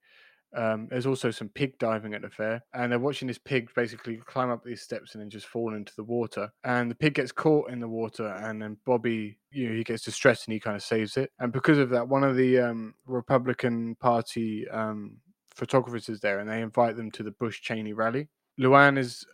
Um, 0.57 0.89
there's 0.91 1.07
also 1.07 1.31
some 1.31 1.51
pig 1.51 1.79
diving 1.79 2.15
at 2.15 2.23
the 2.23 2.31
fair, 2.31 2.63
and 2.73 2.91
they're 2.91 2.99
watching 2.99 3.29
this 3.29 3.39
pig 3.39 3.69
basically 3.75 4.17
climb 4.17 4.51
up 4.51 4.65
these 4.65 4.81
steps 4.81 5.15
and 5.15 5.23
then 5.23 5.29
just 5.29 5.47
fall 5.47 5.75
into 5.75 5.93
the 5.95 6.05
water. 6.05 6.51
And 6.65 6.91
the 6.91 6.95
pig 6.95 7.15
gets 7.15 7.33
caught 7.33 7.71
in 7.71 7.81
the 7.81 7.89
water, 7.89 8.27
and 8.27 8.61
then 8.61 8.79
Bobby, 8.87 9.39
you 9.51 9.69
know, 9.69 9.75
he 9.75 9.85
gets 9.85 10.05
distressed 10.05 10.47
and 10.47 10.55
he 10.55 10.61
kind 10.61 10.77
of 10.77 10.83
saves 10.83 11.17
it. 11.19 11.31
And 11.39 11.53
because 11.53 11.79
of 11.79 11.91
that, 11.91 12.09
one 12.09 12.25
of 12.25 12.35
the 12.37 12.59
um, 12.61 12.95
Republican 13.07 13.95
Party 13.97 14.67
um, 14.71 15.19
photographers 15.59 16.09
is 16.09 16.21
there, 16.21 16.39
and 16.39 16.49
they 16.49 16.63
invite 16.63 16.97
them 16.97 17.11
to 17.13 17.23
the 17.23 17.33
Bush 17.33 17.61
Cheney 17.61 17.93
rally. 17.93 18.29
Luanne 18.59 18.97
has 18.97 19.25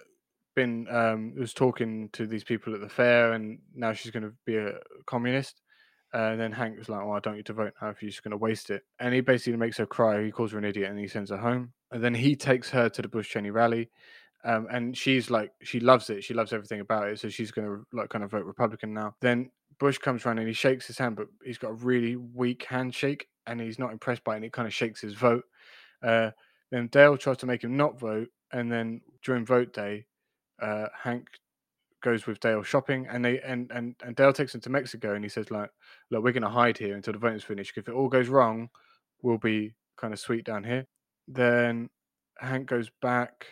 been 0.56 0.86
um, 0.90 1.34
was 1.36 1.54
talking 1.54 2.08
to 2.12 2.26
these 2.26 2.44
people 2.44 2.74
at 2.74 2.80
the 2.80 2.88
fair, 2.88 3.32
and 3.32 3.58
now 3.74 3.92
she's 3.92 4.10
going 4.10 4.24
to 4.24 4.32
be 4.44 4.56
a 4.56 4.78
communist. 5.06 5.60
Uh, 6.12 6.30
and 6.30 6.40
then 6.40 6.52
Hank 6.52 6.78
was 6.78 6.88
like, 6.88 7.04
"Well, 7.04 7.16
I 7.16 7.20
don't 7.20 7.36
need 7.36 7.46
to 7.46 7.52
vote 7.52 7.74
now 7.80 7.90
if 7.90 8.02
you're 8.02 8.10
just 8.10 8.24
going 8.24 8.32
to 8.32 8.36
waste 8.36 8.70
it." 8.70 8.82
And 8.98 9.14
he 9.14 9.20
basically 9.20 9.58
makes 9.58 9.76
her 9.78 9.86
cry. 9.86 10.24
He 10.24 10.30
calls 10.30 10.52
her 10.52 10.58
an 10.58 10.64
idiot, 10.64 10.90
and 10.90 10.98
he 10.98 11.08
sends 11.08 11.30
her 11.30 11.36
home. 11.36 11.72
And 11.90 12.02
then 12.02 12.14
he 12.14 12.34
takes 12.34 12.70
her 12.70 12.88
to 12.88 13.02
the 13.02 13.08
Bush 13.08 13.30
Cheney 13.30 13.50
rally, 13.50 13.90
um, 14.44 14.66
and 14.70 14.96
she's 14.96 15.30
like, 15.30 15.52
she 15.62 15.80
loves 15.80 16.10
it. 16.10 16.22
She 16.22 16.34
loves 16.34 16.52
everything 16.52 16.80
about 16.80 17.08
it. 17.08 17.18
So 17.18 17.28
she's 17.28 17.50
going 17.50 17.66
to 17.66 17.86
like 17.92 18.10
kind 18.10 18.22
of 18.22 18.30
vote 18.30 18.44
Republican 18.44 18.92
now. 18.92 19.14
Then 19.20 19.50
Bush 19.78 19.98
comes 19.98 20.24
around 20.24 20.38
and 20.38 20.46
he 20.46 20.54
shakes 20.54 20.86
his 20.86 20.98
hand, 20.98 21.16
but 21.16 21.28
he's 21.44 21.58
got 21.58 21.70
a 21.70 21.74
really 21.74 22.16
weak 22.16 22.64
handshake, 22.64 23.26
and 23.46 23.60
he's 23.60 23.78
not 23.78 23.92
impressed 23.92 24.22
by 24.22 24.34
it. 24.34 24.36
And 24.36 24.44
it 24.44 24.52
kind 24.52 24.68
of 24.68 24.74
shakes 24.74 25.00
his 25.00 25.14
vote. 25.14 25.44
Uh, 26.04 26.30
then 26.70 26.88
Dale 26.88 27.16
tries 27.16 27.38
to 27.38 27.46
make 27.46 27.62
him 27.62 27.76
not 27.76 27.98
vote, 27.98 28.28
and 28.52 28.70
then 28.70 29.00
during 29.22 29.46
vote 29.46 29.72
day, 29.72 30.06
uh, 30.60 30.86
Hank 31.02 31.28
goes 32.02 32.26
with 32.26 32.40
Dale 32.40 32.62
shopping, 32.62 33.06
and 33.08 33.24
they 33.24 33.40
and, 33.40 33.70
and 33.72 33.94
and 34.04 34.14
Dale 34.14 34.32
takes 34.32 34.54
him 34.54 34.60
to 34.62 34.70
Mexico, 34.70 35.14
and 35.14 35.24
he 35.24 35.28
says 35.28 35.50
like, 35.50 35.70
"Look, 36.10 36.22
we're 36.22 36.32
going 36.32 36.42
to 36.42 36.48
hide 36.48 36.78
here 36.78 36.94
until 36.94 37.14
the 37.14 37.18
voting's 37.18 37.44
finished. 37.44 37.76
If 37.76 37.88
it 37.88 37.94
all 37.94 38.08
goes 38.08 38.28
wrong, 38.28 38.68
we'll 39.22 39.38
be 39.38 39.74
kind 39.96 40.12
of 40.12 40.20
sweet 40.20 40.44
down 40.44 40.64
here." 40.64 40.86
Then 41.26 41.88
Hank 42.38 42.66
goes 42.66 42.90
back. 43.00 43.46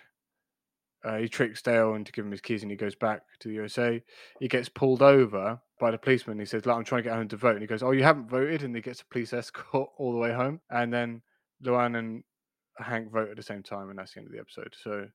Uh, 1.04 1.16
he 1.16 1.28
tricks 1.28 1.62
Dale 1.62 1.94
into 1.94 2.12
giving 2.12 2.28
him 2.28 2.32
his 2.32 2.40
keys, 2.40 2.62
and 2.62 2.70
he 2.70 2.76
goes 2.76 2.94
back 2.94 3.22
to 3.40 3.48
the 3.48 3.54
USA. 3.54 4.00
He 4.38 4.46
gets 4.46 4.68
pulled 4.68 5.02
over 5.02 5.60
by 5.80 5.90
the 5.90 5.98
policeman. 5.98 6.38
He 6.38 6.44
says, 6.44 6.66
"Like, 6.66 6.76
I'm 6.76 6.84
trying 6.84 7.02
to 7.02 7.08
get 7.08 7.16
home 7.16 7.28
to 7.28 7.36
vote," 7.36 7.54
and 7.54 7.62
he 7.62 7.66
goes, 7.66 7.82
"Oh, 7.82 7.92
you 7.92 8.02
haven't 8.02 8.28
voted," 8.28 8.62
and 8.62 8.76
he 8.76 8.82
gets 8.82 9.00
a 9.00 9.06
police 9.06 9.32
escort 9.32 9.90
all 9.96 10.12
the 10.12 10.18
way 10.18 10.32
home. 10.32 10.60
And 10.70 10.92
then 10.92 11.22
Luanne 11.64 11.98
and 11.98 12.24
Hank 12.78 13.10
vote 13.12 13.30
at 13.30 13.36
the 13.36 13.42
same 13.42 13.62
time, 13.62 13.90
and 13.90 13.98
that's 13.98 14.14
the 14.14 14.20
end 14.20 14.28
of 14.28 14.32
the 14.32 14.40
episode. 14.40 14.74
So, 14.82 15.06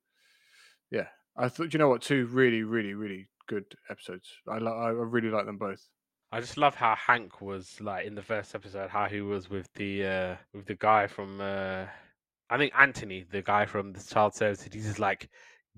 yeah, 0.91 1.07
I 1.37 1.49
thought 1.49 1.73
you 1.73 1.79
know 1.79 1.89
what, 1.89 2.01
two 2.01 2.25
really, 2.27 2.63
really, 2.63 2.93
really 2.93 3.27
good 3.47 3.65
episodes. 3.89 4.29
I 4.47 4.57
like, 4.57 4.73
I 4.73 4.89
really 4.89 5.29
like 5.29 5.45
them 5.45 5.57
both. 5.57 5.87
I 6.31 6.41
just 6.41 6.57
love 6.57 6.75
how 6.75 6.95
Hank 6.95 7.41
was 7.41 7.79
like 7.79 8.05
in 8.05 8.15
the 8.15 8.21
first 8.21 8.53
episode, 8.53 8.89
how 8.89 9.05
he 9.05 9.21
was 9.21 9.49
with 9.49 9.71
the 9.75 10.05
uh 10.05 10.35
with 10.53 10.65
the 10.65 10.75
guy 10.75 11.07
from 11.07 11.39
uh 11.39 11.85
I 12.49 12.57
think 12.57 12.73
Anthony, 12.77 13.25
the 13.29 13.41
guy 13.41 13.65
from 13.65 13.93
the 13.93 14.03
child 14.03 14.35
services. 14.35 14.69
He's 14.71 14.85
just 14.85 14.99
like, 14.99 15.29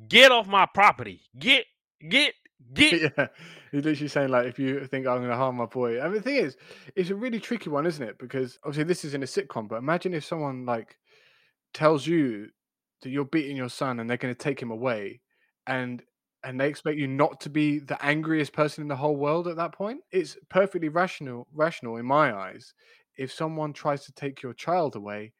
"Get 0.07 0.31
off 0.31 0.47
my 0.47 0.67
property! 0.73 1.21
Get, 1.37 1.65
get!" 2.07 2.33
Get 2.73 3.13
yeah, 3.17 3.27
he's 3.71 3.85
literally 3.85 4.09
saying 4.09 4.29
like, 4.29 4.45
if 4.45 4.59
you 4.59 4.85
think 4.85 5.07
I'm 5.07 5.19
going 5.19 5.29
to 5.29 5.35
harm 5.37 5.55
my 5.55 5.65
boy. 5.65 6.01
I 6.01 6.03
mean, 6.03 6.15
the 6.15 6.21
thing 6.21 6.35
is, 6.35 6.57
it's 6.93 7.09
a 7.09 7.15
really 7.15 7.39
tricky 7.39 7.69
one, 7.69 7.85
isn't 7.85 8.05
it? 8.05 8.19
Because 8.19 8.59
obviously 8.63 8.83
this 8.83 9.05
is 9.05 9.13
in 9.13 9.23
a 9.23 9.25
sitcom, 9.25 9.69
but 9.69 9.77
imagine 9.77 10.13
if 10.13 10.25
someone 10.25 10.65
like 10.65 10.97
tells 11.73 12.07
you 12.07 12.49
that 13.01 13.09
you're 13.09 13.25
beating 13.25 13.57
your 13.57 13.69
son 13.69 13.99
and 13.99 14.09
they're 14.09 14.17
going 14.17 14.33
to 14.33 14.37
take 14.37 14.61
him 14.61 14.71
away, 14.71 15.21
and 15.67 16.03
and 16.43 16.59
they 16.59 16.67
expect 16.69 16.97
you 16.97 17.07
not 17.07 17.41
to 17.41 17.49
be 17.49 17.79
the 17.79 18.03
angriest 18.03 18.53
person 18.53 18.81
in 18.81 18.87
the 18.87 18.95
whole 18.95 19.15
world 19.15 19.47
at 19.47 19.57
that 19.57 19.73
point. 19.73 20.01
It's 20.11 20.37
perfectly 20.49 20.87
rational, 20.87 21.47
rational 21.53 21.97
in 21.97 22.05
my 22.05 22.33
eyes, 22.33 22.73
if 23.17 23.31
someone 23.31 23.73
tries 23.73 24.05
to 24.05 24.13
take 24.13 24.41
your 24.41 24.53
child 24.53 24.95
away 24.95 25.33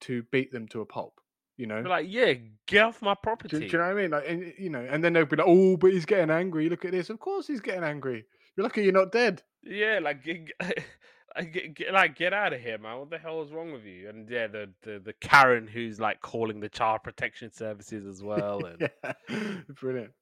to 0.00 0.22
beat 0.32 0.50
them 0.50 0.66
to 0.68 0.80
a 0.80 0.86
pulp. 0.86 1.20
You 1.58 1.66
know, 1.66 1.80
like, 1.80 2.06
yeah, 2.08 2.34
get 2.66 2.84
off 2.84 3.02
my 3.02 3.14
do, 3.14 3.18
property. 3.22 3.58
do 3.58 3.66
you 3.66 3.72
know 3.72 3.78
what 3.80 3.90
I 3.90 3.94
mean? 3.94 4.10
Like, 4.12 4.24
and, 4.28 4.54
you 4.56 4.70
know, 4.70 4.86
and 4.88 5.02
then 5.02 5.12
they'll 5.12 5.26
be 5.26 5.34
like, 5.34 5.46
"Oh, 5.48 5.76
but 5.76 5.92
he's 5.92 6.06
getting 6.06 6.30
angry. 6.30 6.68
Look 6.68 6.84
at 6.84 6.92
this. 6.92 7.10
Of 7.10 7.18
course, 7.18 7.48
he's 7.48 7.60
getting 7.60 7.82
angry. 7.82 8.26
You're 8.56 8.62
lucky 8.62 8.84
you're 8.84 8.92
not 8.92 9.10
dead." 9.10 9.42
Yeah, 9.64 9.98
like 10.00 10.24
get, 11.38 11.44
like, 11.44 11.52
get, 11.52 11.74
get 11.74 11.92
like 11.92 12.16
get 12.16 12.32
out 12.32 12.52
of 12.52 12.60
here, 12.60 12.78
man. 12.78 12.98
What 12.98 13.10
the 13.10 13.18
hell 13.18 13.42
is 13.42 13.52
wrong 13.52 13.72
with 13.72 13.84
you? 13.84 14.08
And 14.08 14.28
yeah, 14.28 14.46
the 14.46 14.68
the, 14.82 14.98
the 14.98 15.12
Karen 15.20 15.66
who's 15.66 16.00
like 16.00 16.20
calling 16.20 16.60
the 16.60 16.68
child 16.68 17.02
protection 17.02 17.52
services 17.52 18.06
as 18.06 18.22
well. 18.24 18.64
And 18.64 18.90
yeah, 19.04 19.54
brilliant. 19.80 20.12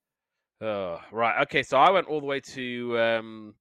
oh, 0.60 1.00
right, 1.12 1.42
okay. 1.42 1.62
So 1.62 1.76
I 1.78 1.90
went 1.90 2.06
all 2.08 2.20
the 2.20 2.26
way 2.26 2.40
to 2.40 2.98
um, 2.98 3.54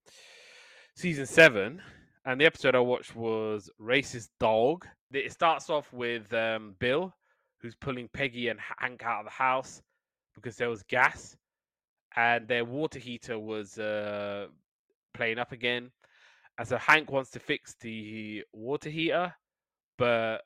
season 0.95 1.26
seven, 1.26 1.82
and 2.26 2.39
the 2.39 2.45
episode 2.45 2.76
I 2.76 2.80
watched 2.80 3.16
was 3.16 3.70
"Racist 3.82 4.30
Dog." 4.39 4.86
It 5.12 5.32
starts 5.32 5.70
off 5.70 5.91
with 5.93 6.34
um, 6.34 6.76
Bill, 6.80 7.14
who's 7.62 7.76
pulling 7.76 8.10
Peggy 8.14 8.49
and 8.49 8.60
Hank 8.80 9.03
out 9.03 9.20
of 9.20 9.26
the 9.26 9.32
house 9.32 9.82
because 10.36 10.58
there 10.58 10.70
was 10.70 10.84
gas, 10.84 11.38
and 12.16 12.47
their 12.47 12.66
water 12.66 12.99
heater 12.99 13.39
was 13.39 13.78
uh, 13.80 14.47
playing 15.14 15.39
up 15.39 15.51
again. 15.51 15.91
And 16.58 16.68
so 16.68 16.78
Hank 16.78 17.12
wants 17.12 17.32
to 17.32 17.39
fix 17.39 17.76
the 17.82 18.43
water 18.53 18.89
heater, 18.89 19.34
but 19.97 20.38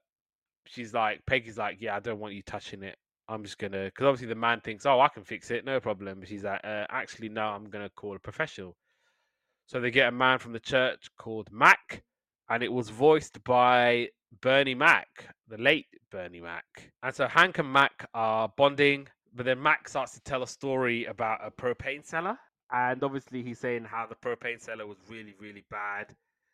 she's 0.66 0.94
like, 0.94 1.22
Peggy's 1.28 1.58
like, 1.58 1.78
yeah, 1.80 1.96
I 1.96 2.00
don't 2.00 2.20
want 2.20 2.34
you 2.34 2.42
touching 2.44 2.84
it. 2.84 2.98
I'm 3.28 3.44
just 3.44 3.60
gonna, 3.60 3.86
because 3.86 4.06
obviously 4.06 4.28
the 4.28 4.36
man 4.36 4.60
thinks, 4.62 4.88
oh, 4.88 5.00
I 5.00 5.08
can 5.08 5.24
fix 5.24 5.52
it, 5.52 5.64
no 5.66 5.80
problem. 5.80 6.20
But 6.20 6.30
she's 6.30 6.44
like, 6.44 6.62
uh, 6.64 6.86
actually, 6.90 7.30
no, 7.30 7.44
I'm 7.44 7.70
gonna 7.70 7.90
call 7.90 8.16
a 8.16 8.20
professional. 8.20 8.76
So 9.68 9.80
they 9.80 9.92
get 9.92 10.08
a 10.08 10.12
man 10.12 10.40
from 10.40 10.54
the 10.54 10.60
church 10.60 11.10
called 11.20 11.48
Mac, 11.52 12.02
and 12.50 12.64
it 12.64 12.72
was 12.74 12.90
voiced 12.90 13.44
by 13.44 14.10
Bernie 14.42 14.74
Mac, 14.74 15.08
the 15.48 15.60
late 15.60 15.86
Bernie 16.12 16.42
Mac. 16.42 16.66
And 17.04 17.14
so 17.14 17.28
Hank 17.28 17.60
and 17.60 17.72
Mac 17.72 18.10
are 18.16 18.52
bonding, 18.58 19.08
but 19.36 19.46
then 19.46 19.62
Mac 19.62 19.88
starts 19.88 20.14
to 20.14 20.22
tell 20.22 20.42
a 20.42 20.48
story 20.48 21.06
about 21.06 21.46
a 21.46 21.52
propane 21.52 22.04
seller. 22.04 22.38
And 22.72 23.04
obviously, 23.04 23.44
he's 23.44 23.60
saying 23.60 23.86
how 23.86 24.06
the 24.06 24.16
propane 24.16 24.62
seller 24.62 24.86
was 24.86 24.98
really, 25.10 25.34
really 25.40 25.64
bad. 25.72 26.08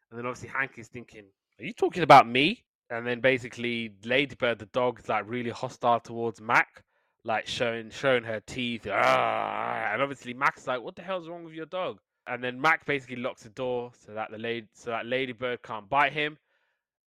And 0.10 0.18
then 0.18 0.26
obviously, 0.26 0.50
Hank 0.50 0.74
is 0.78 0.88
thinking, 0.88 1.26
Are 1.60 1.66
you 1.66 1.74
talking 1.74 2.04
about 2.04 2.28
me? 2.28 2.64
And 2.90 3.06
then 3.06 3.20
basically, 3.20 3.94
Ladybird, 4.06 4.60
the 4.60 4.68
dog, 4.68 5.00
is 5.00 5.10
like 5.10 5.26
really 5.28 5.50
hostile 5.50 6.00
towards 6.00 6.40
Mac, 6.40 6.84
like 7.24 7.48
showing 7.48 7.90
showing 7.90 8.24
her 8.24 8.40
teeth. 8.42 8.88
"Ah," 8.90 9.90
And 9.92 10.02
obviously, 10.02 10.34
Mac's 10.34 10.68
like, 10.68 10.82
What 10.82 10.96
the 10.96 11.02
hell's 11.02 11.28
wrong 11.28 11.44
with 11.44 11.54
your 11.54 11.66
dog? 11.66 12.00
And 12.28 12.44
then 12.44 12.60
Mac 12.60 12.86
basically 12.86 13.18
locks 13.18 13.44
the 13.44 13.50
door 13.50 13.92
so 14.06 14.14
that 14.14 14.32
the 14.32 14.38
lady, 14.38 14.68
so 14.74 14.92
that 14.92 15.06
Ladybird 15.06 15.62
can't 15.64 15.90
bite 15.90 16.14
him. 16.14 16.38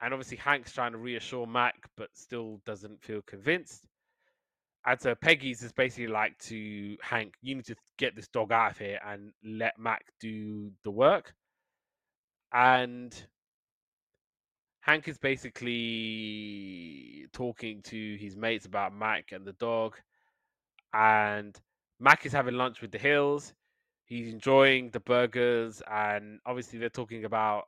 And 0.01 0.15
obviously, 0.15 0.37
Hank's 0.37 0.73
trying 0.73 0.93
to 0.93 0.99
reassure 0.99 1.47
Mac, 1.47 1.89
but 1.97 2.11
still 2.15 2.61
doesn't 2.65 3.03
feel 3.03 3.23
convinced. 3.23 3.87
And 4.87 5.01
so 5.01 5.14
Peggy's 5.14 5.62
is 5.62 5.72
basically 5.72 6.09
like 6.09 6.39
to 6.45 6.97
Hank, 7.03 7.35
you 7.43 7.55
need 7.55 7.66
to 7.66 7.76
get 7.99 8.16
this 8.16 8.29
dog 8.29 8.53
out 8.53 8.72
of 8.72 8.79
here 8.79 8.99
and 9.07 9.33
let 9.45 9.79
Mac 9.79 10.07
do 10.20 10.70
the 10.85 10.91
work. 10.91 11.35
And 12.53 13.14
Hank 14.81 15.09
is 15.09 15.18
basically 15.18 17.26
talking 17.33 17.83
to 17.83 18.16
his 18.16 18.37
mates 18.37 18.64
about 18.64 18.95
Mac 18.95 19.33
and 19.33 19.45
the 19.47 19.53
dog. 19.55 19.97
And 20.95 21.55
Mac 22.01 22.24
is 22.24 22.33
having 22.33 22.55
lunch 22.55 22.81
with 22.81 22.93
the 22.93 22.99
Hills. 22.99 23.53
He's 24.07 24.33
enjoying 24.33 24.91
the 24.91 25.01
burgers. 25.01 25.83
And 25.91 26.39
obviously, 26.47 26.79
they're 26.79 26.89
talking 26.89 27.26
about, 27.26 27.64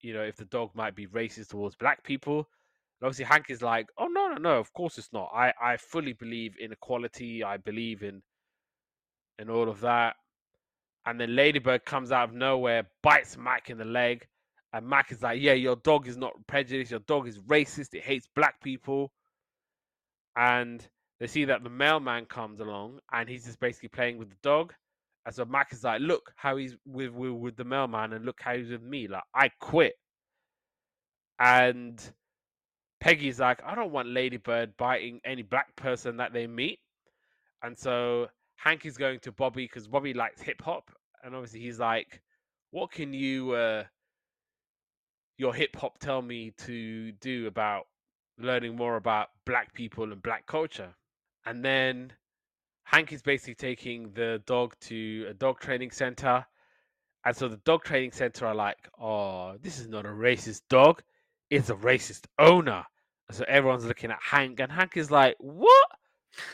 you 0.00 0.14
know, 0.14 0.22
if 0.22 0.36
the 0.36 0.46
dog 0.46 0.70
might 0.74 0.96
be 0.96 1.06
racist 1.06 1.50
towards 1.50 1.76
black 1.76 2.02
people. 2.02 2.48
And 3.02 3.08
obviously, 3.08 3.24
Hank 3.24 3.46
is 3.48 3.62
like, 3.62 3.88
oh, 3.98 4.06
no, 4.06 4.28
no, 4.28 4.36
no, 4.36 4.58
of 4.60 4.72
course 4.74 4.96
it's 4.96 5.12
not. 5.12 5.28
I, 5.34 5.52
I 5.60 5.76
fully 5.76 6.12
believe 6.12 6.54
in 6.60 6.70
equality. 6.70 7.42
I 7.42 7.56
believe 7.56 8.04
in 8.04 8.22
in 9.40 9.50
all 9.50 9.68
of 9.68 9.80
that. 9.80 10.14
And 11.04 11.20
then 11.20 11.34
Ladybird 11.34 11.84
comes 11.84 12.12
out 12.12 12.28
of 12.28 12.34
nowhere, 12.36 12.86
bites 13.02 13.36
Mac 13.36 13.70
in 13.70 13.78
the 13.78 13.84
leg. 13.84 14.24
And 14.72 14.86
Mac 14.86 15.10
is 15.10 15.20
like, 15.20 15.40
yeah, 15.40 15.54
your 15.54 15.74
dog 15.74 16.06
is 16.06 16.16
not 16.16 16.30
prejudiced. 16.46 16.92
Your 16.92 17.00
dog 17.00 17.26
is 17.26 17.40
racist. 17.40 17.92
It 17.92 18.04
hates 18.04 18.28
black 18.36 18.62
people. 18.62 19.10
And 20.36 20.86
they 21.18 21.26
see 21.26 21.44
that 21.46 21.64
the 21.64 21.70
mailman 21.70 22.26
comes 22.26 22.60
along 22.60 23.00
and 23.12 23.28
he's 23.28 23.46
just 23.46 23.58
basically 23.58 23.88
playing 23.88 24.16
with 24.16 24.30
the 24.30 24.36
dog. 24.44 24.74
And 25.26 25.34
so 25.34 25.44
Mac 25.44 25.72
is 25.72 25.82
like, 25.82 26.00
look 26.00 26.32
how 26.36 26.56
he's 26.56 26.76
with, 26.86 27.10
with, 27.10 27.32
with 27.32 27.56
the 27.56 27.64
mailman 27.64 28.12
and 28.12 28.24
look 28.24 28.38
how 28.40 28.56
he's 28.56 28.70
with 28.70 28.82
me. 28.82 29.08
Like, 29.08 29.24
I 29.34 29.50
quit. 29.60 29.94
And 31.40 32.00
Peggy's 33.02 33.40
like, 33.40 33.60
I 33.66 33.74
don't 33.74 33.90
want 33.90 34.06
Ladybird 34.06 34.76
biting 34.76 35.20
any 35.24 35.42
black 35.42 35.74
person 35.74 36.18
that 36.18 36.32
they 36.32 36.46
meet. 36.46 36.78
And 37.60 37.76
so 37.76 38.28
Hank 38.54 38.86
is 38.86 38.96
going 38.96 39.18
to 39.20 39.32
Bobby 39.32 39.64
because 39.64 39.88
Bobby 39.88 40.14
likes 40.14 40.40
hip 40.40 40.62
hop. 40.62 40.88
And 41.24 41.34
obviously 41.34 41.58
he's 41.58 41.80
like, 41.80 42.22
what 42.70 42.92
can 42.92 43.12
you, 43.12 43.54
uh, 43.54 43.82
your 45.36 45.52
hip 45.52 45.74
hop 45.74 45.98
tell 45.98 46.22
me 46.22 46.52
to 46.58 47.10
do 47.10 47.48
about 47.48 47.88
learning 48.38 48.76
more 48.76 48.94
about 48.94 49.30
black 49.46 49.74
people 49.74 50.04
and 50.04 50.22
black 50.22 50.46
culture? 50.46 50.94
And 51.44 51.64
then 51.64 52.12
Hank 52.84 53.12
is 53.12 53.20
basically 53.20 53.56
taking 53.56 54.12
the 54.12 54.40
dog 54.46 54.76
to 54.82 55.26
a 55.28 55.34
dog 55.34 55.58
training 55.58 55.90
center. 55.90 56.46
And 57.24 57.36
so 57.36 57.48
the 57.48 57.60
dog 57.64 57.82
training 57.82 58.12
center 58.12 58.46
are 58.46 58.54
like, 58.54 58.88
oh, 58.96 59.56
this 59.60 59.80
is 59.80 59.88
not 59.88 60.06
a 60.06 60.10
racist 60.10 60.62
dog. 60.70 61.02
It's 61.50 61.68
a 61.68 61.74
racist 61.74 62.26
owner. 62.38 62.84
And 63.32 63.38
so 63.38 63.46
everyone's 63.48 63.86
looking 63.86 64.10
at 64.10 64.18
Hank, 64.20 64.60
and 64.60 64.70
Hank 64.70 64.94
is 64.98 65.10
like, 65.10 65.36
what? 65.38 65.88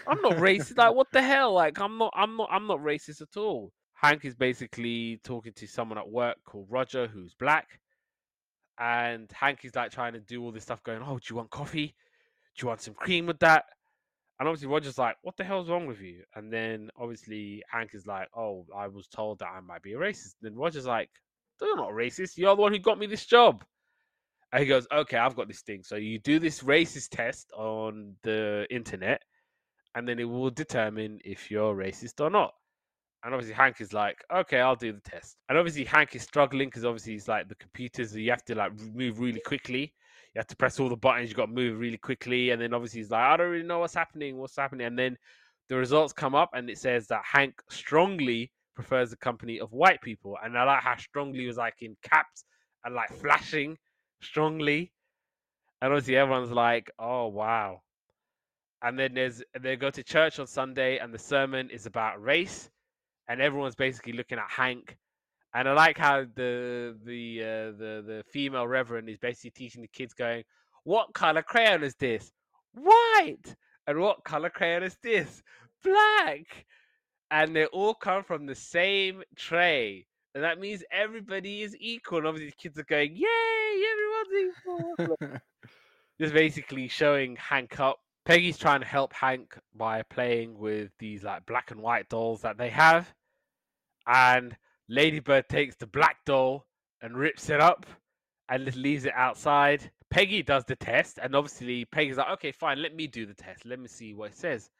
I'm 0.06 0.22
not 0.22 0.34
racist. 0.34 0.78
like, 0.78 0.94
what 0.94 1.08
the 1.10 1.20
hell? 1.20 1.52
Like, 1.52 1.80
I'm 1.80 1.98
not, 1.98 2.12
I'm 2.14 2.36
not, 2.36 2.48
I'm 2.52 2.68
not 2.68 2.78
racist 2.78 3.20
at 3.20 3.36
all. 3.36 3.72
Hank 3.94 4.24
is 4.24 4.36
basically 4.36 5.18
talking 5.24 5.52
to 5.54 5.66
someone 5.66 5.98
at 5.98 6.08
work 6.08 6.36
called 6.44 6.68
Roger, 6.70 7.08
who's 7.08 7.34
black. 7.34 7.80
And 8.78 9.28
Hank 9.32 9.64
is 9.64 9.74
like 9.74 9.90
trying 9.90 10.12
to 10.12 10.20
do 10.20 10.40
all 10.40 10.52
this 10.52 10.62
stuff, 10.62 10.80
going, 10.84 11.02
oh, 11.04 11.18
do 11.18 11.24
you 11.28 11.34
want 11.34 11.50
coffee? 11.50 11.96
Do 12.56 12.62
you 12.62 12.68
want 12.68 12.80
some 12.80 12.94
cream 12.94 13.26
with 13.26 13.40
that? 13.40 13.64
And 14.38 14.48
obviously 14.48 14.68
Roger's 14.68 14.98
like, 14.98 15.16
what 15.22 15.36
the 15.36 15.42
hell's 15.42 15.68
wrong 15.68 15.88
with 15.88 16.00
you? 16.00 16.22
And 16.36 16.52
then 16.52 16.90
obviously 16.96 17.64
Hank 17.68 17.90
is 17.92 18.06
like, 18.06 18.28
oh, 18.36 18.66
I 18.72 18.86
was 18.86 19.08
told 19.08 19.40
that 19.40 19.48
I 19.48 19.58
might 19.58 19.82
be 19.82 19.94
a 19.94 19.98
racist. 19.98 20.36
Then 20.42 20.54
Roger's 20.54 20.86
like, 20.86 21.10
you're 21.60 21.76
not 21.76 21.90
racist. 21.90 22.36
You're 22.36 22.54
the 22.54 22.62
one 22.62 22.72
who 22.72 22.78
got 22.78 23.00
me 23.00 23.08
this 23.08 23.26
job. 23.26 23.64
And 24.52 24.62
he 24.62 24.66
goes, 24.66 24.86
okay, 24.92 25.18
I've 25.18 25.36
got 25.36 25.48
this 25.48 25.62
thing. 25.62 25.82
So 25.82 25.96
you 25.96 26.18
do 26.18 26.38
this 26.38 26.62
racist 26.62 27.10
test 27.10 27.52
on 27.56 28.14
the 28.22 28.66
internet, 28.70 29.22
and 29.94 30.08
then 30.08 30.18
it 30.18 30.24
will 30.24 30.50
determine 30.50 31.18
if 31.24 31.50
you're 31.50 31.74
racist 31.74 32.20
or 32.20 32.30
not. 32.30 32.54
And 33.24 33.34
obviously 33.34 33.54
Hank 33.54 33.80
is 33.80 33.92
like, 33.92 34.16
okay, 34.32 34.60
I'll 34.60 34.76
do 34.76 34.92
the 34.92 35.00
test. 35.00 35.36
And 35.48 35.58
obviously 35.58 35.84
Hank 35.84 36.14
is 36.14 36.22
struggling 36.22 36.68
because 36.68 36.84
obviously 36.84 37.14
he's 37.14 37.28
like 37.28 37.48
the 37.48 37.56
computers, 37.56 38.14
you 38.14 38.30
have 38.30 38.44
to 38.44 38.54
like 38.54 38.72
move 38.94 39.18
really 39.18 39.40
quickly. 39.40 39.92
You 40.34 40.38
have 40.38 40.46
to 40.46 40.56
press 40.56 40.78
all 40.78 40.88
the 40.88 40.96
buttons, 40.96 41.28
you 41.28 41.34
got 41.34 41.46
to 41.46 41.52
move 41.52 41.80
really 41.80 41.96
quickly. 41.96 42.50
And 42.50 42.62
then 42.62 42.72
obviously 42.72 43.00
he's 43.00 43.10
like, 43.10 43.22
I 43.22 43.36
don't 43.36 43.50
really 43.50 43.66
know 43.66 43.80
what's 43.80 43.94
happening, 43.94 44.36
what's 44.36 44.56
happening. 44.56 44.86
And 44.86 44.98
then 44.98 45.16
the 45.68 45.76
results 45.76 46.12
come 46.12 46.34
up 46.34 46.50
and 46.54 46.70
it 46.70 46.78
says 46.78 47.08
that 47.08 47.22
Hank 47.24 47.54
strongly 47.68 48.52
prefers 48.76 49.10
the 49.10 49.16
company 49.16 49.58
of 49.58 49.72
white 49.72 50.00
people. 50.00 50.38
And 50.42 50.56
I 50.56 50.62
like 50.62 50.82
how 50.82 50.96
strongly 50.96 51.44
was 51.46 51.56
like 51.56 51.74
in 51.80 51.96
caps 52.02 52.44
and 52.84 52.94
like 52.94 53.10
flashing 53.20 53.76
strongly. 54.20 54.92
And 55.80 55.92
obviously 55.92 56.16
everyone's 56.16 56.50
like, 56.50 56.90
oh 56.98 57.28
wow. 57.28 57.82
And 58.82 58.98
then 58.98 59.14
there's 59.14 59.42
they 59.60 59.76
go 59.76 59.90
to 59.90 60.02
church 60.02 60.38
on 60.38 60.46
Sunday 60.46 60.98
and 60.98 61.12
the 61.12 61.18
sermon 61.18 61.70
is 61.70 61.86
about 61.86 62.22
race 62.22 62.70
and 63.28 63.40
everyone's 63.40 63.74
basically 63.74 64.12
looking 64.14 64.38
at 64.38 64.50
Hank. 64.50 64.96
And 65.54 65.68
I 65.68 65.72
like 65.72 65.98
how 65.98 66.24
the 66.34 66.96
the 67.04 67.40
uh, 67.40 67.70
the 67.78 68.04
the 68.06 68.24
female 68.30 68.66
reverend 68.66 69.08
is 69.08 69.18
basically 69.18 69.50
teaching 69.50 69.82
the 69.82 69.88
kids, 69.88 70.12
going, 70.14 70.44
"What 70.84 71.14
color 71.14 71.42
crayon 71.42 71.82
is 71.82 71.94
this? 71.94 72.32
White. 72.74 73.56
And 73.86 73.98
what 73.98 74.24
color 74.24 74.50
crayon 74.50 74.82
is 74.82 74.96
this? 75.02 75.42
Black." 75.82 76.66
And 77.30 77.54
they 77.56 77.66
all 77.66 77.94
come 77.94 78.24
from 78.24 78.46
the 78.46 78.54
same 78.54 79.22
tray, 79.36 80.06
and 80.34 80.44
that 80.44 80.60
means 80.60 80.82
everybody 80.90 81.62
is 81.62 81.76
equal. 81.78 82.18
And 82.18 82.26
obviously, 82.26 82.50
the 82.50 82.62
kids 82.62 82.78
are 82.78 82.84
going, 82.84 83.16
"Yay! 83.16 83.82
Everyone's 83.92 85.16
equal!" 85.18 85.38
Just 86.20 86.34
basically 86.34 86.88
showing 86.88 87.36
Hank 87.36 87.78
up. 87.80 88.00
Peggy's 88.24 88.58
trying 88.58 88.80
to 88.80 88.86
help 88.86 89.12
Hank 89.12 89.58
by 89.74 90.02
playing 90.02 90.58
with 90.58 90.90
these 90.98 91.24
like 91.24 91.46
black 91.46 91.70
and 91.70 91.80
white 91.80 92.08
dolls 92.08 92.42
that 92.42 92.58
they 92.58 92.70
have 92.70 93.12
and 94.08 94.56
Ladybird 94.88 95.48
takes 95.48 95.76
the 95.76 95.86
black 95.86 96.16
doll 96.24 96.66
and 97.02 97.16
rips 97.16 97.50
it 97.50 97.60
up 97.60 97.86
and 98.48 98.64
just 98.64 98.78
leaves 98.78 99.04
it 99.04 99.12
outside. 99.14 99.90
Peggy 100.10 100.42
does 100.42 100.64
the 100.64 100.76
test, 100.76 101.18
and 101.22 101.36
obviously 101.36 101.84
Peggy's 101.84 102.16
like, 102.16 102.30
okay, 102.30 102.50
fine, 102.50 102.80
let 102.80 102.96
me 102.96 103.06
do 103.06 103.26
the 103.26 103.34
test. 103.34 103.66
Let 103.66 103.78
me 103.78 103.86
see 103.86 104.14
what 104.14 104.30
it 104.30 104.36
says. 104.36 104.70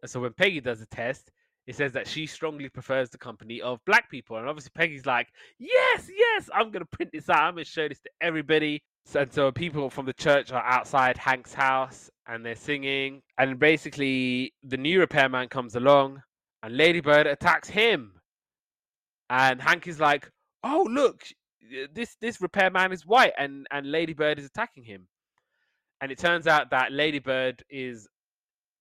And 0.00 0.10
so 0.10 0.20
when 0.20 0.32
Peggy 0.32 0.60
does 0.60 0.78
the 0.78 0.86
test, 0.86 1.32
it 1.68 1.76
says 1.76 1.92
that 1.92 2.08
she 2.08 2.24
strongly 2.24 2.70
prefers 2.70 3.10
the 3.10 3.18
company 3.18 3.60
of 3.60 3.78
black 3.84 4.10
people. 4.10 4.38
And 4.38 4.48
obviously 4.48 4.70
Peggy's 4.74 5.04
like, 5.04 5.28
yes, 5.58 6.10
yes, 6.16 6.48
I'm 6.54 6.70
gonna 6.70 6.86
print 6.86 7.12
this 7.12 7.28
out. 7.28 7.42
I'm 7.42 7.52
gonna 7.52 7.66
show 7.66 7.86
this 7.86 8.00
to 8.00 8.10
everybody. 8.22 8.82
So, 9.04 9.20
and 9.20 9.30
so 9.30 9.52
people 9.52 9.90
from 9.90 10.06
the 10.06 10.14
church 10.14 10.50
are 10.50 10.64
outside 10.64 11.18
Hank's 11.18 11.52
house 11.52 12.08
and 12.26 12.44
they're 12.44 12.56
singing. 12.56 13.20
And 13.36 13.58
basically 13.58 14.54
the 14.62 14.78
new 14.78 14.98
repairman 14.98 15.48
comes 15.48 15.76
along 15.76 16.22
and 16.62 16.74
Ladybird 16.74 17.26
attacks 17.26 17.68
him. 17.68 18.12
And 19.28 19.60
Hank 19.60 19.86
is 19.86 20.00
like, 20.00 20.30
oh 20.64 20.88
look, 20.90 21.22
this 21.92 22.16
this 22.22 22.40
repairman 22.40 22.92
is 22.92 23.04
white 23.04 23.34
and 23.36 23.66
and 23.70 23.92
Ladybird 23.92 24.38
is 24.38 24.46
attacking 24.46 24.84
him. 24.84 25.06
And 26.00 26.10
it 26.10 26.16
turns 26.16 26.46
out 26.46 26.70
that 26.70 26.92
Ladybird 26.92 27.62
is 27.68 28.08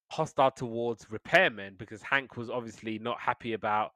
hostile 0.09 0.51
towards 0.51 1.05
repairmen 1.05 1.77
because 1.77 2.01
Hank 2.01 2.38
was 2.38 2.49
obviously 2.49 2.99
not 2.99 3.19
happy 3.19 3.53
about 3.53 3.91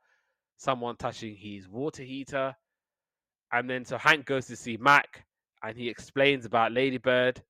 someone 0.58 0.96
touching 0.98 1.36
his 1.36 1.68
water 1.68 2.04
heater. 2.04 2.56
And 3.52 3.70
then 3.70 3.86
so 3.86 3.98
Hank 3.98 4.26
goes 4.26 4.48
to 4.48 4.56
see 4.56 4.78
Mac 4.78 5.26
and 5.64 5.78
he 5.78 5.90
explains 5.90 6.46
about 6.46 6.72
Ladybird. 6.72 7.42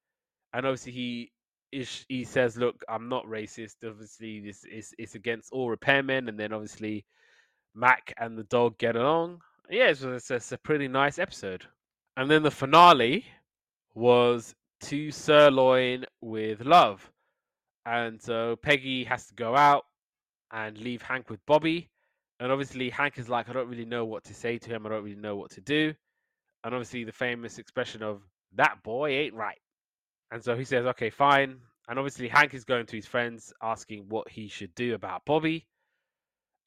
And 0.53 0.65
obviously 0.65 0.91
he 0.91 1.31
is 1.71 2.05
he 2.09 2.23
says, 2.23 2.57
Look, 2.57 2.83
I'm 2.89 3.07
not 3.09 3.25
racist. 3.25 3.75
Obviously, 3.85 4.41
this 4.41 4.65
is 4.65 4.93
it's 4.97 5.15
against 5.15 5.51
all 5.53 5.73
repairmen, 5.73 6.27
and 6.27 6.37
then 6.37 6.51
obviously 6.51 7.05
Mac 7.73 8.13
and 8.17 8.37
the 8.37 8.43
dog 8.43 8.77
get 8.77 8.97
along 8.97 9.39
yeah, 9.71 9.87
it's, 9.87 10.03
it's, 10.03 10.29
it's 10.29 10.51
a 10.51 10.57
pretty 10.57 10.87
nice 10.87 11.17
episode. 11.17 11.65
And 12.17 12.29
then 12.29 12.43
the 12.43 12.51
finale 12.51 13.25
was 13.95 14.53
to 14.81 15.11
sirloin 15.11 16.05
with 16.19 16.61
love. 16.61 17.09
And 17.85 18.21
so 18.21 18.55
Peggy 18.55 19.03
has 19.05 19.27
to 19.27 19.33
go 19.33 19.55
out 19.55 19.85
and 20.51 20.77
leave 20.77 21.01
Hank 21.01 21.29
with 21.29 21.45
Bobby. 21.45 21.89
And 22.39 22.51
obviously, 22.51 22.89
Hank 22.89 23.17
is 23.17 23.29
like, 23.29 23.49
I 23.49 23.53
don't 23.53 23.69
really 23.69 23.85
know 23.85 24.05
what 24.05 24.23
to 24.25 24.33
say 24.33 24.57
to 24.57 24.69
him. 24.69 24.85
I 24.85 24.89
don't 24.89 25.03
really 25.03 25.15
know 25.15 25.35
what 25.35 25.51
to 25.51 25.61
do. 25.61 25.93
And 26.63 26.73
obviously, 26.73 27.03
the 27.03 27.11
famous 27.11 27.57
expression 27.57 28.03
of, 28.03 28.21
that 28.55 28.83
boy 28.83 29.11
ain't 29.11 29.33
right. 29.33 29.59
And 30.31 30.43
so 30.43 30.55
he 30.55 30.65
says, 30.65 30.85
okay, 30.85 31.09
fine. 31.09 31.57
And 31.87 31.97
obviously, 31.97 32.27
Hank 32.27 32.53
is 32.53 32.65
going 32.65 32.85
to 32.87 32.95
his 32.95 33.05
friends 33.05 33.53
asking 33.61 34.05
what 34.09 34.29
he 34.29 34.47
should 34.47 34.73
do 34.75 34.93
about 34.93 35.25
Bobby. 35.25 35.67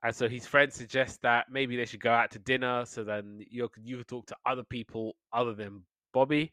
And 0.02 0.14
so 0.14 0.28
his 0.28 0.46
friend 0.46 0.70
suggests 0.70 1.18
that 1.22 1.46
maybe 1.50 1.76
they 1.76 1.86
should 1.86 2.02
go 2.02 2.12
out 2.12 2.32
to 2.32 2.38
dinner 2.38 2.84
so 2.84 3.04
then 3.04 3.40
you 3.48 3.70
you 3.82 3.96
can 3.96 4.04
talk 4.04 4.26
to 4.26 4.36
other 4.44 4.62
people 4.62 5.16
other 5.32 5.54
than 5.54 5.82
Bobby. 6.12 6.52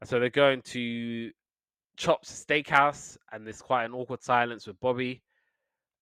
And 0.00 0.08
so 0.08 0.20
they're 0.20 0.28
going 0.28 0.60
to 0.62 1.30
Chop's 2.00 2.44
Steakhouse, 2.44 3.18
and 3.30 3.46
there's 3.46 3.60
quite 3.60 3.84
an 3.84 3.92
awkward 3.92 4.22
silence 4.22 4.66
with 4.66 4.80
Bobby. 4.80 5.22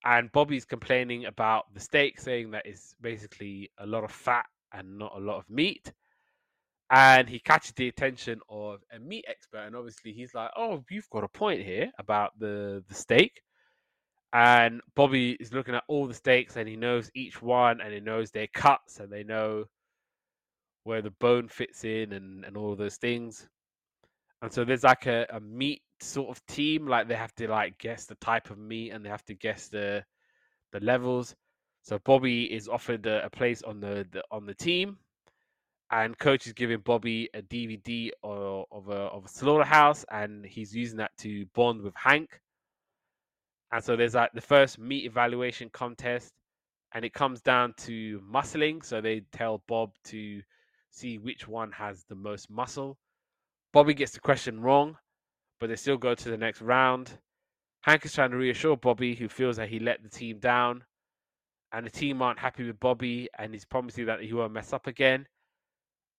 And 0.05 0.31
Bobby's 0.31 0.65
complaining 0.65 1.27
about 1.27 1.75
the 1.75 1.81
steak, 1.81 2.21
saying 2.21 2.53
that 2.53 2.67
it's 2.67 2.95
basically 3.01 3.73
a 3.79 3.87
lot 3.87 4.05
of 4.05 4.13
fat 4.13 4.47
and 4.73 4.97
not 4.97 5.13
a 5.17 5.21
lot 5.21 5.39
of 5.39 5.51
meat. 5.51 5.93
And 6.91 7.29
he 7.29 7.41
catches 7.41 7.73
the 7.73 7.89
attention 7.89 8.41
of 8.49 8.79
a 8.93 9.01
meat 9.01 9.25
expert, 9.29 9.67
and 9.67 9.75
obviously 9.75 10.13
he's 10.13 10.35
like, 10.35 10.51
"Oh, 10.57 10.85
you've 10.89 11.11
got 11.11 11.25
a 11.25 11.29
point 11.29 11.63
here 11.63 11.91
about 11.99 12.39
the 12.39 12.85
the 12.89 12.95
steak." 12.95 13.43
and 14.33 14.83
Bobby 14.95 15.33
is 15.41 15.53
looking 15.53 15.75
at 15.75 15.85
all 15.89 16.07
the 16.07 16.13
steaks 16.15 16.57
and 16.57 16.69
he 16.69 16.77
knows 16.77 17.11
each 17.15 17.41
one 17.41 17.81
and 17.81 17.95
he 17.95 18.01
knows 18.01 18.31
their 18.31 18.47
cuts 18.49 19.01
and 19.01 19.11
they 19.11 19.25
know 19.25 19.65
where 20.85 21.01
the 21.01 21.13
bone 21.13 21.49
fits 21.49 21.83
in 21.85 22.13
and, 22.13 22.45
and 22.45 22.55
all 22.57 22.77
those 22.77 22.99
things. 22.99 23.49
And 24.43 24.53
so 24.53 24.65
there's 24.65 24.85
like 24.85 25.07
a, 25.07 25.27
a 25.31 25.41
meat 25.41 25.83
sort 26.01 26.29
of 26.29 26.45
team, 26.47 26.87
like 26.87 27.09
they 27.09 27.15
have 27.15 27.35
to 27.37 27.49
like 27.49 27.79
guess 27.79 28.07
the 28.07 28.15
type 28.17 28.51
of 28.51 28.59
meat 28.59 28.91
and 28.91 29.05
they 29.05 29.09
have 29.09 29.25
to 29.27 29.35
guess 29.35 29.69
the 29.69 30.05
the 30.73 30.81
levels. 30.81 31.35
So 31.83 31.99
Bobby 32.05 32.53
is 32.53 32.69
offered 32.69 33.07
a, 33.07 33.25
a 33.25 33.31
place 33.31 33.63
on 33.63 33.81
the, 33.81 34.07
the 34.11 34.23
on 34.31 34.47
the 34.47 34.55
team, 34.55 34.99
and 35.91 36.19
coach 36.19 36.47
is 36.47 36.53
giving 36.53 36.81
Bobby 36.81 37.29
a 37.35 37.43
DVD 37.43 38.11
of, 38.23 38.65
of 38.71 38.89
a 38.89 38.93
of 38.93 39.25
a 39.25 39.29
slaughterhouse, 39.29 40.05
and 40.11 40.45
he's 40.45 40.75
using 40.75 40.99
that 40.99 41.17
to 41.19 41.47
bond 41.55 41.83
with 41.83 41.95
Hank. 41.97 42.41
And 43.73 43.85
so 43.85 43.97
there's 43.97 44.15
like 44.15 44.33
the 44.33 44.41
first 44.41 44.79
meat 44.79 45.05
evaluation 45.05 45.71
contest, 45.71 46.33
and 46.93 47.05
it 47.05 47.13
comes 47.13 47.41
down 47.41 47.75
to 47.79 48.21
muscling. 48.21 48.85
So 48.85 49.01
they 49.01 49.21
tell 49.33 49.63
Bob 49.67 49.93
to 50.05 50.43
see 50.91 51.19
which 51.19 51.47
one 51.47 51.73
has 51.73 52.05
the 52.09 52.15
most 52.15 52.51
muscle. 52.51 52.99
Bobby 53.73 53.95
gets 53.95 54.13
the 54.13 54.21
question 54.21 54.61
wrong, 54.61 54.97
but 55.61 55.69
they 55.69 55.77
still 55.77 55.97
go 55.97 56.15
to 56.15 56.31
the 56.31 56.37
next 56.37 56.61
round. 56.61 57.11
Hank 57.83 58.05
is 58.05 58.13
trying 58.13 58.31
to 58.31 58.37
reassure 58.37 58.77
Bobby, 58.77 59.15
who 59.15 59.29
feels 59.29 59.57
that 59.57 59.69
he 59.69 59.79
let 59.79 60.03
the 60.03 60.09
team 60.09 60.39
down, 60.39 60.85
and 61.73 61.87
the 61.87 61.91
team 61.91 62.23
aren't 62.23 62.39
happy 62.39 62.67
with 62.67 62.81
Bobby, 62.81 63.29
and 63.39 63.53
he's 63.53 63.65
promising 63.65 64.07
that 64.07 64.21
he 64.21 64.33
won't 64.33 64.53
mess 64.53 64.73
up 64.73 64.87
again. 64.87 65.27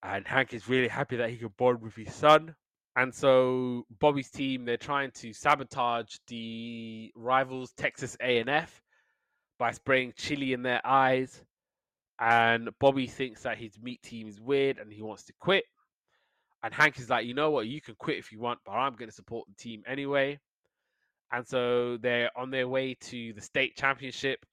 And 0.03 0.26
Hank 0.26 0.53
is 0.53 0.70
really 0.70 0.88
happy 0.88 1.18
that 1.18 1.30
he 1.30 1.38
can 1.38 1.53
bond 1.57 1.82
with 1.82 1.95
his 1.95 2.14
son. 2.14 2.56
And 2.95 3.14
so 3.14 3.86
Bobby's 3.99 4.30
team, 4.30 4.66
they're 4.66 4.78
trying 4.78 5.11
to 5.16 5.34
sabotage 5.34 6.16
the 6.28 7.11
rivals 7.16 7.72
Texas 7.74 8.18
A&F 8.22 8.82
by 9.57 9.72
spraying 9.72 10.14
chili 10.16 10.53
in 10.53 10.64
their 10.64 10.82
eyes. 10.86 11.44
And 12.20 12.70
Bobby 12.80 13.07
thinks 13.07 13.44
that 13.44 13.57
his 13.57 13.80
meat 13.80 14.02
team 14.02 14.28
is 14.28 14.41
weird 14.41 14.78
and 14.78 14.91
he 14.91 15.02
wants 15.02 15.24
to 15.26 15.34
quit. 15.40 15.66
And 16.64 16.73
Hank 16.73 16.99
is 16.99 17.10
like, 17.10 17.26
you 17.26 17.34
know 17.34 17.52
what, 17.52 17.68
you 17.68 17.81
can 17.81 17.95
quit 17.95 18.18
if 18.18 18.31
you 18.31 18.40
want, 18.40 18.60
but 18.65 18.73
I'm 18.73 18.95
going 18.95 19.10
to 19.10 19.15
support 19.15 19.48
the 19.48 19.56
team 19.56 19.84
anyway. 19.88 20.40
And 21.31 21.48
so 21.48 21.98
they're 21.98 22.31
on 22.38 22.52
their 22.52 22.68
way 22.68 22.95
to 22.95 23.34
the 23.34 23.41
state 23.41 23.77
championship, 23.77 24.45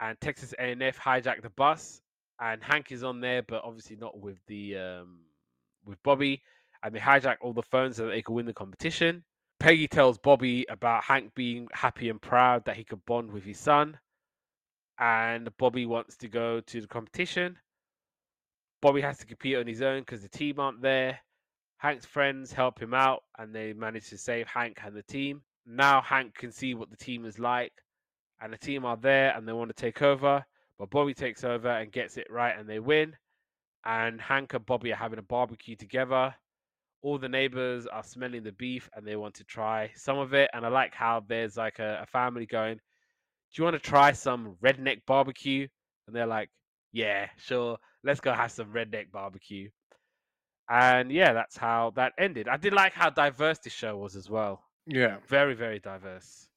and 0.00 0.18
Texas 0.20 0.54
A&F 0.58 0.98
hijack 0.98 1.42
the 1.42 1.50
bus, 1.50 2.00
and 2.40 2.62
Hank 2.62 2.92
is 2.92 3.04
on 3.04 3.20
there, 3.20 3.42
but 3.42 3.62
obviously 3.64 3.96
not 3.96 4.18
with 4.18 4.38
the 4.46 4.76
um, 4.76 5.18
with 5.84 6.02
Bobby 6.02 6.42
and 6.82 6.94
they 6.94 6.98
hijack 6.98 7.36
all 7.40 7.52
the 7.52 7.62
phones 7.62 7.96
so 7.96 8.06
that 8.06 8.10
they 8.10 8.22
can 8.22 8.34
win 8.34 8.46
the 8.46 8.52
competition. 8.52 9.22
Peggy 9.58 9.86
tells 9.86 10.18
Bobby 10.18 10.64
about 10.70 11.04
Hank 11.04 11.34
being 11.34 11.68
happy 11.72 12.08
and 12.08 12.20
proud 12.20 12.64
that 12.64 12.76
he 12.76 12.84
could 12.84 13.04
bond 13.04 13.30
with 13.30 13.44
his 13.44 13.58
son. 13.58 13.98
And 14.98 15.50
Bobby 15.58 15.86
wants 15.86 16.16
to 16.18 16.28
go 16.28 16.60
to 16.60 16.80
the 16.80 16.86
competition. 16.86 17.58
Bobby 18.80 19.02
has 19.02 19.18
to 19.18 19.26
compete 19.26 19.56
on 19.56 19.66
his 19.66 19.82
own 19.82 20.00
because 20.00 20.22
the 20.22 20.28
team 20.28 20.58
aren't 20.58 20.80
there. 20.80 21.18
Hank's 21.80 22.06
friends 22.06 22.52
help 22.52 22.80
him 22.80 22.94
out 22.94 23.24
and 23.38 23.54
they 23.54 23.72
manage 23.72 24.08
to 24.10 24.18
save 24.18 24.46
Hank 24.46 24.78
and 24.84 24.94
the 24.94 25.02
team. 25.02 25.42
Now 25.66 26.00
Hank 26.00 26.34
can 26.34 26.52
see 26.52 26.74
what 26.74 26.90
the 26.90 26.96
team 26.96 27.24
is 27.24 27.38
like, 27.38 27.72
and 28.40 28.52
the 28.52 28.58
team 28.58 28.84
are 28.84 28.96
there 28.96 29.34
and 29.36 29.46
they 29.46 29.52
want 29.52 29.74
to 29.74 29.82
take 29.82 30.02
over. 30.02 30.44
But 30.78 30.90
Bobby 30.90 31.14
takes 31.14 31.44
over 31.44 31.68
and 31.68 31.92
gets 31.92 32.16
it 32.16 32.26
right 32.30 32.58
and 32.58 32.68
they 32.68 32.78
win. 32.78 33.16
And 33.84 34.20
Hank 34.20 34.54
and 34.54 34.64
Bobby 34.64 34.92
are 34.92 34.96
having 34.96 35.18
a 35.18 35.22
barbecue 35.22 35.76
together 35.76 36.34
all 37.02 37.18
the 37.18 37.28
neighbors 37.28 37.86
are 37.86 38.02
smelling 38.02 38.42
the 38.42 38.52
beef 38.52 38.88
and 38.94 39.06
they 39.06 39.16
want 39.16 39.34
to 39.34 39.44
try 39.44 39.90
some 39.94 40.18
of 40.18 40.34
it. 40.34 40.50
And 40.52 40.64
I 40.64 40.68
like 40.68 40.94
how 40.94 41.24
there's 41.26 41.56
like 41.56 41.78
a, 41.78 42.00
a 42.02 42.06
family 42.06 42.46
going, 42.46 42.76
Do 42.76 42.80
you 43.54 43.64
want 43.64 43.82
to 43.82 43.90
try 43.90 44.12
some 44.12 44.56
redneck 44.62 45.02
barbecue? 45.06 45.66
And 46.06 46.14
they're 46.14 46.26
like, 46.26 46.50
Yeah, 46.92 47.28
sure. 47.38 47.78
Let's 48.04 48.20
go 48.20 48.32
have 48.32 48.52
some 48.52 48.72
redneck 48.72 49.10
barbecue. 49.10 49.70
And 50.70 51.10
yeah, 51.10 51.32
that's 51.32 51.56
how 51.56 51.92
that 51.96 52.12
ended. 52.16 52.48
I 52.48 52.56
did 52.56 52.72
like 52.72 52.92
how 52.92 53.10
diverse 53.10 53.58
this 53.58 53.72
show 53.72 53.96
was 53.96 54.16
as 54.16 54.30
well. 54.30 54.62
Yeah. 54.86 55.16
Very, 55.26 55.54
very 55.54 55.80
diverse. 55.80 56.48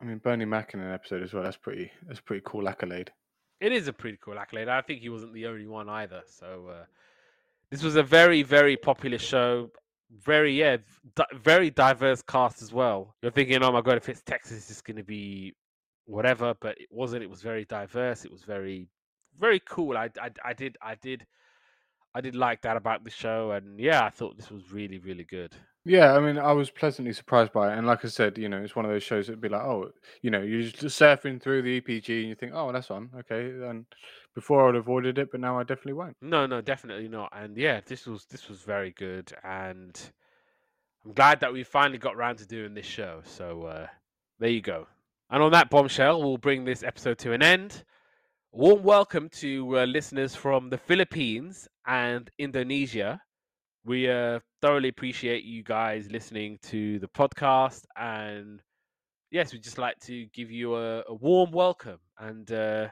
I 0.00 0.04
mean 0.04 0.18
Bernie 0.18 0.44
Mac 0.44 0.74
in 0.74 0.80
an 0.80 0.92
episode 0.92 1.22
as 1.22 1.32
well, 1.32 1.42
that's 1.42 1.56
pretty 1.56 1.90
that's 2.06 2.20
pretty 2.20 2.42
cool 2.44 2.68
accolade. 2.68 3.10
It 3.60 3.72
is 3.72 3.88
a 3.88 3.92
pretty 3.92 4.18
cool 4.22 4.38
accolade. 4.38 4.68
I 4.68 4.82
think 4.82 5.00
he 5.00 5.08
wasn't 5.08 5.32
the 5.32 5.46
only 5.46 5.66
one 5.66 5.88
either. 5.88 6.22
So 6.26 6.66
uh, 6.70 6.84
this 7.70 7.82
was 7.82 7.96
a 7.96 8.02
very, 8.02 8.42
very 8.42 8.76
popular 8.76 9.18
show 9.18 9.70
very 10.24 10.58
yeah, 10.58 10.76
di- 11.14 11.24
very 11.34 11.70
diverse 11.70 12.22
cast 12.22 12.62
as 12.62 12.72
well. 12.72 13.14
You're 13.22 13.32
thinking, 13.32 13.62
oh 13.62 13.72
my 13.72 13.80
god, 13.80 13.96
if 13.96 14.08
it's 14.08 14.22
Texas, 14.22 14.70
it's 14.70 14.82
going 14.82 14.96
to 14.96 15.04
be 15.04 15.54
whatever, 16.06 16.54
but 16.60 16.78
it 16.80 16.88
wasn't. 16.90 17.22
It 17.22 17.30
was 17.30 17.42
very 17.42 17.64
diverse. 17.64 18.24
It 18.24 18.30
was 18.30 18.42
very, 18.42 18.88
very 19.38 19.60
cool. 19.68 19.96
I, 19.96 20.10
I, 20.20 20.30
I 20.44 20.52
did, 20.52 20.76
I 20.82 20.96
did, 20.96 21.26
I 22.14 22.20
did 22.20 22.36
like 22.36 22.62
that 22.62 22.76
about 22.76 23.04
the 23.04 23.10
show, 23.10 23.52
and 23.52 23.80
yeah, 23.80 24.04
I 24.04 24.10
thought 24.10 24.36
this 24.36 24.50
was 24.50 24.70
really, 24.72 24.98
really 24.98 25.24
good. 25.24 25.54
Yeah, 25.84 26.14
I 26.14 26.20
mean, 26.20 26.38
I 26.38 26.52
was 26.52 26.70
pleasantly 26.70 27.12
surprised 27.12 27.52
by 27.52 27.72
it, 27.72 27.78
and 27.78 27.86
like 27.86 28.04
I 28.04 28.08
said, 28.08 28.38
you 28.38 28.48
know, 28.48 28.62
it's 28.62 28.76
one 28.76 28.84
of 28.84 28.90
those 28.90 29.02
shows 29.02 29.26
that'd 29.26 29.40
be 29.40 29.48
like, 29.48 29.62
oh, 29.62 29.90
you 30.20 30.30
know, 30.30 30.40
you're 30.40 30.62
just 30.62 31.00
surfing 31.00 31.42
through 31.42 31.62
the 31.62 31.80
EPG, 31.80 32.20
and 32.20 32.28
you 32.28 32.34
think, 32.34 32.52
oh, 32.54 32.70
that's 32.70 32.90
on, 32.90 33.10
okay. 33.18 33.46
And 33.46 33.86
before 34.34 34.68
I'd 34.68 34.74
have 34.74 34.84
avoided 34.84 35.18
it, 35.18 35.30
but 35.30 35.40
now 35.40 35.58
I 35.58 35.62
definitely 35.62 35.94
won't. 35.94 36.16
No, 36.20 36.46
no, 36.46 36.60
definitely 36.60 37.08
not. 37.08 37.32
And 37.32 37.56
yeah, 37.56 37.80
this 37.84 38.06
was 38.06 38.26
this 38.26 38.48
was 38.48 38.60
very 38.60 38.90
good, 38.90 39.32
and 39.42 39.98
I'm 41.04 41.12
glad 41.12 41.40
that 41.40 41.52
we 41.52 41.64
finally 41.64 41.98
got 41.98 42.14
around 42.14 42.36
to 42.38 42.46
doing 42.46 42.74
this 42.74 42.86
show. 42.86 43.22
So 43.24 43.64
uh, 43.64 43.86
there 44.38 44.50
you 44.50 44.60
go. 44.62 44.86
And 45.30 45.42
on 45.42 45.52
that 45.52 45.70
bombshell, 45.70 46.22
we'll 46.22 46.36
bring 46.36 46.64
this 46.64 46.82
episode 46.82 47.18
to 47.18 47.32
an 47.32 47.42
end. 47.42 47.84
Warm 48.54 48.82
welcome 48.82 49.30
to 49.40 49.78
uh, 49.78 49.84
listeners 49.86 50.34
from 50.34 50.68
the 50.68 50.76
Philippines 50.76 51.68
and 51.86 52.30
Indonesia. 52.38 53.20
We 53.84 54.10
uh, 54.10 54.40
thoroughly 54.60 54.90
appreciate 54.90 55.44
you 55.44 55.62
guys 55.62 56.10
listening 56.10 56.58
to 56.64 56.98
the 56.98 57.08
podcast, 57.08 57.84
and 57.96 58.62
yes, 59.30 59.52
we'd 59.52 59.62
just 59.62 59.78
like 59.78 59.98
to 60.00 60.26
give 60.34 60.50
you 60.50 60.76
a, 60.76 61.02
a 61.08 61.14
warm 61.14 61.50
welcome 61.50 61.98
and 62.18 62.52
uh, 62.52 62.88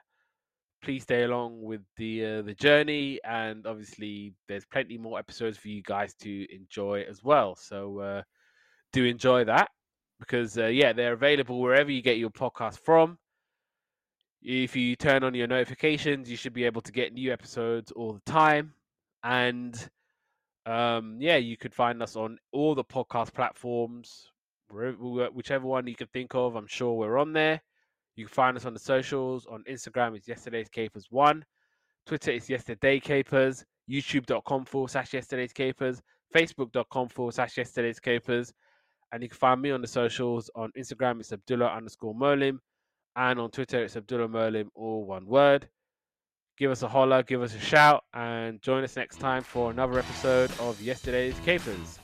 please 0.83 1.03
stay 1.03 1.25
along 1.25 1.63
with 1.63 1.83
the 1.99 2.25
uh, 2.25 2.43
the 2.43 2.55
journey. 2.55 3.21
And 3.25 3.67
obviously, 3.67 4.35
there's 4.49 4.65
plenty 4.65 4.97
more 4.97 5.19
episodes 5.19 5.59
for 5.59 5.69
you 5.69 5.83
guys 5.83 6.15
to 6.23 6.47
enjoy 6.55 7.05
as 7.09 7.23
well. 7.23 7.55
So 7.55 7.99
uh, 7.99 8.23
do 8.95 9.05
enjoy 9.05 9.45
that 9.45 9.69
because 10.21 10.59
uh, 10.59 10.67
yeah, 10.67 10.95
they're 10.95 11.13
available 11.13 11.61
wherever 11.61 11.91
you 11.93 12.03
get 12.03 12.19
your 12.19 12.31
podcast 12.31 12.79
from. 12.81 13.20
If 14.43 14.75
you 14.75 14.97
turn 14.97 15.23
on 15.23 15.35
your 15.35 15.47
notifications, 15.47 16.31
you 16.31 16.37
should 16.37 16.55
be 16.55 16.65
able 16.65 16.81
to 16.83 16.93
get 16.93 17.13
new 17.13 17.33
episodes 17.33 17.93
all 17.93 18.15
the 18.15 18.31
time. 18.31 18.73
And 19.23 19.77
um, 20.67 21.19
yeah, 21.21 21.37
you 21.37 21.57
could 21.57 21.75
find 21.75 22.03
us 22.03 22.17
on 22.17 22.39
all 22.53 22.75
the 22.75 22.85
podcast 22.85 23.35
platforms, 23.35 24.29
whichever 24.71 25.67
one 25.67 25.87
you 25.87 25.95
can 25.95 26.07
think 26.09 26.35
of. 26.35 26.57
I'm 26.57 26.67
sure 26.67 26.95
we're 26.95 27.19
on 27.19 27.33
there. 27.33 27.61
You 28.17 28.27
can 28.27 28.35
find 28.35 28.57
us 28.57 28.65
on 28.65 28.75
the 28.75 28.81
socials. 28.81 29.47
On 29.47 29.63
Instagram, 29.69 30.17
it's 30.17 30.29
yesterday's 30.29 30.69
capers 30.69 31.09
one. 31.11 31.45
Twitter 32.07 32.31
is 32.31 32.49
yesterday 32.49 32.99
capers. 32.99 33.65
YouTube.com 33.91 34.65
forward 34.65 34.91
slash 34.91 35.13
yesterday's 35.13 35.53
capers. 35.53 36.01
Facebook.com 36.35 37.09
forward 37.09 37.35
slash 37.35 37.59
yesterday's 37.59 38.01
capers. 38.01 38.53
And 39.13 39.23
you 39.23 39.29
can 39.29 39.39
find 39.39 39.61
me 39.61 39.71
on 39.71 39.83
the 39.83 39.89
socials. 39.89 40.51
On 40.55 40.71
Instagram, 40.79 41.21
it's 41.21 41.33
Abdullah 41.33 41.67
underscore 41.67 42.15
Merlim. 42.15 42.59
And 43.17 43.39
on 43.41 43.51
Twitter, 43.51 43.83
it's 43.85 43.97
Abdullah 43.97 44.29
Merlim, 44.29 44.69
all 44.75 45.05
one 45.05 45.27
word. 45.27 45.69
Give 46.57 46.71
us 46.71 46.83
a 46.83 46.89
holler, 46.89 47.23
give 47.23 47.43
us 47.43 47.55
a 47.55 47.59
shout, 47.59 48.05
and 48.13 48.61
join 48.61 48.85
us 48.85 48.97
next 48.97 49.19
time 49.19 49.43
for 49.43 49.71
another 49.71 49.99
episode 49.99 50.51
of 50.61 50.81
Yesterday's 50.81 51.39
Capers. 51.41 51.99